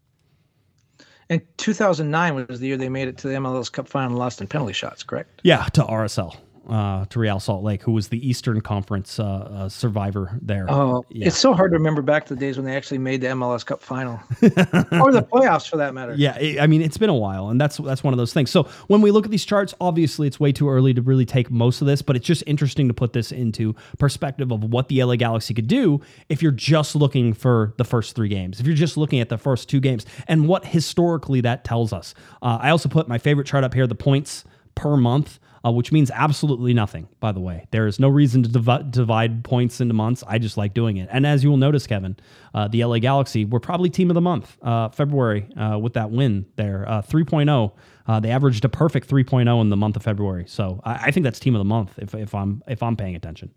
And 1.30 1.40
2009 1.56 2.46
was 2.46 2.60
the 2.60 2.66
year 2.66 2.76
they 2.76 2.90
made 2.90 3.08
it 3.08 3.16
to 3.18 3.28
the 3.28 3.34
MLS 3.34 3.72
Cup 3.72 3.88
final 3.88 4.18
lost 4.18 4.42
in 4.42 4.46
penalty 4.46 4.74
shots, 4.74 5.02
correct? 5.02 5.40
Yeah, 5.42 5.64
to 5.72 5.82
RSL 5.82 6.36
uh, 6.68 7.04
to 7.06 7.18
Real 7.18 7.40
Salt 7.40 7.64
Lake, 7.64 7.82
who 7.82 7.92
was 7.92 8.08
the 8.08 8.26
Eastern 8.26 8.60
Conference 8.60 9.18
uh, 9.18 9.24
uh, 9.24 9.68
survivor 9.68 10.38
there. 10.40 10.66
Oh, 10.68 11.04
yeah. 11.08 11.26
it's 11.26 11.36
so 11.36 11.54
hard 11.54 11.72
to 11.72 11.78
remember 11.78 12.02
back 12.02 12.26
to 12.26 12.34
the 12.34 12.40
days 12.40 12.56
when 12.56 12.64
they 12.64 12.76
actually 12.76 12.98
made 12.98 13.20
the 13.20 13.28
MLS 13.28 13.66
Cup 13.66 13.82
final 13.82 14.20
or 14.42 15.12
the 15.12 15.26
playoffs 15.30 15.68
for 15.68 15.76
that 15.78 15.94
matter. 15.94 16.14
Yeah, 16.16 16.38
it, 16.38 16.60
I 16.60 16.66
mean 16.66 16.82
it's 16.82 16.98
been 16.98 17.10
a 17.10 17.14
while, 17.14 17.48
and 17.48 17.60
that's 17.60 17.78
that's 17.78 18.04
one 18.04 18.14
of 18.14 18.18
those 18.18 18.32
things. 18.32 18.50
So 18.50 18.64
when 18.86 19.00
we 19.00 19.10
look 19.10 19.24
at 19.24 19.30
these 19.30 19.44
charts, 19.44 19.74
obviously 19.80 20.26
it's 20.26 20.38
way 20.38 20.52
too 20.52 20.68
early 20.68 20.94
to 20.94 21.02
really 21.02 21.26
take 21.26 21.50
most 21.50 21.80
of 21.80 21.86
this, 21.86 22.02
but 22.02 22.16
it's 22.16 22.26
just 22.26 22.44
interesting 22.46 22.88
to 22.88 22.94
put 22.94 23.12
this 23.12 23.32
into 23.32 23.74
perspective 23.98 24.52
of 24.52 24.64
what 24.64 24.88
the 24.88 25.02
LA 25.02 25.16
Galaxy 25.16 25.54
could 25.54 25.68
do 25.68 26.00
if 26.28 26.42
you're 26.42 26.52
just 26.52 26.94
looking 26.94 27.32
for 27.32 27.74
the 27.76 27.84
first 27.84 28.14
three 28.14 28.28
games, 28.28 28.60
if 28.60 28.66
you're 28.66 28.76
just 28.76 28.96
looking 28.96 29.20
at 29.20 29.28
the 29.28 29.38
first 29.38 29.68
two 29.68 29.80
games, 29.80 30.06
and 30.28 30.46
what 30.46 30.64
historically 30.64 31.40
that 31.40 31.64
tells 31.64 31.92
us. 31.92 32.14
Uh, 32.40 32.58
I 32.60 32.70
also 32.70 32.88
put 32.88 33.08
my 33.08 33.18
favorite 33.18 33.46
chart 33.46 33.64
up 33.64 33.74
here: 33.74 33.86
the 33.86 33.94
points 33.94 34.44
per 34.74 34.96
month 34.96 35.38
uh, 35.64 35.70
which 35.70 35.92
means 35.92 36.10
absolutely 36.10 36.74
nothing, 36.74 37.08
by 37.20 37.32
the 37.32 37.40
way. 37.40 37.66
There 37.70 37.86
is 37.86 38.00
no 38.00 38.08
reason 38.08 38.42
to 38.42 38.48
div- 38.48 38.90
divide 38.90 39.44
points 39.44 39.80
into 39.80 39.94
months. 39.94 40.24
I 40.26 40.38
just 40.38 40.56
like 40.56 40.74
doing 40.74 40.96
it. 40.96 41.08
And 41.12 41.26
as 41.26 41.44
you 41.44 41.50
will 41.50 41.56
notice, 41.56 41.86
Kevin, 41.86 42.16
uh, 42.54 42.68
the 42.68 42.84
LA 42.84 42.98
Galaxy 42.98 43.44
were 43.44 43.60
probably 43.60 43.90
team 43.90 44.10
of 44.10 44.14
the 44.14 44.20
month, 44.20 44.56
uh, 44.62 44.88
February, 44.90 45.48
uh, 45.56 45.78
with 45.78 45.94
that 45.94 46.10
win 46.10 46.46
there, 46.56 46.88
uh, 46.88 47.02
3.0. 47.02 47.72
Uh, 48.06 48.20
they 48.20 48.30
averaged 48.30 48.64
a 48.64 48.68
perfect 48.68 49.08
3.0 49.08 49.60
in 49.60 49.68
the 49.68 49.76
month 49.76 49.96
of 49.96 50.02
February. 50.02 50.44
So 50.48 50.80
I, 50.84 50.94
I 51.06 51.10
think 51.10 51.24
that's 51.24 51.38
team 51.38 51.54
of 51.54 51.60
the 51.60 51.64
month 51.64 51.98
if, 51.98 52.14
if 52.14 52.34
I'm 52.34 52.62
if 52.66 52.82
I'm 52.82 52.96
paying 52.96 53.14
attention. 53.14 53.50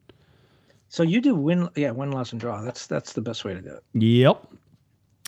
So 0.88 1.04
you 1.04 1.20
do 1.20 1.36
win, 1.36 1.68
yeah, 1.76 1.92
win, 1.92 2.12
loss, 2.12 2.32
and 2.32 2.40
draw. 2.40 2.62
That's 2.62 2.88
that's 2.88 3.14
the 3.14 3.22
best 3.22 3.44
way 3.44 3.54
to 3.54 3.62
do 3.62 3.70
it. 3.70 3.84
Yep. 3.94 4.48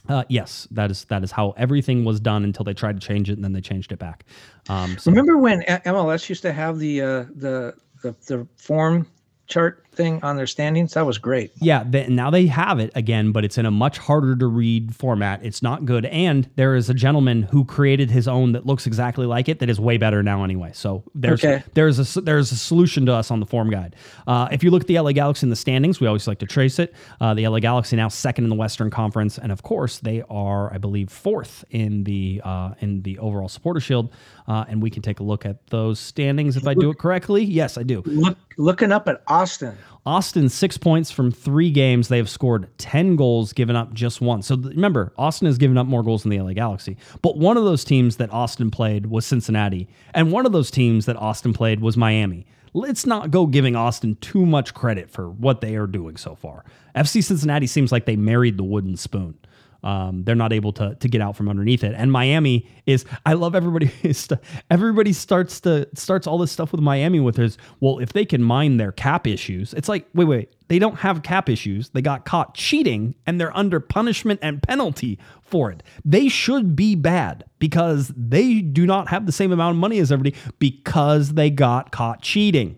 Uh, 0.09 0.23
yes, 0.29 0.67
that 0.71 0.91
is 0.91 1.05
that 1.05 1.23
is 1.23 1.31
how 1.31 1.51
everything 1.57 2.05
was 2.05 2.19
done 2.19 2.43
until 2.43 2.63
they 2.63 2.73
tried 2.73 2.99
to 2.99 3.05
change 3.05 3.29
it 3.29 3.33
and 3.33 3.43
then 3.43 3.53
they 3.53 3.61
changed 3.61 3.91
it 3.91 3.99
back. 3.99 4.25
Um, 4.69 4.97
so. 4.97 5.11
Remember 5.11 5.37
when 5.37 5.61
MLS 5.63 6.29
used 6.29 6.41
to 6.43 6.53
have 6.53 6.79
the 6.79 7.01
uh, 7.01 7.25
the, 7.35 7.73
the 8.03 8.15
the 8.27 8.47
form 8.57 9.07
chart 9.47 9.86
thing 9.97 10.23
on 10.23 10.37
their 10.37 10.47
standings. 10.47 10.93
That 10.93 11.05
was 11.05 11.17
great. 11.17 11.51
Yeah, 11.59 11.83
they, 11.85 12.07
now 12.07 12.29
they 12.29 12.45
have 12.47 12.79
it 12.79 12.91
again, 12.95 13.31
but 13.31 13.43
it's 13.43 13.57
in 13.57 13.65
a 13.65 13.71
much 13.71 13.97
harder 13.97 14.35
to 14.35 14.47
read 14.47 14.95
format. 14.95 15.43
It's 15.43 15.61
not 15.61 15.85
good. 15.85 16.05
And 16.05 16.49
there 16.55 16.75
is 16.75 16.89
a 16.89 16.93
gentleman 16.93 17.43
who 17.43 17.65
created 17.65 18.09
his 18.09 18.27
own 18.27 18.53
that 18.53 18.65
looks 18.65 18.87
exactly 18.87 19.25
like 19.25 19.49
it 19.49 19.59
that 19.59 19.69
is 19.69 19.79
way 19.79 19.97
better 19.97 20.23
now 20.23 20.43
anyway. 20.43 20.71
So 20.73 21.03
there's 21.13 21.43
okay. 21.43 21.63
there's 21.73 22.17
a 22.17 22.21
there's 22.21 22.51
a 22.51 22.55
solution 22.55 23.05
to 23.07 23.13
us 23.13 23.31
on 23.31 23.39
the 23.39 23.45
form 23.45 23.69
guide. 23.69 23.95
Uh, 24.27 24.47
if 24.51 24.63
you 24.63 24.71
look 24.71 24.81
at 24.81 24.87
the 24.87 24.99
LA 24.99 25.11
Galaxy 25.11 25.45
in 25.45 25.49
the 25.49 25.55
standings, 25.55 25.99
we 25.99 26.07
always 26.07 26.27
like 26.27 26.39
to 26.39 26.45
trace 26.45 26.79
it. 26.79 26.93
Uh, 27.19 27.33
the 27.33 27.47
LA 27.47 27.59
Galaxy 27.59 27.95
now 27.95 28.07
second 28.07 28.45
in 28.45 28.49
the 28.49 28.55
Western 28.55 28.89
Conference, 28.89 29.37
and 29.37 29.51
of 29.51 29.63
course 29.63 29.99
they 29.99 30.23
are, 30.29 30.73
I 30.73 30.77
believe, 30.77 31.09
fourth 31.09 31.65
in 31.71 32.03
the 32.03 32.41
uh, 32.43 32.75
in 32.79 33.01
the 33.01 33.19
overall 33.19 33.49
supporter 33.49 33.79
shield. 33.79 34.13
Uh, 34.47 34.63
and 34.69 34.81
we 34.81 34.89
can 34.89 35.01
take 35.01 35.19
a 35.19 35.23
look 35.23 35.45
at 35.45 35.67
those 35.67 35.99
standings 35.99 36.55
if 36.55 36.65
I 36.65 36.73
do 36.73 36.89
it 36.89 36.97
correctly. 36.97 37.43
Yes, 37.43 37.77
I 37.77 37.83
do. 37.83 38.01
Look, 38.05 38.37
looking 38.57 38.93
up 38.93 39.09
at 39.09 39.21
Austin. 39.27 39.77
Austin, 40.05 40.47
six 40.47 40.77
points 40.77 41.11
from 41.11 41.31
three 41.31 41.69
games. 41.69 42.07
They 42.07 42.17
have 42.17 42.29
scored 42.29 42.69
10 42.77 43.17
goals, 43.17 43.51
given 43.51 43.75
up 43.75 43.93
just 43.93 44.21
one. 44.21 44.41
So 44.41 44.55
remember, 44.55 45.11
Austin 45.17 45.47
has 45.47 45.57
given 45.57 45.77
up 45.77 45.85
more 45.85 46.01
goals 46.01 46.23
than 46.23 46.29
the 46.29 46.39
LA 46.39 46.53
Galaxy. 46.53 46.97
But 47.21 47.37
one 47.37 47.57
of 47.57 47.65
those 47.65 47.83
teams 47.83 48.15
that 48.17 48.31
Austin 48.31 48.71
played 48.71 49.07
was 49.07 49.25
Cincinnati. 49.25 49.89
And 50.13 50.31
one 50.31 50.45
of 50.45 50.53
those 50.53 50.71
teams 50.71 51.05
that 51.07 51.17
Austin 51.17 51.53
played 51.53 51.81
was 51.81 51.97
Miami. 51.97 52.45
Let's 52.73 53.05
not 53.05 53.31
go 53.31 53.47
giving 53.47 53.75
Austin 53.75 54.15
too 54.21 54.45
much 54.45 54.73
credit 54.73 55.09
for 55.09 55.29
what 55.29 55.61
they 55.61 55.75
are 55.75 55.87
doing 55.87 56.15
so 56.15 56.35
far. 56.35 56.63
FC 56.95 57.23
Cincinnati 57.23 57.67
seems 57.67 57.91
like 57.91 58.05
they 58.05 58.15
married 58.15 58.57
the 58.57 58.63
wooden 58.63 58.95
spoon. 58.97 59.37
Um, 59.83 60.23
they're 60.23 60.35
not 60.35 60.53
able 60.53 60.73
to 60.73 60.95
to 60.95 61.07
get 61.07 61.21
out 61.21 61.35
from 61.35 61.49
underneath 61.49 61.83
it. 61.83 61.93
And 61.95 62.11
Miami 62.11 62.67
is 62.85 63.05
I 63.25 63.33
love 63.33 63.55
everybody 63.55 63.91
everybody 64.71 65.13
starts 65.13 65.59
to 65.61 65.87
starts 65.93 66.27
all 66.27 66.37
this 66.37 66.51
stuff 66.51 66.71
with 66.71 66.81
Miami 66.81 67.19
with 67.19 67.35
his 67.35 67.57
well 67.79 67.99
if 67.99 68.13
they 68.13 68.25
can 68.25 68.43
mind 68.43 68.79
their 68.79 68.91
cap 68.91 69.27
issues. 69.27 69.73
It's 69.73 69.89
like 69.89 70.07
wait 70.13 70.25
wait 70.25 70.53
they 70.67 70.79
don't 70.79 70.95
have 70.95 71.23
cap 71.23 71.49
issues. 71.49 71.89
They 71.89 72.01
got 72.01 72.25
caught 72.25 72.53
cheating 72.53 73.15
and 73.25 73.39
they're 73.39 73.55
under 73.55 73.79
punishment 73.79 74.39
and 74.43 74.61
penalty 74.61 75.19
for 75.41 75.71
it. 75.71 75.83
They 76.03 76.27
should 76.27 76.75
be 76.75 76.95
bad 76.95 77.45
because 77.59 78.11
they 78.15 78.61
do 78.61 78.85
not 78.85 79.07
have 79.09 79.25
the 79.25 79.31
same 79.31 79.51
amount 79.51 79.75
of 79.75 79.79
money 79.79 79.99
as 79.99 80.11
everybody 80.11 80.35
because 80.59 81.33
they 81.33 81.49
got 81.49 81.91
caught 81.91 82.21
cheating. 82.21 82.77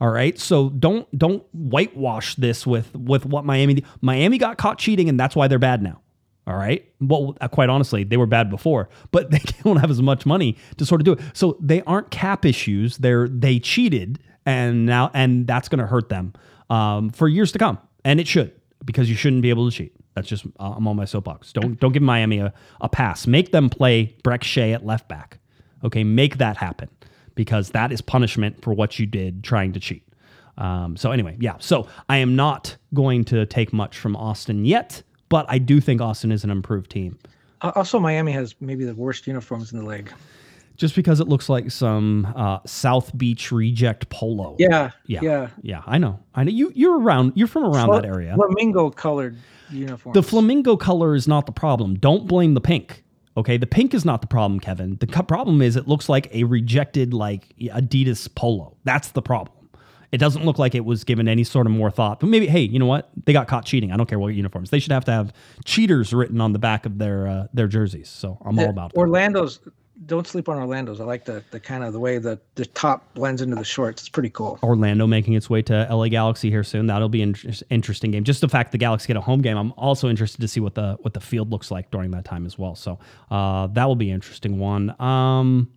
All 0.00 0.10
right. 0.10 0.38
So 0.38 0.70
don't 0.70 1.06
don't 1.18 1.44
whitewash 1.52 2.34
this 2.36 2.66
with 2.66 2.94
with 2.94 3.24
what 3.26 3.44
Miami 3.44 3.82
Miami 4.00 4.38
got 4.38 4.58
caught 4.58 4.78
cheating 4.78 5.08
and 5.08 5.18
that's 5.18 5.34
why 5.36 5.48
they're 5.48 5.58
bad 5.58 5.82
now. 5.82 6.00
All 6.46 6.56
right. 6.56 6.86
Well, 7.00 7.36
uh, 7.40 7.48
quite 7.48 7.68
honestly, 7.68 8.04
they 8.04 8.16
were 8.16 8.26
bad 8.26 8.50
before, 8.50 8.88
but 9.10 9.30
they 9.30 9.40
don't 9.64 9.78
have 9.78 9.90
as 9.90 10.02
much 10.02 10.26
money 10.26 10.56
to 10.76 10.86
sort 10.86 11.00
of 11.00 11.04
do 11.04 11.12
it. 11.12 11.20
So 11.32 11.56
they 11.60 11.82
aren't 11.82 12.10
cap 12.10 12.44
issues. 12.44 12.98
They're 12.98 13.28
they 13.28 13.58
cheated 13.58 14.20
and 14.46 14.86
now 14.86 15.10
and 15.12 15.46
that's 15.46 15.68
going 15.68 15.80
to 15.80 15.86
hurt 15.86 16.08
them 16.08 16.32
um, 16.70 17.10
for 17.10 17.28
years 17.28 17.52
to 17.52 17.58
come, 17.58 17.78
and 18.04 18.20
it 18.20 18.28
should 18.28 18.52
because 18.84 19.10
you 19.10 19.16
shouldn't 19.16 19.42
be 19.42 19.50
able 19.50 19.68
to 19.68 19.76
cheat. 19.76 19.92
That's 20.14 20.28
just 20.28 20.46
uh, 20.58 20.74
I'm 20.76 20.88
on 20.88 20.96
my 20.96 21.04
soapbox. 21.04 21.52
Don't 21.52 21.78
don't 21.78 21.92
give 21.92 22.02
Miami 22.02 22.38
a, 22.38 22.54
a 22.80 22.88
pass. 22.88 23.26
Make 23.26 23.52
them 23.52 23.68
play 23.68 24.16
Brek 24.22 24.42
Shea 24.42 24.72
at 24.72 24.86
left 24.86 25.08
back. 25.08 25.38
Okay, 25.84 26.04
make 26.04 26.38
that 26.38 26.56
happen 26.56 26.88
because 27.34 27.70
that 27.70 27.92
is 27.92 28.00
punishment 28.00 28.62
for 28.62 28.72
what 28.72 28.98
you 28.98 29.04
did 29.04 29.44
trying 29.44 29.72
to 29.72 29.80
cheat. 29.80 30.02
Um, 30.56 30.96
so 30.96 31.12
anyway, 31.12 31.36
yeah. 31.38 31.56
So 31.58 31.86
I 32.08 32.18
am 32.18 32.34
not 32.34 32.76
going 32.94 33.24
to 33.26 33.44
take 33.44 33.74
much 33.74 33.98
from 33.98 34.16
Austin 34.16 34.64
yet, 34.64 35.02
but 35.28 35.46
I 35.48 35.58
do 35.58 35.80
think 35.80 36.00
Austin 36.00 36.32
is 36.32 36.44
an 36.44 36.50
improved 36.50 36.90
team. 36.90 37.18
Uh, 37.62 37.72
Also, 37.74 37.98
Miami 37.98 38.32
has 38.32 38.54
maybe 38.60 38.84
the 38.84 38.94
worst 38.94 39.26
uniforms 39.26 39.72
in 39.72 39.78
the 39.78 39.86
league. 39.86 40.12
Just 40.76 40.94
because 40.94 41.20
it 41.20 41.28
looks 41.28 41.48
like 41.48 41.70
some 41.70 42.30
uh, 42.36 42.58
South 42.66 43.16
Beach 43.16 43.50
reject 43.50 44.10
polo. 44.10 44.56
Yeah, 44.58 44.90
yeah, 45.06 45.20
yeah. 45.22 45.48
yeah. 45.62 45.82
I 45.86 45.96
know. 45.96 46.20
I 46.34 46.44
know. 46.44 46.50
You 46.50 46.70
you're 46.74 47.00
around. 47.00 47.32
You're 47.34 47.48
from 47.48 47.64
around 47.64 47.90
that 47.92 48.04
area. 48.04 48.34
Flamingo 48.34 48.90
colored 48.90 49.38
uniforms. 49.70 50.14
The 50.14 50.22
flamingo 50.22 50.76
color 50.76 51.14
is 51.14 51.26
not 51.26 51.46
the 51.46 51.52
problem. 51.52 51.94
Don't 51.94 52.26
blame 52.26 52.52
the 52.52 52.60
pink. 52.60 53.04
Okay, 53.38 53.56
the 53.56 53.66
pink 53.66 53.94
is 53.94 54.04
not 54.04 54.20
the 54.20 54.26
problem, 54.26 54.60
Kevin. 54.60 54.96
The 54.98 55.06
problem 55.06 55.60
is 55.60 55.76
it 55.76 55.86
looks 55.88 56.08
like 56.08 56.34
a 56.34 56.44
rejected 56.44 57.12
like 57.12 57.54
Adidas 57.58 58.34
polo. 58.34 58.76
That's 58.84 59.08
the 59.08 59.22
problem. 59.22 59.55
It 60.16 60.18
doesn't 60.18 60.46
look 60.46 60.58
like 60.58 60.74
it 60.74 60.86
was 60.86 61.04
given 61.04 61.28
any 61.28 61.44
sort 61.44 61.66
of 61.66 61.74
more 61.74 61.90
thought. 61.90 62.20
But 62.20 62.30
maybe, 62.30 62.46
hey, 62.46 62.62
you 62.62 62.78
know 62.78 62.86
what? 62.86 63.10
They 63.26 63.34
got 63.34 63.48
caught 63.48 63.66
cheating. 63.66 63.92
I 63.92 63.98
don't 63.98 64.06
care 64.06 64.18
what 64.18 64.28
uniforms. 64.28 64.70
They 64.70 64.78
should 64.78 64.92
have 64.92 65.04
to 65.04 65.12
have 65.12 65.30
cheaters 65.66 66.14
written 66.14 66.40
on 66.40 66.54
the 66.54 66.58
back 66.58 66.86
of 66.86 66.96
their 66.96 67.26
uh, 67.28 67.46
their 67.52 67.68
jerseys. 67.68 68.08
So 68.08 68.38
I'm 68.42 68.58
all 68.58 68.70
about 68.70 68.94
that. 68.94 68.98
Orlando's. 68.98 69.60
Don't 70.06 70.26
sleep 70.26 70.48
on 70.48 70.56
Orlando's. 70.56 71.02
I 71.02 71.04
like 71.04 71.26
the 71.26 71.44
the 71.50 71.60
kind 71.60 71.84
of 71.84 71.92
the 71.92 72.00
way 72.00 72.16
the 72.16 72.40
the 72.54 72.64
top 72.64 73.12
blends 73.12 73.42
into 73.42 73.56
the 73.56 73.64
shorts. 73.64 74.00
It's 74.02 74.08
pretty 74.08 74.30
cool. 74.30 74.58
Orlando 74.62 75.06
making 75.06 75.34
its 75.34 75.50
way 75.50 75.60
to 75.62 75.86
LA 75.90 76.08
Galaxy 76.08 76.48
here 76.48 76.64
soon. 76.64 76.86
That'll 76.86 77.10
be 77.10 77.20
an 77.20 77.34
interesting 77.68 78.10
game. 78.10 78.24
Just 78.24 78.40
the 78.40 78.48
fact 78.48 78.72
the 78.72 78.78
Galaxy 78.78 79.08
get 79.08 79.16
a 79.16 79.20
home 79.20 79.42
game. 79.42 79.58
I'm 79.58 79.72
also 79.76 80.08
interested 80.08 80.40
to 80.40 80.48
see 80.48 80.60
what 80.60 80.74
the 80.74 80.96
what 81.02 81.12
the 81.12 81.20
field 81.20 81.50
looks 81.50 81.70
like 81.70 81.90
during 81.90 82.10
that 82.12 82.24
time 82.24 82.46
as 82.46 82.58
well. 82.58 82.74
So 82.74 82.98
uh, 83.30 83.66
that 83.68 83.84
will 83.84 83.96
be 83.96 84.08
an 84.08 84.14
interesting 84.14 84.58
one. 84.58 84.98
Um, 84.98 85.70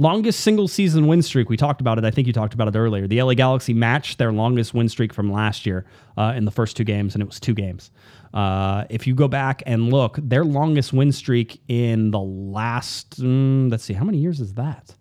longest 0.00 0.40
single 0.40 0.66
season 0.66 1.06
win 1.06 1.20
streak. 1.20 1.50
We 1.50 1.58
talked 1.58 1.82
about 1.82 1.98
it. 1.98 2.04
I 2.04 2.10
think 2.10 2.26
you 2.26 2.32
talked 2.32 2.54
about 2.54 2.68
it 2.68 2.76
earlier. 2.76 3.06
The 3.06 3.22
LA 3.22 3.34
Galaxy 3.34 3.74
matched 3.74 4.16
their 4.16 4.32
longest 4.32 4.72
win 4.72 4.88
streak 4.88 5.12
from 5.12 5.30
last 5.30 5.66
year 5.66 5.84
uh, 6.16 6.32
in 6.34 6.46
the 6.46 6.50
first 6.50 6.76
two 6.76 6.84
games, 6.84 7.14
and 7.14 7.22
it 7.22 7.26
was 7.26 7.38
two 7.38 7.52
games. 7.52 7.90
Uh, 8.32 8.84
if 8.88 9.06
you 9.06 9.14
go 9.14 9.28
back 9.28 9.62
and 9.66 9.90
look, 9.92 10.18
their 10.22 10.44
longest 10.44 10.94
win 10.94 11.12
streak 11.12 11.60
in 11.68 12.12
the 12.12 12.18
last, 12.18 13.20
mm, 13.20 13.70
let's 13.70 13.84
see, 13.84 13.92
how 13.92 14.04
many 14.04 14.18
years 14.18 14.40
is 14.40 14.54
that? 14.54 14.94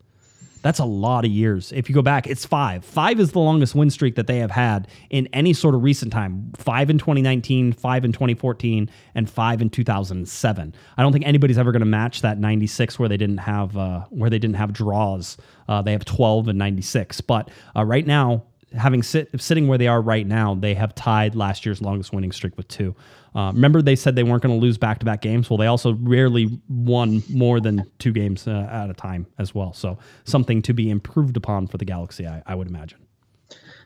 That's 0.62 0.80
a 0.80 0.86
lot 0.86 1.26
of 1.26 1.32
years. 1.32 1.72
If 1.72 1.90
you 1.90 1.96
go 1.96 2.02
back, 2.02 2.28
it's 2.28 2.46
five. 2.46 2.84
Five 2.84 3.20
is 3.20 3.32
the 3.32 3.40
longest 3.40 3.76
win 3.76 3.90
streak 3.90 4.16
that 4.16 4.28
they 4.28 4.40
have 4.40 4.52
had 4.52 4.88
in 5.10 5.28
any 5.34 5.54
sort 5.54 5.74
of 5.76 5.84
recent 5.84 6.12
time. 6.12 6.52
Five 6.58 6.90
in 6.90 6.98
2019, 6.98 7.74
five 7.74 8.04
in 8.04 8.12
2014, 8.12 8.90
and 9.16 9.30
five 9.30 9.62
in 9.62 9.70
2007. 9.70 10.76
I 10.98 11.02
don't 11.02 11.14
think 11.14 11.26
anybody's 11.26 11.58
ever 11.58 11.72
going 11.72 11.80
to 11.82 11.86
match 11.86 12.22
that 12.22 12.38
96 12.38 13.00
where 13.00 13.08
they 13.08 13.18
didn't 13.18 13.38
have 13.38 13.78
uh, 13.78 14.02
where 14.10 14.30
they 14.30 14.40
didn't 14.40 14.58
have 14.58 14.74
draws. 14.74 15.38
Uh, 15.68 15.82
they 15.82 15.94
have 15.94 16.06
12 16.06 16.50
and 16.50 16.60
96. 16.60 17.22
But 17.22 17.50
uh, 17.76 17.86
right 17.86 18.06
now, 18.06 18.44
having 18.74 19.04
sit 19.04 19.30
sitting 19.42 19.68
where 19.68 19.78
they 19.78 19.88
are 19.88 20.02
right 20.02 20.28
now, 20.28 20.56
they 20.56 20.74
have 20.74 20.94
tied 20.96 21.36
last 21.36 21.66
year's 21.66 21.82
longest 21.82 22.14
winning 22.14 22.32
streak 22.32 22.56
with 22.58 22.68
two. 22.68 22.96
Uh, 23.36 23.52
remember, 23.54 23.82
they 23.82 23.96
said 23.96 24.16
they 24.16 24.24
weren't 24.24 24.42
going 24.42 24.58
to 24.58 24.62
lose 24.62 24.78
back 24.78 25.00
to 25.00 25.06
back 25.06 25.22
games. 25.22 25.50
Well, 25.50 25.58
they 25.58 25.68
also 25.68 25.94
rarely 26.02 26.60
won 26.68 27.24
more 27.30 27.60
than 27.60 27.90
two 28.00 28.12
games 28.12 28.48
uh, 28.48 28.68
at 28.72 28.90
a 28.90 28.94
time 28.94 29.28
as 29.38 29.54
well. 29.54 29.74
So 29.74 29.98
something 30.24 30.62
to 30.64 30.74
be 30.74 30.90
improved 30.90 31.38
upon 31.38 31.68
for 31.68 31.78
the 31.78 31.86
Galaxy, 31.86 32.28
I, 32.28 32.42
I 32.46 32.56
would 32.56 32.68
imagine. 32.68 33.00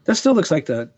That 0.06 0.16
still 0.16 0.34
looks 0.34 0.52
like 0.52 0.66
the, 0.66 0.90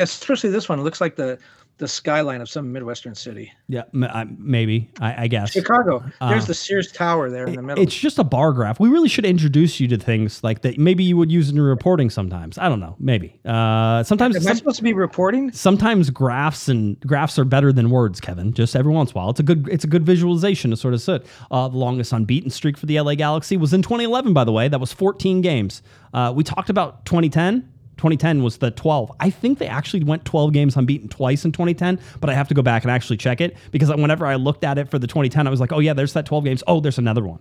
especially 0.00 0.50
this 0.50 0.68
one. 0.68 0.82
Looks 0.82 1.00
like 1.00 1.16
the 1.16 1.38
the 1.78 1.88
skyline 1.88 2.40
of 2.40 2.48
some 2.48 2.72
midwestern 2.72 3.14
city. 3.14 3.52
Yeah, 3.68 3.82
maybe 3.92 4.90
I, 5.00 5.24
I 5.24 5.26
guess. 5.28 5.50
Chicago. 5.50 6.02
There's 6.20 6.46
the 6.46 6.54
Sears 6.54 6.90
Tower 6.90 7.30
there 7.30 7.46
in 7.46 7.54
the 7.54 7.62
middle. 7.62 7.82
It's 7.82 7.94
just 7.94 8.18
a 8.18 8.24
bar 8.24 8.52
graph. 8.52 8.80
We 8.80 8.88
really 8.88 9.08
should 9.08 9.26
introduce 9.26 9.78
you 9.78 9.88
to 9.88 9.98
things 9.98 10.42
like 10.42 10.62
that. 10.62 10.78
Maybe 10.78 11.04
you 11.04 11.16
would 11.16 11.30
use 11.30 11.50
in 11.50 11.56
your 11.56 11.66
reporting 11.66 12.08
sometimes. 12.08 12.56
I 12.56 12.68
don't 12.68 12.80
know. 12.80 12.96
Maybe. 12.98 13.38
Uh, 13.44 14.02
sometimes. 14.04 14.36
Am 14.36 14.46
I 14.46 14.54
supposed 14.54 14.78
to 14.78 14.82
be 14.82 14.94
reporting? 14.94 15.52
sometimes 15.52 16.10
graphs 16.10 16.68
and 16.68 16.98
graphs 17.00 17.38
are 17.38 17.44
better 17.44 17.72
than 17.72 17.90
words, 17.90 18.20
Kevin. 18.20 18.52
Just 18.52 18.74
every 18.76 18.92
once 18.92 19.10
in 19.10 19.18
a 19.18 19.20
while, 19.20 19.30
it's 19.30 19.40
a 19.40 19.42
good 19.42 19.68
it's 19.68 19.84
a 19.84 19.88
good 19.88 20.04
visualization 20.04 20.70
to 20.70 20.76
sort 20.76 20.94
of 20.94 21.00
sit. 21.00 21.26
Uh, 21.50 21.68
the 21.68 21.76
longest 21.76 22.12
unbeaten 22.12 22.50
streak 22.50 22.76
for 22.78 22.86
the 22.86 23.00
LA 23.00 23.14
Galaxy 23.14 23.56
was 23.56 23.72
in 23.72 23.82
2011, 23.82 24.32
by 24.32 24.44
the 24.44 24.52
way. 24.52 24.68
That 24.68 24.80
was 24.80 24.92
14 24.92 25.40
games. 25.40 25.82
Uh, 26.14 26.32
we 26.34 26.44
talked 26.44 26.70
about 26.70 27.04
2010. 27.04 27.72
2010 27.96 28.42
was 28.42 28.58
the 28.58 28.70
12. 28.70 29.12
I 29.20 29.30
think 29.30 29.58
they 29.58 29.68
actually 29.68 30.04
went 30.04 30.24
12 30.24 30.52
games 30.52 30.76
unbeaten 30.76 31.08
twice 31.08 31.44
in 31.44 31.52
2010, 31.52 31.98
but 32.20 32.28
I 32.28 32.34
have 32.34 32.48
to 32.48 32.54
go 32.54 32.62
back 32.62 32.82
and 32.82 32.90
actually 32.90 33.16
check 33.16 33.40
it 33.40 33.56
because 33.70 33.88
whenever 33.88 34.26
I 34.26 34.34
looked 34.34 34.64
at 34.64 34.78
it 34.78 34.90
for 34.90 34.98
the 34.98 35.06
2010, 35.06 35.46
I 35.46 35.50
was 35.50 35.60
like, 35.60 35.72
oh 35.72 35.78
yeah, 35.78 35.94
there's 35.94 36.12
that 36.12 36.26
12 36.26 36.44
games. 36.44 36.62
Oh, 36.66 36.80
there's 36.80 36.98
another 36.98 37.24
one. 37.24 37.40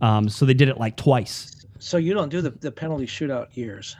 Um, 0.00 0.28
so 0.28 0.46
they 0.46 0.54
did 0.54 0.68
it 0.68 0.78
like 0.78 0.96
twice. 0.96 1.66
So 1.78 1.96
you 1.96 2.14
don't 2.14 2.30
do 2.30 2.40
the, 2.40 2.50
the 2.50 2.72
penalty 2.72 3.06
shootout 3.06 3.56
years. 3.56 3.96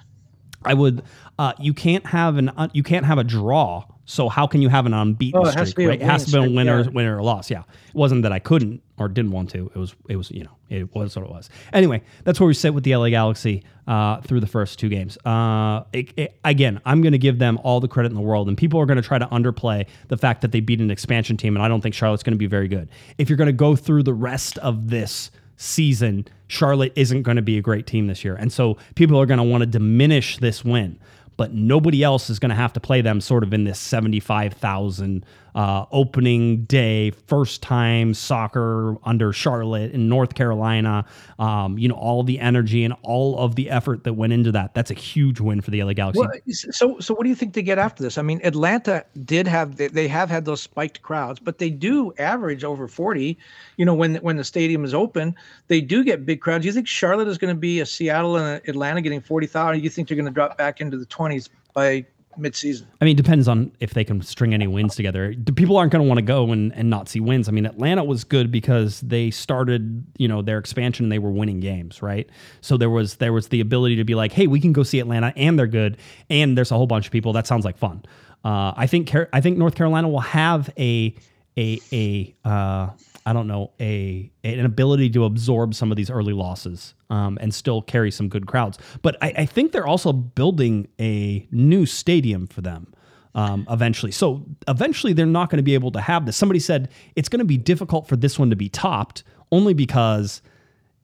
I 0.65 0.75
would. 0.75 1.03
Uh, 1.39 1.55
you 1.59 1.73
can't 1.73 2.07
have 2.07 2.37
an. 2.37 2.51
Uh, 2.51 2.69
you 2.73 2.83
can't 2.83 3.07
have 3.07 3.19
a 3.19 3.25
draw. 3.25 3.85
So 4.11 4.29
how 4.29 4.47
can 4.47 4.61
you 4.61 4.69
have 4.69 4.87
an 4.87 4.93
unbeaten 4.95 5.39
Oh, 5.41 5.47
it 5.47 5.55
has 5.55 5.69
to 5.69 5.71
streak? 5.71 5.89
right? 5.89 6.01
It 6.01 6.05
has 6.05 6.25
to 6.27 6.33
be 6.43 6.47
a 6.47 6.51
winner, 6.51 6.83
yeah. 6.83 6.91
winner 6.91 7.17
or 7.19 7.23
loss. 7.23 7.51
Yeah, 7.51 7.61
it 7.61 7.95
wasn't 7.95 8.23
that 8.25 8.33
I 8.33 8.39
couldn't 8.41 8.83
or 8.99 9.09
didn't 9.09 9.31
want 9.31 9.51
to. 9.51 9.71
It 9.75 9.79
was. 9.79 9.95
It 10.09 10.17
was. 10.17 10.31
You 10.33 10.45
know, 10.45 10.57
it 10.69 10.93
was 10.95 11.15
what 11.17 11.25
it 11.25 11.31
was. 11.31 11.49
Anyway, 11.73 12.03
that's 12.25 12.41
where 12.41 12.47
we 12.49 12.55
sit 12.55 12.75
with 12.75 12.83
the 12.85 12.97
LA 12.97 13.11
Galaxy 13.11 13.63
uh, 13.87 14.21
through 14.23 14.41
the 14.41 14.47
first 14.49 14.79
two 14.79 14.89
games. 14.89 15.17
Uh, 15.25 15.85
it- 15.93 16.13
it- 16.17 16.37
again, 16.45 16.81
I'm 16.85 17.03
going 17.03 17.13
to 17.13 17.19
give 17.19 17.39
them 17.39 17.59
all 17.63 17.79
the 17.81 17.89
credit 17.89 18.09
in 18.11 18.15
the 18.17 18.21
world, 18.21 18.49
and 18.49 18.57
people 18.59 18.81
are 18.81 18.87
going 18.87 18.97
to 19.01 19.03
try 19.03 19.19
to 19.19 19.27
underplay 19.27 19.87
the 20.09 20.17
fact 20.17 20.41
that 20.43 20.51
they 20.53 20.61
beat 20.61 20.81
an 20.81 20.91
expansion 20.91 21.37
team, 21.37 21.55
and 21.57 21.63
I 21.65 21.69
don't 21.69 21.81
think 21.81 21.95
Charlotte's 21.95 22.23
going 22.25 22.35
to 22.35 22.39
be 22.39 22.47
very 22.47 22.69
good. 22.69 22.89
If 23.17 23.29
you're 23.31 23.37
going 23.39 23.47
to 23.47 23.53
go 23.53 23.77
through 23.77 24.03
the 24.03 24.15
rest 24.15 24.59
of 24.59 24.91
this 24.91 25.31
season, 25.57 26.27
Charlotte 26.49 26.93
isn't 26.97 27.23
going 27.23 27.37
to 27.37 27.43
be 27.43 27.59
a 27.59 27.63
great 27.63 27.87
team 27.87 28.07
this 28.07 28.25
year. 28.25 28.35
And 28.35 28.51
so 28.53 28.77
people 28.95 29.21
are 29.21 29.27
going 29.27 29.39
to 29.39 29.45
want 29.45 29.61
to 29.63 29.67
diminish 29.67 30.39
this 30.39 30.65
win. 30.65 30.99
But 31.41 31.55
nobody 31.55 32.03
else 32.03 32.29
is 32.29 32.39
going 32.39 32.51
to 32.51 32.55
have 32.55 32.75
to 32.75 32.81
play 32.81 33.01
them 33.01 33.19
sort 33.19 33.45
of 33.45 33.55
in 33.55 33.65
this 33.65 33.79
75,000 33.79 35.25
uh, 35.55 35.87
opening 35.91 36.65
day, 36.65 37.11
first 37.11 37.63
time 37.63 38.15
soccer 38.15 38.97
under 39.05 39.33
Charlotte 39.33 39.93
in 39.93 40.09
North 40.09 40.35
Carolina. 40.35 41.05
Um, 41.39 41.79
you 41.79 41.89
know, 41.89 41.95
all 41.95 42.23
the 42.23 42.39
energy 42.39 42.85
and 42.85 42.95
all 43.03 43.39
of 43.39 43.57
the 43.57 43.71
effort 43.71 44.05
that 44.05 44.15
went 44.15 44.33
into 44.33 44.53
that. 44.53 44.75
That's 44.75 44.91
a 44.91 44.95
huge 44.95 45.41
win 45.41 45.61
for 45.61 45.71
the 45.71 45.83
LA 45.83 45.93
Galaxy. 45.93 46.21
Well, 46.21 46.31
so 46.49 46.99
so 47.01 47.15
what 47.15 47.25
do 47.25 47.29
you 47.29 47.35
think 47.35 47.55
they 47.55 47.63
get 47.63 47.79
after 47.79 48.03
this? 48.03 48.19
I 48.19 48.23
mean, 48.23 48.41
Atlanta 48.45 49.05
did 49.25 49.47
have 49.47 49.77
they, 49.77 49.89
they 49.89 50.09
have 50.09 50.31
had 50.31 50.45
those 50.45 50.63
spiked 50.63 51.03
crowds, 51.03 51.39
but 51.39 51.59
they 51.59 51.71
do 51.71 52.13
average 52.19 52.65
over 52.65 52.89
forty. 52.89 53.39
You 53.77 53.85
know, 53.85 53.95
when 53.95 54.17
when 54.17 54.37
the 54.37 54.45
stadium 54.45 54.85
is 54.85 54.95
open, 54.95 55.35
they 55.69 55.81
do 55.81 56.05
get 56.05 56.27
big 56.27 56.41
crowds. 56.41 56.63
Do 56.63 56.69
you 56.69 56.73
think 56.73 56.87
Charlotte 56.87 57.29
is 57.29 57.39
going 57.39 57.55
to 57.55 57.59
be 57.59 57.81
a 57.81 57.87
Seattle 57.87 58.37
and 58.37 58.61
Atlanta 58.69 59.01
getting 59.01 59.21
forty 59.21 59.47
thousand? 59.47 59.83
You 59.83 59.91
think 59.91 60.09
they're 60.09 60.17
going 60.17 60.27
to 60.27 60.33
drop 60.33 60.57
back 60.59 60.81
into 60.81 60.97
the 60.97 61.07
twenties 61.07 61.49
by 61.73 62.05
midseason? 62.39 62.85
I 63.01 63.05
mean, 63.05 63.17
it 63.17 63.23
depends 63.23 63.49
on 63.49 63.73
if 63.81 63.95
they 63.95 64.05
can 64.05 64.23
string 64.23 64.55
any 64.55 64.67
wins 64.67 64.95
together. 64.95 65.35
The 65.37 65.53
people 65.53 65.77
aren't 65.77 65.93
going 65.93 66.03
to 66.03 66.09
want 66.09 66.19
to 66.19 66.23
go 66.23 66.51
and, 66.53 66.73
and 66.75 66.89
not 66.89 67.09
see 67.09 67.21
wins. 67.21 67.49
I 67.49 67.53
mean, 67.53 67.67
Atlanta 67.67 68.05
was 68.05 68.25
good 68.25 68.51
because 68.51 69.01
they 69.01 69.31
started, 69.31 70.05
you 70.17 70.29
know, 70.29 70.43
their 70.43 70.59
expansion 70.59 71.07
and 71.07 71.13
they 71.13 71.19
were 71.19 71.31
winning 71.31 71.61
games, 71.61 72.03
right? 72.03 72.29
So 72.61 72.77
there 72.77 72.91
was 72.91 73.17
there 73.17 73.33
was 73.33 73.49
the 73.49 73.61
ability 73.61 73.97
to 73.97 74.05
be 74.05 74.15
like, 74.15 74.33
hey, 74.33 74.47
we 74.47 74.61
can 74.61 74.73
go 74.73 74.83
see 74.83 75.01
Atlanta 75.01 75.33
and 75.37 75.59
they're 75.59 75.67
good, 75.67 75.97
and 76.29 76.57
there's 76.57 76.71
a 76.71 76.77
whole 76.77 76.87
bunch 76.87 77.07
of 77.07 77.13
people. 77.13 77.33
That 77.33 77.47
sounds 77.47 77.65
like 77.65 77.77
fun. 77.77 78.03
Uh, 78.45 78.73
I 78.77 78.87
think 78.87 79.15
I 79.33 79.41
think 79.41 79.59
North 79.59 79.75
Carolina 79.75 80.09
will 80.09 80.21
have 80.21 80.71
a 80.79 81.15
a 81.59 81.81
a 81.93 82.35
uh, 82.49 82.91
I 83.27 83.33
don't 83.33 83.47
know 83.47 83.73
a 83.81 84.31
an 84.45 84.65
ability 84.65 85.11
to 85.11 85.25
absorb 85.25 85.75
some 85.75 85.91
of 85.91 85.97
these 85.97 86.11
early 86.11 86.33
losses 86.33 86.95
um, 87.11 87.39
and 87.41 87.55
still 87.55 87.83
carry 87.83 88.11
some 88.11 88.29
good 88.29 88.47
crowds. 88.47 88.79
But 89.03 89.17
I, 89.23 89.33
I 89.39 89.47
think 89.47 89.73
they're 89.73 89.87
also 89.87 90.13
building 90.13 90.89
a 90.99 91.47
new 91.51 91.87
stadium 91.87 92.47
for 92.47 92.61
them 92.61 92.93
um, 93.35 93.67
eventually. 93.71 94.13
So 94.13 94.45
eventually 94.69 95.13
they're 95.13 95.27
not 95.27 95.51
going 95.51 95.59
to 95.59 95.63
be 95.63 95.75
able 95.75 95.93
to 95.93 96.01
have 96.01 96.27
this. 96.27 96.37
Somebody 96.37 96.61
said 96.61 96.89
it's 97.17 97.29
going 97.29 97.41
to 97.41 97.45
be 97.45 97.59
difficult 97.59 98.09
for 98.09 98.17
this 98.17 98.39
one 98.39 98.51
to 98.51 98.57
be 98.57 98.69
topped 98.69 99.23
only 99.53 99.75
because 99.75 100.43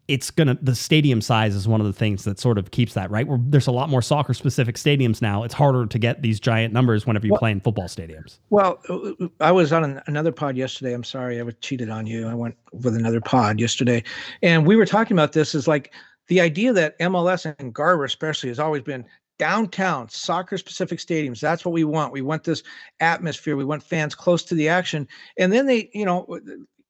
it's 0.08 0.30
gonna 0.30 0.56
the 0.62 0.74
stadium 0.74 1.20
size 1.20 1.54
is 1.54 1.66
one 1.66 1.80
of 1.80 1.86
the 1.86 1.92
things 1.92 2.24
that 2.24 2.38
sort 2.38 2.58
of 2.58 2.70
keeps 2.70 2.94
that 2.94 3.10
right. 3.10 3.26
Where 3.26 3.38
there's 3.42 3.66
a 3.66 3.72
lot 3.72 3.88
more 3.88 4.02
soccer 4.02 4.34
specific 4.34 4.76
stadiums 4.76 5.20
now. 5.20 5.42
It's 5.42 5.54
harder 5.54 5.86
to 5.86 5.98
get 5.98 6.22
these 6.22 6.38
giant 6.38 6.72
numbers 6.72 7.06
whenever 7.06 7.26
you 7.26 7.36
play 7.36 7.50
in 7.50 7.60
football 7.60 7.86
stadiums. 7.86 8.38
Well, 8.50 8.80
uh, 8.88 9.26
I 9.40 9.52
was 9.52 9.72
on 9.72 9.84
an, 9.84 10.00
another 10.06 10.32
pod 10.32 10.56
yesterday. 10.56 10.94
I'm 10.94 11.04
sorry, 11.04 11.40
I 11.40 11.42
was 11.42 11.54
cheated 11.60 11.90
on 11.90 12.06
you. 12.06 12.28
I 12.28 12.34
went 12.34 12.56
with 12.72 12.94
another 12.94 13.20
pod 13.20 13.58
yesterday, 13.58 14.02
and 14.42 14.66
we 14.66 14.76
were 14.76 14.86
talking 14.86 15.16
about 15.16 15.32
this. 15.32 15.54
Is 15.54 15.66
like 15.66 15.92
the 16.28 16.40
idea 16.40 16.72
that 16.72 16.98
MLS 17.00 17.52
and 17.58 17.74
Garber 17.74 18.04
especially 18.04 18.48
has 18.48 18.58
always 18.58 18.82
been 18.82 19.04
downtown 19.38 20.08
soccer 20.08 20.56
specific 20.56 20.98
stadiums. 20.98 21.40
That's 21.40 21.64
what 21.64 21.72
we 21.72 21.84
want. 21.84 22.12
We 22.12 22.22
want 22.22 22.44
this 22.44 22.62
atmosphere. 23.00 23.56
We 23.56 23.64
want 23.64 23.82
fans 23.82 24.14
close 24.14 24.42
to 24.44 24.54
the 24.54 24.68
action. 24.68 25.06
And 25.36 25.52
then 25.52 25.66
they, 25.66 25.90
you 25.92 26.04
know, 26.04 26.40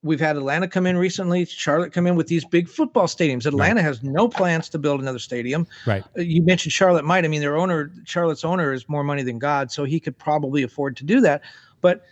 we've 0.06 0.20
had 0.20 0.36
Atlanta 0.36 0.68
come 0.68 0.86
in 0.86 0.96
recently, 0.96 1.44
Charlotte 1.44 1.92
come 1.92 2.06
in 2.06 2.16
with 2.16 2.28
these 2.28 2.44
big 2.44 2.68
football 2.68 3.06
stadiums. 3.06 3.46
Atlanta 3.46 3.82
has 3.82 4.02
no 4.02 4.28
plans 4.28 4.68
to 4.70 4.78
build 4.78 5.00
another 5.00 5.18
stadium. 5.18 5.66
Right. 5.86 6.04
Uh, 6.16 6.22
You 6.22 6.42
mentioned 6.42 6.72
Charlotte 6.72 7.04
might. 7.04 7.24
I 7.24 7.28
mean, 7.28 7.40
their 7.40 7.56
owner, 7.56 7.90
Charlotte's 8.04 8.44
owner, 8.44 8.72
is 8.72 8.88
more 8.88 9.04
money 9.04 9.22
than 9.22 9.38
God, 9.38 9.70
so 9.70 9.84
he 9.84 10.00
could 10.00 10.16
probably 10.16 10.62
afford 10.62 10.96
to 10.98 11.04
do 11.04 11.20
that. 11.20 11.42
But 11.80 12.04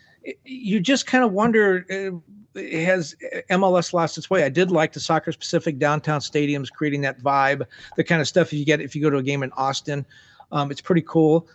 you 0.44 0.80
just 0.80 1.06
kind 1.06 1.24
of 1.24 1.32
wonder. 1.32 1.86
Uh, 1.90 2.18
has 2.56 3.16
MLS 3.50 3.92
lost 3.92 4.16
its 4.16 4.30
way? 4.30 4.44
I 4.44 4.48
did 4.48 4.70
like 4.70 4.92
the 4.92 5.00
soccer 5.00 5.32
specific 5.32 5.78
downtown 5.78 6.20
stadiums, 6.20 6.70
creating 6.70 7.00
that 7.00 7.20
vibe, 7.20 7.66
the 7.96 8.04
kind 8.04 8.20
of 8.20 8.28
stuff 8.28 8.52
you 8.52 8.64
get 8.64 8.80
if 8.80 8.94
you 8.94 9.02
go 9.02 9.10
to 9.10 9.16
a 9.16 9.22
game 9.22 9.42
in 9.42 9.50
Austin. 9.52 10.06
Um, 10.52 10.70
it's 10.70 10.80
pretty 10.80 11.02
cool. 11.02 11.48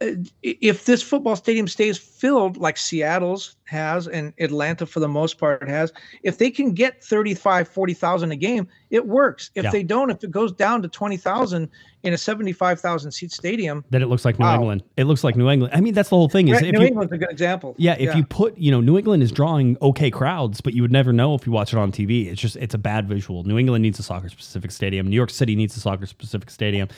Uh, 0.00 0.08
If 0.42 0.84
this 0.84 1.02
football 1.02 1.36
stadium 1.36 1.66
stays 1.66 1.96
filled 1.96 2.58
like 2.58 2.76
Seattle's 2.76 3.56
has 3.64 4.06
and 4.06 4.32
Atlanta 4.38 4.84
for 4.84 5.00
the 5.00 5.08
most 5.08 5.38
part 5.38 5.66
has, 5.68 5.92
if 6.22 6.36
they 6.38 6.50
can 6.50 6.72
get 6.72 7.02
35, 7.02 7.66
40,000 7.66 8.30
a 8.30 8.36
game, 8.36 8.68
it 8.90 9.06
works. 9.06 9.50
If 9.54 9.64
Yeah. 9.64 9.70
they 9.70 9.82
don't, 9.82 10.10
if 10.10 10.22
it 10.22 10.30
goes 10.30 10.52
down 10.52 10.82
to 10.82 10.88
20,000 10.88 11.68
in 12.02 12.12
a 12.12 12.18
75,000 12.18 13.10
seat 13.10 13.32
stadium, 13.32 13.84
Then 13.90 14.02
it 14.02 14.06
looks 14.08 14.24
like 14.24 14.38
New 14.38 14.44
Wow. 14.44 14.56
England. 14.56 14.82
It 14.98 15.04
looks 15.04 15.24
like 15.24 15.34
New 15.34 15.48
England. 15.48 15.72
I 15.74 15.80
mean, 15.80 15.94
that's 15.94 16.10
the 16.10 16.16
whole 16.16 16.28
thing. 16.28 16.48
Is 16.48 16.60
New 16.60 16.68
you, 16.68 16.86
England's 16.86 17.12
a 17.12 17.18
good 17.18 17.30
example. 17.30 17.74
Yeah, 17.78 17.96
if 17.98 18.14
you 18.14 18.22
put, 18.24 18.56
you 18.58 18.70
know, 18.70 18.82
New 18.82 18.98
England 18.98 19.22
is 19.22 19.32
drawing 19.32 19.78
okay 19.80 20.10
crowds, 20.10 20.60
but 20.60 20.74
you 20.74 20.82
would 20.82 20.92
never 20.92 21.12
know 21.12 21.34
if 21.34 21.46
you 21.46 21.52
watch 21.52 21.72
it 21.72 21.78
on 21.78 21.90
TV. 21.90 22.26
It's 22.30 22.40
just, 22.40 22.56
it's 22.56 22.74
a 22.74 22.78
bad 22.78 23.08
visual. 23.08 23.44
New 23.44 23.58
England 23.58 23.82
needs 23.82 23.98
a 23.98 24.02
soccer 24.02 24.28
specific 24.28 24.70
stadium. 24.72 25.08
New 25.08 25.16
York 25.16 25.30
City 25.30 25.56
needs 25.56 25.74
a 25.76 25.80
soccer 25.80 26.04
specific 26.06 26.50
stadium. 26.50 26.88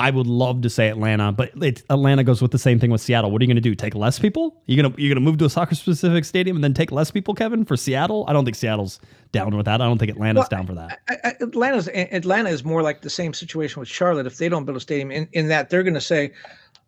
I 0.00 0.10
would 0.10 0.28
love 0.28 0.62
to 0.62 0.70
say 0.70 0.88
Atlanta, 0.88 1.32
but 1.32 1.50
it, 1.60 1.82
Atlanta 1.90 2.22
goes 2.22 2.40
with 2.40 2.52
the 2.52 2.58
same 2.58 2.78
thing 2.78 2.90
with 2.90 3.00
Seattle. 3.00 3.32
What 3.32 3.42
are 3.42 3.44
you 3.44 3.48
going 3.48 3.56
to 3.56 3.60
do? 3.60 3.74
Take 3.74 3.96
less 3.96 4.18
people? 4.18 4.62
You 4.66 4.80
gonna 4.80 4.94
you're 4.96 5.12
gonna 5.12 5.24
move 5.24 5.38
to 5.38 5.44
a 5.44 5.50
soccer 5.50 5.74
specific 5.74 6.24
stadium 6.24 6.56
and 6.56 6.62
then 6.62 6.72
take 6.72 6.92
less 6.92 7.10
people, 7.10 7.34
Kevin, 7.34 7.64
for 7.64 7.76
Seattle? 7.76 8.24
I 8.28 8.32
don't 8.32 8.44
think 8.44 8.56
Seattle's 8.56 9.00
down 9.32 9.56
with 9.56 9.66
that. 9.66 9.80
I 9.80 9.86
don't 9.86 9.98
think 9.98 10.12
Atlanta's 10.12 10.42
Well, 10.42 10.48
down 10.50 10.66
for 10.68 10.74
that. 10.74 11.00
I, 11.08 11.16
I, 11.24 11.34
Atlanta's 11.40 11.88
Atlanta 11.88 12.48
is 12.48 12.64
more 12.64 12.82
like 12.82 13.00
the 13.00 13.10
same 13.10 13.34
situation 13.34 13.80
with 13.80 13.88
Charlotte. 13.88 14.26
If 14.26 14.38
they 14.38 14.48
don't 14.48 14.64
build 14.64 14.76
a 14.76 14.80
stadium, 14.80 15.10
in, 15.10 15.28
in 15.32 15.48
that 15.48 15.68
they're 15.68 15.82
going 15.82 15.94
to 15.94 16.00
say, 16.00 16.32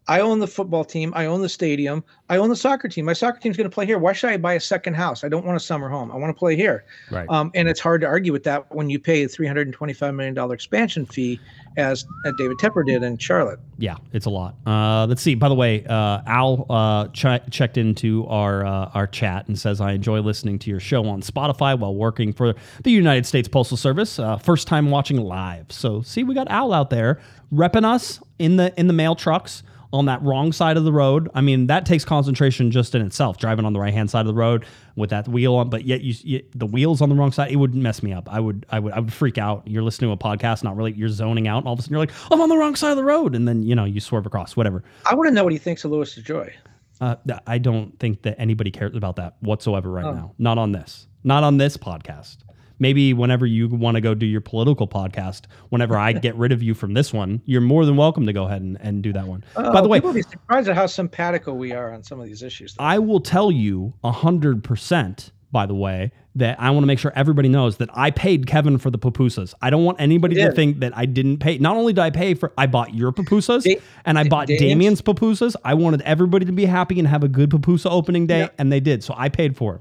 "I 0.08 0.20
own 0.20 0.40
the 0.40 0.46
football 0.46 0.84
team, 0.84 1.12
I 1.14 1.26
own 1.26 1.42
the 1.42 1.48
stadium, 1.48 2.02
I 2.28 2.36
own 2.36 2.48
the 2.48 2.56
soccer 2.56 2.88
team. 2.88 3.04
My 3.04 3.12
soccer 3.12 3.38
team's 3.38 3.56
going 3.56 3.68
to 3.68 3.74
play 3.74 3.86
here. 3.86 3.98
Why 3.98 4.12
should 4.12 4.30
I 4.30 4.36
buy 4.36 4.54
a 4.54 4.60
second 4.60 4.94
house? 4.94 5.24
I 5.24 5.28
don't 5.28 5.44
want 5.44 5.56
a 5.56 5.60
summer 5.60 5.88
home. 5.88 6.10
I 6.10 6.16
want 6.16 6.34
to 6.34 6.38
play 6.38 6.56
here." 6.56 6.84
Right. 7.10 7.28
Um, 7.28 7.50
and 7.54 7.68
it's 7.68 7.80
hard 7.80 8.00
to 8.00 8.06
argue 8.06 8.32
with 8.32 8.44
that 8.44 8.74
when 8.74 8.90
you 8.90 8.98
pay 8.98 9.24
a 9.24 9.28
three 9.28 9.46
hundred 9.46 9.66
and 9.66 9.74
twenty-five 9.74 10.14
million 10.14 10.34
dollar 10.34 10.54
expansion 10.54 11.06
fee, 11.06 11.38
as 11.76 12.04
uh, 12.24 12.32
David 12.38 12.58
Tepper 12.58 12.84
did 12.84 13.02
in 13.02 13.18
Charlotte. 13.18 13.60
Yeah, 13.78 13.96
it's 14.12 14.26
a 14.26 14.30
lot. 14.30 14.56
Uh, 14.66 15.06
let's 15.06 15.22
see. 15.22 15.34
By 15.34 15.48
the 15.48 15.54
way, 15.54 15.84
uh, 15.86 16.22
Al 16.26 16.66
uh, 16.68 17.08
ch- 17.08 17.50
checked 17.50 17.76
into 17.76 18.26
our 18.26 18.66
uh, 18.66 18.90
our 18.94 19.06
chat 19.06 19.48
and 19.48 19.58
says, 19.58 19.80
"I 19.80 19.92
enjoy 19.92 20.20
listening 20.20 20.58
to 20.60 20.70
your 20.70 20.80
show 20.80 21.06
on 21.06 21.22
Spotify 21.22 21.78
while 21.78 21.94
working 21.94 22.32
for 22.32 22.54
the 22.82 22.90
United 22.90 23.26
States 23.26 23.48
Postal 23.48 23.76
Service. 23.76 24.18
Uh, 24.18 24.36
first 24.36 24.66
time 24.66 24.90
watching 24.90 25.18
live. 25.18 25.66
So, 25.70 26.02
see, 26.02 26.24
we 26.24 26.34
got 26.34 26.50
Al 26.50 26.72
out 26.72 26.90
there 26.90 27.20
repping 27.52 27.84
us 27.84 28.20
in 28.38 28.56
the 28.56 28.72
in 28.78 28.86
the 28.86 28.92
mail 28.92 29.14
trucks." 29.14 29.62
On 29.92 30.04
that 30.06 30.22
wrong 30.22 30.52
side 30.52 30.76
of 30.76 30.84
the 30.84 30.92
road, 30.92 31.28
I 31.34 31.40
mean 31.40 31.66
that 31.66 31.84
takes 31.84 32.04
concentration 32.04 32.70
just 32.70 32.94
in 32.94 33.02
itself. 33.02 33.38
Driving 33.38 33.64
on 33.64 33.72
the 33.72 33.80
right 33.80 33.92
hand 33.92 34.08
side 34.08 34.20
of 34.20 34.28
the 34.28 34.34
road 34.34 34.64
with 34.94 35.10
that 35.10 35.26
wheel 35.26 35.56
on, 35.56 35.68
but 35.68 35.84
yet 35.84 36.02
you, 36.02 36.14
you 36.22 36.44
the 36.54 36.66
wheels 36.66 37.00
on 37.00 37.08
the 37.08 37.14
wrong 37.16 37.32
side, 37.32 37.50
it 37.50 37.56
would 37.56 37.74
mess 37.74 38.02
me 38.02 38.12
up. 38.12 38.28
I 38.32 38.38
would, 38.38 38.66
I 38.70 38.78
would, 38.78 38.92
I 38.92 39.00
would 39.00 39.12
freak 39.12 39.36
out. 39.36 39.62
You're 39.66 39.82
listening 39.82 40.08
to 40.10 40.12
a 40.14 40.16
podcast, 40.16 40.62
not 40.62 40.76
really. 40.76 40.92
You're 40.92 41.08
zoning 41.08 41.48
out, 41.48 41.58
and 41.58 41.66
all 41.66 41.72
of 41.72 41.80
a 41.80 41.82
sudden 41.82 41.94
you're 41.94 42.00
like, 42.00 42.12
I'm 42.30 42.40
on 42.40 42.48
the 42.48 42.56
wrong 42.56 42.76
side 42.76 42.92
of 42.92 42.96
the 42.96 43.04
road, 43.04 43.34
and 43.34 43.48
then 43.48 43.64
you 43.64 43.74
know 43.74 43.84
you 43.84 44.00
swerve 44.00 44.26
across, 44.26 44.56
whatever. 44.56 44.84
I 45.06 45.14
want 45.14 45.28
to 45.28 45.34
know 45.34 45.42
what 45.42 45.52
he 45.52 45.58
thinks 45.58 45.84
of 45.84 45.90
Louis 45.90 46.16
DeJoy. 46.16 46.52
Uh, 47.00 47.16
I 47.46 47.58
don't 47.58 47.98
think 47.98 48.22
that 48.22 48.36
anybody 48.38 48.70
cares 48.70 48.94
about 48.94 49.16
that 49.16 49.36
whatsoever 49.40 49.90
right 49.90 50.14
now. 50.14 50.34
Not 50.38 50.58
on 50.58 50.72
this. 50.72 51.06
Not 51.24 51.44
on 51.44 51.56
this 51.56 51.76
podcast. 51.76 52.38
Maybe 52.80 53.12
whenever 53.14 53.46
you 53.46 53.68
want 53.68 53.94
to 53.94 54.00
go 54.00 54.14
do 54.14 54.26
your 54.26 54.40
political 54.40 54.88
podcast, 54.88 55.42
whenever 55.68 55.96
I 55.96 56.12
get 56.12 56.34
rid 56.34 56.50
of 56.50 56.62
you 56.62 56.74
from 56.74 56.94
this 56.94 57.12
one, 57.12 57.40
you're 57.44 57.60
more 57.60 57.84
than 57.84 57.96
welcome 57.96 58.26
to 58.26 58.32
go 58.32 58.46
ahead 58.46 58.62
and, 58.62 58.76
and 58.80 59.02
do 59.02 59.12
that 59.12 59.26
one. 59.28 59.44
Uh, 59.54 59.70
by 59.72 59.80
the 59.82 59.88
way, 59.88 59.98
people 59.98 60.14
be 60.14 60.22
surprised 60.22 60.68
at 60.68 60.74
how 60.74 60.86
simpatico 60.86 61.54
we 61.54 61.72
are 61.72 61.92
on 61.92 62.02
some 62.02 62.18
of 62.18 62.26
these 62.26 62.42
issues. 62.42 62.74
I 62.78 62.98
will 62.98 63.20
tell 63.20 63.52
you 63.52 63.92
a 64.02 64.10
hundred 64.10 64.64
percent. 64.64 65.30
By 65.52 65.66
the 65.66 65.74
way, 65.74 66.12
that 66.36 66.60
I 66.60 66.70
want 66.70 66.84
to 66.84 66.86
make 66.86 67.00
sure 67.00 67.12
everybody 67.16 67.48
knows 67.48 67.78
that 67.78 67.88
I 67.92 68.12
paid 68.12 68.46
Kevin 68.46 68.78
for 68.78 68.88
the 68.88 69.00
pupusas. 69.00 69.52
I 69.60 69.68
don't 69.68 69.82
want 69.84 70.00
anybody 70.00 70.36
to 70.36 70.52
think 70.52 70.78
that 70.78 70.96
I 70.96 71.06
didn't 71.06 71.38
pay. 71.38 71.58
Not 71.58 71.76
only 71.76 71.92
did 71.92 72.02
I 72.02 72.10
pay 72.10 72.34
for, 72.34 72.52
I 72.56 72.68
bought 72.68 72.94
your 72.94 73.10
pupusas 73.10 73.64
Da- 73.64 73.80
and 74.04 74.16
I 74.16 74.28
bought 74.28 74.46
Damien's? 74.46 74.60
Damien's 74.60 75.02
pupusas. 75.02 75.56
I 75.64 75.74
wanted 75.74 76.02
everybody 76.02 76.46
to 76.46 76.52
be 76.52 76.66
happy 76.66 77.00
and 77.00 77.08
have 77.08 77.24
a 77.24 77.28
good 77.28 77.50
pupusa 77.50 77.90
opening 77.90 78.28
day, 78.28 78.38
Yeah. 78.42 78.48
and 78.58 78.70
they 78.70 78.78
did. 78.78 79.02
So 79.02 79.12
I 79.16 79.28
paid 79.28 79.56
for 79.56 79.74
it. 79.74 79.80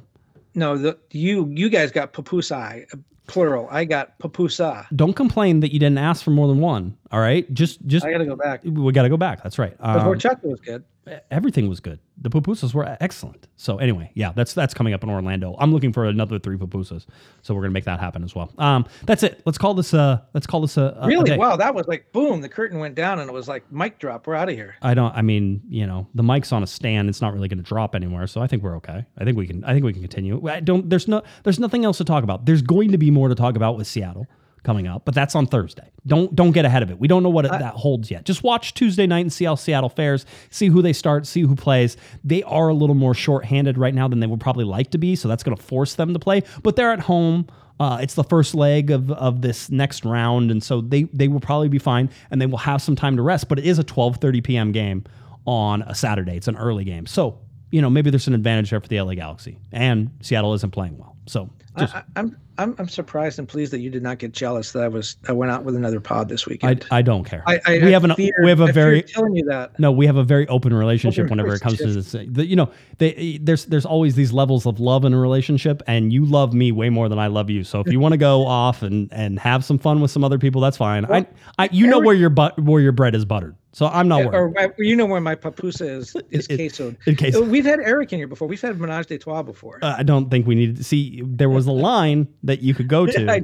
No, 0.60 0.78
the 0.78 0.98
you 1.12 1.50
you 1.56 1.70
guys 1.70 1.90
got 1.90 2.12
papusai, 2.12 2.86
plural. 3.28 3.70
I 3.72 3.86
got 3.86 4.20
papusa. 4.20 4.86
Don't 4.94 5.14
complain 5.14 5.62
that 5.62 5.72
you 5.72 5.80
didn't 5.80 6.00
ask 6.00 6.22
for 6.22 6.32
more 6.32 6.50
than 6.50 6.60
one. 6.60 6.98
All 7.12 7.20
right, 7.20 7.52
just 7.54 7.86
just 7.88 8.06
I 8.06 8.12
got 8.12 8.20
to 8.20 8.26
go 8.26 8.36
back. 8.36 8.62
we 8.64 8.92
got 8.92 9.02
to 9.04 9.10
go 9.10 9.18
back. 9.18 9.42
That's 9.42 9.58
right. 9.58 9.76
Um, 9.80 10.02
horchata 10.02 10.44
was 10.44 10.60
good. 10.60 10.84
everything 11.32 11.68
was 11.68 11.80
good. 11.80 11.98
The 12.22 12.30
pupusas 12.30 12.72
were 12.76 12.98
excellent. 13.00 13.48
So 13.56 13.80
anyway, 13.80 14.12
yeah, 14.14 14.32
that's 14.36 14.54
that's 14.54 14.76
coming 14.76 14.94
up 14.94 15.02
in 15.02 15.10
Orlando. 15.10 15.56
I'm 15.58 15.74
looking 15.74 15.92
for 15.92 16.06
another 16.06 16.38
three 16.38 16.56
pupusas, 16.56 17.08
so 17.42 17.56
we're 17.56 17.62
gonna 17.62 17.72
make 17.72 17.86
that 17.86 18.00
happen 18.00 18.24
as 18.24 18.36
well. 18.36 18.52
Um, 18.60 18.86
that's 19.06 19.24
it. 19.24 19.42
Let's 19.44 19.58
call 19.58 19.74
this 19.74 19.92
uh 19.92 20.20
let's 20.36 20.46
call 20.46 20.62
this 20.62 20.78
a, 20.78 20.82
a 21.00 21.06
a 21.06 21.08
Really? 21.08 21.32
day. 21.32 21.38
Wow, 21.38 21.56
that 21.56 21.74
was 21.74 21.88
like 21.88 22.12
boom. 22.12 22.42
The 22.42 22.50
curtain 22.50 22.78
went 22.78 22.94
down 22.94 23.18
and 23.18 23.28
it 23.28 23.34
was 23.34 23.48
like 23.48 23.72
mic 23.72 23.98
drop. 23.98 24.28
We're 24.28 24.36
out 24.36 24.50
of 24.50 24.54
here. 24.56 24.76
I 24.84 24.94
don't. 24.94 25.16
I 25.16 25.24
mean, 25.24 25.62
you 25.68 25.88
know, 25.88 26.08
the 26.14 26.22
mic's 26.24 26.52
on 26.52 26.62
a 26.62 26.68
stand. 26.68 27.10
It's 27.10 27.22
not 27.22 27.34
really 27.34 27.48
going 27.48 27.58
to 27.58 27.64
drop 27.64 27.96
anywhere. 27.96 28.28
So 28.28 28.40
I 28.42 28.46
think 28.46 28.62
we're 28.62 28.76
okay. 28.78 29.04
I 29.18 29.24
think 29.24 29.36
we 29.36 29.48
can. 29.48 29.64
I 29.64 29.74
think 29.74 29.84
we 29.84 29.94
can 29.94 30.04
continue. 30.04 30.48
I 30.48 30.60
don't. 30.60 30.88
There's 30.92 31.08
no. 31.08 31.24
There's 31.44 31.60
nothing 31.60 31.86
else 31.86 31.98
to 31.98 32.04
talk 32.04 32.24
about. 32.24 32.46
There's 32.46 32.62
going 32.62 32.92
to 32.92 33.00
be 33.00 33.10
more 33.10 33.30
to 33.30 33.36
talk 33.36 33.56
about 33.56 33.78
with 33.78 33.88
Seattle 33.88 34.28
coming 34.64 34.88
up, 34.88 35.06
but 35.06 35.14
that's 35.14 35.36
on 35.36 35.46
Thursday. 35.46 35.90
Don't 36.08 36.36
don't 36.36 36.52
get 36.52 36.66
ahead 36.66 36.84
of 36.84 36.92
it. 36.92 37.00
We 37.00 37.08
don't 37.08 37.24
know 37.24 37.30
what 37.30 37.46
it, 37.46 37.52
that 37.52 37.74
holds 37.76 38.10
yet. 38.12 38.26
Just 38.26 38.44
watch 38.44 38.74
Tuesday 38.74 39.08
night 39.08 39.22
and 39.22 39.32
see 39.32 39.46
how 39.46 39.56
Seattle 39.56 39.90
fares. 39.90 40.26
See 40.50 40.68
who 40.68 40.82
they 40.82 40.94
start. 40.94 41.28
See 41.28 41.42
who 41.42 41.56
plays. 41.56 41.98
They 42.24 42.44
are 42.44 42.70
a 42.70 42.74
little 42.74 42.96
more 42.96 43.14
short-handed 43.14 43.78
right 43.78 43.94
now 43.94 44.08
than 44.08 44.20
they 44.20 44.28
would 44.28 44.40
probably 44.40 44.66
like 44.66 44.92
to 44.92 44.98
be. 44.98 45.16
So 45.16 45.28
that's 45.28 45.44
going 45.44 45.56
to 45.56 45.62
force 45.62 45.96
them 45.96 46.14
to 46.14 46.20
play. 46.20 46.44
But 46.64 46.76
they're 46.76 46.92
at 46.92 47.02
home. 47.02 47.48
Uh, 47.80 48.00
it's 48.02 48.14
the 48.16 48.24
first 48.24 48.54
leg 48.54 48.92
of, 48.92 49.10
of 49.12 49.42
this 49.42 49.70
next 49.70 50.04
round, 50.04 50.52
and 50.52 50.62
so 50.62 50.82
they 50.82 51.04
they 51.04 51.28
will 51.28 51.40
probably 51.40 51.70
be 51.70 51.80
fine, 51.80 52.10
and 52.30 52.42
they 52.42 52.46
will 52.46 52.58
have 52.58 52.82
some 52.82 52.96
time 52.96 53.16
to 53.16 53.22
rest. 53.22 53.48
But 53.48 53.60
it 53.60 53.66
is 53.66 53.80
a 53.80 53.84
12:30 53.84 54.44
p.m. 54.44 54.72
game 54.72 55.06
on 55.46 55.82
a 55.84 55.96
Saturday. 55.96 56.36
It's 56.36 56.50
an 56.50 56.58
early 56.58 56.84
game, 56.84 57.06
so 57.06 57.40
you 57.72 57.82
know 57.82 57.90
maybe 57.90 58.10
there's 58.10 58.28
an 58.28 58.34
advantage 58.34 58.72
there 58.72 58.82
for 58.82 58.88
the 58.90 59.00
LA 59.00 59.14
Galaxy, 59.14 59.60
and 59.72 60.12
Seattle 60.22 60.54
isn't 60.56 60.72
playing 60.72 60.98
well. 60.98 61.16
So 61.26 61.50
just 61.78 61.96
I, 61.96 62.00
I, 62.00 62.04
I'm 62.18 62.38
I'm 62.60 62.76
I'm 62.78 62.90
surprised 62.90 63.40
and 63.40 63.48
pleased 63.48 63.72
that 63.74 63.80
you 63.80 63.90
did 63.90 64.04
not 64.04 64.20
get 64.20 64.34
jealous 64.34 64.74
that 64.74 64.84
I 64.84 64.88
was 64.88 65.16
I 65.28 65.32
went 65.32 65.52
out 65.52 65.64
with 65.64 65.76
another 65.76 66.00
pod 66.00 66.30
this 66.30 66.46
weekend. 66.46 66.86
I 66.92 67.00
I 67.00 67.02
don't 67.02 67.24
care. 67.24 67.44
I, 67.48 67.60
I, 67.66 67.80
we 67.80 67.92
have 67.92 68.04
an 68.04 68.14
feared- 68.16 68.44
we 68.44 68.50
have 68.50 68.60
a 68.60 68.72
very 68.72 69.02
telling 69.02 69.36
you 69.36 69.46
that. 69.46 69.80
no, 69.80 69.92
we 69.92 70.06
have 70.06 70.18
a 70.18 70.24
very 70.24 70.48
open 70.48 70.74
relationship 70.74 71.26
Open 71.26 71.38
whenever 71.38 71.56
it 71.56 71.62
comes 71.62 71.78
to 71.78 71.88
this. 71.88 72.12
The, 72.12 72.46
you 72.46 72.56
know, 72.56 72.70
they, 72.98 73.40
there's 73.42 73.66
there's 73.66 73.86
always 73.86 74.16
these 74.16 74.34
levels 74.34 74.66
of 74.66 74.80
love 74.80 75.06
in 75.06 75.14
a 75.14 75.20
relationship, 75.20 75.82
and 75.88 76.12
you 76.12 76.26
love 76.26 76.54
me 76.54 76.72
way 76.72 76.90
more 76.90 77.08
than 77.08 77.20
I 77.20 77.28
love 77.28 77.50
you. 77.50 77.64
So 77.64 77.80
if 77.80 77.92
you 77.92 78.00
want 78.00 78.12
to 78.14 78.18
go 78.18 78.46
off 78.46 78.84
and 78.84 79.12
and 79.14 79.40
have 79.40 79.64
some 79.64 79.80
fun 79.80 80.02
with 80.02 80.12
some 80.12 80.24
other 80.24 80.38
people, 80.38 80.60
that's 80.60 80.78
fine. 80.78 81.06
I, 81.06 81.26
I 81.58 81.70
you 81.72 81.88
know 81.88 82.00
where 82.00 82.16
your 82.16 82.30
but 82.30 82.60
where 82.60 82.82
your 82.82 82.92
bread 82.92 83.16
is 83.16 83.24
buttered, 83.24 83.56
so 83.72 83.88
I'm 83.88 84.08
not 84.08 84.26
worried. 84.32 84.56
Or 84.78 84.84
you 84.84 84.96
know 84.96 85.06
where 85.06 85.22
my 85.22 85.36
papusa 85.36 85.90
is 85.90 86.16
is 86.32 86.48
It- 86.48 86.58
queso. 86.58 86.96
in 87.06 87.16
queso. 87.16 87.44
We've 87.44 87.66
had 87.66 87.80
Eric 87.80 88.12
in 88.14 88.20
here 88.20 88.28
before. 88.28 88.48
We've 88.48 88.62
had 88.62 88.80
Menage 88.80 89.08
de 89.08 89.18
Trois 89.18 89.44
before. 89.44 89.80
Uh, 89.82 89.96
I 89.98 90.04
don't 90.04 90.30
think 90.30 90.48
we 90.48 90.56
need 90.56 90.78
to 90.78 90.84
see. 90.84 91.22
There 91.26 91.50
was 91.50 91.68
a 91.68 91.72
line 91.90 92.28
that 92.44 92.62
you 92.62 92.74
could 92.74 92.88
go 92.88 93.06
to. 93.08 93.32
I 93.32 93.44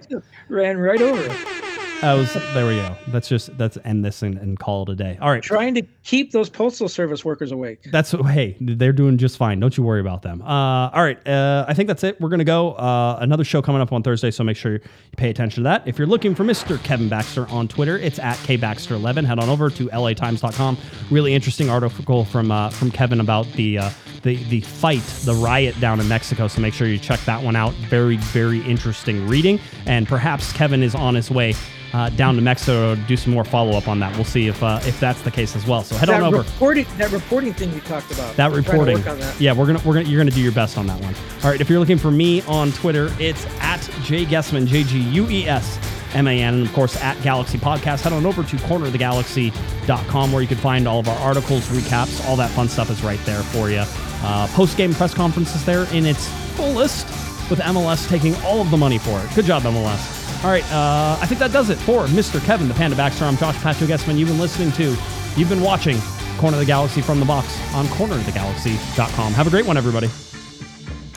ran 0.49 0.77
right 0.77 1.01
over 1.01 1.21
it. 1.21 1.64
I 2.01 2.13
was 2.13 2.33
there. 2.33 2.67
We 2.67 2.75
go. 2.75 2.95
Let's 3.11 3.27
just 3.27 3.49
let's 3.57 3.77
end 3.85 4.03
this 4.03 4.21
and, 4.21 4.37
and 4.37 4.59
call 4.59 4.83
it 4.83 4.89
a 4.89 4.95
day. 4.95 5.17
All 5.21 5.29
right. 5.29 5.41
Trying 5.41 5.73
to 5.75 5.81
keep 6.03 6.31
those 6.31 6.49
postal 6.49 6.87
service 6.87 7.25
workers 7.25 7.51
awake. 7.51 7.83
That's 7.91 8.11
hey, 8.11 8.55
they're 8.61 8.93
doing 8.93 9.17
just 9.17 9.37
fine. 9.37 9.59
Don't 9.59 9.75
you 9.75 9.83
worry 9.83 10.01
about 10.01 10.21
them. 10.21 10.41
Uh, 10.41 10.89
all 10.89 11.03
right, 11.03 11.25
uh, 11.27 11.65
I 11.67 11.73
think 11.73 11.87
that's 11.87 12.03
it. 12.03 12.19
We're 12.21 12.29
gonna 12.29 12.43
go. 12.43 12.73
Uh, 12.73 13.17
another 13.21 13.43
show 13.43 13.61
coming 13.61 13.81
up 13.81 13.91
on 13.91 14.03
Thursday, 14.03 14.31
so 14.31 14.43
make 14.43 14.57
sure 14.57 14.73
you 14.73 14.79
pay 15.17 15.29
attention 15.29 15.63
to 15.63 15.69
that. 15.69 15.87
If 15.87 15.97
you're 15.97 16.07
looking 16.07 16.35
for 16.35 16.43
Mr. 16.43 16.81
Kevin 16.83 17.09
Baxter 17.09 17.47
on 17.49 17.67
Twitter, 17.67 17.97
it's 17.97 18.19
at 18.19 18.37
kbaxter11. 18.37 19.25
Head 19.25 19.39
on 19.39 19.49
over 19.49 19.69
to 19.71 19.87
latimes.com. 19.87 20.77
Really 21.09 21.33
interesting 21.33 21.69
article 21.69 22.25
from 22.25 22.51
uh, 22.51 22.69
from 22.69 22.91
Kevin 22.91 23.19
about 23.19 23.47
the 23.53 23.79
uh, 23.79 23.89
the 24.21 24.35
the 24.45 24.61
fight, 24.61 25.03
the 25.25 25.33
riot 25.33 25.79
down 25.79 25.99
in 25.99 26.07
Mexico. 26.07 26.47
So 26.47 26.61
make 26.61 26.73
sure 26.73 26.87
you 26.87 26.99
check 26.99 27.19
that 27.21 27.41
one 27.41 27.55
out. 27.55 27.73
Very 27.89 28.17
very 28.17 28.61
interesting 28.61 29.27
reading, 29.27 29.59
and 29.85 30.07
perhaps 30.07 30.53
Kevin 30.53 30.83
is 30.83 30.93
on 30.93 31.15
his 31.15 31.31
way. 31.31 31.53
Uh, 31.95 32.09
down 32.09 32.35
to 32.35 32.41
Mexico 32.41 32.93
to 32.93 33.01
do 33.03 33.15
some 33.15 33.31
more 33.31 33.45
follow 33.45 33.77
up 33.77 33.87
on 33.87 33.99
that. 34.01 34.13
We'll 34.15 34.25
see 34.25 34.47
if 34.47 34.61
uh, 34.61 34.81
if 34.83 34.99
that's 34.99 35.21
the 35.21 35.31
case 35.31 35.55
as 35.55 35.65
well. 35.65 35.81
So 35.81 35.95
head 35.95 36.09
That 36.09 36.21
on 36.23 36.33
over. 36.33 36.39
reporting, 36.43 36.85
that 36.97 37.09
reporting 37.11 37.53
thing 37.53 37.71
you 37.73 37.79
talked 37.81 38.11
about. 38.11 38.35
That 38.35 38.51
We're 38.51 38.61
trying 38.63 38.85
to 38.87 38.95
reporting. 38.95 39.19
that. 39.19 39.39
Yeah, 39.39 39.53
we're 39.53 39.65
gonna 39.67 39.79
we're 39.85 39.93
gonna 39.93 40.09
you're 40.09 40.19
gonna 40.19 40.31
do 40.31 40.41
your 40.41 40.51
best 40.51 40.77
on 40.77 40.87
that 40.87 40.99
one. 40.99 41.15
All 41.43 41.49
right, 41.51 41.61
if 41.61 41.69
you're 41.69 41.79
looking 41.79 41.97
for 41.97 42.11
me 42.11 42.41
on 42.47 42.73
Twitter, 42.73 43.09
it's 43.17 43.45
at 43.61 43.79
Jay 44.03 44.25
Guesman, 44.25 44.67
J 44.67 44.83
G 44.83 44.99
U 44.99 45.29
E 45.29 45.47
S 45.47 45.79
M 46.13 46.27
A 46.27 46.41
N, 46.41 46.55
and 46.55 46.65
of 46.67 46.73
course 46.73 46.97
at 47.01 47.21
Galaxy 47.23 47.57
Podcast. 47.57 48.01
Head 48.01 48.11
on 48.11 48.25
over 48.25 48.43
to 48.43 48.55
cornerofthegalaxy.com 48.57 50.31
where 50.33 50.41
you 50.41 50.47
can 50.49 50.57
find 50.57 50.87
all 50.89 50.99
of 50.99 51.07
our 51.07 51.17
articles, 51.19 51.65
recaps, 51.69 52.25
all 52.27 52.35
that 52.35 52.49
fun 52.51 52.67
stuff 52.67 52.89
is 52.89 53.03
right 53.03 53.23
there 53.25 53.41
for 53.43 53.69
you. 53.69 53.83
Uh, 54.21 54.47
Post 54.47 54.75
game 54.75 54.93
press 54.93 55.13
conferences 55.13 55.63
there 55.65 55.85
in 55.93 56.05
its 56.05 56.27
fullest. 56.57 57.07
with 57.49 57.59
MLS 57.59 58.09
taking 58.09 58.35
all 58.43 58.59
of 58.59 58.71
the 58.71 58.77
money 58.77 58.97
for 58.97 59.19
it. 59.19 59.29
Good 59.35 59.45
job, 59.45 59.61
MLS. 59.63 60.24
All 60.43 60.51
right, 60.51 60.63
uh, 60.71 61.17
I 61.19 61.25
think 61.25 61.39
that 61.39 61.51
does 61.51 61.69
it 61.71 61.77
for 61.79 62.05
Mr. 62.07 62.39
Kevin, 62.45 62.67
the 62.67 62.75
Panda 62.75 62.95
Baxter. 62.95 63.25
I'm 63.25 63.35
Josh 63.37 63.55
Patrick 63.63 63.89
Guesman. 63.89 64.15
You've 64.17 64.29
been 64.29 64.37
listening 64.39 64.71
to, 64.73 64.95
you've 65.35 65.49
been 65.49 65.61
watching 65.61 65.97
Corner 66.37 66.57
of 66.57 66.59
the 66.61 66.67
Galaxy 66.67 67.01
from 67.01 67.19
the 67.19 67.25
box 67.25 67.47
on 67.73 67.85
cornerofthegalaxy.com. 67.87 69.33
Have 69.33 69.47
a 69.47 69.49
great 69.49 69.65
one, 69.65 69.75
everybody. 69.75 70.07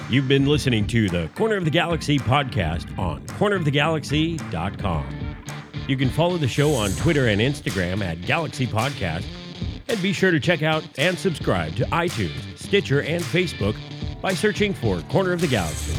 You've 0.09 0.29
been 0.29 0.47
listening 0.47 0.87
to 0.87 1.11
the 1.11 1.29
Corner 1.35 1.57
of 1.57 1.67
the 1.67 1.71
Galaxy 1.71 2.19
podcast 2.19 2.99
on 2.99 3.21
cornerofthegalaxy.com. 3.27 5.07
You 5.89 5.97
can 5.99 6.09
follow 6.09 6.39
the 6.39 6.49
show 6.49 6.73
on 6.75 6.91
Twitter 6.93 7.27
and 7.29 7.41
Instagram 7.41 8.03
at 8.03 8.23
Galaxy 8.23 8.67
Podcast. 8.67 9.25
And 9.89 10.01
be 10.01 10.13
sure 10.15 10.31
to 10.31 10.41
check 10.41 10.63
out 10.63 10.85
and 10.99 11.19
subscribe 11.19 11.75
to 11.77 11.85
iTunes, 11.87 12.59
Stitcher, 12.59 13.03
and 13.03 13.23
Facebook 13.23 13.77
by 14.23 14.33
searching 14.35 14.73
for 14.73 15.01
Corner 15.03 15.33
of 15.33 15.41
the 15.41 15.47
Galaxy. 15.47 15.99